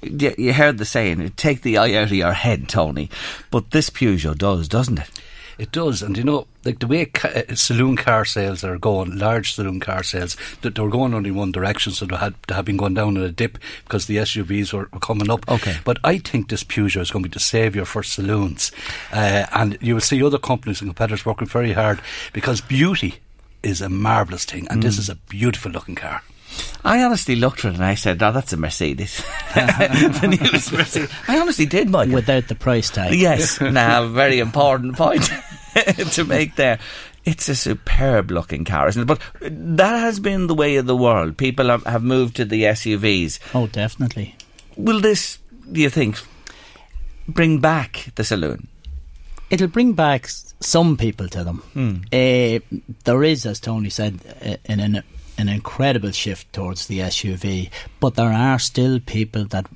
you 0.00 0.52
heard 0.52 0.78
the 0.78 0.84
saying, 0.84 1.28
take 1.30 1.62
the 1.62 1.78
eye 1.78 1.94
out 1.94 2.04
of 2.04 2.12
your 2.12 2.34
head, 2.34 2.68
Tony. 2.68 3.10
But 3.50 3.72
this 3.72 3.90
Peugeot 3.90 4.38
does, 4.38 4.68
doesn't 4.68 5.00
it? 5.00 5.10
It 5.58 5.72
does, 5.72 6.02
and 6.02 6.16
you 6.16 6.24
know, 6.24 6.46
like 6.64 6.78
the 6.80 6.86
way 6.86 7.06
ca- 7.06 7.44
uh, 7.48 7.54
saloon 7.54 7.96
car 7.96 8.24
sales 8.24 8.64
are 8.64 8.78
going, 8.78 9.18
large 9.18 9.54
saloon 9.54 9.80
car 9.80 10.02
sales, 10.02 10.36
that 10.62 10.74
they're 10.74 10.88
going 10.88 11.14
only 11.14 11.30
one 11.30 11.52
direction, 11.52 11.92
so 11.92 12.06
they 12.06 12.16
had 12.16 12.34
they 12.48 12.54
have 12.54 12.64
been 12.64 12.76
going 12.76 12.94
down 12.94 13.16
in 13.16 13.22
a 13.22 13.30
dip 13.30 13.58
because 13.84 14.06
the 14.06 14.16
SUVs 14.16 14.72
were, 14.72 14.88
were 14.92 15.00
coming 15.00 15.30
up. 15.30 15.48
Okay, 15.48 15.76
but 15.84 15.98
I 16.04 16.18
think 16.18 16.48
this 16.48 16.64
Peugeot 16.64 17.02
is 17.02 17.10
going 17.10 17.22
to 17.22 17.28
be 17.28 17.34
the 17.34 17.40
saviour 17.40 17.84
for 17.84 18.02
saloons, 18.02 18.72
uh, 19.12 19.46
and 19.52 19.78
you 19.80 19.94
will 19.94 20.00
see 20.00 20.22
other 20.22 20.38
companies 20.38 20.80
and 20.80 20.88
competitors 20.90 21.24
working 21.24 21.46
very 21.46 21.72
hard 21.72 22.00
because 22.32 22.60
beauty 22.60 23.16
is 23.62 23.80
a 23.80 23.88
marvellous 23.88 24.44
thing, 24.44 24.66
and 24.70 24.80
mm. 24.80 24.84
this 24.84 24.98
is 24.98 25.08
a 25.08 25.14
beautiful 25.14 25.70
looking 25.70 25.94
car. 25.94 26.22
I 26.84 27.02
honestly 27.02 27.36
looked 27.36 27.64
at 27.64 27.72
it 27.72 27.74
and 27.76 27.84
I 27.84 27.94
said, 27.94 28.22
"Oh, 28.22 28.32
that's 28.32 28.52
a 28.52 28.56
Mercedes." 28.56 29.24
the 29.54 30.38
newest 30.40 30.72
Mercedes. 30.72 31.10
I 31.26 31.40
honestly 31.40 31.66
did, 31.66 31.88
Michael. 31.88 32.14
Without 32.14 32.48
the 32.48 32.54
price 32.54 32.90
tag. 32.90 33.14
Yes. 33.14 33.60
now, 33.60 34.06
very 34.08 34.38
important 34.38 34.96
point 34.96 35.30
to 36.12 36.24
make 36.24 36.56
there. 36.56 36.78
It's 37.24 37.48
a 37.48 37.54
superb 37.54 38.30
looking 38.30 38.66
car, 38.66 38.86
isn't 38.88 39.00
it? 39.00 39.06
But 39.06 39.20
that 39.40 39.98
has 39.98 40.20
been 40.20 40.46
the 40.46 40.54
way 40.54 40.76
of 40.76 40.84
the 40.84 40.96
world. 40.96 41.38
People 41.38 41.68
have 41.68 42.02
moved 42.02 42.36
to 42.36 42.44
the 42.44 42.64
SUVs. 42.64 43.38
Oh, 43.54 43.66
definitely. 43.66 44.36
Will 44.76 45.00
this, 45.00 45.38
do 45.72 45.80
you 45.80 45.88
think, 45.88 46.18
bring 47.26 47.60
back 47.60 48.08
the 48.16 48.24
saloon? 48.24 48.68
It'll 49.48 49.68
bring 49.68 49.94
back 49.94 50.28
some 50.60 50.98
people 50.98 51.28
to 51.28 51.44
them. 51.44 51.58
Hmm. 51.72 51.96
Uh, 52.12 52.60
there 53.04 53.22
is, 53.22 53.46
as 53.46 53.58
Tony 53.58 53.88
said, 53.88 54.20
uh, 54.44 54.56
an 54.66 55.02
an 55.38 55.48
incredible 55.48 56.10
shift 56.12 56.52
towards 56.52 56.86
the 56.86 57.00
SUV, 57.00 57.70
but 58.00 58.14
there 58.14 58.32
are 58.32 58.58
still 58.58 59.00
people 59.00 59.44
that 59.46 59.66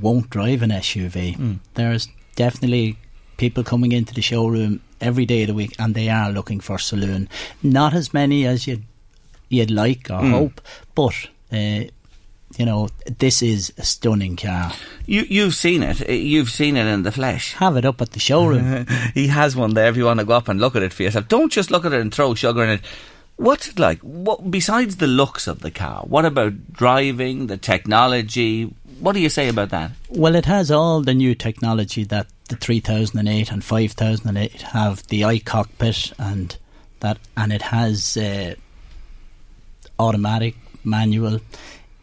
won't 0.00 0.30
drive 0.30 0.62
an 0.62 0.70
SUV. 0.70 1.36
Mm. 1.36 1.58
There's 1.74 2.08
definitely 2.36 2.96
people 3.36 3.64
coming 3.64 3.92
into 3.92 4.14
the 4.14 4.22
showroom 4.22 4.80
every 5.00 5.26
day 5.26 5.42
of 5.42 5.48
the 5.48 5.54
week 5.54 5.74
and 5.78 5.94
they 5.94 6.08
are 6.08 6.30
looking 6.30 6.60
for 6.60 6.78
saloon. 6.78 7.28
Not 7.62 7.94
as 7.94 8.12
many 8.12 8.46
as 8.46 8.66
you'd, 8.66 8.84
you'd 9.48 9.70
like 9.70 10.10
or 10.10 10.20
mm. 10.20 10.30
hope, 10.30 10.60
but. 10.94 11.14
Uh, 11.52 11.90
you 12.56 12.66
know, 12.66 12.88
this 13.18 13.42
is 13.42 13.72
a 13.78 13.84
stunning 13.84 14.36
car. 14.36 14.72
You 15.06 15.22
you've 15.22 15.54
seen 15.54 15.82
it. 15.82 16.08
You've 16.08 16.50
seen 16.50 16.76
it 16.76 16.86
in 16.86 17.04
the 17.04 17.12
flesh. 17.12 17.54
Have 17.54 17.76
it 17.76 17.84
up 17.84 18.00
at 18.00 18.10
the 18.10 18.18
showroom. 18.18 18.86
he 19.14 19.28
has 19.28 19.54
one 19.54 19.74
there. 19.74 19.88
If 19.88 19.96
you 19.96 20.06
want 20.06 20.18
to 20.20 20.26
go 20.26 20.34
up 20.34 20.48
and 20.48 20.60
look 20.60 20.74
at 20.74 20.82
it 20.82 20.92
for 20.92 21.04
yourself, 21.04 21.28
don't 21.28 21.52
just 21.52 21.70
look 21.70 21.84
at 21.84 21.92
it 21.92 22.00
and 22.00 22.12
throw 22.12 22.34
sugar 22.34 22.64
in 22.64 22.70
it. 22.70 22.80
What's 23.40 23.68
it 23.68 23.78
like? 23.78 24.00
What 24.00 24.50
besides 24.50 24.96
the 24.98 25.06
looks 25.06 25.46
of 25.46 25.60
the 25.60 25.70
car? 25.70 26.04
What 26.06 26.26
about 26.26 26.74
driving, 26.74 27.46
the 27.46 27.56
technology? 27.56 28.64
What 28.98 29.12
do 29.12 29.20
you 29.20 29.30
say 29.30 29.48
about 29.48 29.70
that? 29.70 29.92
Well, 30.10 30.34
it 30.34 30.44
has 30.44 30.70
all 30.70 31.00
the 31.00 31.14
new 31.14 31.34
technology 31.34 32.04
that 32.04 32.26
the 32.50 32.56
3008 32.56 33.50
and 33.50 33.64
5008 33.64 34.60
have. 34.60 35.06
The 35.06 35.22
iCockpit 35.22 36.12
and 36.18 36.54
that, 37.00 37.16
and 37.34 37.50
it 37.50 37.62
has 37.62 38.18
uh, 38.18 38.56
automatic, 39.98 40.56
manual. 40.84 41.36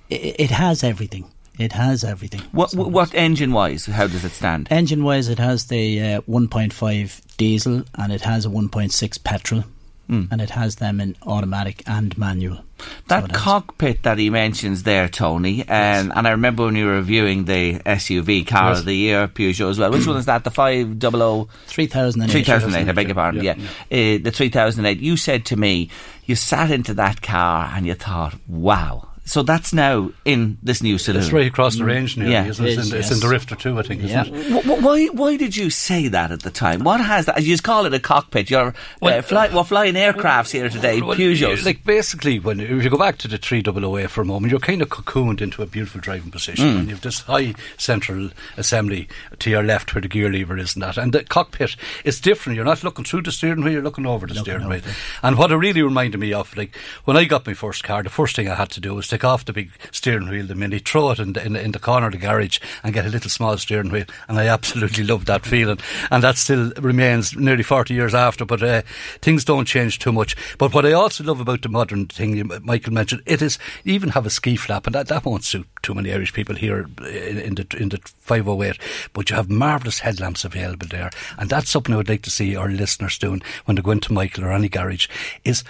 It, 0.10 0.40
it 0.40 0.50
has 0.50 0.84
everything. 0.84 1.30
It 1.60 1.74
has 1.74 2.04
everything. 2.04 2.42
What, 2.52 2.72
so 2.72 2.88
what 2.88 3.14
engine 3.14 3.52
wise? 3.52 3.86
How 3.86 4.08
does 4.08 4.26
it 4.26 4.32
stand? 4.32 4.70
Engine 4.72 5.04
wise, 5.04 5.30
it 5.30 5.38
has 5.38 5.66
the 5.66 6.02
uh, 6.02 6.22
1.5 6.22 7.38
diesel 7.38 7.84
and 7.94 8.12
it 8.12 8.22
has 8.22 8.48
a 8.48 8.50
1.6 8.50 9.24
petrol 9.24 9.66
mm. 10.10 10.32
and 10.32 10.42
it 10.42 10.52
has 10.52 10.78
them 10.78 11.00
in 11.00 11.16
automatic 11.26 11.84
and 11.88 12.18
manual. 12.18 12.64
That 13.08 13.28
so 13.28 13.34
cockpit 13.34 14.04
that 14.04 14.18
he 14.18 14.30
mentions 14.30 14.84
there, 14.84 15.10
Tony, 15.10 15.62
um, 15.62 15.68
yes. 15.68 16.10
and 16.16 16.28
I 16.28 16.32
remember 16.32 16.66
when 16.66 16.76
you 16.76 16.86
were 16.86 16.94
reviewing 16.94 17.46
the 17.46 17.80
SUV 17.80 18.46
car 18.46 18.72
yes. 18.72 18.80
of 18.80 18.86
the 18.86 18.94
year, 18.94 19.28
Peugeot 19.28 19.70
as 19.70 19.80
well. 19.80 19.92
Which 19.92 20.06
one 20.06 20.18
is 20.18 20.26
that? 20.26 20.44
The 20.44 20.52
500? 20.52 21.48
3008. 21.68 22.32
3008, 22.32 22.90
I 22.90 22.92
beg 22.92 23.08
your 23.08 23.16
pardon, 23.16 23.44
yeah. 23.44 23.56
yeah. 23.90 24.16
Uh, 24.16 24.20
the 24.24 24.32
3008. 24.32 25.00
You 25.00 25.18
said 25.18 25.46
to 25.48 25.56
me, 25.56 25.90
you 26.26 26.36
sat 26.36 26.70
into 26.70 26.94
that 26.96 27.22
car 27.22 27.72
and 27.74 27.88
you 27.88 27.96
thought, 27.96 28.36
wow, 28.48 29.08
so 29.28 29.44
that's 29.44 29.74
now 29.74 30.12
in 30.24 30.58
this 30.64 30.82
new 30.82 30.98
saloon. 30.98 31.22
It's 31.22 31.34
right 31.34 31.48
across 31.48 31.76
the 31.76 31.84
range 31.84 32.16
now. 32.16 32.28
Yeah, 32.30 32.46
it's, 32.46 32.60
it 32.60 32.68
is, 32.68 32.92
in, 32.94 33.00
it's 33.00 33.12
in 33.12 33.20
the 33.20 33.28
Rifter 33.28 33.56
too, 33.56 33.78
I 33.78 33.84
think. 33.84 34.02
Yeah. 34.02 34.24
Why, 34.24 35.08
why 35.08 35.36
did 35.36 35.56
you 35.56 35.70
say 35.70 36.08
that 36.08 36.32
at 36.32 36.44
the 36.44 36.50
time? 36.50 36.84
What 36.84 37.02
has 37.02 37.26
that? 37.26 37.42
You 37.42 37.48
just 37.48 37.64
call 37.64 37.86
it 37.86 37.94
a 37.94 38.00
cockpit. 38.00 38.50
You're 38.50 38.74
well, 39.02 39.20
uh, 39.20 39.22
fly, 39.22 39.54
we're 39.54 39.66
flying 39.66 39.96
aircrafts 39.96 40.52
here 40.52 40.70
today, 40.70 41.02
well, 41.02 41.18
Peugeots. 41.18 41.66
Like 41.66 41.84
basically, 41.84 42.40
when 42.40 42.62
if 42.62 42.84
you 42.84 42.90
go 42.90 42.98
back 42.98 43.18
to 43.20 43.28
the 43.28 43.38
3008 43.38 44.10
for 44.10 44.22
a 44.22 44.26
moment, 44.26 44.52
you're 44.52 44.62
kind 44.62 44.82
of 44.82 44.88
cocooned 44.88 45.42
into 45.42 45.62
a 45.62 45.66
beautiful 45.66 46.00
driving 46.00 46.32
position, 46.32 46.66
mm. 46.66 46.80
and 46.80 46.90
you've 46.90 47.02
this 47.02 47.22
high 47.22 47.54
central 47.78 48.30
assembly 48.56 49.10
to 49.40 49.50
your 49.50 49.64
left 49.64 49.94
where 49.94 50.02
the 50.02 50.08
gear 50.08 50.32
lever 50.32 50.58
is, 50.58 50.76
and 50.76 50.84
that, 50.84 50.98
and 50.98 51.14
the 51.14 51.26
cockpit 51.26 51.76
is 52.06 52.22
different. 52.22 52.56
You're 52.56 52.66
not 52.66 52.84
looking 52.84 53.04
through 53.04 53.24
the 53.24 53.34
steering 53.34 53.62
wheel; 53.62 53.74
you're 53.74 53.82
looking 53.82 54.06
over 54.06 54.26
the 54.26 54.36
looking 54.36 54.54
steering 54.54 54.70
wheel. 54.70 54.82
And 55.22 55.38
what 55.38 55.52
it 55.52 55.58
really 55.58 55.82
reminded 55.82 56.20
me 56.20 56.32
of, 56.32 56.56
like 56.56 56.76
when 57.04 57.18
I 57.18 57.26
got 57.26 57.46
my 57.46 57.54
first 57.54 57.84
car, 57.84 58.04
the 58.04 58.10
first 58.10 58.36
thing 58.38 58.48
I 58.48 58.56
had 58.56 58.70
to 58.72 58.80
do 58.80 58.96
was 58.96 59.08
take 59.17 59.17
off 59.24 59.46
the 59.46 59.54
big 59.54 59.72
steering 59.92 60.30
wheel, 60.30 60.46
the 60.46 60.56
mini, 60.56 60.80
throw 60.80 61.12
it 61.12 61.20
in 61.20 61.34
the, 61.34 61.46
in 61.46 61.54
the, 61.54 61.62
in 61.62 61.72
the 61.72 61.80
corner 61.80 62.08
of 62.08 62.14
the 62.14 62.18
garage 62.18 62.60
and 62.84 62.94
get 62.94 63.06
a 63.06 63.10
little 63.10 63.30
small 63.30 63.58
steering 63.58 63.92
wheel. 63.92 64.06
And 64.28 64.38
I 64.40 64.48
absolutely 64.48 65.04
love 65.04 65.26
that 65.26 65.46
feeling. 65.46 65.80
And 66.12 66.24
that 66.24 66.38
still 66.38 66.72
remains 66.78 67.36
nearly 67.36 67.64
40 67.64 67.94
years 67.94 68.14
after, 68.14 68.46
but 68.46 68.64
uh, 68.64 68.82
things 69.22 69.46
don't 69.46 69.66
change 69.66 70.00
too 70.00 70.12
much. 70.12 70.36
But 70.58 70.74
what 70.74 70.86
I 70.86 70.94
also 70.94 71.24
love 71.24 71.40
about 71.40 71.62
the 71.62 71.70
modern 71.70 72.08
thing 72.08 72.50
Michael 72.64 72.94
mentioned, 72.94 73.22
it 73.26 73.42
is 73.42 73.58
even 73.86 74.10
have 74.10 74.26
a 74.26 74.30
ski 74.30 74.56
flap, 74.56 74.86
and 74.86 74.96
that, 74.96 75.08
that 75.08 75.26
won't 75.26 75.44
suit 75.44 75.68
too 75.82 75.94
many 75.94 76.12
Irish 76.12 76.34
people 76.34 76.56
here 76.56 76.88
in, 77.00 77.38
in 77.38 77.56
the 77.56 77.68
in 77.80 77.90
the 77.90 78.00
508. 78.22 78.78
But 79.14 79.30
you 79.30 79.36
have 79.36 79.50
marvellous 79.50 80.00
headlamps 80.00 80.46
available 80.46 80.88
there, 80.88 81.10
and 81.38 81.50
that's 81.50 81.70
something 81.70 81.94
I 81.94 81.98
would 81.98 82.10
like 82.10 82.24
to 82.24 82.32
see 82.32 82.56
our 82.56 82.70
listeners 82.70 83.18
doing 83.18 83.42
when 83.66 83.76
they 83.76 83.82
go 83.82 83.92
into 83.92 84.14
Michael 84.14 84.46
or 84.46 84.52
any 84.52 84.70
garage 84.70 85.08
is 85.44 85.64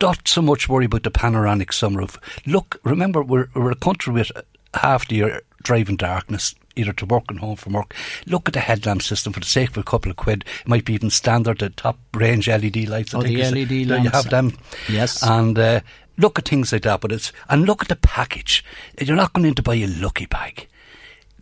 not 0.00 0.26
so 0.28 0.42
much 0.42 0.68
worry 0.68 0.86
about 0.86 1.02
the 1.02 1.10
panoramic 1.10 1.70
sunroof. 1.70 2.16
Look, 2.46 2.80
remember, 2.84 3.22
we're, 3.22 3.48
we're 3.54 3.70
a 3.70 3.76
country 3.76 4.12
with 4.12 4.32
half 4.74 5.08
the 5.08 5.16
year 5.16 5.42
driving 5.62 5.96
darkness 5.96 6.54
either 6.76 6.92
to 6.92 7.06
work 7.06 7.24
and 7.28 7.38
home 7.38 7.56
from 7.56 7.74
work. 7.74 7.94
Look 8.26 8.48
at 8.48 8.54
the 8.54 8.60
headlamp 8.60 9.02
system 9.02 9.32
for 9.32 9.40
the 9.40 9.46
sake 9.46 9.70
of 9.70 9.78
a 9.78 9.82
couple 9.82 10.10
of 10.10 10.16
quid. 10.16 10.44
It 10.60 10.68
might 10.68 10.84
be 10.84 10.94
even 10.94 11.10
standard, 11.10 11.58
the 11.60 11.70
top 11.70 11.98
range 12.12 12.48
LED 12.48 12.88
lights. 12.88 13.14
Oh, 13.14 13.22
the 13.22 13.36
LED 13.36 13.86
lamps. 13.86 14.04
You 14.04 14.10
have 14.10 14.30
them. 14.30 14.58
Yes. 14.88 15.22
And 15.22 15.58
uh, 15.58 15.80
look 16.18 16.38
at 16.38 16.48
things 16.48 16.72
like 16.72 16.82
that. 16.82 17.00
But 17.00 17.12
it's 17.12 17.32
and 17.48 17.64
look 17.64 17.82
at 17.82 17.88
the 17.88 17.96
package. 17.96 18.64
You're 19.00 19.16
not 19.16 19.32
going 19.32 19.46
in 19.46 19.54
to 19.54 19.62
buy 19.62 19.76
a 19.76 19.86
lucky 19.86 20.26
bag 20.26 20.66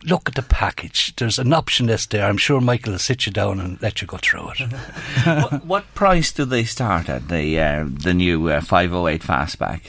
look 0.05 0.29
at 0.29 0.35
the 0.35 0.41
package. 0.41 1.15
There's 1.15 1.39
an 1.39 1.53
option 1.53 1.87
list 1.87 2.11
there. 2.11 2.25
I'm 2.25 2.37
sure 2.37 2.61
Michael 2.61 2.91
will 2.91 2.99
sit 2.99 3.25
you 3.25 3.31
down 3.31 3.59
and 3.59 3.81
let 3.81 4.01
you 4.01 4.07
go 4.07 4.17
through 4.17 4.51
it. 4.51 4.59
what, 5.23 5.65
what, 5.65 5.95
price 5.95 6.31
do 6.31 6.45
they 6.45 6.63
start 6.63 7.09
at 7.09 7.27
the 7.29 7.59
uh, 7.59 7.85
the 7.87 8.13
new 8.13 8.49
uh, 8.49 8.61
508 8.61 9.21
fastback? 9.21 9.81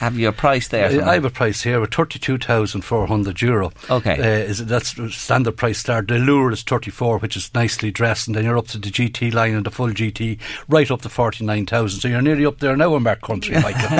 Have 0.00 0.18
you 0.18 0.28
a 0.28 0.32
price 0.32 0.68
there? 0.68 0.86
I, 1.04 1.14
have 1.14 1.26
a 1.26 1.30
price 1.30 1.60
here 1.60 1.78
with 1.78 1.92
thirty-two 1.92 2.38
thousand 2.38 2.80
four 2.80 3.06
hundred 3.06 3.42
euro. 3.42 3.70
Okay, 3.90 4.18
uh, 4.18 4.48
is 4.48 4.64
that's 4.64 4.96
standard 5.14 5.58
price 5.58 5.78
start. 5.78 6.08
The 6.08 6.16
Allure 6.16 6.52
is 6.52 6.62
thirty-four, 6.62 7.18
which 7.18 7.36
is 7.36 7.52
nicely 7.52 7.90
dressed, 7.90 8.26
and 8.26 8.34
then 8.34 8.46
you're 8.46 8.56
up 8.56 8.68
to 8.68 8.78
the 8.78 8.88
GT 8.88 9.34
line 9.34 9.54
and 9.54 9.66
the 9.66 9.70
full 9.70 9.90
GT, 9.90 10.38
right 10.68 10.90
up 10.90 11.02
to 11.02 11.10
forty-nine 11.10 11.66
thousand. 11.66 12.00
So 12.00 12.08
you're 12.08 12.22
nearly 12.22 12.46
up 12.46 12.60
there 12.60 12.78
now 12.78 12.96
in 12.96 13.02
Mark 13.02 13.20
Country, 13.20 13.54
Michael. 13.60 13.98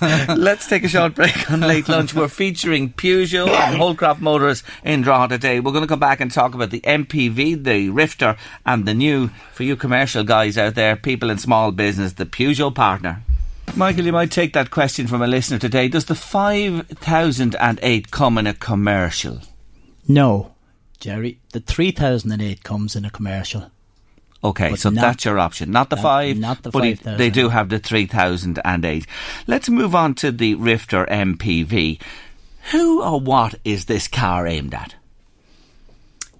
Let's 0.36 0.66
take 0.66 0.82
a 0.82 0.88
short 0.88 1.14
break 1.14 1.48
on 1.48 1.60
late 1.60 1.88
lunch. 1.88 2.12
We're 2.12 2.26
featuring 2.26 2.92
Peugeot 2.92 3.48
and 3.48 3.80
Holdcroft 3.80 4.18
Motors 4.18 4.64
in 4.82 5.02
Drogheda 5.02 5.36
today. 5.36 5.60
We're 5.60 5.70
going 5.70 5.84
to 5.84 5.88
come 5.88 6.00
back 6.00 6.20
and 6.20 6.32
talk 6.32 6.54
about 6.54 6.70
the 6.70 6.80
MPV, 6.80 7.62
the 7.62 7.90
Rifter, 7.90 8.36
and 8.66 8.84
the 8.84 8.94
new 8.94 9.30
for 9.52 9.62
you 9.62 9.76
commercial 9.76 10.24
guys 10.24 10.58
out 10.58 10.74
there, 10.74 10.96
people 10.96 11.30
in 11.30 11.38
small 11.38 11.70
business, 11.70 12.14
the 12.14 12.26
Peugeot 12.26 12.74
partner. 12.74 13.22
Michael, 13.76 14.04
you 14.04 14.12
might 14.12 14.30
take 14.30 14.52
that 14.52 14.70
question 14.70 15.06
from 15.06 15.22
a 15.22 15.26
listener 15.26 15.58
today. 15.58 15.88
Does 15.88 16.04
the 16.04 16.14
5008 16.14 18.10
come 18.10 18.36
in 18.38 18.46
a 18.46 18.52
commercial? 18.54 19.40
No, 20.06 20.52
Jerry. 20.98 21.38
The 21.52 21.60
3008 21.60 22.62
comes 22.62 22.94
in 22.96 23.04
a 23.04 23.10
commercial. 23.10 23.70
Okay, 24.42 24.70
But 24.70 24.80
so 24.80 24.90
not- 24.90 25.00
that's 25.02 25.24
your 25.24 25.38
option. 25.38 25.70
Not 25.70 25.88
the 25.90 25.96
not- 25.96 26.02
five, 26.02 26.36
not 26.36 26.62
the 26.62 26.70
but 26.70 26.84
it- 26.84 26.98
5,000. 26.98 27.18
they 27.18 27.30
do 27.30 27.48
have 27.50 27.68
the 27.68 27.78
3008. 27.78 29.06
Let's 29.46 29.68
move 29.68 29.94
on 29.94 30.14
to 30.14 30.30
the 30.32 30.54
Rifter 30.56 31.06
MPV. 31.08 31.98
Who 32.72 33.02
or 33.02 33.20
what 33.20 33.54
is 33.64 33.84
this 33.86 34.08
car 34.08 34.46
aimed 34.46 34.74
at? 34.74 34.94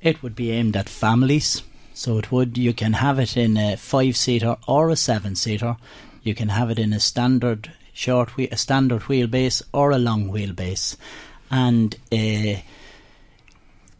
It 0.02 0.22
would 0.22 0.34
be 0.34 0.50
aimed 0.50 0.76
at 0.76 0.88
families. 0.88 1.62
So 1.94 2.18
it 2.18 2.32
would. 2.32 2.56
You 2.56 2.72
can 2.72 2.94
have 2.94 3.18
it 3.18 3.36
in 3.36 3.56
a 3.56 3.76
five-seater 3.76 4.56
or 4.66 4.88
a 4.90 4.96
seven-seater. 4.96 5.76
You 6.22 6.34
can 6.34 6.48
have 6.48 6.70
it 6.70 6.78
in 6.78 6.92
a 6.92 7.00
standard 7.00 7.72
short, 7.92 8.36
wheel, 8.36 8.48
a 8.52 8.56
standard 8.56 9.02
wheelbase 9.02 9.62
or 9.72 9.90
a 9.90 9.98
long 9.98 10.30
wheelbase, 10.30 10.96
and 11.50 11.94
uh, 12.12 12.60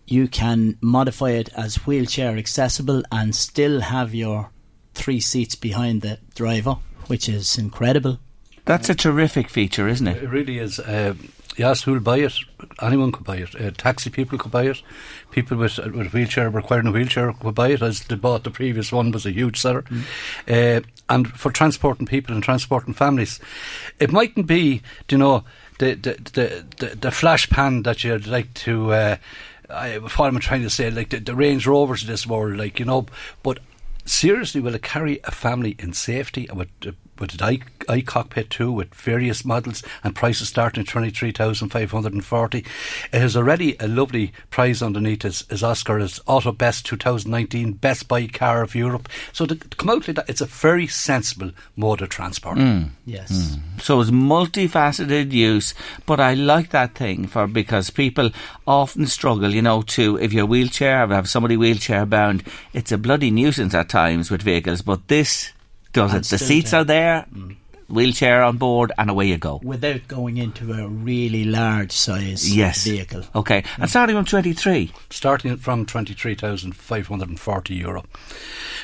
you 0.06 0.28
can 0.28 0.76
modify 0.80 1.30
it 1.30 1.48
as 1.56 1.86
wheelchair 1.86 2.36
accessible 2.36 3.02
and 3.10 3.34
still 3.34 3.80
have 3.80 4.14
your 4.14 4.50
three 4.94 5.20
seats 5.20 5.54
behind 5.54 6.02
the 6.02 6.18
driver, 6.34 6.76
which 7.06 7.28
is 7.28 7.56
incredible. 7.58 8.18
That's 8.64 8.90
a 8.90 8.94
terrific 8.94 9.48
feature, 9.48 9.88
isn't 9.88 10.06
it? 10.06 10.22
It 10.22 10.28
really 10.28 10.58
is. 10.58 10.78
Uh, 10.78 11.14
you 11.56 11.64
asked 11.64 11.84
who'll 11.84 12.00
buy 12.00 12.18
it. 12.18 12.34
Anyone 12.80 13.12
could 13.12 13.24
buy 13.24 13.36
it. 13.36 13.60
Uh, 13.60 13.70
taxi 13.70 14.10
people 14.10 14.38
could 14.38 14.52
buy 14.52 14.64
it. 14.64 14.82
People 15.30 15.56
with 15.56 15.78
with 15.78 16.06
a 16.06 16.10
wheelchair 16.10 16.50
requiring 16.50 16.86
a 16.86 16.92
wheelchair 16.92 17.32
could 17.32 17.54
buy 17.54 17.68
it. 17.68 17.82
As 17.82 18.00
they 18.04 18.16
bought 18.16 18.44
the 18.44 18.50
previous 18.50 18.92
one 18.92 19.10
was 19.10 19.26
a 19.26 19.32
huge 19.32 19.58
seller. 19.58 19.84
Uh, 20.48 20.80
and 21.08 21.28
for 21.32 21.50
transporting 21.50 22.06
people 22.06 22.34
and 22.34 22.42
transporting 22.42 22.94
families, 22.94 23.40
it 23.98 24.12
mightn't 24.12 24.46
be, 24.46 24.82
you 25.08 25.18
know, 25.18 25.44
the 25.78 25.94
the 25.94 26.64
the, 26.78 26.96
the, 26.96 27.10
flash 27.10 27.48
pan 27.48 27.82
that 27.82 28.04
you'd 28.04 28.26
like 28.26 28.52
to. 28.54 28.92
Uh, 28.92 29.16
I, 29.68 29.98
what 29.98 30.26
am 30.26 30.36
I 30.36 30.40
trying 30.40 30.62
to 30.62 30.70
say? 30.70 30.90
Like 30.90 31.10
the, 31.10 31.20
the 31.20 31.34
Range 31.34 31.66
Rovers 31.66 32.02
of 32.02 32.08
this 32.08 32.26
world, 32.26 32.56
like 32.56 32.78
you 32.78 32.84
know, 32.84 33.06
but 33.42 33.60
seriously, 34.04 34.60
will 34.60 34.74
it 34.74 34.82
carry 34.82 35.20
a 35.24 35.30
family 35.30 35.76
in 35.78 35.92
safety 35.92 36.46
and 36.48 36.58
with 36.58 36.68
with 37.20 37.40
an 37.40 37.42
i, 37.42 37.60
i 37.88 38.00
cockpit 38.00 38.50
too, 38.50 38.72
with 38.72 38.94
various 38.94 39.44
models 39.44 39.82
and 40.02 40.16
prices 40.16 40.48
starting 40.48 40.82
at 40.82 40.88
twenty 40.88 41.10
three 41.10 41.32
thousand 41.32 41.68
five 41.68 41.90
hundred 41.90 42.14
and 42.14 42.24
forty? 42.24 42.64
It 43.12 43.20
has 43.20 43.36
already 43.36 43.76
a 43.78 43.86
lovely 43.86 44.32
prize 44.50 44.82
underneath 44.82 45.24
as, 45.24 45.44
as 45.50 45.62
Oscar 45.62 45.98
as 45.98 46.20
Auto 46.26 46.52
Best 46.52 46.86
two 46.86 46.96
thousand 46.96 47.30
nineteen 47.30 47.72
Best 47.72 48.08
Buy 48.08 48.26
Car 48.26 48.62
of 48.62 48.74
Europe. 48.74 49.08
So 49.32 49.46
to, 49.46 49.54
to 49.54 49.76
come 49.76 49.90
out 49.90 50.08
like 50.08 50.16
that, 50.16 50.30
it's 50.30 50.40
a 50.40 50.46
very 50.46 50.86
sensible 50.86 51.52
mode 51.76 52.02
of 52.02 52.08
transport. 52.08 52.58
Mm. 52.58 52.90
Yes. 53.06 53.56
So 53.80 54.00
it's 54.00 54.10
multifaceted 54.10 55.32
use, 55.32 55.74
but 56.06 56.20
I 56.20 56.34
like 56.34 56.70
that 56.70 56.94
thing 56.94 57.26
for 57.26 57.46
because 57.46 57.90
people 57.90 58.30
often 58.66 59.06
struggle, 59.06 59.50
you 59.50 59.62
know, 59.62 59.82
to 59.82 60.16
if 60.16 60.32
you're 60.32 60.46
wheelchair, 60.46 61.04
if 61.04 61.10
you 61.10 61.14
have 61.14 61.28
somebody 61.28 61.56
wheelchair 61.56 62.06
bound, 62.06 62.44
it's 62.72 62.92
a 62.92 62.98
bloody 62.98 63.30
nuisance 63.30 63.74
at 63.74 63.88
times 63.88 64.30
with 64.30 64.42
vehicles. 64.42 64.82
But 64.82 65.08
this 65.08 65.52
does 65.92 66.12
And 66.14 66.24
it. 66.24 66.28
The 66.28 66.38
seats 66.38 66.70
can. 66.70 66.80
are 66.80 66.84
there, 66.84 67.26
wheelchair 67.88 68.42
on 68.42 68.56
board, 68.56 68.92
and 68.98 69.10
away 69.10 69.26
you 69.26 69.36
go. 69.38 69.60
Without 69.62 70.06
going 70.08 70.36
into 70.36 70.72
a 70.72 70.86
really 70.86 71.44
large 71.44 71.92
size 71.92 72.54
Yes. 72.54 72.84
vehicle. 72.84 73.24
Okay, 73.34 73.64
and 73.78 73.90
starting 73.90 74.16
from 74.16 74.24
twenty 74.24 74.52
three. 74.52 74.92
Starting 75.10 75.56
from 75.56 75.86
twenty 75.86 76.14
three 76.14 76.34
thousand 76.34 76.76
five 76.76 77.06
hundred 77.08 77.28
and 77.30 77.40
forty 77.40 77.74
euro, 77.74 78.04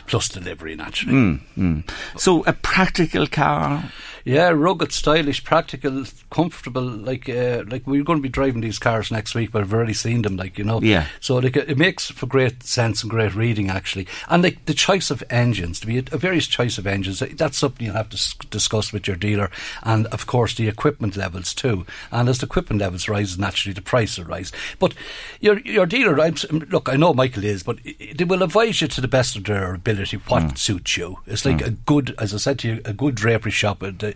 plus 0.07 0.29
delivery 0.29 0.75
naturally. 0.75 1.15
Mm, 1.15 1.41
mm. 1.57 1.91
So 2.21 2.43
a 2.45 2.53
practical 2.53 3.27
car. 3.27 3.85
Yeah, 4.27 4.49
rugged, 4.49 4.91
stylish, 4.93 5.45
practical, 5.45 6.05
comfortable. 6.33 6.83
Like, 6.83 7.29
uh, 7.29 7.63
like 7.69 7.87
we're 7.87 8.03
going 8.03 8.19
to 8.19 8.23
be 8.23 8.29
driving 8.29 8.61
these 8.61 8.81
cars 8.81 9.13
next 9.13 9.37
week, 9.37 9.53
but 9.53 9.63
I've 9.63 9.73
already 9.73 9.93
seen 9.95 10.23
them. 10.23 10.37
Like, 10.37 10.59
you 10.59 10.65
know, 10.65 10.81
Yeah. 10.83 11.07
So 11.21 11.37
like, 11.37 11.57
it 11.57 11.79
makes 11.79 12.11
for 12.11 12.27
great 12.27 12.65
sense 12.65 13.03
and 13.05 13.11
great 13.11 13.37
reading, 13.37 13.71
actually. 13.71 14.09
And 14.29 14.43
like 14.43 14.65
the 14.65 14.75
choice 14.75 15.13
of 15.13 15.23
engines, 15.31 15.79
to 15.79 15.87
be 15.87 15.99
a, 15.99 16.03
a 16.11 16.19
various 16.19 16.49
choice 16.49 16.77
of 16.77 16.89
engines, 16.89 17.21
that's 17.21 17.57
something 17.57 17.87
you 17.87 17.93
have 17.93 18.09
to 18.11 18.17
s- 18.17 18.35
discuss 18.51 18.93
with 18.93 19.07
your 19.07 19.15
dealer, 19.17 19.49
and 19.85 20.07
of 20.09 20.27
course 20.27 20.55
the 20.57 20.67
equipment 20.67 21.17
levels 21.17 21.55
too. 21.55 21.87
And 22.11 22.29
as 22.29 22.39
the 22.39 22.47
equipment 22.47 22.81
levels 22.81 23.09
rise, 23.09 23.39
naturally 23.39 23.75
the 23.75 23.81
price 23.83 24.19
will 24.19 24.25
rise. 24.25 24.51
But 24.81 24.93
your 25.41 25.61
your 25.61 25.87
dealer, 25.87 26.19
I'm, 26.21 26.35
look, 26.71 26.89
I 26.89 26.97
know 26.97 27.15
Michael 27.15 27.45
is, 27.45 27.63
but 27.63 27.79
they 28.17 28.25
will 28.25 28.43
advise 28.43 28.81
you 28.81 28.89
to 28.89 29.01
the 29.01 29.07
best 29.09 29.37
of 29.37 29.45
their 29.45 29.73
ability 29.73 30.17
what 30.27 30.59
suits 30.59 30.97
you. 30.97 31.21
It's 31.29 31.45
like 31.45 31.59
Mm. 31.59 31.67
a 31.67 31.71
good, 31.71 32.15
as 32.19 32.35
I 32.35 32.39
said 32.39 32.59
to 32.61 32.69
you, 32.69 32.81
a 32.85 32.93
good 32.93 33.15
drapery 33.15 33.53
shop. 33.53 33.85
uh, 33.85 33.93
the- 33.97 34.16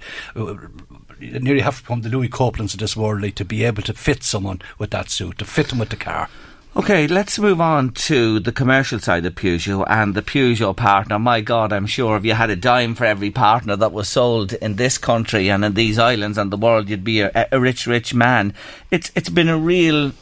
nearly 1.20 1.60
have 1.60 1.76
to 1.78 1.82
become 1.82 2.02
the 2.02 2.08
Louis 2.08 2.28
Copelands 2.28 2.74
of 2.74 2.80
this 2.80 2.96
world 2.96 3.22
like, 3.22 3.34
to 3.36 3.44
be 3.44 3.64
able 3.64 3.82
to 3.82 3.92
fit 3.92 4.22
someone 4.22 4.60
with 4.78 4.90
that 4.90 5.10
suit, 5.10 5.38
to 5.38 5.44
fit 5.44 5.68
them 5.68 5.78
with 5.78 5.90
the 5.90 5.96
car. 5.96 6.28
Okay, 6.76 7.08
let's 7.08 7.36
move 7.36 7.60
on 7.60 7.90
to 7.90 8.38
the 8.38 8.52
commercial 8.52 9.00
side 9.00 9.26
of 9.26 9.34
Peugeot 9.34 9.84
and 9.88 10.14
the 10.14 10.22
Peugeot 10.22 10.76
partner. 10.76 11.18
My 11.18 11.40
God, 11.40 11.72
I'm 11.72 11.86
sure 11.86 12.16
if 12.16 12.24
you 12.24 12.34
had 12.34 12.48
a 12.48 12.54
dime 12.54 12.94
for 12.94 13.04
every 13.04 13.30
partner 13.32 13.74
that 13.74 13.90
was 13.92 14.08
sold 14.08 14.52
in 14.52 14.76
this 14.76 14.96
country 14.96 15.50
and 15.50 15.64
in 15.64 15.74
these 15.74 15.98
islands 15.98 16.38
and 16.38 16.52
the 16.52 16.56
world, 16.56 16.88
you'd 16.88 17.02
be 17.02 17.22
a, 17.22 17.48
a 17.50 17.58
rich, 17.58 17.88
rich 17.88 18.14
man. 18.14 18.54
It's 18.92 19.10
it's 19.16 19.28
been 19.28 19.48
a 19.48 19.58
real 19.58 20.12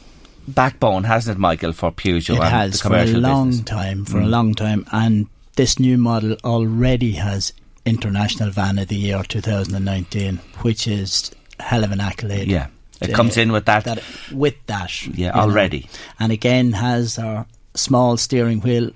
backbone, 0.47 1.03
hasn't 1.03 1.37
it, 1.37 1.39
Michael, 1.39 1.71
for 1.71 1.91
Peugeot 1.91 2.37
It 2.37 2.39
and 2.39 2.43
has 2.49 2.81
the 2.81 2.89
for 2.89 2.95
a 2.95 3.05
long 3.05 3.49
business? 3.49 3.65
time, 3.65 4.05
for 4.05 4.17
a 4.19 4.23
Mm. 4.23 4.29
long 4.31 4.55
time, 4.55 4.85
and 4.91 5.27
this 5.55 5.77
new 5.79 5.99
model 5.99 6.35
already 6.43 7.11
has 7.11 7.53
International 7.89 8.49
Van 8.51 8.77
of 8.79 8.87
the 8.87 8.95
Year 8.95 9.23
2019, 9.23 10.37
which 10.61 10.87
is 10.87 11.31
hell 11.59 11.83
of 11.83 11.91
an 11.91 11.99
accolade. 11.99 12.47
Yeah. 12.47 12.67
It 13.01 13.13
comes 13.13 13.37
in 13.37 13.51
with 13.51 13.65
that- 13.65 14.03
with 14.31 14.55
that, 14.67 15.07
Yeah, 15.07 15.11
you 15.15 15.25
know. 15.33 15.39
already. 15.41 15.87
and 16.19 16.31
again 16.31 16.73
has 16.73 17.17
our 17.17 17.45
small 17.73 18.17
steering 18.17 18.59
wheel, 18.61 18.91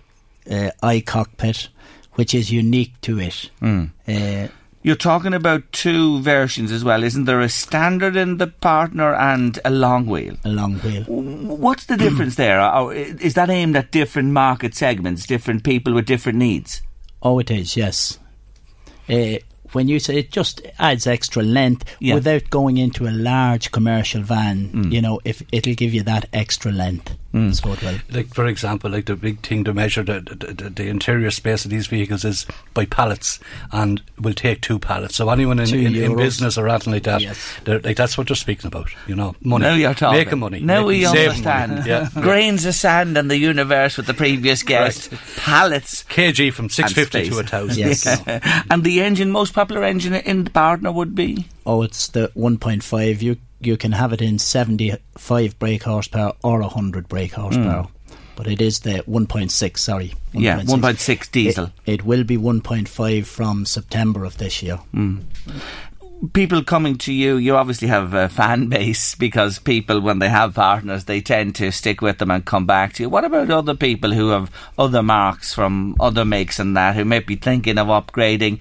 uh, 0.51 0.69
i 0.81 0.99
cockpit, 0.99 1.69
which 2.13 2.33
is 2.33 2.51
unique 2.51 2.93
to 3.01 3.19
it. 3.19 3.49
Mm. 3.61 3.91
Uh, 4.07 4.47
You're 4.85 4.97
talking 4.97 5.33
about 5.33 5.63
two 5.71 6.19
versions 6.21 6.69
as 6.69 6.83
well, 6.83 7.03
isn't 7.03 7.23
there? 7.23 7.39
A 7.39 7.47
standard 7.47 8.17
in 8.17 8.37
the 8.39 8.47
partner 8.47 9.13
and 9.15 9.57
a 9.63 9.69
long 9.69 10.05
wheel. 10.07 10.35
A 10.43 10.49
long 10.49 10.73
wheel. 10.79 11.03
What's 11.05 11.85
the 11.85 11.95
difference 11.95 12.35
there? 12.35 12.59
Or 12.61 12.93
is 12.93 13.33
that 13.35 13.49
aimed 13.49 13.77
at 13.77 13.91
different 13.91 14.33
market 14.33 14.75
segments, 14.75 15.25
different 15.25 15.63
people 15.63 15.93
with 15.93 16.05
different 16.05 16.37
needs? 16.37 16.81
Oh, 17.21 17.39
it 17.39 17.49
is, 17.49 17.77
yes. 17.77 18.19
Uh, 19.09 19.37
when 19.71 19.87
you 19.87 19.99
say 19.99 20.17
it 20.19 20.31
just 20.31 20.61
adds 20.77 21.07
extra 21.07 21.41
length 21.41 21.83
Yeah. 21.99 22.13
without 22.15 22.49
going 22.51 22.77
into 22.77 23.07
a 23.07 23.11
large 23.11 23.71
commercial 23.71 24.21
van, 24.21 24.69
Mm. 24.69 24.91
you 24.93 25.01
know, 25.01 25.19
if 25.25 25.41
it'll 25.51 25.73
give 25.73 25.93
you 25.93 26.03
that 26.03 26.29
extra 26.31 26.71
length. 26.71 27.15
Mm. 27.33 27.53
So 27.55 27.73
it 27.73 27.81
will. 27.81 27.97
Like 28.11 28.27
for 28.33 28.45
example, 28.45 28.91
like 28.91 29.05
the 29.05 29.15
big 29.15 29.39
thing 29.39 29.63
to 29.63 29.73
measure 29.73 30.03
the, 30.03 30.21
the, 30.21 30.53
the, 30.53 30.69
the 30.69 30.87
interior 30.87 31.31
space 31.31 31.65
of 31.65 31.71
these 31.71 31.87
vehicles 31.87 32.23
is 32.23 32.45
by 32.73 32.85
pallets, 32.85 33.39
and 33.71 34.01
will 34.19 34.33
take 34.33 34.61
two 34.61 34.77
pallets. 34.79 35.15
So 35.15 35.29
anyone 35.29 35.59
in, 35.59 35.73
in, 35.73 35.95
in 35.95 36.15
business 36.15 36.57
or 36.57 36.69
anything 36.69 36.93
like 36.93 37.03
that, 37.03 37.21
Yes. 37.21 37.59
like 37.65 37.97
that's 37.97 38.17
what 38.17 38.27
they're 38.27 38.35
speaking 38.35 38.67
about. 38.67 38.89
You 39.07 39.15
know, 39.15 39.35
money. 39.41 39.63
Now 39.65 39.73
you're 39.73 39.93
talking. 39.95 40.19
making 40.19 40.39
money. 40.39 40.59
Now 40.59 40.85
we 40.85 41.03
saving 41.05 41.19
understand. 41.29 41.71
money. 41.75 41.83
Yeah. 41.89 42.09
Grains 42.21 42.65
of 42.65 42.75
sand 42.75 43.17
and 43.17 43.29
the 43.31 43.37
universe 43.37 43.97
with 43.97 44.05
the 44.07 44.13
previous 44.13 44.61
guest. 44.63 45.11
Pallets. 45.37 46.03
kg 46.09 46.53
from 46.53 46.69
six 46.69 46.93
fifty 46.93 47.29
to 47.29 47.39
a 47.39 47.43
thousand. 47.43 47.77
Yes. 47.77 48.05
Yeah. 48.05 48.63
and 48.69 48.83
the 48.83 49.01
engine, 49.01 49.31
most 49.31 49.53
popular 49.53 49.83
engine 49.83 50.13
in 50.13 50.43
the 50.43 50.49
partner 50.51 50.91
would 50.91 51.15
be? 51.15 51.47
Oh, 51.65 51.81
it's 51.81 52.09
the 52.09 52.27
1.5. 52.35 53.21
You 53.21 53.37
you 53.65 53.77
can 53.77 53.91
have 53.91 54.13
it 54.13 54.21
in 54.21 54.39
75 54.39 55.59
brake 55.59 55.83
horsepower 55.83 56.33
or 56.43 56.61
100 56.61 57.07
brake 57.07 57.33
horsepower. 57.33 57.87
But 58.35 58.47
it 58.47 58.61
is 58.61 58.79
the 58.79 59.03
1.6, 59.07 59.77
sorry. 59.77 60.13
Yeah, 60.31 60.59
1.6 60.61 61.31
diesel. 61.31 61.71
It, 61.85 61.93
it 61.93 62.05
will 62.05 62.23
be 62.23 62.37
1.5 62.37 63.25
from 63.25 63.65
September 63.65 64.25
of 64.25 64.37
this 64.37 64.63
year. 64.63 64.79
Mm. 64.93 65.23
People 66.31 66.63
coming 66.63 66.97
to 66.99 67.13
you, 67.13 67.35
you 67.35 67.55
obviously 67.55 67.89
have 67.89 68.13
a 68.13 68.29
fan 68.29 68.67
base 68.69 69.13
because 69.13 69.59
people, 69.59 69.99
when 70.01 70.19
they 70.19 70.29
have 70.29 70.55
partners, 70.55 71.05
they 71.05 71.21
tend 71.21 71.55
to 71.55 71.71
stick 71.71 72.01
with 72.01 72.17
them 72.17 72.31
and 72.31 72.45
come 72.45 72.65
back 72.65 72.93
to 72.93 73.03
you. 73.03 73.09
What 73.09 73.25
about 73.25 73.51
other 73.51 73.75
people 73.75 74.11
who 74.13 74.29
have 74.29 74.49
other 74.77 75.03
marks 75.03 75.53
from 75.53 75.95
other 75.99 76.25
makes 76.25 76.59
and 76.59 76.75
that, 76.75 76.95
who 76.95 77.05
may 77.05 77.19
be 77.19 77.35
thinking 77.35 77.77
of 77.77 77.87
upgrading? 77.87 78.59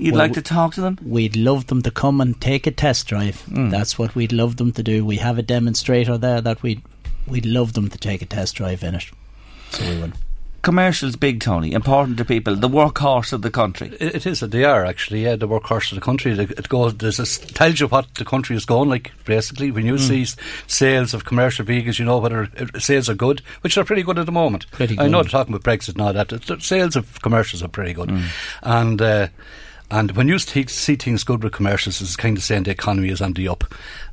You'd 0.00 0.14
Well, 0.14 0.24
like 0.24 0.32
to 0.34 0.42
talk 0.42 0.74
to 0.74 0.80
them? 0.80 0.98
We'd 1.04 1.36
love 1.36 1.66
them 1.66 1.82
to 1.82 1.90
come 1.90 2.20
and 2.20 2.40
take 2.40 2.66
a 2.66 2.70
test 2.70 3.06
drive. 3.06 3.42
Mm. 3.48 3.70
That's 3.70 3.98
what 3.98 4.14
we'd 4.14 4.32
love 4.32 4.56
them 4.56 4.72
to 4.72 4.82
do. 4.82 5.04
We 5.04 5.16
have 5.16 5.38
a 5.38 5.42
demonstrator 5.42 6.16
there 6.18 6.40
that 6.40 6.62
we'd 6.62 6.82
we'd 7.26 7.46
love 7.46 7.74
them 7.74 7.88
to 7.90 7.98
take 7.98 8.22
a 8.22 8.26
test 8.26 8.56
drive 8.56 8.82
in 8.82 8.94
it. 8.94 9.04
So 9.70 9.88
we 9.88 10.00
would. 10.00 10.12
Commercials 10.62 11.16
big, 11.16 11.40
Tony. 11.40 11.72
Important 11.72 12.18
to 12.18 12.24
people. 12.24 12.54
The 12.54 12.68
workhorse 12.68 13.32
of 13.32 13.40
the 13.40 13.50
country. 13.50 13.96
It, 13.98 14.14
it 14.16 14.26
is. 14.26 14.40
They 14.40 14.64
are 14.64 14.84
actually. 14.84 15.24
Yeah, 15.24 15.36
the 15.36 15.48
workhorse 15.48 15.90
of 15.90 15.94
the 15.96 16.02
country. 16.04 16.32
It, 16.32 16.50
it 16.50 16.68
goes. 16.68 16.94
This 16.96 17.18
is, 17.18 17.38
tells 17.38 17.80
you 17.80 17.86
what 17.86 18.14
the 18.16 18.26
country 18.26 18.56
is 18.56 18.66
going 18.66 18.90
like. 18.90 19.12
Basically, 19.24 19.70
when 19.70 19.86
you 19.86 19.94
Mm. 19.94 19.98
see 20.26 20.26
sales 20.66 21.14
of 21.14 21.24
commercial 21.24 21.64
vehicles, 21.64 21.98
you 21.98 22.04
know 22.04 22.18
whether 22.18 22.48
uh, 22.58 22.78
sales 22.78 23.08
are 23.08 23.14
good, 23.14 23.40
which 23.62 23.78
are 23.78 23.84
pretty 23.84 24.02
good 24.02 24.18
at 24.18 24.26
the 24.26 24.32
moment. 24.32 24.70
Pretty 24.70 24.96
good. 24.96 25.04
I 25.04 25.08
know 25.08 25.22
they're 25.22 25.30
talking 25.30 25.54
about 25.54 25.64
Brexit 25.64 25.90
and 25.94 26.02
all 26.02 26.12
that. 26.12 26.28
The, 26.28 26.38
the 26.38 26.60
sales 26.60 26.94
of 26.94 27.22
commercials 27.22 27.62
are 27.62 27.68
pretty 27.68 27.94
good, 27.94 28.12
and. 28.62 29.00
Uh, 29.00 29.28
and 29.90 30.12
when 30.12 30.28
you 30.28 30.38
see, 30.38 30.64
things 30.64 31.24
good 31.24 31.42
with 31.42 31.52
commercials, 31.52 32.00
it's 32.00 32.14
kind 32.14 32.36
of 32.36 32.44
saying 32.44 32.62
the 32.62 32.70
economy 32.70 33.08
is 33.08 33.20
on 33.20 33.32
the 33.32 33.48
up. 33.48 33.64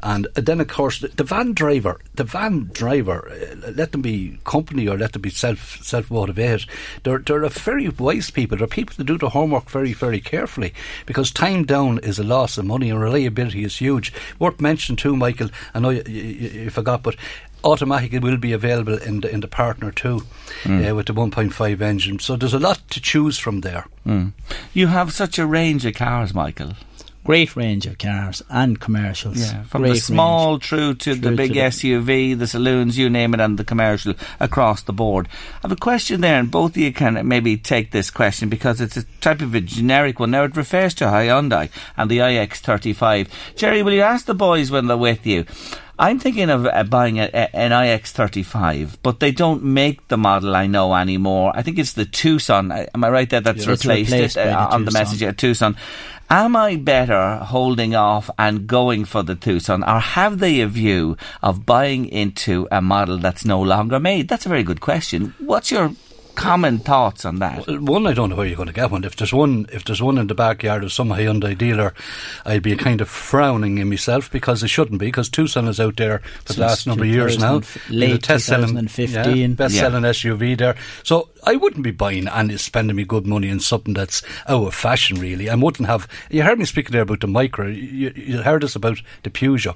And 0.01 0.27
then, 0.33 0.59
of 0.59 0.67
course, 0.67 0.99
the, 0.99 1.09
the 1.09 1.23
van 1.23 1.53
driver, 1.53 1.99
the 2.15 2.23
van 2.23 2.69
driver, 2.73 3.29
uh, 3.29 3.71
let 3.71 3.91
them 3.91 4.01
be 4.01 4.39
company 4.43 4.87
or 4.87 4.97
let 4.97 5.13
them 5.13 5.21
be 5.21 5.29
self 5.29 5.83
self 5.83 6.09
motivated. 6.09 6.67
They're 7.03 7.19
they're 7.19 7.43
a 7.43 7.49
very 7.49 7.89
wise 7.89 8.31
people. 8.31 8.57
They're 8.57 8.67
people 8.67 8.95
that 8.97 9.03
do 9.03 9.17
their 9.17 9.29
homework 9.29 9.69
very 9.69 9.93
very 9.93 10.19
carefully 10.19 10.73
because 11.05 11.31
time 11.31 11.63
down 11.63 11.99
is 11.99 12.19
a 12.19 12.23
loss 12.23 12.57
of 12.57 12.65
money 12.65 12.89
and 12.89 12.99
reliability 12.99 13.63
is 13.63 13.77
huge. 13.77 14.13
Worth 14.39 14.59
mentioning 14.59 14.97
too, 14.97 15.15
Michael. 15.15 15.49
I 15.73 15.79
know 15.79 15.89
you, 15.89 16.03
you, 16.07 16.21
you 16.63 16.69
forgot, 16.69 17.03
but. 17.03 17.15
Automatic 17.63 18.13
it 18.13 18.21
will 18.23 18.37
be 18.37 18.53
available 18.53 18.97
in 18.97 19.21
the 19.21 19.29
in 19.31 19.39
the 19.41 19.47
partner 19.47 19.91
too, 19.91 20.21
Mm. 20.63 20.89
uh, 20.91 20.95
with 20.95 21.07
the 21.07 21.13
1.5 21.13 21.81
engine. 21.81 22.19
So 22.19 22.35
there's 22.35 22.53
a 22.53 22.59
lot 22.59 22.79
to 22.91 23.01
choose 23.01 23.37
from 23.37 23.61
there. 23.61 23.85
Mm. 24.05 24.33
You 24.73 24.87
have 24.87 25.11
such 25.11 25.37
a 25.39 25.45
range 25.45 25.85
of 25.85 25.95
cars, 25.95 26.33
Michael. 26.33 26.73
Great 27.25 27.57
range 27.57 27.85
of 27.85 27.97
cars 27.97 28.41
and 28.49 28.79
commercials. 28.79 29.37
Yeah, 29.39 29.63
from 29.63 29.81
Great 29.81 29.89
the 29.89 29.93
range. 29.95 30.03
small 30.03 30.59
through 30.59 30.93
to 30.95 31.13
the 31.15 31.31
big 31.31 31.49
to 31.49 31.53
the- 31.55 31.59
SUV, 31.65 32.33
the 32.39 32.47
saloons, 32.47 32.97
you 32.97 33.09
name 33.09 33.33
it, 33.33 33.41
and 33.41 33.57
the 33.59 33.65
commercial 33.65 34.13
across 34.39 34.83
the 34.83 34.93
board. 34.93 35.27
I 35.55 35.59
have 35.63 35.71
a 35.73 35.75
question 35.75 36.21
there, 36.21 36.39
and 36.39 36.49
both 36.49 36.71
of 36.71 36.77
you 36.77 36.93
can 36.93 37.27
maybe 37.27 37.57
take 37.57 37.91
this 37.91 38.09
question 38.11 38.47
because 38.47 38.79
it's 38.79 38.95
a 38.95 39.03
type 39.19 39.41
of 39.41 39.53
a 39.55 39.59
generic 39.59 40.21
one. 40.21 40.31
Now, 40.31 40.43
it 40.45 40.55
refers 40.55 40.93
to 40.95 41.05
Hyundai 41.05 41.69
and 41.97 42.09
the 42.09 42.19
iX35. 42.19 43.27
Jerry, 43.57 43.83
will 43.83 43.93
you 43.93 44.03
ask 44.03 44.25
the 44.25 44.33
boys 44.33 44.71
when 44.71 44.87
they're 44.87 44.95
with 44.95 45.25
you? 45.27 45.43
I'm 45.99 46.19
thinking 46.19 46.49
of 46.49 46.65
uh, 46.65 46.83
buying 46.83 47.19
a, 47.19 47.23
a, 47.25 47.55
an 47.55 47.71
iX35, 47.71 48.97
but 49.01 49.19
they 49.19 49.31
don't 49.31 49.63
make 49.63 50.07
the 50.07 50.17
model 50.17 50.55
I 50.55 50.67
know 50.67 50.93
anymore. 50.93 51.51
I 51.55 51.61
think 51.63 51.79
it's 51.79 51.93
the 51.93 52.05
Tucson. 52.05 52.71
Uh, 52.71 52.85
Am 52.93 53.03
I 53.03 53.09
right 53.09 53.29
there? 53.29 53.41
That's 53.41 53.65
Yeah. 53.65 53.71
Replaced, 53.71 54.11
replaced 54.11 54.37
it, 54.37 54.47
uh, 54.47 54.67
the 54.69 54.75
on 54.75 54.85
the 54.85 54.91
message. 54.91 55.21
Yeah, 55.21 55.31
Tucson. 55.31 55.75
Am 56.29 56.55
I 56.57 56.75
better 56.75 57.37
holding 57.37 57.95
off 57.95 58.29
and 58.37 58.67
going 58.67 59.05
for 59.05 59.23
the 59.23 59.35
Tucson, 59.35 59.83
or 59.83 59.99
have 59.99 60.39
they 60.39 60.59
a 60.59 60.67
view 60.67 61.15
of 61.41 61.65
buying 61.65 62.05
into 62.05 62.67
a 62.69 62.81
model 62.81 63.17
that's 63.17 63.45
no 63.45 63.61
longer 63.61 63.97
made? 63.99 64.27
That's 64.27 64.45
a 64.45 64.49
very 64.49 64.63
good 64.63 64.81
question. 64.81 65.33
What's 65.39 65.71
your 65.71 65.91
common 66.37 66.77
thoughts 66.79 67.25
on 67.25 67.39
that? 67.39 67.67
Well, 67.67 67.79
One, 67.79 68.07
I 68.07 68.13
don't 68.13 68.29
know 68.29 68.35
where 68.37 68.45
you're 68.45 68.55
going 68.55 68.67
to 68.67 68.73
get 68.73 68.91
one. 68.91 69.03
If 69.03 69.15
there's 69.17 69.33
one, 69.33 69.65
if 69.73 69.83
there's 69.83 70.01
one 70.01 70.17
in 70.17 70.27
the 70.27 70.35
backyard 70.35 70.83
of 70.83 70.93
some 70.93 71.09
Hyundai 71.09 71.57
dealer, 71.57 71.93
I'd 72.45 72.63
be 72.63 72.75
kind 72.77 73.01
of 73.01 73.09
frowning 73.09 73.77
in 73.79 73.89
myself 73.89 74.31
because 74.31 74.63
it 74.63 74.67
shouldn't 74.69 74.99
be. 74.99 75.07
Because 75.07 75.27
Tucson 75.29 75.67
is 75.67 75.79
out 75.79 75.97
there 75.97 76.19
for 76.45 76.53
the 76.53 76.61
last 76.61 76.85
number 76.87 77.03
of 77.03 77.09
years 77.09 77.37
now. 77.39 77.59
2000 77.59 77.95
late 77.99 78.11
The 78.13 78.17
test 78.19 78.45
selling- 78.45 78.67
2015. 78.87 79.35
yeah, 79.37 79.47
best 79.47 79.73
Yeah. 79.75 79.81
selling 79.81 80.03
SUV 80.05 80.55
there. 80.57 80.75
So 81.03 81.29
I 81.45 81.55
wouldn't 81.55 81.83
be 81.83 81.91
buying 81.91 82.27
and 82.27 82.59
spending 82.59 82.95
me 82.95 83.03
good 83.03 83.25
money 83.25 83.49
on 83.51 83.59
something 83.59 83.93
that's 83.95 84.21
out 84.47 84.67
of 84.67 84.75
fashion. 84.75 85.19
Really, 85.19 85.49
I 85.49 85.55
wouldn't 85.55 85.89
have. 85.89 86.07
You 86.29 86.43
heard 86.43 86.59
me 86.59 86.65
speaking 86.65 86.91
there 86.93 87.01
about 87.01 87.21
the 87.21 87.27
Micra. 87.27 87.75
You, 87.75 88.13
you 88.15 88.41
heard 88.43 88.63
us 88.63 88.75
about 88.75 89.01
the 89.23 89.29
Peugeot. 89.29 89.75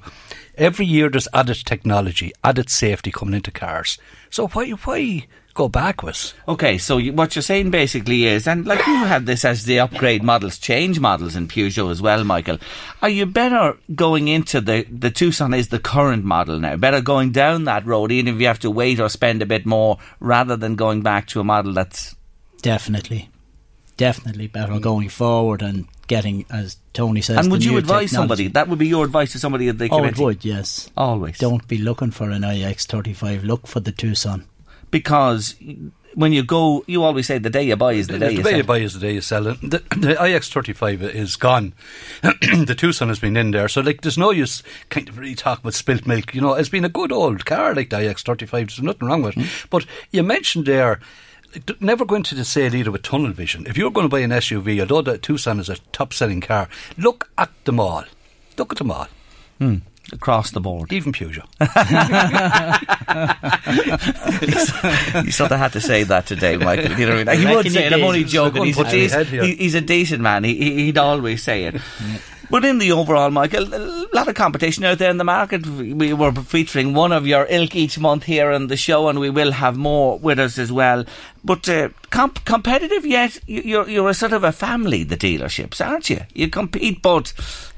Every 0.56 0.86
year 0.86 1.08
there's 1.08 1.28
added 1.34 1.62
technology, 1.64 2.32
added 2.44 2.68
safety 2.70 3.10
coming 3.10 3.34
into 3.34 3.50
cars. 3.50 3.98
So 4.30 4.48
why 4.48 4.70
why 4.70 5.26
go 5.54 5.68
backwards? 5.68 6.34
Okay, 6.48 6.78
so 6.78 6.98
you, 6.98 7.12
what 7.12 7.34
you're 7.34 7.42
saying 7.42 7.70
basically 7.70 8.26
is, 8.26 8.46
and 8.46 8.66
like 8.66 8.86
you 8.86 8.94
had 8.94 9.26
this 9.26 9.44
as 9.44 9.64
the 9.64 9.80
upgrade 9.80 10.22
models, 10.22 10.58
change 10.58 10.98
models 11.00 11.36
in 11.36 11.48
Peugeot 11.48 11.90
as 11.90 12.02
well, 12.02 12.24
Michael. 12.24 12.58
Are 13.00 13.08
you 13.08 13.26
better 13.26 13.76
going 13.94 14.28
into 14.28 14.60
the 14.60 14.86
the 14.90 15.10
Tucson 15.10 15.54
is 15.54 15.68
the 15.68 15.78
current 15.78 16.24
model 16.24 16.58
now? 16.58 16.76
Better 16.76 17.00
going 17.00 17.32
down 17.32 17.64
that 17.64 17.86
road, 17.86 18.12
even 18.12 18.34
if 18.34 18.40
you 18.40 18.46
have 18.46 18.60
to 18.60 18.70
wait 18.70 19.00
or 19.00 19.08
spend 19.08 19.42
a 19.42 19.46
bit 19.46 19.66
more, 19.66 19.98
rather 20.20 20.56
than 20.56 20.76
going 20.76 21.02
back 21.02 21.26
to 21.28 21.40
a 21.40 21.44
model 21.44 21.72
that's 21.72 22.16
Definitely. 22.62 23.28
Definitely 23.96 24.46
better 24.46 24.80
going 24.80 25.10
forward 25.10 25.60
and 25.60 25.86
getting, 26.06 26.46
as 26.50 26.76
Tony 26.92 27.20
says, 27.20 27.36
and 27.36 27.50
would 27.50 27.62
you 27.62 27.76
advise 27.76 28.10
technology. 28.10 28.14
somebody? 28.14 28.48
That 28.48 28.68
would 28.68 28.78
be 28.78 28.88
your 28.88 29.04
advice 29.04 29.32
to 29.32 29.38
somebody 29.38 29.66
that 29.66 29.78
they 29.78 29.90
Oh, 29.90 30.04
it 30.04 30.18
would, 30.18 30.44
yes. 30.44 30.88
Always. 30.96 31.38
Don't 31.38 31.66
be 31.68 31.78
looking 31.78 32.10
for 32.10 32.30
an 32.30 32.42
iX35. 32.42 33.44
Look 33.44 33.66
for 33.66 33.80
the 33.80 33.92
Tucson. 33.92 34.46
Because 34.92 35.56
when 36.14 36.32
you 36.32 36.44
go, 36.44 36.84
you 36.86 37.02
always 37.02 37.26
say 37.26 37.38
the 37.38 37.50
day 37.50 37.62
you 37.64 37.76
buy 37.76 37.94
is 37.94 38.06
the 38.06 38.18
day 38.18 38.32
you 38.32 38.36
sell. 38.36 38.36
the 38.36 38.36
you 38.36 38.42
day 38.42 38.50
sell. 38.50 38.58
you 38.58 38.64
buy 38.64 38.78
is 38.78 38.94
the 38.94 39.00
day 39.00 39.14
you 39.14 39.20
sell 39.20 39.46
it. 39.48 39.60
The, 39.60 39.78
the 39.96 40.14
iX35 40.14 41.02
is 41.14 41.36
gone. 41.36 41.72
the 42.22 42.74
Tucson 42.76 43.08
has 43.08 43.18
been 43.18 43.36
in 43.36 43.50
there, 43.50 43.68
so 43.68 43.80
like 43.80 44.02
there's 44.02 44.18
no 44.18 44.30
use 44.30 44.62
kind 44.90 45.08
of 45.08 45.18
really 45.18 45.34
talking 45.34 45.62
about 45.62 45.74
spilt 45.74 46.06
milk. 46.06 46.34
You 46.34 46.40
know, 46.40 46.54
it's 46.54 46.68
been 46.68 46.84
a 46.84 46.90
good 46.90 47.10
old 47.10 47.44
car 47.44 47.74
like 47.74 47.90
the 47.90 47.96
iX35. 47.96 48.50
There's 48.50 48.82
nothing 48.82 49.08
wrong 49.08 49.22
with 49.22 49.36
it. 49.36 49.42
Hmm. 49.42 49.66
But 49.70 49.86
you 50.10 50.22
mentioned 50.22 50.66
there. 50.66 51.00
Never 51.80 52.06
going 52.06 52.22
to 52.22 52.34
the 52.34 52.46
sale 52.46 52.74
either 52.74 52.90
with 52.90 53.02
tunnel 53.02 53.32
vision. 53.32 53.66
If 53.66 53.76
you're 53.76 53.90
going 53.90 54.06
to 54.06 54.08
buy 54.08 54.20
an 54.20 54.30
SUV, 54.30 54.80
although 54.80 55.02
the 55.02 55.18
Tucson 55.18 55.60
is 55.60 55.68
a 55.68 55.76
top 55.92 56.14
selling 56.14 56.40
car, 56.40 56.66
look 56.96 57.28
at 57.36 57.50
them 57.66 57.78
all. 57.78 58.04
Look 58.56 58.72
at 58.72 58.78
them 58.78 58.90
all. 58.90 59.08
Hmm. 59.58 59.76
Across 60.12 60.50
the 60.50 60.60
board. 60.60 60.92
Even 60.92 61.12
Peugeot. 61.12 61.46
you 65.24 65.30
sort 65.30 65.52
of 65.52 65.58
had 65.58 65.72
to 65.72 65.80
say 65.80 66.02
that 66.04 66.26
today, 66.26 66.56
Michael. 66.56 66.92
You 66.98 67.06
know 67.06 67.16
what 67.18 67.28
I 67.28 67.32
mean? 67.32 67.40
He 67.40 67.44
Back 67.46 67.56
would 67.56 67.72
say 67.72 67.86
it. 67.86 67.90
the 67.90 67.96
I'm 67.96 68.04
only 68.04 68.24
joking. 68.24 68.64
He's, 68.64 68.76
couldn't 68.76 68.92
he's, 68.92 69.12
put 69.12 69.20
it 69.20 69.24
ahead 69.24 69.26
here. 69.26 69.44
he- 69.44 69.56
he's 69.56 69.74
a 69.74 69.80
decent 69.80 70.20
man. 70.20 70.44
He, 70.44 70.54
he- 70.54 70.84
he'd 70.86 70.98
always 70.98 71.42
say 71.42 71.64
it. 71.64 71.80
But 72.50 72.64
in 72.66 72.78
the 72.78 72.92
overall, 72.92 73.30
Michael, 73.30 73.72
a 73.74 74.06
lot 74.12 74.28
of 74.28 74.34
competition 74.34 74.84
out 74.84 74.98
there 74.98 75.10
in 75.10 75.16
the 75.16 75.24
market. 75.24 75.66
We 75.66 76.12
were 76.12 76.32
featuring 76.32 76.92
one 76.92 77.12
of 77.12 77.26
your 77.26 77.46
ilk 77.48 77.74
each 77.74 77.98
month 77.98 78.24
here 78.24 78.50
on 78.50 78.66
the 78.66 78.76
show, 78.76 79.08
and 79.08 79.18
we 79.18 79.30
will 79.30 79.52
have 79.52 79.76
more 79.78 80.18
with 80.18 80.38
us 80.38 80.58
as 80.58 80.70
well. 80.70 81.06
But 81.42 81.66
uh, 81.68 81.88
comp- 82.10 82.44
competitive 82.44 83.06
yet? 83.06 83.38
You- 83.46 83.62
You're 83.62 83.88
you're 83.88 84.10
a 84.10 84.14
sort 84.14 84.34
of 84.34 84.44
a 84.44 84.52
family, 84.52 85.04
the 85.04 85.16
dealerships, 85.16 85.84
aren't 85.84 86.10
you? 86.10 86.20
You 86.34 86.48
compete, 86.48 87.00
but 87.00 87.32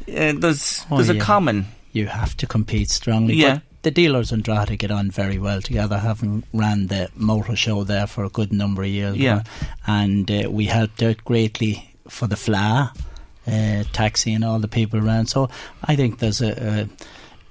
uh, 0.08 0.32
there's 0.36 0.84
Oh, 0.90 0.96
there's 0.96 1.10
a 1.10 1.18
common. 1.20 1.66
You 1.94 2.08
have 2.08 2.36
to 2.38 2.46
compete 2.46 2.90
strongly. 2.90 3.34
Yeah. 3.34 3.54
But 3.54 3.62
the 3.82 3.90
dealers 3.90 4.32
in 4.32 4.42
Drogheda 4.42 4.76
get 4.76 4.90
on 4.90 5.10
very 5.10 5.38
well 5.38 5.62
together, 5.62 5.98
having 5.98 6.42
ran 6.52 6.88
the 6.88 7.08
motor 7.14 7.56
show 7.56 7.84
there 7.84 8.06
for 8.06 8.24
a 8.24 8.28
good 8.28 8.52
number 8.52 8.82
of 8.82 8.88
years. 8.88 9.16
Yeah. 9.16 9.36
now. 9.36 9.42
And 9.86 10.30
uh, 10.30 10.50
we 10.50 10.66
helped 10.66 11.02
out 11.02 11.24
greatly 11.24 11.90
for 12.08 12.26
the 12.26 12.36
FLA, 12.36 12.92
uh, 13.46 13.84
taxi 13.92 14.34
and 14.34 14.44
all 14.44 14.58
the 14.58 14.68
people 14.68 14.98
around. 14.98 15.26
So 15.26 15.48
I 15.84 15.96
think 15.96 16.18
there's 16.18 16.42
a, 16.42 16.52
a 16.52 16.88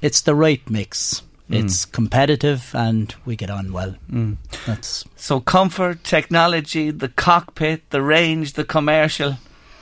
it's 0.02 0.22
the 0.22 0.36
right 0.36 0.62
mix. 0.70 1.22
Mm. 1.50 1.64
It's 1.64 1.86
competitive 1.86 2.72
and 2.74 3.14
we 3.26 3.36
get 3.36 3.50
on 3.50 3.72
well. 3.72 3.96
Mm. 4.12 4.38
That's 4.66 5.06
So 5.16 5.40
comfort, 5.40 6.04
technology, 6.04 6.92
the 6.92 7.10
cockpit, 7.10 7.90
the 7.90 8.02
range, 8.02 8.54
the 8.54 8.64
commercial. 8.64 9.38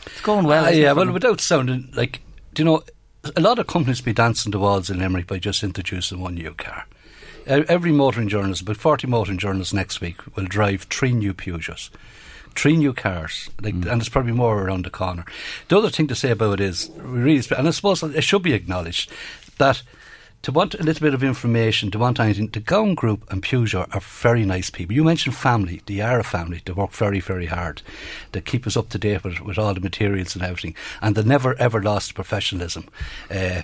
It's 0.05 0.21
going 0.21 0.45
well. 0.45 0.65
Ah, 0.65 0.69
yeah, 0.69 0.93
well, 0.93 1.11
without 1.11 1.39
sounding 1.39 1.89
like, 1.95 2.21
do 2.53 2.63
you 2.63 2.65
know, 2.65 2.83
a 3.35 3.41
lot 3.41 3.59
of 3.59 3.67
companies 3.67 4.01
be 4.01 4.13
dancing 4.13 4.51
the 4.51 4.59
walls 4.59 4.89
in 4.89 4.99
Limerick 4.99 5.27
by 5.27 5.39
just 5.39 5.63
introducing 5.63 6.19
one 6.19 6.35
new 6.35 6.53
car. 6.53 6.85
Every 7.45 7.91
motoring 7.91 8.29
journalist, 8.29 8.61
about 8.61 8.77
40 8.77 9.07
motoring 9.07 9.37
journalists 9.37 9.73
next 9.73 10.01
week, 10.01 10.35
will 10.35 10.45
drive 10.45 10.83
three 10.83 11.13
new 11.13 11.33
Peugeots. 11.33 11.89
Three 12.53 12.75
new 12.75 12.93
cars, 12.93 13.49
like, 13.61 13.73
hmm. 13.73 13.87
and 13.87 14.01
there's 14.01 14.09
probably 14.09 14.33
more 14.33 14.61
around 14.61 14.85
the 14.85 14.89
corner. 14.89 15.25
The 15.69 15.77
other 15.77 15.89
thing 15.89 16.07
to 16.07 16.15
say 16.15 16.31
about 16.31 16.59
it 16.59 16.65
is, 16.65 16.91
really, 16.97 17.41
and 17.57 17.67
I 17.67 17.71
suppose 17.71 18.03
it 18.03 18.23
should 18.23 18.43
be 18.43 18.53
acknowledged, 18.53 19.09
that 19.57 19.83
to 20.43 20.51
want 20.51 20.73
a 20.73 20.83
little 20.83 21.01
bit 21.05 21.13
of 21.13 21.23
information, 21.23 21.91
to 21.91 21.99
want 21.99 22.19
anything, 22.19 22.47
the 22.47 22.59
Gowan 22.59 22.95
Group 22.95 23.29
and 23.31 23.43
Peugeot 23.43 23.93
are 23.93 24.01
very 24.01 24.43
nice 24.43 24.69
people. 24.71 24.95
You 24.95 25.03
mentioned 25.03 25.35
family. 25.35 25.81
They 25.85 26.01
are 26.01 26.19
a 26.19 26.23
family. 26.23 26.61
They 26.65 26.73
work 26.73 26.91
very, 26.91 27.19
very 27.19 27.45
hard. 27.45 27.81
They 28.31 28.41
keep 28.41 28.65
us 28.65 28.75
up 28.75 28.89
to 28.89 28.97
date 28.97 29.23
with, 29.23 29.39
with 29.41 29.57
all 29.59 29.73
the 29.73 29.79
materials 29.81 30.35
and 30.35 30.43
everything. 30.43 30.75
And 31.01 31.15
they 31.15 31.23
never, 31.23 31.55
ever 31.59 31.81
lost 31.81 32.15
professionalism. 32.15 32.87
Uh, 33.29 33.61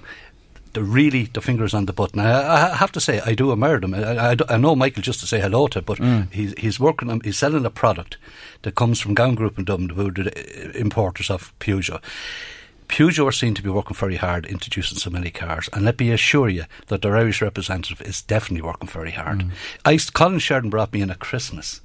they're 0.73 0.83
really 0.83 1.23
the 1.23 1.41
fingers 1.41 1.73
on 1.73 1.85
the 1.85 1.93
button. 1.93 2.19
I, 2.19 2.71
I 2.71 2.75
have 2.75 2.91
to 2.91 2.99
say, 3.01 3.21
I 3.25 3.33
do 3.33 3.51
admire 3.51 3.79
them. 3.79 3.95
I, 3.95 4.33
I, 4.33 4.35
I 4.47 4.57
know 4.57 4.75
Michael 4.75 5.01
just 5.01 5.19
to 5.21 5.25
say 5.27 5.39
hello 5.39 5.65
to, 5.67 5.81
but 5.81 5.97
Mm. 5.97 6.31
he's, 6.31 6.53
he's 6.59 6.79
working 6.79 7.09
on, 7.09 7.21
he's 7.21 7.37
selling 7.39 7.65
a 7.65 7.71
product 7.71 8.17
that 8.61 8.75
comes 8.75 8.99
from 8.99 9.15
Gowan 9.15 9.33
Group 9.33 9.57
in 9.57 9.65
Dublin, 9.65 9.89
who 9.89 10.09
are 10.09 10.11
the 10.11 10.77
importers 10.77 11.31
of 11.31 11.57
Peugeot. 11.59 12.01
Peugeot 12.87 13.33
seem 13.33 13.53
to 13.53 13.61
be 13.61 13.69
working 13.69 13.95
very 13.95 14.15
hard 14.15 14.45
introducing 14.45 14.97
so 14.97 15.09
many 15.09 15.29
cars, 15.29 15.69
and 15.73 15.83
let 15.83 15.99
me 15.99 16.11
assure 16.11 16.49
you 16.49 16.65
that 16.87 17.01
their 17.01 17.17
Irish 17.17 17.41
representative 17.41 18.01
is 18.01 18.21
definitely 18.21 18.61
working 18.61 18.87
very 18.87 19.11
hard. 19.11 19.39
Mm. 19.39 19.51
I, 19.85 19.97
Colin 20.13 20.39
Sheridan 20.39 20.69
brought 20.69 20.93
me 20.93 21.01
in 21.01 21.11
at 21.11 21.19
Christmas 21.19 21.81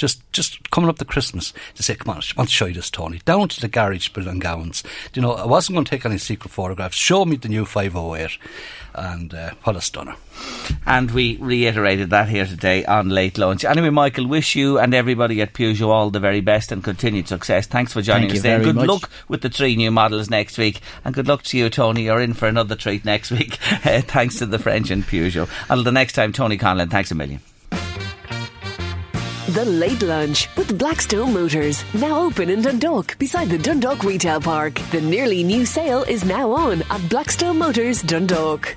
just 0.00 0.32
just 0.32 0.70
coming 0.70 0.88
up 0.88 0.98
to 0.98 1.04
Christmas 1.04 1.52
to 1.74 1.82
say, 1.82 1.94
come 1.94 2.10
on, 2.10 2.16
I 2.16 2.32
want 2.36 2.48
to 2.48 2.54
show 2.54 2.64
you 2.64 2.74
this, 2.74 2.90
Tony. 2.90 3.20
Down 3.24 3.48
to 3.48 3.60
the 3.60 3.68
garage 3.68 4.08
building 4.08 4.38
Gowans. 4.38 4.82
You 5.14 5.22
know, 5.22 5.32
I 5.32 5.44
wasn't 5.44 5.76
going 5.76 5.84
to 5.84 5.90
take 5.90 6.06
any 6.06 6.16
secret 6.16 6.50
photographs. 6.50 6.96
Show 6.96 7.26
me 7.26 7.36
the 7.36 7.48
new 7.48 7.66
508 7.66 8.38
and 8.94 9.32
uh, 9.34 9.50
what 9.62 9.76
a 9.76 9.80
stunner. 9.80 10.16
And 10.86 11.10
we 11.10 11.36
reiterated 11.36 12.10
that 12.10 12.28
here 12.28 12.46
today 12.46 12.84
on 12.86 13.10
Late 13.10 13.36
Lunch. 13.36 13.64
Anyway, 13.64 13.90
Michael, 13.90 14.26
wish 14.26 14.56
you 14.56 14.78
and 14.78 14.94
everybody 14.94 15.42
at 15.42 15.52
Peugeot 15.52 15.88
all 15.88 16.10
the 16.10 16.18
very 16.18 16.40
best 16.40 16.72
and 16.72 16.82
continued 16.82 17.28
success. 17.28 17.66
Thanks 17.66 17.92
for 17.92 18.00
joining 18.00 18.28
Thank 18.28 18.32
us 18.32 18.36
you 18.36 18.42
there. 18.42 18.60
Good 18.60 18.76
much. 18.76 18.88
luck 18.88 19.10
with 19.28 19.42
the 19.42 19.50
three 19.50 19.76
new 19.76 19.90
models 19.90 20.30
next 20.30 20.56
week. 20.56 20.80
And 21.04 21.14
good 21.14 21.28
luck 21.28 21.42
to 21.44 21.58
you, 21.58 21.68
Tony. 21.68 22.04
You're 22.04 22.22
in 22.22 22.32
for 22.32 22.48
another 22.48 22.74
treat 22.74 23.04
next 23.04 23.30
week. 23.30 23.58
Uh, 23.84 24.00
thanks 24.06 24.38
to 24.38 24.46
the 24.46 24.58
French 24.58 24.90
and 24.90 25.04
Peugeot. 25.04 25.48
Until 25.68 25.84
the 25.84 25.92
next 25.92 26.14
time, 26.14 26.32
Tony 26.32 26.56
Conlon, 26.56 26.90
thanks 26.90 27.10
a 27.10 27.14
million. 27.14 27.40
The 29.48 29.64
Late 29.64 30.02
Lunch 30.02 30.54
with 30.56 30.78
Blackstone 30.78 31.32
Motors. 31.32 31.82
Now 31.94 32.20
open 32.20 32.50
in 32.50 32.62
Dundalk 32.62 33.18
beside 33.18 33.48
the 33.48 33.58
Dundalk 33.58 34.04
Retail 34.04 34.40
Park. 34.40 34.74
The 34.92 35.00
nearly 35.00 35.42
new 35.42 35.64
sale 35.64 36.02
is 36.04 36.24
now 36.24 36.52
on 36.52 36.82
at 36.82 37.08
Blackstone 37.08 37.58
Motors 37.58 38.02
Dundalk. 38.02 38.76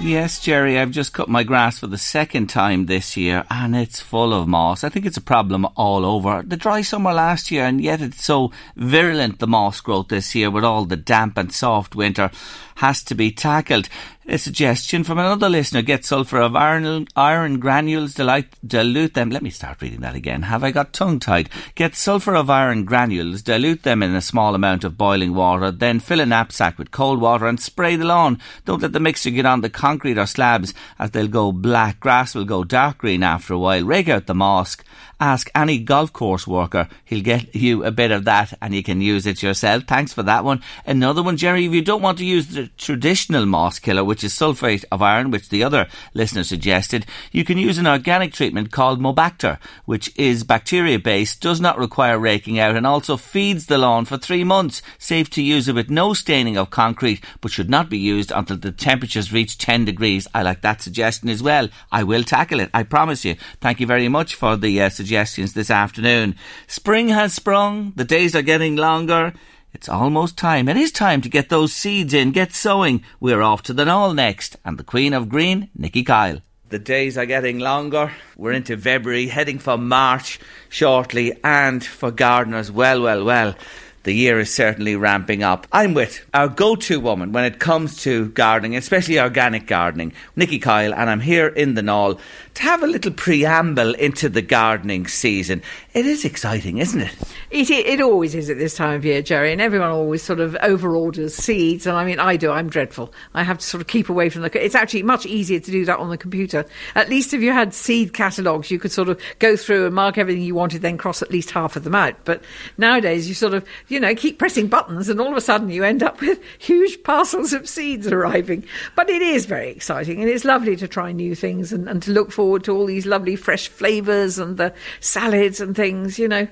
Yes, 0.00 0.40
Jerry, 0.40 0.78
I've 0.78 0.92
just 0.92 1.12
cut 1.12 1.28
my 1.28 1.42
grass 1.42 1.78
for 1.78 1.86
the 1.86 1.98
second 1.98 2.46
time 2.46 2.86
this 2.86 3.18
year 3.18 3.44
and 3.50 3.76
it's 3.76 4.00
full 4.00 4.32
of 4.32 4.48
moss. 4.48 4.82
I 4.82 4.88
think 4.88 5.04
it's 5.04 5.18
a 5.18 5.20
problem 5.20 5.66
all 5.76 6.06
over. 6.06 6.42
The 6.42 6.56
dry 6.56 6.80
summer 6.80 7.12
last 7.12 7.50
year 7.50 7.66
and 7.66 7.82
yet 7.82 8.00
it's 8.00 8.24
so 8.24 8.50
virulent, 8.76 9.40
the 9.40 9.46
moss 9.46 9.82
growth 9.82 10.08
this 10.08 10.34
year 10.34 10.50
with 10.50 10.64
all 10.64 10.86
the 10.86 10.96
damp 10.96 11.36
and 11.36 11.52
soft 11.52 11.94
winter 11.94 12.30
has 12.76 13.02
to 13.04 13.14
be 13.14 13.30
tackled. 13.30 13.90
A 14.32 14.38
suggestion 14.38 15.02
from 15.02 15.18
another 15.18 15.48
listener, 15.48 15.82
get 15.82 16.04
sulphur 16.04 16.38
of 16.38 16.54
iron, 16.54 17.08
iron 17.16 17.58
granules, 17.58 18.14
dilute, 18.14 18.46
dilute 18.64 19.14
them. 19.14 19.28
Let 19.28 19.42
me 19.42 19.50
start 19.50 19.82
reading 19.82 20.02
that 20.02 20.14
again. 20.14 20.42
Have 20.42 20.62
I 20.62 20.70
got 20.70 20.92
tongue 20.92 21.18
tied? 21.18 21.50
Get 21.74 21.96
sulphur 21.96 22.36
of 22.36 22.48
iron 22.48 22.84
granules, 22.84 23.42
dilute 23.42 23.82
them 23.82 24.04
in 24.04 24.14
a 24.14 24.20
small 24.20 24.54
amount 24.54 24.84
of 24.84 24.96
boiling 24.96 25.34
water, 25.34 25.72
then 25.72 25.98
fill 25.98 26.20
a 26.20 26.26
knapsack 26.26 26.78
with 26.78 26.92
cold 26.92 27.20
water 27.20 27.48
and 27.48 27.58
spray 27.58 27.96
the 27.96 28.04
lawn. 28.04 28.38
Don't 28.66 28.82
let 28.82 28.92
the 28.92 29.00
mixture 29.00 29.30
get 29.30 29.46
on 29.46 29.62
the 29.62 29.68
concrete 29.68 30.16
or 30.16 30.26
slabs 30.26 30.74
as 31.00 31.10
they'll 31.10 31.26
go 31.26 31.50
black. 31.50 31.98
Grass 31.98 32.32
will 32.32 32.44
go 32.44 32.62
dark 32.62 32.98
green 32.98 33.24
after 33.24 33.54
a 33.54 33.58
while. 33.58 33.82
Rake 33.82 34.08
out 34.08 34.26
the 34.26 34.34
moss. 34.36 34.76
Ask 35.20 35.50
any 35.54 35.78
golf 35.78 36.14
course 36.14 36.46
worker. 36.46 36.88
He'll 37.04 37.22
get 37.22 37.54
you 37.54 37.84
a 37.84 37.90
bit 37.90 38.10
of 38.10 38.24
that 38.24 38.54
and 38.62 38.74
you 38.74 38.82
can 38.82 39.02
use 39.02 39.26
it 39.26 39.42
yourself. 39.42 39.84
Thanks 39.84 40.14
for 40.14 40.22
that 40.22 40.44
one. 40.44 40.62
Another 40.86 41.22
one, 41.22 41.36
Jerry, 41.36 41.66
if 41.66 41.72
you 41.72 41.82
don't 41.82 42.00
want 42.00 42.16
to 42.18 42.24
use 42.24 42.48
the 42.48 42.68
traditional 42.78 43.44
moss 43.44 43.78
killer, 43.78 44.02
which 44.02 44.24
is 44.24 44.32
sulphate 44.32 44.86
of 44.90 45.02
iron, 45.02 45.30
which 45.30 45.50
the 45.50 45.62
other 45.62 45.88
listener 46.14 46.42
suggested, 46.42 47.04
you 47.32 47.44
can 47.44 47.58
use 47.58 47.76
an 47.76 47.86
organic 47.86 48.32
treatment 48.32 48.72
called 48.72 48.98
Mobacter, 48.98 49.58
which 49.84 50.10
is 50.16 50.42
bacteria 50.42 50.98
based, 50.98 51.42
does 51.42 51.60
not 51.60 51.78
require 51.78 52.18
raking 52.18 52.58
out, 52.58 52.74
and 52.74 52.86
also 52.86 53.18
feeds 53.18 53.66
the 53.66 53.76
lawn 53.76 54.06
for 54.06 54.16
three 54.16 54.42
months. 54.42 54.80
Safe 54.98 55.28
to 55.30 55.42
use 55.42 55.68
it 55.68 55.74
with 55.74 55.90
no 55.90 56.14
staining 56.14 56.56
of 56.56 56.70
concrete, 56.70 57.22
but 57.42 57.50
should 57.50 57.68
not 57.68 57.90
be 57.90 57.98
used 57.98 58.32
until 58.34 58.56
the 58.56 58.72
temperatures 58.72 59.34
reach 59.34 59.58
10 59.58 59.84
degrees. 59.84 60.26
I 60.34 60.42
like 60.42 60.62
that 60.62 60.80
suggestion 60.80 61.28
as 61.28 61.42
well. 61.42 61.68
I 61.92 62.04
will 62.04 62.22
tackle 62.22 62.60
it, 62.60 62.70
I 62.72 62.84
promise 62.84 63.22
you. 63.22 63.36
Thank 63.60 63.80
you 63.80 63.86
very 63.86 64.08
much 64.08 64.34
for 64.34 64.56
the 64.56 64.80
uh, 64.80 64.88
suggestions 65.10 65.54
this 65.54 65.72
afternoon. 65.72 66.36
Spring 66.68 67.08
has 67.08 67.34
sprung, 67.34 67.92
the 67.96 68.04
days 68.04 68.36
are 68.36 68.42
getting 68.42 68.76
longer. 68.76 69.32
It's 69.72 69.88
almost 69.88 70.38
time. 70.38 70.68
It 70.68 70.76
is 70.76 70.92
time 70.92 71.20
to 71.22 71.28
get 71.28 71.48
those 71.48 71.72
seeds 71.72 72.14
in, 72.14 72.30
get 72.30 72.52
sowing. 72.52 73.02
We're 73.18 73.42
off 73.42 73.64
to 73.64 73.72
the 73.72 73.84
Knoll 73.84 74.14
next, 74.14 74.56
and 74.64 74.78
the 74.78 74.84
Queen 74.84 75.12
of 75.12 75.28
Green, 75.28 75.68
Nikki 75.76 76.04
Kyle. 76.04 76.42
The 76.68 76.78
days 76.78 77.18
are 77.18 77.26
getting 77.26 77.58
longer. 77.58 78.12
We're 78.36 78.52
into 78.52 78.76
February, 78.76 79.26
heading 79.26 79.58
for 79.58 79.76
March 79.76 80.38
shortly, 80.68 81.36
and 81.42 81.84
for 81.84 82.12
gardeners, 82.12 82.70
well, 82.70 83.02
well, 83.02 83.24
well. 83.24 83.56
The 84.04 84.12
year 84.12 84.38
is 84.38 84.54
certainly 84.54 84.96
ramping 84.96 85.42
up. 85.42 85.66
I'm 85.72 85.92
with 85.92 86.24
our 86.32 86.48
go 86.48 86.74
to 86.74 87.00
woman 87.00 87.32
when 87.32 87.44
it 87.44 87.58
comes 87.58 87.96
to 88.04 88.28
gardening, 88.28 88.74
especially 88.74 89.20
organic 89.20 89.66
gardening, 89.66 90.12
Nikki 90.36 90.58
Kyle, 90.58 90.94
and 90.94 91.10
I'm 91.10 91.20
here 91.20 91.48
in 91.48 91.74
the 91.74 91.82
Knoll 91.82 92.20
to 92.60 92.66
have 92.66 92.82
a 92.82 92.86
little 92.86 93.12
preamble 93.12 93.94
into 93.94 94.28
the 94.28 94.42
gardening 94.42 95.06
season. 95.06 95.62
It 95.94 96.06
is 96.06 96.24
exciting, 96.24 96.78
isn't 96.78 97.00
it? 97.00 97.14
It, 97.50 97.70
it, 97.70 98.00
always 98.00 98.34
is 98.34 98.50
at 98.50 98.58
this 98.58 98.76
time 98.76 98.96
of 98.96 99.04
year, 99.04 99.22
Jerry, 99.22 99.50
and 99.50 99.60
everyone 99.60 99.90
always 99.90 100.22
sort 100.22 100.40
of 100.40 100.56
over 100.62 100.94
orders 100.94 101.34
seeds. 101.34 101.86
And 101.86 101.96
I 101.96 102.04
mean, 102.04 102.20
I 102.20 102.36
do, 102.36 102.50
I'm 102.50 102.68
dreadful. 102.68 103.12
I 103.34 103.42
have 103.42 103.58
to 103.58 103.64
sort 103.64 103.80
of 103.80 103.88
keep 103.88 104.08
away 104.08 104.28
from 104.28 104.42
the. 104.42 104.64
It's 104.64 104.74
actually 104.74 105.02
much 105.02 105.26
easier 105.26 105.58
to 105.58 105.70
do 105.70 105.84
that 105.86 105.98
on 105.98 106.10
the 106.10 106.18
computer. 106.18 106.66
At 106.94 107.08
least 107.08 107.32
if 107.32 107.40
you 107.40 107.52
had 107.52 107.74
seed 107.74 108.12
catalogues, 108.12 108.70
you 108.70 108.78
could 108.78 108.92
sort 108.92 109.08
of 109.08 109.20
go 109.38 109.56
through 109.56 109.86
and 109.86 109.94
mark 109.94 110.18
everything 110.18 110.42
you 110.42 110.54
wanted, 110.54 110.82
then 110.82 110.98
cross 110.98 111.22
at 111.22 111.30
least 111.30 111.50
half 111.50 111.76
of 111.76 111.84
them 111.84 111.94
out. 111.94 112.14
But 112.24 112.44
nowadays, 112.78 113.26
you 113.26 113.34
sort 113.34 113.54
of, 113.54 113.66
you 113.88 113.98
know, 113.98 114.14
keep 114.14 114.38
pressing 114.38 114.68
buttons, 114.68 115.08
and 115.08 115.20
all 115.20 115.30
of 115.30 115.36
a 115.36 115.40
sudden 115.40 115.70
you 115.70 115.82
end 115.82 116.02
up 116.02 116.20
with 116.20 116.40
huge 116.58 117.02
parcels 117.02 117.52
of 117.52 117.68
seeds 117.68 118.06
arriving. 118.06 118.64
But 118.94 119.08
it 119.08 119.22
is 119.22 119.46
very 119.46 119.70
exciting, 119.70 120.20
and 120.20 120.28
it's 120.28 120.44
lovely 120.44 120.76
to 120.76 120.86
try 120.86 121.10
new 121.10 121.34
things 121.34 121.72
and, 121.72 121.88
and 121.88 122.02
to 122.02 122.12
look 122.12 122.30
forward 122.30 122.49
to 122.58 122.74
all 122.74 122.86
these 122.86 123.06
lovely 123.06 123.36
fresh 123.36 123.68
flavours 123.68 124.38
and 124.38 124.56
the 124.56 124.74
salads 125.00 125.60
and 125.60 125.76
things, 125.76 126.18
you 126.18 126.28
know. 126.28 126.48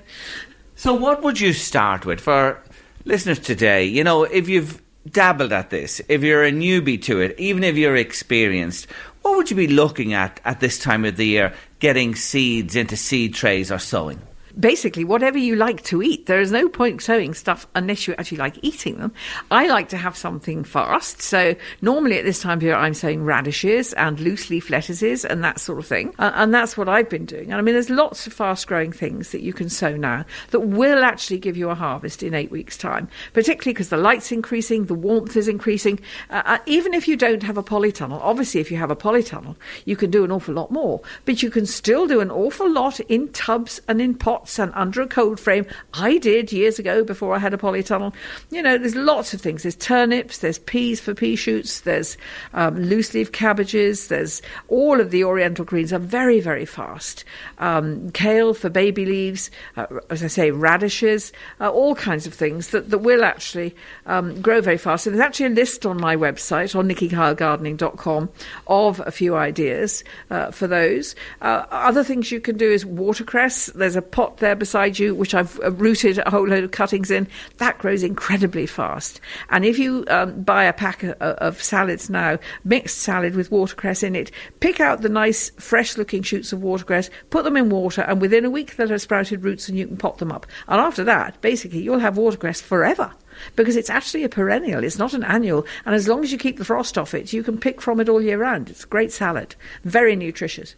So, 0.75 0.93
what 0.93 1.23
would 1.23 1.39
you 1.39 1.53
start 1.53 2.05
with 2.05 2.21
for 2.21 2.63
listeners 3.05 3.39
today? 3.39 3.85
You 3.85 4.03
know, 4.03 4.23
if 4.23 4.47
you've 4.47 4.81
dabbled 5.09 5.51
at 5.51 5.69
this, 5.69 6.01
if 6.07 6.23
you're 6.23 6.45
a 6.45 6.51
newbie 6.51 7.01
to 7.03 7.19
it, 7.19 7.37
even 7.39 7.63
if 7.63 7.75
you're 7.75 7.95
experienced, 7.95 8.87
what 9.21 9.35
would 9.35 9.49
you 9.49 9.57
be 9.57 9.67
looking 9.67 10.13
at 10.13 10.39
at 10.45 10.59
this 10.59 10.79
time 10.79 11.05
of 11.05 11.17
the 11.17 11.25
year 11.25 11.53
getting 11.79 12.15
seeds 12.15 12.75
into 12.75 12.95
seed 12.95 13.33
trays 13.33 13.71
or 13.71 13.79
sowing? 13.79 14.21
Basically 14.57 15.03
whatever 15.03 15.37
you 15.37 15.55
like 15.55 15.83
to 15.85 16.01
eat. 16.01 16.25
There 16.25 16.39
is 16.39 16.51
no 16.51 16.69
point 16.69 17.01
sowing 17.01 17.33
stuff 17.33 17.67
unless 17.75 18.07
you 18.07 18.15
actually 18.17 18.37
like 18.37 18.57
eating 18.61 18.97
them. 18.97 19.13
I 19.51 19.67
like 19.67 19.89
to 19.89 19.97
have 19.97 20.17
something 20.17 20.63
fast. 20.63 21.21
So 21.21 21.55
normally 21.81 22.17
at 22.17 22.25
this 22.25 22.41
time 22.41 22.59
of 22.59 22.63
year, 22.63 22.75
I'm 22.75 22.93
sowing 22.93 23.23
radishes 23.23 23.93
and 23.93 24.19
loose 24.19 24.49
leaf 24.49 24.69
lettuces 24.69 25.25
and 25.25 25.43
that 25.43 25.59
sort 25.59 25.79
of 25.79 25.85
thing. 25.85 26.13
Uh, 26.19 26.31
and 26.35 26.53
that's 26.53 26.77
what 26.77 26.89
I've 26.89 27.09
been 27.09 27.25
doing. 27.25 27.51
And 27.51 27.55
I 27.55 27.61
mean, 27.61 27.75
there's 27.75 27.89
lots 27.89 28.27
of 28.27 28.33
fast 28.33 28.67
growing 28.67 28.91
things 28.91 29.31
that 29.31 29.41
you 29.41 29.53
can 29.53 29.69
sow 29.69 29.95
now 29.95 30.25
that 30.51 30.61
will 30.61 31.03
actually 31.03 31.39
give 31.39 31.57
you 31.57 31.69
a 31.69 31.75
harvest 31.75 32.23
in 32.23 32.33
eight 32.33 32.51
weeks' 32.51 32.77
time, 32.77 33.07
particularly 33.33 33.73
because 33.73 33.89
the 33.89 33.97
light's 33.97 34.31
increasing, 34.31 34.85
the 34.85 34.93
warmth 34.93 35.35
is 35.35 35.47
increasing. 35.47 35.99
Uh, 36.29 36.41
uh, 36.45 36.57
even 36.65 36.93
if 36.93 37.07
you 37.07 37.15
don't 37.15 37.43
have 37.43 37.57
a 37.57 37.63
polytunnel, 37.63 38.19
obviously, 38.21 38.61
if 38.61 38.71
you 38.71 38.77
have 38.77 38.91
a 38.91 38.95
polytunnel, 38.95 39.55
you 39.85 39.95
can 39.95 40.11
do 40.11 40.23
an 40.23 40.31
awful 40.31 40.53
lot 40.53 40.71
more. 40.71 41.01
But 41.25 41.43
you 41.43 41.49
can 41.49 41.65
still 41.65 42.07
do 42.07 42.19
an 42.21 42.31
awful 42.31 42.69
lot 42.69 42.99
in 43.01 43.29
tubs 43.29 43.81
and 43.87 44.01
in 44.01 44.15
pots 44.15 44.38
and 44.59 44.71
under 44.75 45.01
a 45.01 45.07
cold 45.07 45.39
frame. 45.39 45.65
I 45.93 46.17
did 46.17 46.51
years 46.51 46.79
ago 46.79 47.03
before 47.03 47.35
I 47.35 47.39
had 47.39 47.53
a 47.53 47.57
polytunnel. 47.57 48.13
You 48.49 48.61
know, 48.61 48.77
there's 48.77 48.95
lots 48.95 49.33
of 49.33 49.41
things. 49.41 49.63
There's 49.63 49.75
turnips, 49.75 50.39
there's 50.39 50.59
peas 50.59 50.99
for 50.99 51.13
pea 51.13 51.35
shoots, 51.35 51.81
there's 51.81 52.17
um, 52.53 52.77
loose 52.77 53.13
leaf 53.13 53.31
cabbages, 53.31 54.07
there's 54.07 54.41
all 54.67 55.01
of 55.01 55.11
the 55.11 55.23
oriental 55.23 55.65
greens 55.65 55.91
are 55.93 55.99
very, 55.99 56.39
very 56.39 56.65
fast. 56.65 57.23
Um, 57.57 58.09
kale 58.11 58.53
for 58.53 58.69
baby 58.69 59.05
leaves, 59.05 59.51
uh, 59.77 59.87
as 60.09 60.23
I 60.23 60.27
say, 60.27 60.51
radishes, 60.51 61.31
uh, 61.59 61.69
all 61.69 61.95
kinds 61.95 62.25
of 62.25 62.33
things 62.33 62.69
that, 62.69 62.89
that 62.89 62.99
will 62.99 63.23
actually 63.23 63.75
um, 64.05 64.41
grow 64.41 64.61
very 64.61 64.77
fast. 64.77 65.07
And 65.07 65.15
there's 65.15 65.25
actually 65.25 65.47
a 65.47 65.49
list 65.49 65.85
on 65.85 65.99
my 65.99 66.15
website, 66.15 66.75
on 66.77 66.87
nickykylegardening.com, 66.87 68.29
of 68.67 68.99
a 69.05 69.11
few 69.11 69.35
ideas 69.35 70.03
uh, 70.29 70.51
for 70.51 70.67
those. 70.67 71.15
Uh, 71.41 71.65
other 71.71 72.03
things 72.03 72.31
you 72.31 72.39
can 72.39 72.57
do 72.57 72.69
is 72.69 72.85
watercress. 72.85 73.67
There's 73.73 73.95
a 73.95 74.01
pot 74.01 74.28
there 74.37 74.55
beside 74.55 74.99
you, 74.99 75.13
which 75.15 75.33
I've 75.33 75.59
uh, 75.61 75.71
rooted 75.71 76.19
a 76.19 76.29
whole 76.29 76.47
load 76.47 76.63
of 76.63 76.71
cuttings 76.71 77.11
in. 77.11 77.27
That 77.57 77.77
grows 77.77 78.03
incredibly 78.03 78.65
fast. 78.65 79.19
And 79.49 79.65
if 79.65 79.77
you 79.77 80.05
um, 80.07 80.43
buy 80.43 80.63
a 80.63 80.73
pack 80.73 81.03
of, 81.03 81.13
of 81.19 81.61
salads 81.61 82.09
now, 82.09 82.39
mixed 82.63 82.99
salad 82.99 83.35
with 83.35 83.51
watercress 83.51 84.03
in 84.03 84.15
it, 84.15 84.31
pick 84.59 84.79
out 84.79 85.01
the 85.01 85.09
nice, 85.09 85.49
fresh 85.51 85.97
looking 85.97 86.23
shoots 86.23 86.53
of 86.53 86.61
watercress, 86.61 87.09
put 87.29 87.43
them 87.43 87.57
in 87.57 87.69
water, 87.69 88.01
and 88.01 88.21
within 88.21 88.45
a 88.45 88.49
week 88.49 88.75
they'll 88.75 88.89
have 88.89 89.01
sprouted 89.01 89.43
roots 89.43 89.67
and 89.67 89.77
you 89.77 89.87
can 89.87 89.97
pot 89.97 90.17
them 90.19 90.31
up. 90.31 90.45
And 90.67 90.79
after 90.79 91.03
that, 91.03 91.41
basically, 91.41 91.81
you'll 91.81 91.99
have 91.99 92.17
watercress 92.17 92.61
forever 92.61 93.11
because 93.55 93.75
it's 93.75 93.89
actually 93.89 94.23
a 94.23 94.29
perennial. 94.29 94.83
It's 94.83 94.99
not 94.99 95.13
an 95.13 95.23
annual. 95.23 95.65
And 95.85 95.95
as 95.95 96.07
long 96.07 96.23
as 96.23 96.31
you 96.31 96.37
keep 96.37 96.57
the 96.57 96.65
frost 96.65 96.97
off 96.97 97.13
it, 97.13 97.33
you 97.33 97.43
can 97.43 97.57
pick 97.57 97.81
from 97.81 97.99
it 97.99 98.09
all 98.09 98.21
year 98.21 98.37
round. 98.37 98.69
It's 98.69 98.83
a 98.83 98.87
great 98.87 99.11
salad, 99.11 99.55
very 99.83 100.15
nutritious. 100.15 100.75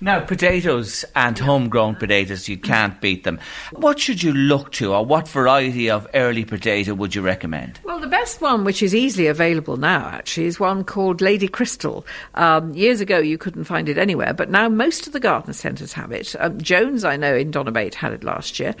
Now, 0.00 0.20
potatoes 0.20 1.04
and 1.16 1.36
homegrown 1.36 1.96
potatoes, 1.96 2.48
you 2.48 2.56
can't 2.56 3.00
beat 3.00 3.24
them. 3.24 3.40
What 3.72 3.98
should 3.98 4.22
you 4.22 4.32
look 4.32 4.70
to, 4.72 4.94
or 4.94 5.04
what 5.04 5.26
variety 5.26 5.90
of 5.90 6.06
early 6.14 6.44
potato 6.44 6.94
would 6.94 7.16
you 7.16 7.22
recommend? 7.22 7.80
Well, 7.82 7.98
the 7.98 8.06
best 8.06 8.40
one, 8.40 8.62
which 8.62 8.80
is 8.80 8.94
easily 8.94 9.26
available 9.26 9.76
now, 9.76 10.06
actually, 10.06 10.46
is 10.46 10.60
one 10.60 10.84
called 10.84 11.20
Lady 11.20 11.48
Christl. 11.48 12.04
Um, 12.34 12.72
years 12.74 13.00
ago, 13.00 13.18
you 13.18 13.38
couldn't 13.38 13.64
find 13.64 13.88
it 13.88 13.98
anywhere, 13.98 14.32
but 14.32 14.50
now 14.50 14.68
most 14.68 15.08
of 15.08 15.12
the 15.12 15.20
garden 15.20 15.52
centres 15.52 15.92
have 15.94 16.12
it. 16.12 16.36
Um, 16.38 16.60
Jones, 16.60 17.02
I 17.02 17.16
know, 17.16 17.34
in 17.34 17.50
Donabate 17.50 17.94
had 17.94 18.12
it 18.12 18.22
last 18.22 18.60
year. 18.60 18.76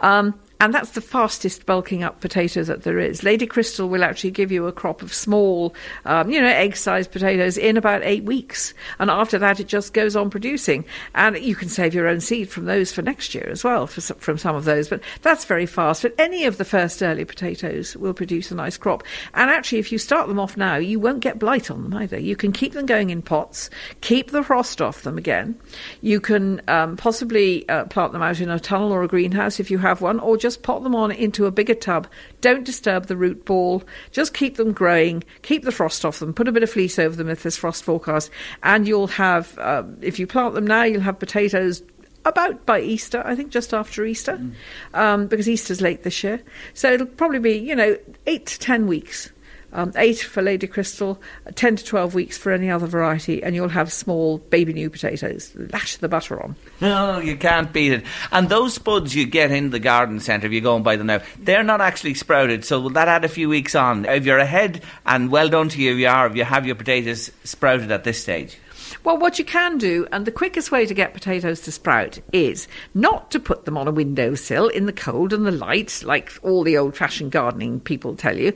Um, 0.00 0.34
and 0.62 0.72
that's 0.72 0.90
the 0.90 1.00
fastest 1.00 1.66
bulking 1.66 2.04
up 2.04 2.20
potato 2.20 2.62
that 2.62 2.84
there 2.84 3.00
is. 3.00 3.24
Lady 3.24 3.48
Christl 3.48 3.88
will 3.88 4.04
actually 4.04 4.30
give 4.30 4.52
you 4.52 4.68
a 4.68 4.72
crop 4.72 5.02
of 5.02 5.12
small, 5.12 5.74
um, 6.04 6.30
you 6.30 6.40
know, 6.40 6.46
egg-sized 6.46 7.10
potatoes 7.10 7.58
in 7.58 7.76
about 7.76 8.04
eight 8.04 8.22
weeks, 8.22 8.72
and 9.00 9.10
after 9.10 9.40
that 9.40 9.58
it 9.58 9.66
just 9.66 9.92
goes 9.92 10.14
on 10.14 10.30
producing. 10.30 10.84
And 11.16 11.36
you 11.36 11.56
can 11.56 11.68
save 11.68 11.94
your 11.94 12.06
own 12.06 12.20
seed 12.20 12.48
from 12.48 12.66
those 12.66 12.92
for 12.92 13.02
next 13.02 13.34
year 13.34 13.48
as 13.50 13.64
well, 13.64 13.88
from 13.88 14.38
some 14.38 14.54
of 14.54 14.64
those. 14.64 14.88
But 14.88 15.02
that's 15.22 15.44
very 15.44 15.66
fast. 15.66 16.02
But 16.02 16.14
any 16.16 16.44
of 16.44 16.58
the 16.58 16.64
first 16.64 17.02
early 17.02 17.24
potatoes 17.24 17.96
will 17.96 18.14
produce 18.14 18.52
a 18.52 18.54
nice 18.54 18.76
crop. 18.76 19.02
And 19.34 19.50
actually, 19.50 19.80
if 19.80 19.90
you 19.90 19.98
start 19.98 20.28
them 20.28 20.38
off 20.38 20.56
now, 20.56 20.76
you 20.76 21.00
won't 21.00 21.18
get 21.18 21.40
blight 21.40 21.72
on 21.72 21.82
them 21.82 21.94
either. 21.94 22.20
You 22.20 22.36
can 22.36 22.52
keep 22.52 22.72
them 22.72 22.86
going 22.86 23.10
in 23.10 23.20
pots, 23.20 23.68
keep 24.00 24.30
the 24.30 24.44
frost 24.44 24.80
off 24.80 25.02
them 25.02 25.18
again. 25.18 25.58
You 26.02 26.20
can 26.20 26.62
um, 26.68 26.96
possibly 26.96 27.68
uh, 27.68 27.86
plant 27.86 28.12
them 28.12 28.22
out 28.22 28.38
in 28.38 28.48
a 28.48 28.60
tunnel 28.60 28.92
or 28.92 29.02
a 29.02 29.08
greenhouse 29.08 29.58
if 29.58 29.68
you 29.68 29.78
have 29.78 30.00
one, 30.00 30.20
or 30.20 30.36
just 30.36 30.51
just 30.52 30.62
pot 30.62 30.82
them 30.82 30.94
on 30.94 31.10
into 31.10 31.46
a 31.46 31.50
bigger 31.50 31.74
tub. 31.74 32.06
Don't 32.42 32.64
disturb 32.64 33.06
the 33.06 33.16
root 33.16 33.46
ball. 33.46 33.82
Just 34.10 34.34
keep 34.34 34.56
them 34.56 34.72
growing. 34.72 35.24
Keep 35.40 35.64
the 35.64 35.72
frost 35.72 36.04
off 36.04 36.18
them. 36.18 36.34
Put 36.34 36.46
a 36.46 36.52
bit 36.52 36.62
of 36.62 36.70
fleece 36.70 36.98
over 36.98 37.16
them 37.16 37.30
if 37.30 37.42
there's 37.42 37.56
frost 37.56 37.82
forecast. 37.82 38.30
And 38.62 38.86
you'll 38.86 39.06
have, 39.06 39.58
uh, 39.58 39.84
if 40.02 40.18
you 40.18 40.26
plant 40.26 40.54
them 40.54 40.66
now, 40.66 40.82
you'll 40.82 41.00
have 41.00 41.18
potatoes 41.18 41.82
about 42.24 42.66
by 42.66 42.80
Easter, 42.80 43.22
I 43.24 43.34
think 43.34 43.50
just 43.50 43.72
after 43.72 44.04
Easter, 44.04 44.36
mm. 44.36 44.52
um, 44.94 45.26
because 45.26 45.48
Easter's 45.48 45.80
late 45.80 46.02
this 46.02 46.22
year. 46.22 46.42
So 46.74 46.92
it'll 46.92 47.06
probably 47.06 47.40
be, 47.40 47.56
you 47.56 47.74
know, 47.74 47.96
eight 48.26 48.46
to 48.46 48.58
ten 48.58 48.86
weeks 48.86 49.32
um, 49.72 49.92
eight 49.96 50.18
for 50.18 50.42
Lady 50.42 50.66
Christl, 50.66 51.18
10 51.54 51.76
to 51.76 51.84
12 51.84 52.14
weeks 52.14 52.38
for 52.38 52.52
any 52.52 52.70
other 52.70 52.86
variety, 52.86 53.42
and 53.42 53.54
you'll 53.54 53.68
have 53.68 53.92
small 53.92 54.38
baby 54.38 54.72
new 54.72 54.90
potatoes. 54.90 55.52
Lash 55.72 55.96
the 55.96 56.08
butter 56.08 56.42
on. 56.42 56.56
No, 56.82 57.20
you 57.20 57.36
can't 57.36 57.72
beat 57.72 57.92
it. 57.92 58.04
And 58.32 58.48
those 58.48 58.74
spuds 58.74 59.14
you 59.14 59.24
get 59.24 59.52
in 59.52 59.70
the 59.70 59.78
garden 59.78 60.18
centre, 60.18 60.48
if 60.48 60.52
you 60.52 60.60
go 60.60 60.74
and 60.74 60.84
buy 60.84 60.96
them 60.96 61.06
now, 61.06 61.20
they're 61.38 61.62
not 61.62 61.80
actually 61.80 62.14
sprouted, 62.14 62.64
so 62.64 62.80
will 62.80 62.90
that 62.90 63.08
add 63.08 63.24
a 63.24 63.28
few 63.28 63.48
weeks 63.48 63.74
on? 63.76 64.04
If 64.04 64.26
you're 64.26 64.38
ahead, 64.38 64.82
and 65.06 65.30
well 65.30 65.48
done 65.48 65.68
to 65.70 65.80
you 65.80 65.92
if 65.92 65.98
you 65.98 66.08
are, 66.08 66.26
if 66.26 66.34
you 66.34 66.44
have 66.44 66.66
your 66.66 66.74
potatoes 66.74 67.30
sprouted 67.44 67.92
at 67.92 68.02
this 68.04 68.20
stage. 68.20 68.58
Well, 69.04 69.18
what 69.18 69.38
you 69.38 69.44
can 69.44 69.78
do, 69.78 70.06
and 70.12 70.24
the 70.24 70.32
quickest 70.32 70.70
way 70.70 70.86
to 70.86 70.94
get 70.94 71.14
potatoes 71.14 71.60
to 71.62 71.72
sprout, 71.72 72.20
is 72.32 72.68
not 72.94 73.30
to 73.32 73.40
put 73.40 73.64
them 73.64 73.76
on 73.76 73.88
a 73.88 73.92
windowsill 73.92 74.68
in 74.68 74.86
the 74.86 74.92
cold 74.92 75.32
and 75.32 75.44
the 75.44 75.50
light, 75.50 76.02
like 76.04 76.32
all 76.42 76.62
the 76.62 76.78
old 76.78 76.96
fashioned 76.96 77.32
gardening 77.32 77.80
people 77.80 78.14
tell 78.14 78.38
you. 78.38 78.52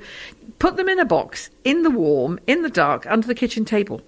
Put 0.59 0.77
them 0.77 0.89
in 0.89 0.99
a 0.99 1.05
box, 1.05 1.51
in 1.65 1.83
the 1.83 1.91
warm, 1.91 2.39
in 2.47 2.63
the 2.63 2.71
dark, 2.71 3.07
under 3.07 3.27
the 3.27 3.35
kitchen 3.35 3.65
table. 3.65 4.01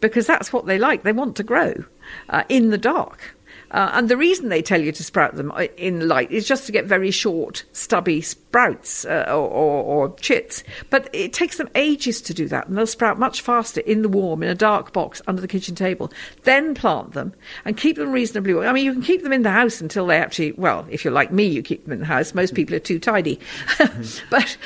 Because 0.00 0.26
that's 0.26 0.52
what 0.52 0.66
they 0.66 0.78
like. 0.78 1.02
They 1.02 1.12
want 1.12 1.36
to 1.36 1.42
grow 1.42 1.84
uh, 2.28 2.44
in 2.48 2.70
the 2.70 2.78
dark. 2.78 3.36
Uh, 3.72 3.90
and 3.94 4.08
the 4.08 4.16
reason 4.16 4.48
they 4.48 4.62
tell 4.62 4.80
you 4.80 4.92
to 4.92 5.02
sprout 5.02 5.34
them 5.34 5.50
uh, 5.52 5.66
in 5.76 6.06
light 6.06 6.30
is 6.30 6.46
just 6.46 6.66
to 6.66 6.72
get 6.72 6.84
very 6.84 7.10
short, 7.10 7.64
stubby 7.72 8.20
sprouts 8.20 9.06
uh, 9.06 9.24
or, 9.28 9.48
or, 9.48 9.82
or, 9.82 10.14
chits. 10.16 10.62
But 10.90 11.08
it 11.14 11.32
takes 11.32 11.56
them 11.56 11.70
ages 11.74 12.20
to 12.22 12.34
do 12.34 12.48
that, 12.48 12.68
and 12.68 12.76
they'll 12.76 12.86
sprout 12.86 13.18
much 13.18 13.40
faster 13.40 13.80
in 13.80 14.02
the 14.02 14.08
warm, 14.10 14.42
in 14.42 14.50
a 14.50 14.54
dark 14.54 14.92
box 14.92 15.22
under 15.26 15.40
the 15.40 15.48
kitchen 15.48 15.74
table. 15.74 16.12
Then 16.42 16.74
plant 16.74 17.12
them 17.12 17.32
and 17.64 17.76
keep 17.76 17.96
them 17.96 18.12
reasonably 18.12 18.52
warm. 18.52 18.66
I 18.66 18.72
mean, 18.72 18.84
you 18.84 18.92
can 18.92 19.02
keep 19.02 19.22
them 19.22 19.32
in 19.32 19.42
the 19.42 19.50
house 19.50 19.80
until 19.80 20.06
they 20.06 20.18
actually, 20.18 20.52
well, 20.52 20.86
if 20.90 21.02
you're 21.02 21.14
like 21.14 21.32
me, 21.32 21.44
you 21.46 21.62
keep 21.62 21.84
them 21.84 21.94
in 21.94 22.00
the 22.00 22.06
house. 22.06 22.34
Most 22.34 22.54
people 22.54 22.76
are 22.76 22.80
too 22.80 22.98
tidy. 22.98 23.40
but, 24.30 24.58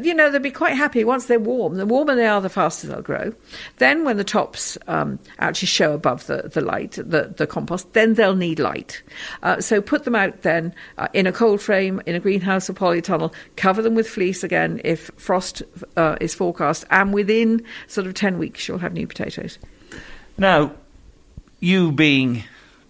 you 0.00 0.14
know, 0.14 0.30
they'll 0.30 0.40
be 0.40 0.50
quite 0.50 0.74
happy 0.74 1.04
once 1.04 1.26
they're 1.26 1.38
warm. 1.38 1.74
The 1.74 1.86
warmer 1.86 2.14
they 2.14 2.26
are, 2.26 2.40
the 2.40 2.48
faster 2.48 2.86
they'll 2.86 3.02
grow. 3.02 3.34
Then, 3.76 4.04
when 4.04 4.16
the 4.16 4.24
tops 4.24 4.78
um, 4.86 5.18
actually 5.38 5.66
show 5.66 5.92
above 5.92 6.26
the, 6.26 6.50
the 6.52 6.62
light, 6.62 6.92
the, 6.92 7.34
the 7.36 7.46
compost, 7.46 7.92
then 7.92 8.14
they'll 8.14 8.34
need 8.34 8.53
light. 8.58 9.02
Uh, 9.42 9.60
so 9.60 9.80
put 9.80 10.04
them 10.04 10.14
out 10.14 10.42
then 10.42 10.74
uh, 10.98 11.08
in 11.12 11.26
a 11.26 11.32
cold 11.32 11.60
frame, 11.60 12.00
in 12.06 12.14
a 12.14 12.20
greenhouse 12.20 12.68
or 12.68 12.74
polytunnel, 12.74 13.32
cover 13.56 13.82
them 13.82 13.94
with 13.94 14.08
fleece 14.08 14.44
again 14.44 14.80
if 14.84 15.10
frost 15.16 15.62
uh, 15.96 16.16
is 16.20 16.34
forecast, 16.34 16.84
and 16.90 17.12
within 17.12 17.62
sort 17.86 18.06
of 18.06 18.14
10 18.14 18.38
weeks 18.38 18.66
you'll 18.68 18.78
have 18.78 18.92
new 18.92 19.06
potatoes. 19.06 19.58
Now, 20.36 20.72
you 21.60 21.92
being 21.92 22.44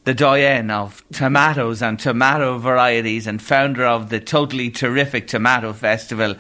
the 0.05 0.15
doyen 0.15 0.71
of 0.71 1.03
tomatoes 1.13 1.83
and 1.83 1.99
tomato 1.99 2.59
varieties 2.59 3.27
and 3.27 3.41
founder 3.41 3.87
of 3.87 4.11
the 4.11 4.21
totally 4.21 4.71
terrific 4.71 5.27
Tomato 5.27 5.73
Festival, 5.73 6.37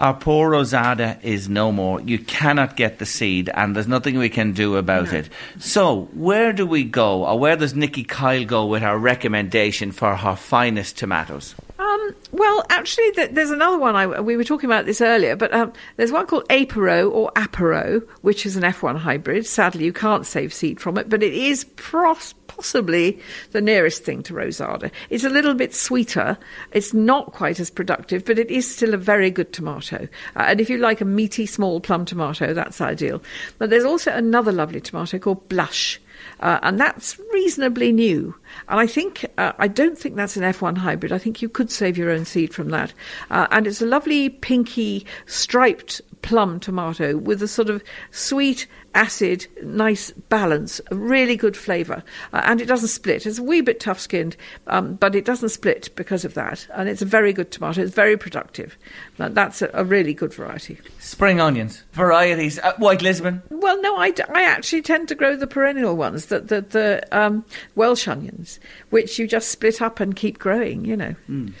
our 0.00 0.14
poor 0.14 0.50
Rosada 0.50 1.22
is 1.22 1.48
no 1.48 1.70
more. 1.70 2.00
You 2.00 2.18
cannot 2.18 2.76
get 2.76 2.98
the 2.98 3.06
seed, 3.06 3.50
and 3.52 3.76
there's 3.76 3.86
nothing 3.86 4.18
we 4.18 4.30
can 4.30 4.52
do 4.52 4.76
about 4.76 5.12
no. 5.12 5.18
it. 5.18 5.28
So, 5.58 6.08
where 6.14 6.52
do 6.52 6.66
we 6.66 6.84
go, 6.84 7.26
or 7.26 7.38
where 7.38 7.56
does 7.56 7.74
Nikki 7.74 8.04
Kyle 8.04 8.44
go 8.44 8.66
with 8.66 8.82
our 8.82 8.98
recommendation 8.98 9.92
for 9.92 10.16
her 10.16 10.36
finest 10.36 10.96
tomatoes? 10.96 11.54
Um, 11.78 12.14
well, 12.32 12.64
actually, 12.70 13.10
th- 13.12 13.30
there's 13.32 13.50
another 13.50 13.78
one. 13.78 13.96
I, 13.96 14.20
we 14.20 14.36
were 14.36 14.44
talking 14.44 14.68
about 14.68 14.86
this 14.86 15.00
earlier, 15.00 15.36
but 15.36 15.52
um, 15.52 15.72
there's 15.96 16.12
one 16.12 16.26
called 16.26 16.48
Apero 16.48 17.10
or 17.10 17.30
Apero, 17.32 18.06
which 18.22 18.46
is 18.46 18.56
an 18.56 18.62
F1 18.62 18.98
hybrid. 18.98 19.46
Sadly, 19.46 19.84
you 19.84 19.92
can't 19.92 20.26
save 20.26 20.52
seed 20.52 20.80
from 20.80 20.98
it, 20.98 21.08
but 21.08 21.22
it 21.22 21.34
is 21.34 21.64
pros- 21.76 22.34
possibly 22.60 23.18
the 23.52 23.60
nearest 23.62 24.04
thing 24.04 24.22
to 24.22 24.34
Rosada. 24.34 24.90
It's 25.08 25.24
a 25.24 25.30
little 25.30 25.54
bit 25.54 25.74
sweeter. 25.74 26.36
It's 26.72 26.92
not 26.92 27.32
quite 27.32 27.58
as 27.58 27.70
productive, 27.70 28.26
but 28.26 28.38
it 28.38 28.50
is 28.50 28.70
still 28.70 28.92
a 28.92 28.98
very 28.98 29.30
good 29.30 29.54
tomato. 29.54 30.06
Uh, 30.36 30.44
and 30.48 30.60
if 30.60 30.68
you 30.68 30.76
like 30.76 31.00
a 31.00 31.06
meaty 31.06 31.46
small 31.46 31.80
plum 31.80 32.04
tomato, 32.04 32.52
that's 32.52 32.82
ideal. 32.82 33.22
But 33.56 33.70
there's 33.70 33.86
also 33.86 34.12
another 34.12 34.52
lovely 34.52 34.82
tomato 34.82 35.18
called 35.18 35.48
Blush. 35.48 35.98
Uh, 36.40 36.58
and 36.62 36.78
that's 36.78 37.18
reasonably 37.32 37.92
new. 37.92 38.34
And 38.68 38.80
I 38.80 38.86
think, 38.86 39.26
uh, 39.38 39.52
I 39.58 39.68
don't 39.68 39.98
think 39.98 40.16
that's 40.16 40.36
an 40.36 40.42
F1 40.42 40.78
hybrid. 40.78 41.12
I 41.12 41.18
think 41.18 41.42
you 41.42 41.48
could 41.48 41.70
save 41.70 41.96
your 41.96 42.10
own 42.10 42.24
seed 42.24 42.54
from 42.54 42.70
that. 42.70 42.92
Uh, 43.30 43.46
and 43.50 43.66
it's 43.66 43.82
a 43.82 43.86
lovely 43.86 44.30
pinky 44.30 45.06
striped 45.26 46.00
plum 46.22 46.60
tomato 46.60 47.16
with 47.16 47.42
a 47.42 47.48
sort 47.48 47.70
of 47.70 47.82
sweet 48.10 48.66
acid, 48.94 49.46
nice 49.62 50.10
balance, 50.10 50.80
a 50.90 50.96
really 50.96 51.36
good 51.36 51.56
flavour, 51.56 52.02
uh, 52.32 52.42
and 52.44 52.60
it 52.60 52.66
doesn't 52.66 52.88
split. 52.88 53.26
It's 53.26 53.38
a 53.38 53.42
wee 53.42 53.60
bit 53.60 53.80
tough 53.80 54.00
skinned, 54.00 54.36
um, 54.66 54.94
but 54.94 55.14
it 55.14 55.24
doesn't 55.24 55.50
split 55.50 55.90
because 55.94 56.24
of 56.24 56.34
that, 56.34 56.66
and 56.74 56.88
it's 56.88 57.02
a 57.02 57.06
very 57.06 57.32
good 57.32 57.50
tomato. 57.50 57.82
It's 57.82 57.94
very 57.94 58.16
productive. 58.16 58.76
That's 59.16 59.62
a, 59.62 59.70
a 59.74 59.84
really 59.84 60.14
good 60.14 60.34
variety. 60.34 60.78
Spring 60.98 61.40
onions, 61.40 61.84
varieties, 61.92 62.58
uh, 62.58 62.74
White 62.78 63.02
Lisbon. 63.02 63.42
Well, 63.50 63.80
no, 63.80 63.96
I, 63.96 64.12
I 64.34 64.42
actually 64.42 64.82
tend 64.82 65.08
to 65.08 65.14
grow 65.14 65.36
the 65.36 65.46
perennial 65.46 65.96
ones, 65.96 66.26
the 66.26 66.40
the, 66.40 66.60
the 66.62 67.08
um, 67.16 67.44
Welsh 67.76 68.08
onions, 68.08 68.49
which 68.90 69.18
you 69.18 69.28
just 69.28 69.50
split 69.50 69.80
up 69.80 70.00
and 70.00 70.16
keep 70.16 70.38
growing. 70.38 70.84
You 70.84 70.96
know. 70.96 71.14
Mm. 71.28 71.52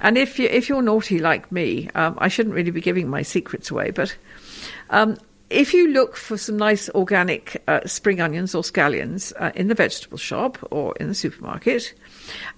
And 0.00 0.18
if 0.18 0.38
you 0.38 0.48
if 0.48 0.68
you're 0.68 0.82
naughty 0.82 1.18
like 1.18 1.52
me, 1.52 1.88
um, 1.94 2.16
I 2.18 2.28
shouldn't 2.28 2.54
really 2.54 2.70
be 2.70 2.80
giving 2.80 3.08
my 3.08 3.22
secrets 3.22 3.70
away, 3.70 3.90
but 3.90 4.16
um, 4.90 5.16
if 5.52 5.74
you 5.74 5.88
look 5.88 6.16
for 6.16 6.38
some 6.38 6.56
nice 6.56 6.88
organic 6.90 7.62
uh, 7.68 7.86
spring 7.86 8.20
onions 8.20 8.54
or 8.54 8.62
scallions 8.62 9.32
uh, 9.38 9.52
in 9.54 9.68
the 9.68 9.74
vegetable 9.74 10.16
shop 10.16 10.58
or 10.70 10.94
in 10.98 11.08
the 11.08 11.14
supermarket, 11.14 11.92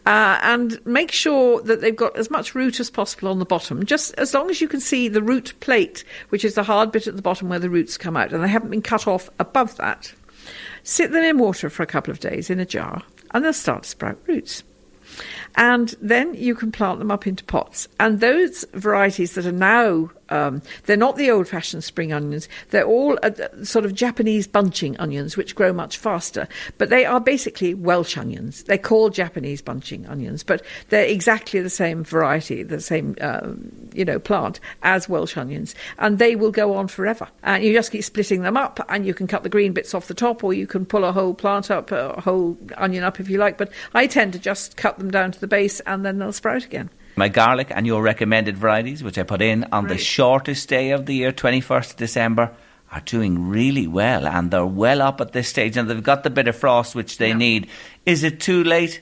uh, 0.06 0.38
and 0.42 0.84
make 0.86 1.10
sure 1.10 1.60
that 1.62 1.80
they've 1.80 1.96
got 1.96 2.16
as 2.16 2.30
much 2.30 2.54
root 2.54 2.78
as 2.78 2.90
possible 2.90 3.28
on 3.28 3.40
the 3.40 3.44
bottom, 3.44 3.84
just 3.84 4.14
as 4.14 4.32
long 4.32 4.48
as 4.48 4.60
you 4.60 4.68
can 4.68 4.80
see 4.80 5.08
the 5.08 5.22
root 5.22 5.52
plate, 5.60 6.04
which 6.28 6.44
is 6.44 6.54
the 6.54 6.62
hard 6.62 6.92
bit 6.92 7.06
at 7.06 7.16
the 7.16 7.22
bottom 7.22 7.48
where 7.48 7.58
the 7.58 7.70
roots 7.70 7.98
come 7.98 8.16
out, 8.16 8.32
and 8.32 8.42
they 8.42 8.48
haven't 8.48 8.70
been 8.70 8.82
cut 8.82 9.08
off 9.08 9.28
above 9.40 9.76
that. 9.76 10.12
Sit 10.84 11.10
them 11.10 11.24
in 11.24 11.38
water 11.38 11.70
for 11.70 11.82
a 11.82 11.86
couple 11.86 12.12
of 12.12 12.20
days 12.20 12.48
in 12.48 12.60
a 12.60 12.66
jar, 12.66 13.02
and 13.34 13.44
they'll 13.44 13.52
start 13.52 13.82
to 13.82 13.88
sprout 13.90 14.18
roots 14.26 14.62
and 15.56 15.94
then 16.00 16.34
you 16.34 16.54
can 16.54 16.72
plant 16.72 16.98
them 16.98 17.10
up 17.10 17.26
into 17.26 17.44
pots. 17.44 17.88
And 18.00 18.20
those 18.20 18.64
varieties 18.74 19.34
that 19.34 19.46
are 19.46 19.52
now 19.52 20.10
um, 20.28 20.62
they're 20.84 20.96
not 20.96 21.16
the 21.16 21.30
old 21.30 21.48
fashioned 21.48 21.84
spring 21.84 22.12
onions. 22.12 22.48
They're 22.70 22.86
all 22.86 23.18
uh, 23.22 23.30
sort 23.62 23.84
of 23.84 23.94
Japanese 23.94 24.46
bunching 24.46 24.96
onions, 24.98 25.36
which 25.36 25.54
grow 25.54 25.72
much 25.72 25.98
faster. 25.98 26.48
But 26.78 26.90
they 26.90 27.04
are 27.04 27.20
basically 27.20 27.74
Welsh 27.74 28.16
onions. 28.16 28.64
They're 28.64 28.78
called 28.78 29.14
Japanese 29.14 29.62
bunching 29.62 30.06
onions, 30.06 30.42
but 30.42 30.64
they're 30.88 31.04
exactly 31.04 31.60
the 31.60 31.70
same 31.70 32.04
variety, 32.04 32.62
the 32.62 32.80
same, 32.80 33.16
uh, 33.20 33.52
you 33.92 34.04
know, 34.04 34.18
plant 34.18 34.60
as 34.82 35.08
Welsh 35.08 35.36
onions. 35.36 35.74
And 35.98 36.18
they 36.18 36.36
will 36.36 36.52
go 36.52 36.74
on 36.74 36.88
forever. 36.88 37.28
And 37.42 37.62
you 37.62 37.72
just 37.72 37.92
keep 37.92 38.04
splitting 38.04 38.42
them 38.42 38.56
up, 38.56 38.84
and 38.88 39.06
you 39.06 39.14
can 39.14 39.26
cut 39.26 39.42
the 39.42 39.48
green 39.48 39.72
bits 39.72 39.94
off 39.94 40.08
the 40.08 40.14
top, 40.14 40.42
or 40.42 40.54
you 40.54 40.66
can 40.66 40.86
pull 40.86 41.04
a 41.04 41.12
whole 41.12 41.34
plant 41.34 41.70
up, 41.70 41.92
a 41.92 42.20
whole 42.20 42.56
onion 42.76 43.04
up 43.04 43.20
if 43.20 43.28
you 43.28 43.38
like. 43.38 43.58
But 43.58 43.72
I 43.92 44.06
tend 44.06 44.32
to 44.32 44.38
just 44.38 44.76
cut 44.76 44.98
them 44.98 45.10
down 45.10 45.32
to 45.32 45.40
the 45.40 45.46
base, 45.46 45.80
and 45.80 46.04
then 46.04 46.18
they'll 46.18 46.32
sprout 46.32 46.64
again 46.64 46.90
my 47.16 47.28
garlic 47.28 47.68
and 47.70 47.86
your 47.86 48.02
recommended 48.02 48.56
varieties, 48.56 49.02
which 49.02 49.18
I 49.18 49.22
put 49.22 49.42
in 49.42 49.64
on 49.72 49.84
right. 49.84 49.92
the 49.92 49.98
shortest 49.98 50.68
day 50.68 50.90
of 50.90 51.06
the 51.06 51.14
year, 51.14 51.32
21st 51.32 51.90
of 51.90 51.96
December, 51.96 52.50
are 52.92 53.00
doing 53.00 53.48
really 53.48 53.86
well 53.86 54.26
and 54.26 54.50
they're 54.50 54.64
well 54.64 55.02
up 55.02 55.20
at 55.20 55.32
this 55.32 55.48
stage 55.48 55.76
and 55.76 55.90
they've 55.90 56.02
got 56.02 56.22
the 56.22 56.30
bit 56.30 56.46
of 56.48 56.56
frost 56.56 56.94
which 56.94 57.18
they 57.18 57.28
yeah. 57.28 57.34
need. 57.34 57.68
Is 58.06 58.22
it 58.22 58.40
too 58.40 58.62
late? 58.62 59.00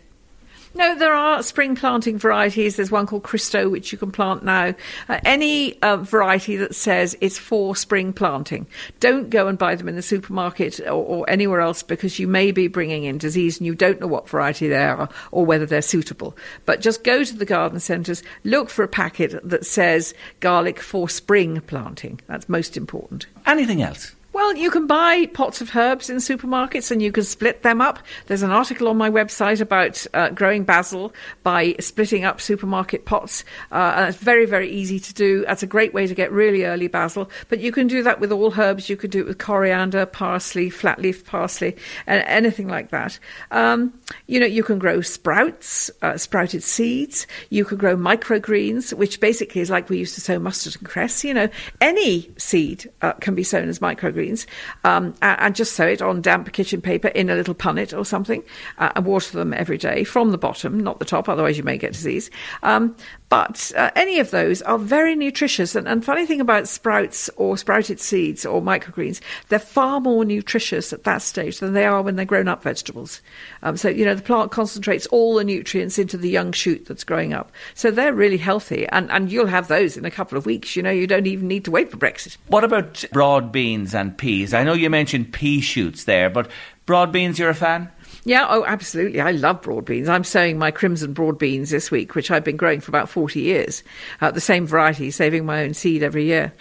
No, 0.74 0.96
there 0.96 1.12
are 1.12 1.42
spring 1.42 1.76
planting 1.76 2.18
varieties. 2.18 2.76
There's 2.76 2.90
one 2.90 3.06
called 3.06 3.24
Christo, 3.24 3.68
which 3.68 3.92
you 3.92 3.98
can 3.98 4.10
plant 4.10 4.42
now. 4.42 4.74
Uh, 5.08 5.20
any 5.24 5.80
uh, 5.82 5.98
variety 5.98 6.56
that 6.56 6.74
says 6.74 7.16
it's 7.20 7.38
for 7.38 7.76
spring 7.76 8.12
planting, 8.12 8.66
don't 8.98 9.28
go 9.28 9.48
and 9.48 9.58
buy 9.58 9.74
them 9.74 9.88
in 9.88 9.96
the 9.96 10.02
supermarket 10.02 10.80
or, 10.80 10.92
or, 10.92 11.30
anywhere 11.30 11.60
else 11.60 11.82
because 11.82 12.18
you 12.18 12.26
may 12.26 12.52
be 12.52 12.68
bringing 12.68 13.04
in 13.04 13.18
disease 13.18 13.58
and 13.58 13.66
you 13.66 13.74
don't 13.74 14.00
know 14.00 14.06
what 14.06 14.28
variety 14.28 14.68
they 14.68 14.82
are 14.82 15.08
or 15.30 15.44
whether 15.44 15.66
they're 15.66 15.82
suitable. 15.82 16.34
But 16.64 16.80
just 16.80 17.04
go 17.04 17.22
to 17.22 17.36
the 17.36 17.44
garden 17.44 17.78
centres, 17.78 18.22
look 18.44 18.70
for 18.70 18.82
a 18.82 18.88
packet 18.88 19.46
that 19.46 19.66
says 19.66 20.14
garlic 20.40 20.80
for 20.80 21.08
spring 21.08 21.60
planting. 21.60 22.20
That's 22.28 22.48
most 22.48 22.76
important. 22.78 23.26
Anything 23.46 23.82
else? 23.82 24.14
Well, 24.32 24.56
you 24.56 24.70
can 24.70 24.86
buy 24.86 25.26
pots 25.26 25.60
of 25.60 25.76
herbs 25.76 26.08
in 26.08 26.16
supermarkets 26.16 26.90
and 26.90 27.02
you 27.02 27.12
can 27.12 27.22
split 27.22 27.62
them 27.62 27.82
up. 27.82 27.98
There's 28.28 28.42
an 28.42 28.50
article 28.50 28.88
on 28.88 28.96
my 28.96 29.10
website 29.10 29.60
about 29.60 30.06
uh, 30.14 30.30
growing 30.30 30.64
basil 30.64 31.12
by 31.42 31.74
splitting 31.80 32.24
up 32.24 32.40
supermarket 32.40 33.04
pots. 33.04 33.44
Uh, 33.70 33.92
and 33.94 34.08
it's 34.08 34.16
very, 34.16 34.46
very 34.46 34.70
easy 34.70 34.98
to 35.00 35.12
do. 35.12 35.44
That's 35.44 35.62
a 35.62 35.66
great 35.66 35.92
way 35.92 36.06
to 36.06 36.14
get 36.14 36.32
really 36.32 36.64
early 36.64 36.88
basil. 36.88 37.30
But 37.50 37.60
you 37.60 37.72
can 37.72 37.88
do 37.88 38.02
that 38.04 38.20
with 38.20 38.32
all 38.32 38.58
herbs. 38.58 38.88
You 38.88 38.96
could 38.96 39.10
do 39.10 39.20
it 39.20 39.26
with 39.26 39.36
coriander, 39.36 40.06
parsley, 40.06 40.70
flat 40.70 40.98
leaf 40.98 41.26
parsley, 41.26 41.76
and 42.06 42.24
anything 42.26 42.68
like 42.68 42.88
that. 42.88 43.18
Um, 43.50 43.92
you 44.28 44.40
know, 44.40 44.46
you 44.46 44.62
can 44.62 44.78
grow 44.78 45.02
sprouts, 45.02 45.90
uh, 46.00 46.16
sprouted 46.16 46.62
seeds. 46.62 47.26
You 47.50 47.66
could 47.66 47.78
grow 47.78 47.98
microgreens, 47.98 48.94
which 48.94 49.20
basically 49.20 49.60
is 49.60 49.68
like 49.68 49.90
we 49.90 49.98
used 49.98 50.14
to 50.14 50.22
sow 50.22 50.38
mustard 50.38 50.76
and 50.76 50.88
cress. 50.88 51.22
You 51.22 51.34
know, 51.34 51.48
any 51.82 52.30
seed 52.38 52.90
uh, 53.02 53.12
can 53.14 53.34
be 53.34 53.44
sown 53.44 53.68
as 53.68 53.80
microgreens 53.80 54.21
greens, 54.22 54.46
um, 54.84 55.14
and, 55.22 55.40
and, 55.40 55.56
just 55.56 55.72
sow 55.74 55.86
it 55.86 56.00
on 56.00 56.20
damp 56.22 56.50
kitchen 56.52 56.80
paper 56.80 57.08
in 57.08 57.28
a 57.28 57.34
little 57.34 57.54
punnet 57.54 57.96
or 57.96 58.04
something, 58.04 58.42
uh, 58.78 58.90
and 58.94 59.04
water 59.04 59.36
them 59.36 59.52
every 59.52 59.76
day 59.76 60.04
from 60.04 60.30
the 60.30 60.38
bottom, 60.38 60.78
not 60.78 60.98
the 60.98 61.04
top, 61.04 61.28
otherwise 61.28 61.58
you 61.58 61.64
may 61.64 61.76
get 61.76 61.92
disease. 61.92 62.30
Um, 62.62 62.96
but 63.32 63.72
uh, 63.78 63.90
any 63.96 64.18
of 64.18 64.30
those 64.30 64.60
are 64.60 64.76
very 64.76 65.16
nutritious. 65.16 65.74
And, 65.74 65.88
and 65.88 66.04
funny 66.04 66.26
thing 66.26 66.42
about 66.42 66.68
sprouts 66.68 67.30
or 67.38 67.56
sprouted 67.56 67.98
seeds 67.98 68.44
or 68.44 68.60
microgreens, 68.60 69.22
they're 69.48 69.58
far 69.58 70.00
more 70.02 70.22
nutritious 70.22 70.92
at 70.92 71.04
that 71.04 71.22
stage 71.22 71.58
than 71.58 71.72
they 71.72 71.86
are 71.86 72.02
when 72.02 72.16
they're 72.16 72.26
grown 72.26 72.46
up 72.46 72.62
vegetables. 72.62 73.22
Um, 73.62 73.78
so, 73.78 73.88
you 73.88 74.04
know, 74.04 74.14
the 74.14 74.20
plant 74.20 74.50
concentrates 74.50 75.06
all 75.06 75.36
the 75.36 75.44
nutrients 75.44 75.98
into 75.98 76.18
the 76.18 76.28
young 76.28 76.52
shoot 76.52 76.84
that's 76.84 77.04
growing 77.04 77.32
up. 77.32 77.50
So 77.72 77.90
they're 77.90 78.12
really 78.12 78.36
healthy. 78.36 78.86
And, 78.88 79.10
and 79.10 79.32
you'll 79.32 79.46
have 79.46 79.66
those 79.66 79.96
in 79.96 80.04
a 80.04 80.10
couple 80.10 80.36
of 80.36 80.44
weeks. 80.44 80.76
You 80.76 80.82
know, 80.82 80.90
you 80.90 81.06
don't 81.06 81.26
even 81.26 81.48
need 81.48 81.64
to 81.64 81.70
wait 81.70 81.90
for 81.90 81.96
Brexit. 81.96 82.36
What 82.48 82.64
about 82.64 83.02
broad 83.14 83.50
beans 83.50 83.94
and 83.94 84.14
peas? 84.18 84.52
I 84.52 84.62
know 84.62 84.74
you 84.74 84.90
mentioned 84.90 85.32
pea 85.32 85.62
shoots 85.62 86.04
there, 86.04 86.28
but 86.28 86.50
broad 86.84 87.12
beans, 87.12 87.38
you're 87.38 87.48
a 87.48 87.54
fan? 87.54 87.90
Yeah, 88.24 88.46
oh, 88.48 88.64
absolutely. 88.64 89.20
I 89.20 89.32
love 89.32 89.62
broad 89.62 89.84
beans. 89.84 90.08
I'm 90.08 90.22
sowing 90.22 90.56
my 90.56 90.70
crimson 90.70 91.12
broad 91.12 91.38
beans 91.38 91.70
this 91.70 91.90
week, 91.90 92.14
which 92.14 92.30
I've 92.30 92.44
been 92.44 92.56
growing 92.56 92.80
for 92.80 92.90
about 92.90 93.08
40 93.08 93.40
years. 93.40 93.82
Uh, 94.20 94.30
the 94.30 94.40
same 94.40 94.64
variety, 94.64 95.10
saving 95.10 95.44
my 95.44 95.64
own 95.64 95.74
seed 95.74 96.04
every 96.04 96.24
year. 96.24 96.52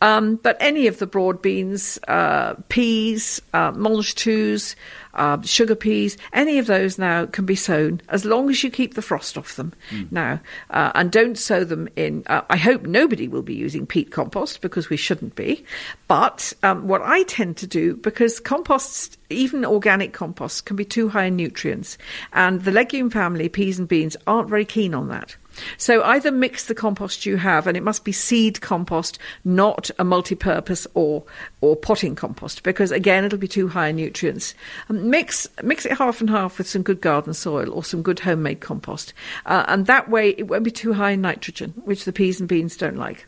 Um, 0.00 0.36
but 0.36 0.56
any 0.60 0.86
of 0.86 0.98
the 0.98 1.06
broad 1.06 1.42
beans, 1.42 1.98
uh, 2.08 2.54
peas, 2.70 3.42
uh, 3.52 3.70
mange 3.72 4.14
tous, 4.14 4.74
uh, 5.14 5.40
sugar 5.42 5.74
peas, 5.74 6.16
any 6.32 6.58
of 6.58 6.66
those 6.66 6.98
now 6.98 7.26
can 7.26 7.46
be 7.46 7.56
sown 7.56 8.00
as 8.08 8.24
long 8.24 8.50
as 8.50 8.62
you 8.62 8.70
keep 8.70 8.94
the 8.94 9.02
frost 9.02 9.36
off 9.36 9.56
them 9.56 9.72
mm. 9.90 10.10
now. 10.12 10.40
Uh, 10.70 10.92
and 10.94 11.10
don't 11.10 11.36
sow 11.36 11.64
them 11.64 11.88
in. 11.96 12.22
Uh, 12.26 12.42
I 12.50 12.56
hope 12.56 12.82
nobody 12.82 13.28
will 13.28 13.42
be 13.42 13.54
using 13.54 13.86
peat 13.86 14.10
compost 14.10 14.60
because 14.60 14.90
we 14.90 14.96
shouldn't 14.96 15.34
be. 15.34 15.64
But 16.08 16.52
um, 16.62 16.86
what 16.88 17.02
I 17.02 17.22
tend 17.24 17.56
to 17.58 17.66
do, 17.66 17.96
because 17.96 18.40
composts, 18.40 19.16
even 19.28 19.64
organic 19.64 20.12
composts, 20.12 20.60
can 20.60 20.76
be 20.76 20.84
too 20.84 21.08
high 21.08 21.26
in 21.26 21.36
nutrients, 21.36 21.98
and 22.32 22.62
the 22.62 22.72
legume 22.72 23.10
family, 23.10 23.48
peas 23.48 23.78
and 23.78 23.88
beans, 23.88 24.16
aren't 24.26 24.48
very 24.48 24.64
keen 24.64 24.94
on 24.94 25.08
that. 25.08 25.36
So 25.76 26.02
either 26.02 26.30
mix 26.30 26.66
the 26.66 26.74
compost 26.74 27.26
you 27.26 27.36
have, 27.36 27.66
and 27.66 27.76
it 27.76 27.82
must 27.82 28.04
be 28.04 28.12
seed 28.12 28.60
compost, 28.60 29.18
not 29.44 29.90
a 29.98 30.04
multi-purpose 30.04 30.86
or 30.94 31.24
or 31.60 31.76
potting 31.76 32.14
compost, 32.14 32.62
because 32.62 32.90
again 32.90 33.24
it'll 33.24 33.38
be 33.38 33.48
too 33.48 33.68
high 33.68 33.88
in 33.88 33.96
nutrients. 33.96 34.54
Um, 34.88 35.10
mix 35.10 35.48
mix 35.62 35.86
it 35.86 35.98
half 35.98 36.20
and 36.20 36.30
half 36.30 36.58
with 36.58 36.68
some 36.68 36.82
good 36.82 37.00
garden 37.00 37.34
soil 37.34 37.70
or 37.72 37.84
some 37.84 38.02
good 38.02 38.20
homemade 38.20 38.60
compost, 38.60 39.12
uh, 39.46 39.64
and 39.68 39.86
that 39.86 40.08
way 40.08 40.30
it 40.30 40.48
won't 40.48 40.64
be 40.64 40.70
too 40.70 40.92
high 40.92 41.12
in 41.12 41.20
nitrogen, 41.20 41.72
which 41.84 42.04
the 42.04 42.12
peas 42.12 42.40
and 42.40 42.48
beans 42.48 42.76
don't 42.76 42.96
like. 42.96 43.26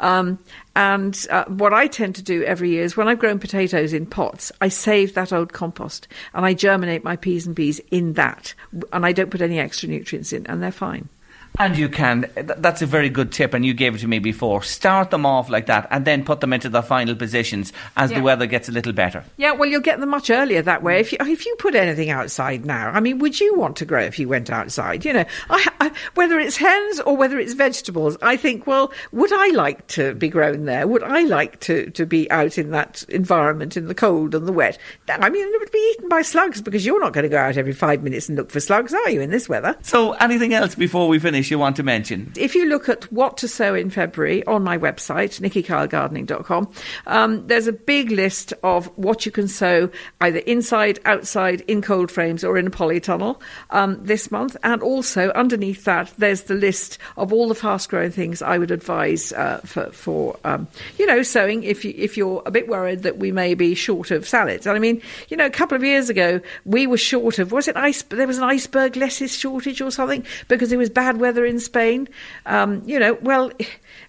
Um, 0.00 0.38
and 0.76 1.26
uh, 1.30 1.44
what 1.46 1.72
I 1.72 1.86
tend 1.86 2.16
to 2.16 2.22
do 2.22 2.42
every 2.44 2.70
year 2.70 2.84
is 2.84 2.96
when 2.96 3.08
I've 3.08 3.18
grown 3.18 3.38
potatoes 3.38 3.92
in 3.92 4.06
pots, 4.06 4.52
I 4.60 4.68
save 4.68 5.14
that 5.14 5.32
old 5.32 5.52
compost 5.52 6.08
and 6.34 6.44
I 6.44 6.54
germinate 6.54 7.04
my 7.04 7.16
peas 7.16 7.46
and 7.46 7.54
beans 7.54 7.80
in 7.90 8.14
that, 8.14 8.54
and 8.92 9.06
I 9.06 9.12
don't 9.12 9.30
put 9.30 9.40
any 9.40 9.58
extra 9.58 9.88
nutrients 9.88 10.32
in, 10.32 10.46
and 10.46 10.62
they're 10.62 10.72
fine. 10.72 11.08
And 11.56 11.78
you 11.78 11.88
can. 11.88 12.28
That's 12.34 12.82
a 12.82 12.86
very 12.86 13.08
good 13.08 13.30
tip, 13.30 13.54
and 13.54 13.64
you 13.64 13.74
gave 13.74 13.94
it 13.94 13.98
to 13.98 14.08
me 14.08 14.18
before. 14.18 14.60
Start 14.64 15.12
them 15.12 15.24
off 15.24 15.48
like 15.48 15.66
that, 15.66 15.86
and 15.92 16.04
then 16.04 16.24
put 16.24 16.40
them 16.40 16.52
into 16.52 16.68
the 16.68 16.82
final 16.82 17.14
positions 17.14 17.72
as 17.96 18.10
yeah. 18.10 18.18
the 18.18 18.24
weather 18.24 18.46
gets 18.46 18.68
a 18.68 18.72
little 18.72 18.92
better. 18.92 19.22
Yeah, 19.36 19.52
well, 19.52 19.68
you'll 19.68 19.80
get 19.80 20.00
them 20.00 20.08
much 20.08 20.30
earlier 20.30 20.62
that 20.62 20.82
way. 20.82 20.98
If 20.98 21.12
you 21.12 21.18
if 21.20 21.46
you 21.46 21.54
put 21.60 21.76
anything 21.76 22.10
outside 22.10 22.66
now, 22.66 22.90
I 22.90 22.98
mean, 22.98 23.20
would 23.20 23.38
you 23.38 23.54
want 23.54 23.76
to 23.76 23.84
grow 23.84 24.02
if 24.02 24.18
you 24.18 24.28
went 24.28 24.50
outside? 24.50 25.04
You 25.04 25.12
know, 25.12 25.24
I, 25.48 25.68
I, 25.80 25.92
whether 26.14 26.40
it's 26.40 26.56
hens 26.56 26.98
or 26.98 27.16
whether 27.16 27.38
it's 27.38 27.52
vegetables, 27.52 28.16
I 28.20 28.36
think. 28.36 28.66
Well, 28.66 28.92
would 29.12 29.32
I 29.32 29.50
like 29.50 29.86
to 29.88 30.12
be 30.16 30.28
grown 30.28 30.64
there? 30.64 30.88
Would 30.88 31.04
I 31.04 31.22
like 31.22 31.60
to 31.60 31.88
to 31.90 32.04
be 32.04 32.28
out 32.32 32.58
in 32.58 32.70
that 32.70 33.04
environment 33.08 33.76
in 33.76 33.86
the 33.86 33.94
cold 33.94 34.34
and 34.34 34.48
the 34.48 34.52
wet? 34.52 34.76
I 35.08 35.30
mean, 35.30 35.46
it 35.46 35.60
would 35.60 35.70
be 35.70 35.94
eaten 35.94 36.08
by 36.08 36.22
slugs 36.22 36.60
because 36.60 36.84
you're 36.84 36.98
not 36.98 37.12
going 37.12 37.22
to 37.22 37.28
go 37.28 37.38
out 37.38 37.56
every 37.56 37.72
five 37.72 38.02
minutes 38.02 38.28
and 38.28 38.36
look 38.36 38.50
for 38.50 38.58
slugs, 38.58 38.92
are 38.92 39.10
you? 39.10 39.20
In 39.20 39.30
this 39.30 39.48
weather. 39.48 39.76
So, 39.82 40.14
anything 40.14 40.52
else 40.52 40.74
before 40.74 41.06
we 41.06 41.20
finish? 41.20 41.43
You 41.50 41.58
want 41.58 41.76
to 41.76 41.82
mention? 41.82 42.32
If 42.36 42.54
you 42.54 42.66
look 42.66 42.88
at 42.88 43.10
what 43.12 43.36
to 43.38 43.48
sow 43.48 43.74
in 43.74 43.90
February 43.90 44.44
on 44.46 44.62
my 44.62 44.78
website, 44.78 45.40
nickykylegardening.com, 45.40 46.72
um, 47.06 47.46
there's 47.46 47.66
a 47.66 47.72
big 47.72 48.10
list 48.10 48.52
of 48.62 48.86
what 48.96 49.26
you 49.26 49.32
can 49.32 49.48
sow 49.48 49.90
either 50.20 50.38
inside, 50.40 51.00
outside, 51.04 51.62
in 51.62 51.82
cold 51.82 52.10
frames, 52.10 52.44
or 52.44 52.56
in 52.56 52.66
a 52.66 52.70
polytunnel 52.70 53.40
um, 53.70 53.98
this 54.04 54.30
month. 54.30 54.56
And 54.62 54.82
also 54.82 55.30
underneath 55.30 55.84
that, 55.84 56.12
there's 56.18 56.42
the 56.42 56.54
list 56.54 56.98
of 57.16 57.32
all 57.32 57.48
the 57.48 57.54
fast 57.54 57.88
growing 57.88 58.10
things 58.10 58.42
I 58.42 58.58
would 58.58 58.70
advise 58.70 59.32
uh, 59.32 59.58
for, 59.64 59.90
for 59.92 60.38
um, 60.44 60.66
you 60.98 61.06
know, 61.06 61.22
sowing 61.22 61.64
if, 61.64 61.84
you, 61.84 61.94
if 61.96 62.16
you're 62.16 62.42
a 62.46 62.50
bit 62.50 62.68
worried 62.68 63.02
that 63.02 63.18
we 63.18 63.32
may 63.32 63.54
be 63.54 63.74
short 63.74 64.10
of 64.10 64.26
salads. 64.26 64.66
And 64.66 64.76
I 64.76 64.78
mean, 64.78 65.02
you 65.28 65.36
know, 65.36 65.46
a 65.46 65.50
couple 65.50 65.76
of 65.76 65.82
years 65.82 66.08
ago, 66.08 66.40
we 66.64 66.86
were 66.86 66.96
short 66.96 67.38
of, 67.38 67.52
was 67.52 67.68
it 67.68 67.76
ice? 67.76 68.02
There 68.02 68.26
was 68.26 68.38
an 68.38 68.44
iceberg 68.44 68.96
lettuce 68.96 69.34
shortage 69.34 69.80
or 69.80 69.90
something 69.90 70.24
because 70.48 70.72
it 70.72 70.76
was 70.76 70.90
bad 70.90 71.18
weather 71.18 71.33
in 71.42 71.58
Spain. 71.58 72.08
Um, 72.46 72.82
you 72.84 72.98
know, 72.98 73.14
well, 73.22 73.50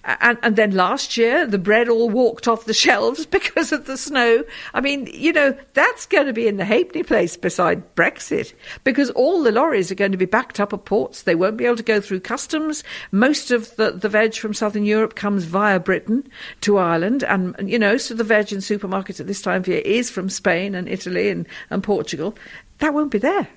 and, 0.03 0.37
and 0.43 0.55
then 0.55 0.71
last 0.71 1.17
year 1.17 1.45
the 1.45 1.57
bread 1.57 1.89
all 1.89 2.09
walked 2.09 2.47
off 2.47 2.65
the 2.65 2.73
shelves 2.85 3.25
because 3.25 3.71
of 3.71 3.85
the 3.85 3.97
snow. 3.97 4.43
I 4.73 4.81
mean, 4.81 5.07
you 5.13 5.33
know, 5.33 5.57
that's 5.73 6.05
going 6.05 6.27
to 6.27 6.33
be 6.33 6.47
in 6.47 6.57
the 6.57 6.65
halfpenny 6.65 7.03
place 7.03 7.37
beside 7.37 7.95
Brexit 7.95 8.53
because 8.83 9.09
all 9.11 9.43
the 9.43 9.51
lorries 9.51 9.91
are 9.91 9.95
going 9.95 10.11
to 10.11 10.17
be 10.17 10.25
backed 10.25 10.59
up 10.59 10.73
at 10.73 10.85
ports. 10.85 11.23
They 11.23 11.35
won't 11.35 11.57
be 11.57 11.65
able 11.65 11.77
to 11.77 11.83
go 11.83 12.01
through 12.01 12.19
customs. 12.21 12.83
Most 13.11 13.51
of 13.51 13.75
the, 13.75 13.91
the 13.91 14.09
veg 14.09 14.35
from 14.35 14.53
southern 14.53 14.85
Europe 14.85 15.15
comes 15.15 15.45
via 15.45 15.79
Britain 15.79 16.27
to 16.61 16.77
Ireland. 16.77 17.23
And, 17.23 17.55
you 17.69 17.79
know, 17.79 17.97
so 17.97 18.13
the 18.13 18.23
veg 18.23 18.51
in 18.51 18.59
supermarkets 18.59 19.19
at 19.19 19.27
this 19.27 19.41
time 19.41 19.61
of 19.61 19.67
year 19.67 19.81
is 19.85 20.09
from 20.09 20.29
Spain 20.29 20.75
and 20.75 20.87
Italy 20.87 21.29
and, 21.29 21.47
and 21.69 21.83
Portugal. 21.83 22.35
That 22.79 22.93
won't 22.93 23.11
be 23.11 23.19
there. 23.19 23.47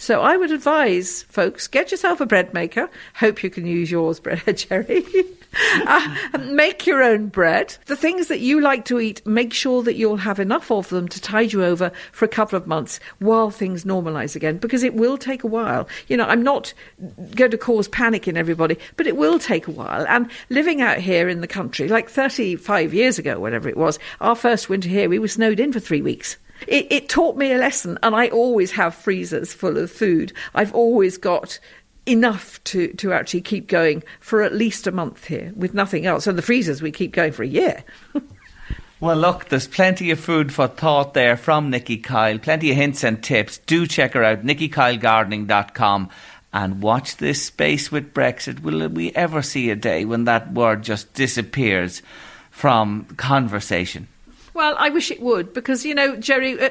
So 0.00 0.20
I 0.22 0.36
would 0.36 0.52
advise 0.52 1.24
folks 1.24 1.66
get 1.66 1.90
yourself 1.90 2.20
a 2.20 2.26
bread 2.26 2.54
maker. 2.54 2.88
Hope 3.14 3.42
you 3.42 3.50
can 3.50 3.66
use 3.66 3.90
yours, 3.90 4.20
Jerry. 4.54 5.04
uh, 5.86 6.16
make 6.38 6.86
your 6.86 7.02
own 7.02 7.26
bread. 7.26 7.76
The 7.86 7.96
things 7.96 8.28
that 8.28 8.38
you 8.38 8.60
like 8.60 8.84
to 8.86 9.00
eat, 9.00 9.26
make 9.26 9.52
sure 9.52 9.82
that 9.82 9.96
you'll 9.96 10.16
have 10.18 10.38
enough 10.38 10.70
of 10.70 10.88
them 10.90 11.08
to 11.08 11.20
tide 11.20 11.52
you 11.52 11.64
over 11.64 11.90
for 12.12 12.24
a 12.24 12.28
couple 12.28 12.56
of 12.56 12.68
months 12.68 13.00
while 13.18 13.50
things 13.50 13.84
normalise 13.84 14.36
again, 14.36 14.58
because 14.58 14.84
it 14.84 14.94
will 14.94 15.18
take 15.18 15.42
a 15.42 15.48
while. 15.48 15.88
You 16.06 16.16
know, 16.16 16.26
I'm 16.26 16.44
not 16.44 16.72
going 17.34 17.50
to 17.50 17.58
cause 17.58 17.88
panic 17.88 18.28
in 18.28 18.36
everybody, 18.36 18.78
but 18.96 19.08
it 19.08 19.16
will 19.16 19.40
take 19.40 19.66
a 19.66 19.72
while. 19.72 20.06
And 20.06 20.30
living 20.48 20.80
out 20.80 20.98
here 20.98 21.28
in 21.28 21.40
the 21.40 21.48
country, 21.48 21.88
like 21.88 22.08
35 22.08 22.94
years 22.94 23.18
ago, 23.18 23.40
whatever 23.40 23.68
it 23.68 23.76
was, 23.76 23.98
our 24.20 24.36
first 24.36 24.68
winter 24.68 24.88
here, 24.88 25.08
we 25.08 25.18
were 25.18 25.26
snowed 25.26 25.58
in 25.58 25.72
for 25.72 25.80
three 25.80 26.02
weeks. 26.02 26.36
It, 26.66 26.86
it 26.90 27.08
taught 27.08 27.36
me 27.36 27.52
a 27.52 27.58
lesson, 27.58 27.98
and 28.02 28.14
I 28.14 28.28
always 28.28 28.72
have 28.72 28.94
freezers 28.94 29.52
full 29.52 29.78
of 29.78 29.90
food. 29.90 30.32
I've 30.54 30.74
always 30.74 31.16
got 31.16 31.58
enough 32.08 32.62
to, 32.64 32.92
to 32.94 33.12
actually 33.12 33.42
keep 33.42 33.68
going 33.68 34.02
for 34.20 34.42
at 34.42 34.54
least 34.54 34.86
a 34.86 34.92
month 34.92 35.26
here 35.26 35.52
with 35.54 35.74
nothing 35.74 36.06
else. 36.06 36.26
And 36.26 36.38
the 36.38 36.42
freezers 36.42 36.82
we 36.82 36.90
keep 36.90 37.12
going 37.12 37.32
for 37.32 37.42
a 37.42 37.48
year. 37.48 37.84
well, 39.00 39.16
look, 39.16 39.48
there's 39.48 39.68
plenty 39.68 40.10
of 40.10 40.18
food 40.18 40.52
for 40.52 40.66
thought 40.66 41.14
there 41.14 41.36
from 41.36 41.70
Nikki 41.70 41.98
Kyle, 41.98 42.38
plenty 42.38 42.70
of 42.70 42.76
hints 42.76 43.04
and 43.04 43.22
tips. 43.22 43.58
Do 43.58 43.86
check 43.86 44.14
her 44.14 44.24
out, 44.24 44.42
nickykylegardening.com. 44.42 46.08
And 46.50 46.80
watch 46.80 47.18
this 47.18 47.44
space 47.44 47.92
with 47.92 48.14
Brexit. 48.14 48.60
Will 48.60 48.88
we 48.88 49.12
ever 49.12 49.42
see 49.42 49.68
a 49.68 49.76
day 49.76 50.06
when 50.06 50.24
that 50.24 50.54
word 50.54 50.82
just 50.82 51.12
disappears 51.12 52.00
from 52.50 53.04
conversation? 53.16 54.08
Well, 54.58 54.74
I 54.76 54.88
wish 54.88 55.12
it 55.12 55.22
would 55.22 55.52
because, 55.52 55.86
you 55.86 55.94
know, 55.94 56.16
Jerry, 56.16 56.60
uh, 56.60 56.70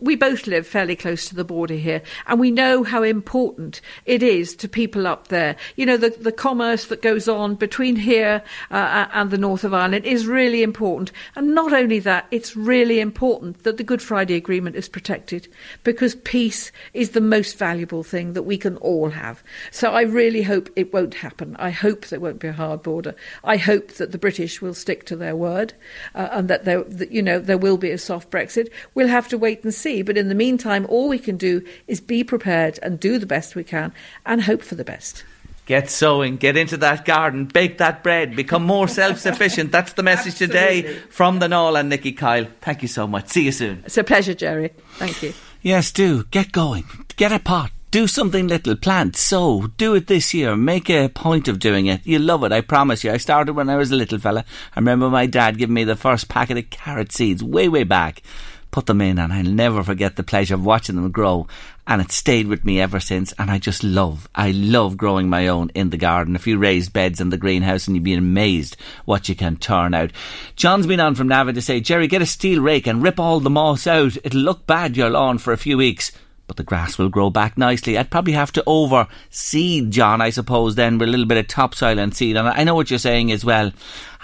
we 0.00 0.14
both 0.14 0.46
live 0.46 0.68
fairly 0.68 0.94
close 0.94 1.28
to 1.28 1.34
the 1.34 1.42
border 1.42 1.74
here 1.74 2.00
and 2.28 2.38
we 2.38 2.52
know 2.52 2.84
how 2.84 3.02
important 3.02 3.80
it 4.06 4.22
is 4.22 4.54
to 4.54 4.68
people 4.68 5.04
up 5.04 5.26
there. 5.26 5.56
You 5.74 5.84
know, 5.84 5.96
the, 5.96 6.10
the 6.10 6.30
commerce 6.30 6.84
that 6.84 7.02
goes 7.02 7.26
on 7.26 7.56
between 7.56 7.96
here 7.96 8.40
uh, 8.70 9.08
and 9.12 9.32
the 9.32 9.36
north 9.36 9.64
of 9.64 9.74
Ireland 9.74 10.04
is 10.04 10.28
really 10.28 10.62
important. 10.62 11.10
And 11.34 11.56
not 11.56 11.72
only 11.72 11.98
that, 11.98 12.28
it's 12.30 12.54
really 12.54 13.00
important 13.00 13.64
that 13.64 13.78
the 13.78 13.82
Good 13.82 14.00
Friday 14.00 14.36
Agreement 14.36 14.76
is 14.76 14.88
protected 14.88 15.48
because 15.82 16.14
peace 16.14 16.70
is 16.94 17.10
the 17.10 17.20
most 17.20 17.58
valuable 17.58 18.04
thing 18.04 18.34
that 18.34 18.44
we 18.44 18.56
can 18.56 18.76
all 18.76 19.10
have. 19.10 19.42
So 19.72 19.90
I 19.90 20.02
really 20.02 20.42
hope 20.42 20.70
it 20.76 20.92
won't 20.92 21.14
happen. 21.14 21.56
I 21.58 21.70
hope 21.70 22.06
there 22.06 22.20
won't 22.20 22.38
be 22.38 22.46
a 22.46 22.52
hard 22.52 22.84
border. 22.84 23.16
I 23.42 23.56
hope 23.56 23.94
that 23.94 24.12
the 24.12 24.18
British 24.18 24.62
will 24.62 24.72
stick 24.72 25.04
to 25.06 25.16
their 25.16 25.34
word 25.34 25.74
uh, 26.14 26.28
and 26.30 26.46
that, 26.46 26.64
that, 26.64 27.07
you 27.10 27.22
know, 27.22 27.38
there 27.38 27.58
will 27.58 27.76
be 27.76 27.90
a 27.90 27.98
soft 27.98 28.30
Brexit. 28.30 28.70
We'll 28.94 29.08
have 29.08 29.28
to 29.28 29.38
wait 29.38 29.64
and 29.64 29.72
see. 29.72 30.02
But 30.02 30.16
in 30.16 30.28
the 30.28 30.34
meantime, 30.34 30.86
all 30.88 31.08
we 31.08 31.18
can 31.18 31.36
do 31.36 31.64
is 31.86 32.00
be 32.00 32.24
prepared 32.24 32.78
and 32.82 33.00
do 33.00 33.18
the 33.18 33.26
best 33.26 33.54
we 33.54 33.64
can 33.64 33.92
and 34.26 34.42
hope 34.42 34.62
for 34.62 34.74
the 34.74 34.84
best. 34.84 35.24
Get 35.66 35.90
sowing, 35.90 36.38
get 36.38 36.56
into 36.56 36.78
that 36.78 37.04
garden, 37.04 37.44
bake 37.44 37.76
that 37.76 38.02
bread, 38.02 38.34
become 38.34 38.64
more 38.64 38.88
self 38.88 39.18
sufficient. 39.18 39.70
That's 39.70 39.92
the 39.92 40.02
message 40.02 40.36
today 40.36 40.96
from 41.10 41.40
the 41.40 41.48
Knoll 41.48 41.76
and 41.76 41.90
Nikki 41.90 42.12
Kyle. 42.12 42.46
Thank 42.62 42.80
you 42.80 42.88
so 42.88 43.06
much. 43.06 43.28
See 43.28 43.44
you 43.44 43.52
soon. 43.52 43.82
It's 43.84 43.98
a 43.98 44.04
pleasure, 44.04 44.32
Jerry. 44.32 44.72
Thank 44.94 45.22
you. 45.22 45.34
Yes, 45.60 45.92
do. 45.92 46.24
Get 46.30 46.52
going. 46.52 46.84
Get 47.16 47.32
a 47.32 47.38
pot. 47.38 47.70
Do 47.90 48.06
something 48.06 48.48
little, 48.48 48.76
plant, 48.76 49.16
sow, 49.16 49.68
do 49.78 49.94
it 49.94 50.08
this 50.08 50.34
year, 50.34 50.54
make 50.56 50.90
a 50.90 51.08
point 51.08 51.48
of 51.48 51.58
doing 51.58 51.86
it. 51.86 52.02
You'll 52.04 52.20
love 52.20 52.44
it, 52.44 52.52
I 52.52 52.60
promise 52.60 53.02
you. 53.02 53.10
I 53.10 53.16
started 53.16 53.54
when 53.54 53.70
I 53.70 53.76
was 53.76 53.90
a 53.90 53.96
little 53.96 54.18
fella. 54.18 54.44
I 54.76 54.80
remember 54.80 55.08
my 55.08 55.24
dad 55.24 55.56
giving 55.56 55.72
me 55.72 55.84
the 55.84 55.96
first 55.96 56.28
packet 56.28 56.58
of 56.58 56.68
carrot 56.68 57.12
seeds 57.12 57.42
way, 57.42 57.66
way 57.66 57.84
back. 57.84 58.22
Put 58.70 58.84
them 58.84 59.00
in 59.00 59.18
and 59.18 59.32
I'll 59.32 59.42
never 59.42 59.82
forget 59.82 60.16
the 60.16 60.22
pleasure 60.22 60.54
of 60.54 60.66
watching 60.66 60.96
them 60.96 61.10
grow. 61.10 61.46
And 61.86 62.02
it 62.02 62.12
stayed 62.12 62.46
with 62.46 62.62
me 62.62 62.78
ever 62.78 63.00
since. 63.00 63.32
And 63.38 63.50
I 63.50 63.56
just 63.56 63.82
love, 63.82 64.28
I 64.34 64.50
love 64.50 64.98
growing 64.98 65.30
my 65.30 65.48
own 65.48 65.70
in 65.70 65.88
the 65.88 65.96
garden. 65.96 66.36
A 66.36 66.38
few 66.38 66.58
raised 66.58 66.92
beds 66.92 67.22
in 67.22 67.30
the 67.30 67.38
greenhouse 67.38 67.86
and 67.86 67.96
you'd 67.96 68.04
be 68.04 68.12
amazed 68.12 68.76
what 69.06 69.30
you 69.30 69.34
can 69.34 69.56
turn 69.56 69.94
out. 69.94 70.12
John's 70.56 70.86
been 70.86 71.00
on 71.00 71.14
from 71.14 71.28
Navan 71.28 71.54
to 71.54 71.62
say, 71.62 71.80
Jerry, 71.80 72.06
get 72.06 72.20
a 72.20 72.26
steel 72.26 72.60
rake 72.60 72.86
and 72.86 73.02
rip 73.02 73.18
all 73.18 73.40
the 73.40 73.48
moss 73.48 73.86
out. 73.86 74.18
It'll 74.24 74.42
look 74.42 74.66
bad, 74.66 74.94
your 74.94 75.08
lawn, 75.08 75.38
for 75.38 75.54
a 75.54 75.56
few 75.56 75.78
weeks 75.78 76.12
but 76.48 76.56
the 76.56 76.64
grass 76.64 76.98
will 76.98 77.08
grow 77.08 77.30
back 77.30 77.56
nicely. 77.56 77.96
I'd 77.96 78.10
probably 78.10 78.32
have 78.32 78.50
to 78.52 78.64
overseed, 78.66 79.90
John, 79.90 80.20
I 80.20 80.30
suppose, 80.30 80.74
then 80.74 80.98
with 80.98 81.08
a 81.08 81.12
little 81.12 81.26
bit 81.26 81.38
of 81.38 81.46
topsoil 81.46 81.98
and 81.98 82.12
seed. 82.12 82.36
And 82.36 82.48
I 82.48 82.64
know 82.64 82.74
what 82.74 82.90
you're 82.90 82.98
saying 82.98 83.30
as 83.30 83.44
well. 83.44 83.70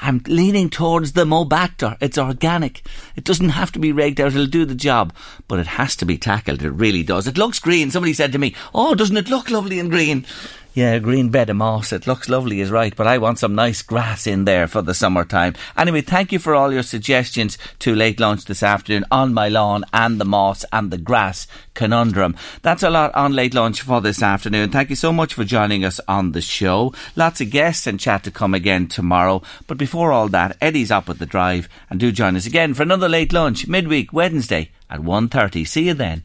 I'm 0.01 0.21
leaning 0.27 0.71
towards 0.71 1.13
the 1.13 1.25
Mobacter. 1.25 1.97
It's 2.01 2.19
organic. 2.19 2.83
It 3.15 3.25
doesn't 3.25 3.51
have 3.51 3.71
to 3.73 3.79
be 3.79 3.93
raked 3.93 4.19
out. 4.19 4.29
It'll 4.29 4.47
do 4.47 4.65
the 4.65 4.75
job, 4.75 5.15
but 5.47 5.61
it 5.61 5.69
has 5.69 5.95
to 5.97 6.05
be 6.05 6.19
tackled. 6.19 6.63
It 6.63 6.71
really 6.71 7.05
does. 7.05 7.29
It 7.29 7.39
looks 7.39 7.61
green. 7.61 7.91
Somebody 7.91 8.13
said 8.13 8.33
to 8.33 8.39
me, 8.39 8.57
"Oh, 8.75 8.95
doesn't 8.95 9.17
it 9.17 9.31
look 9.31 9.51
lovely 9.51 9.79
and 9.79 9.91
green?" 9.91 10.27
Yeah, 10.75 10.99
green 10.99 11.29
bed 11.29 11.51
of 11.51 11.57
moss. 11.57 11.93
It 11.93 12.09
looks 12.09 12.29
lovely, 12.29 12.61
is 12.61 12.69
right, 12.69 12.95
but 12.97 13.07
I 13.07 13.19
want 13.19 13.39
some 13.39 13.55
nice 13.55 13.81
grass 13.81 14.27
in 14.27 14.45
there 14.45 14.67
for 14.67 14.83
the 14.83 14.93
summertime. 14.93 15.55
Anyway, 15.77 16.01
thank 16.01 16.33
you 16.33 16.41
for 16.41 16.53
all 16.53 16.73
your 16.73 16.83
suggestions 16.83 17.57
to 17.79 17.95
late 17.95 18.19
lunch 18.19 18.47
this 18.47 18.61
afternoon 18.61 19.05
on 19.09 19.33
my 19.33 19.49
lawn 19.49 19.85
and 19.93 20.21
the 20.21 20.25
moss 20.25 20.65
and 20.73 20.91
the 20.91 20.99
grass 20.99 21.47
conundrum. 21.75 22.35
That's 22.63 22.83
a 22.83 22.91
lot 22.91 23.15
on 23.15 23.35
late 23.35 23.55
lunch 23.55 23.83
for 23.83 24.01
this 24.01 24.21
afternoon. 24.21 24.71
Thank 24.71 24.91
you 24.91 24.97
so 24.97 25.13
much 25.13 25.35
for 25.35 25.45
joining 25.45 25.85
us 25.85 26.01
on 26.09 26.33
the 26.33 26.41
show. 26.41 26.93
Lots 27.15 27.41
of 27.41 27.51
guests 27.51 27.87
and 27.87 28.01
chat 28.01 28.25
to 28.25 28.33
come 28.33 28.53
again 28.53 28.89
tomorrow. 28.89 29.43
But 29.69 29.79
before 29.79 30.11
all 30.11 30.29
that, 30.31 30.57
Eddie's 30.61 30.91
up 30.91 31.09
at 31.09 31.21
the 31.21 31.27
drive 31.27 31.69
and 31.89 32.01
do 32.01 32.11
join 32.11 32.35
us 32.35 32.47
again 32.47 32.75
for 32.75 32.83
another 32.83 33.09
late 33.09 33.33
lunch 33.33 33.69
midweek 33.69 34.13
Wednesday 34.13 34.73
at 34.91 35.03
1.30. 35.03 35.69
See 35.69 35.87
you 35.87 35.95
then. 35.95 36.25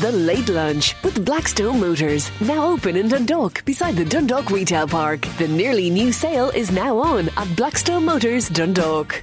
The 0.00 0.10
Late 0.10 0.48
Lunch 0.48 0.96
with 1.04 1.24
Blackstone 1.24 1.78
Motors. 1.78 2.28
Now 2.40 2.66
open 2.66 2.96
in 2.96 3.06
Dundalk 3.06 3.64
beside 3.64 3.94
the 3.94 4.04
Dundalk 4.04 4.50
Retail 4.50 4.88
Park. 4.88 5.20
The 5.38 5.46
nearly 5.46 5.88
new 5.88 6.10
sale 6.10 6.50
is 6.50 6.72
now 6.72 6.98
on 6.98 7.28
at 7.36 7.54
Blackstone 7.54 8.04
Motors 8.04 8.48
Dundalk. 8.48 9.22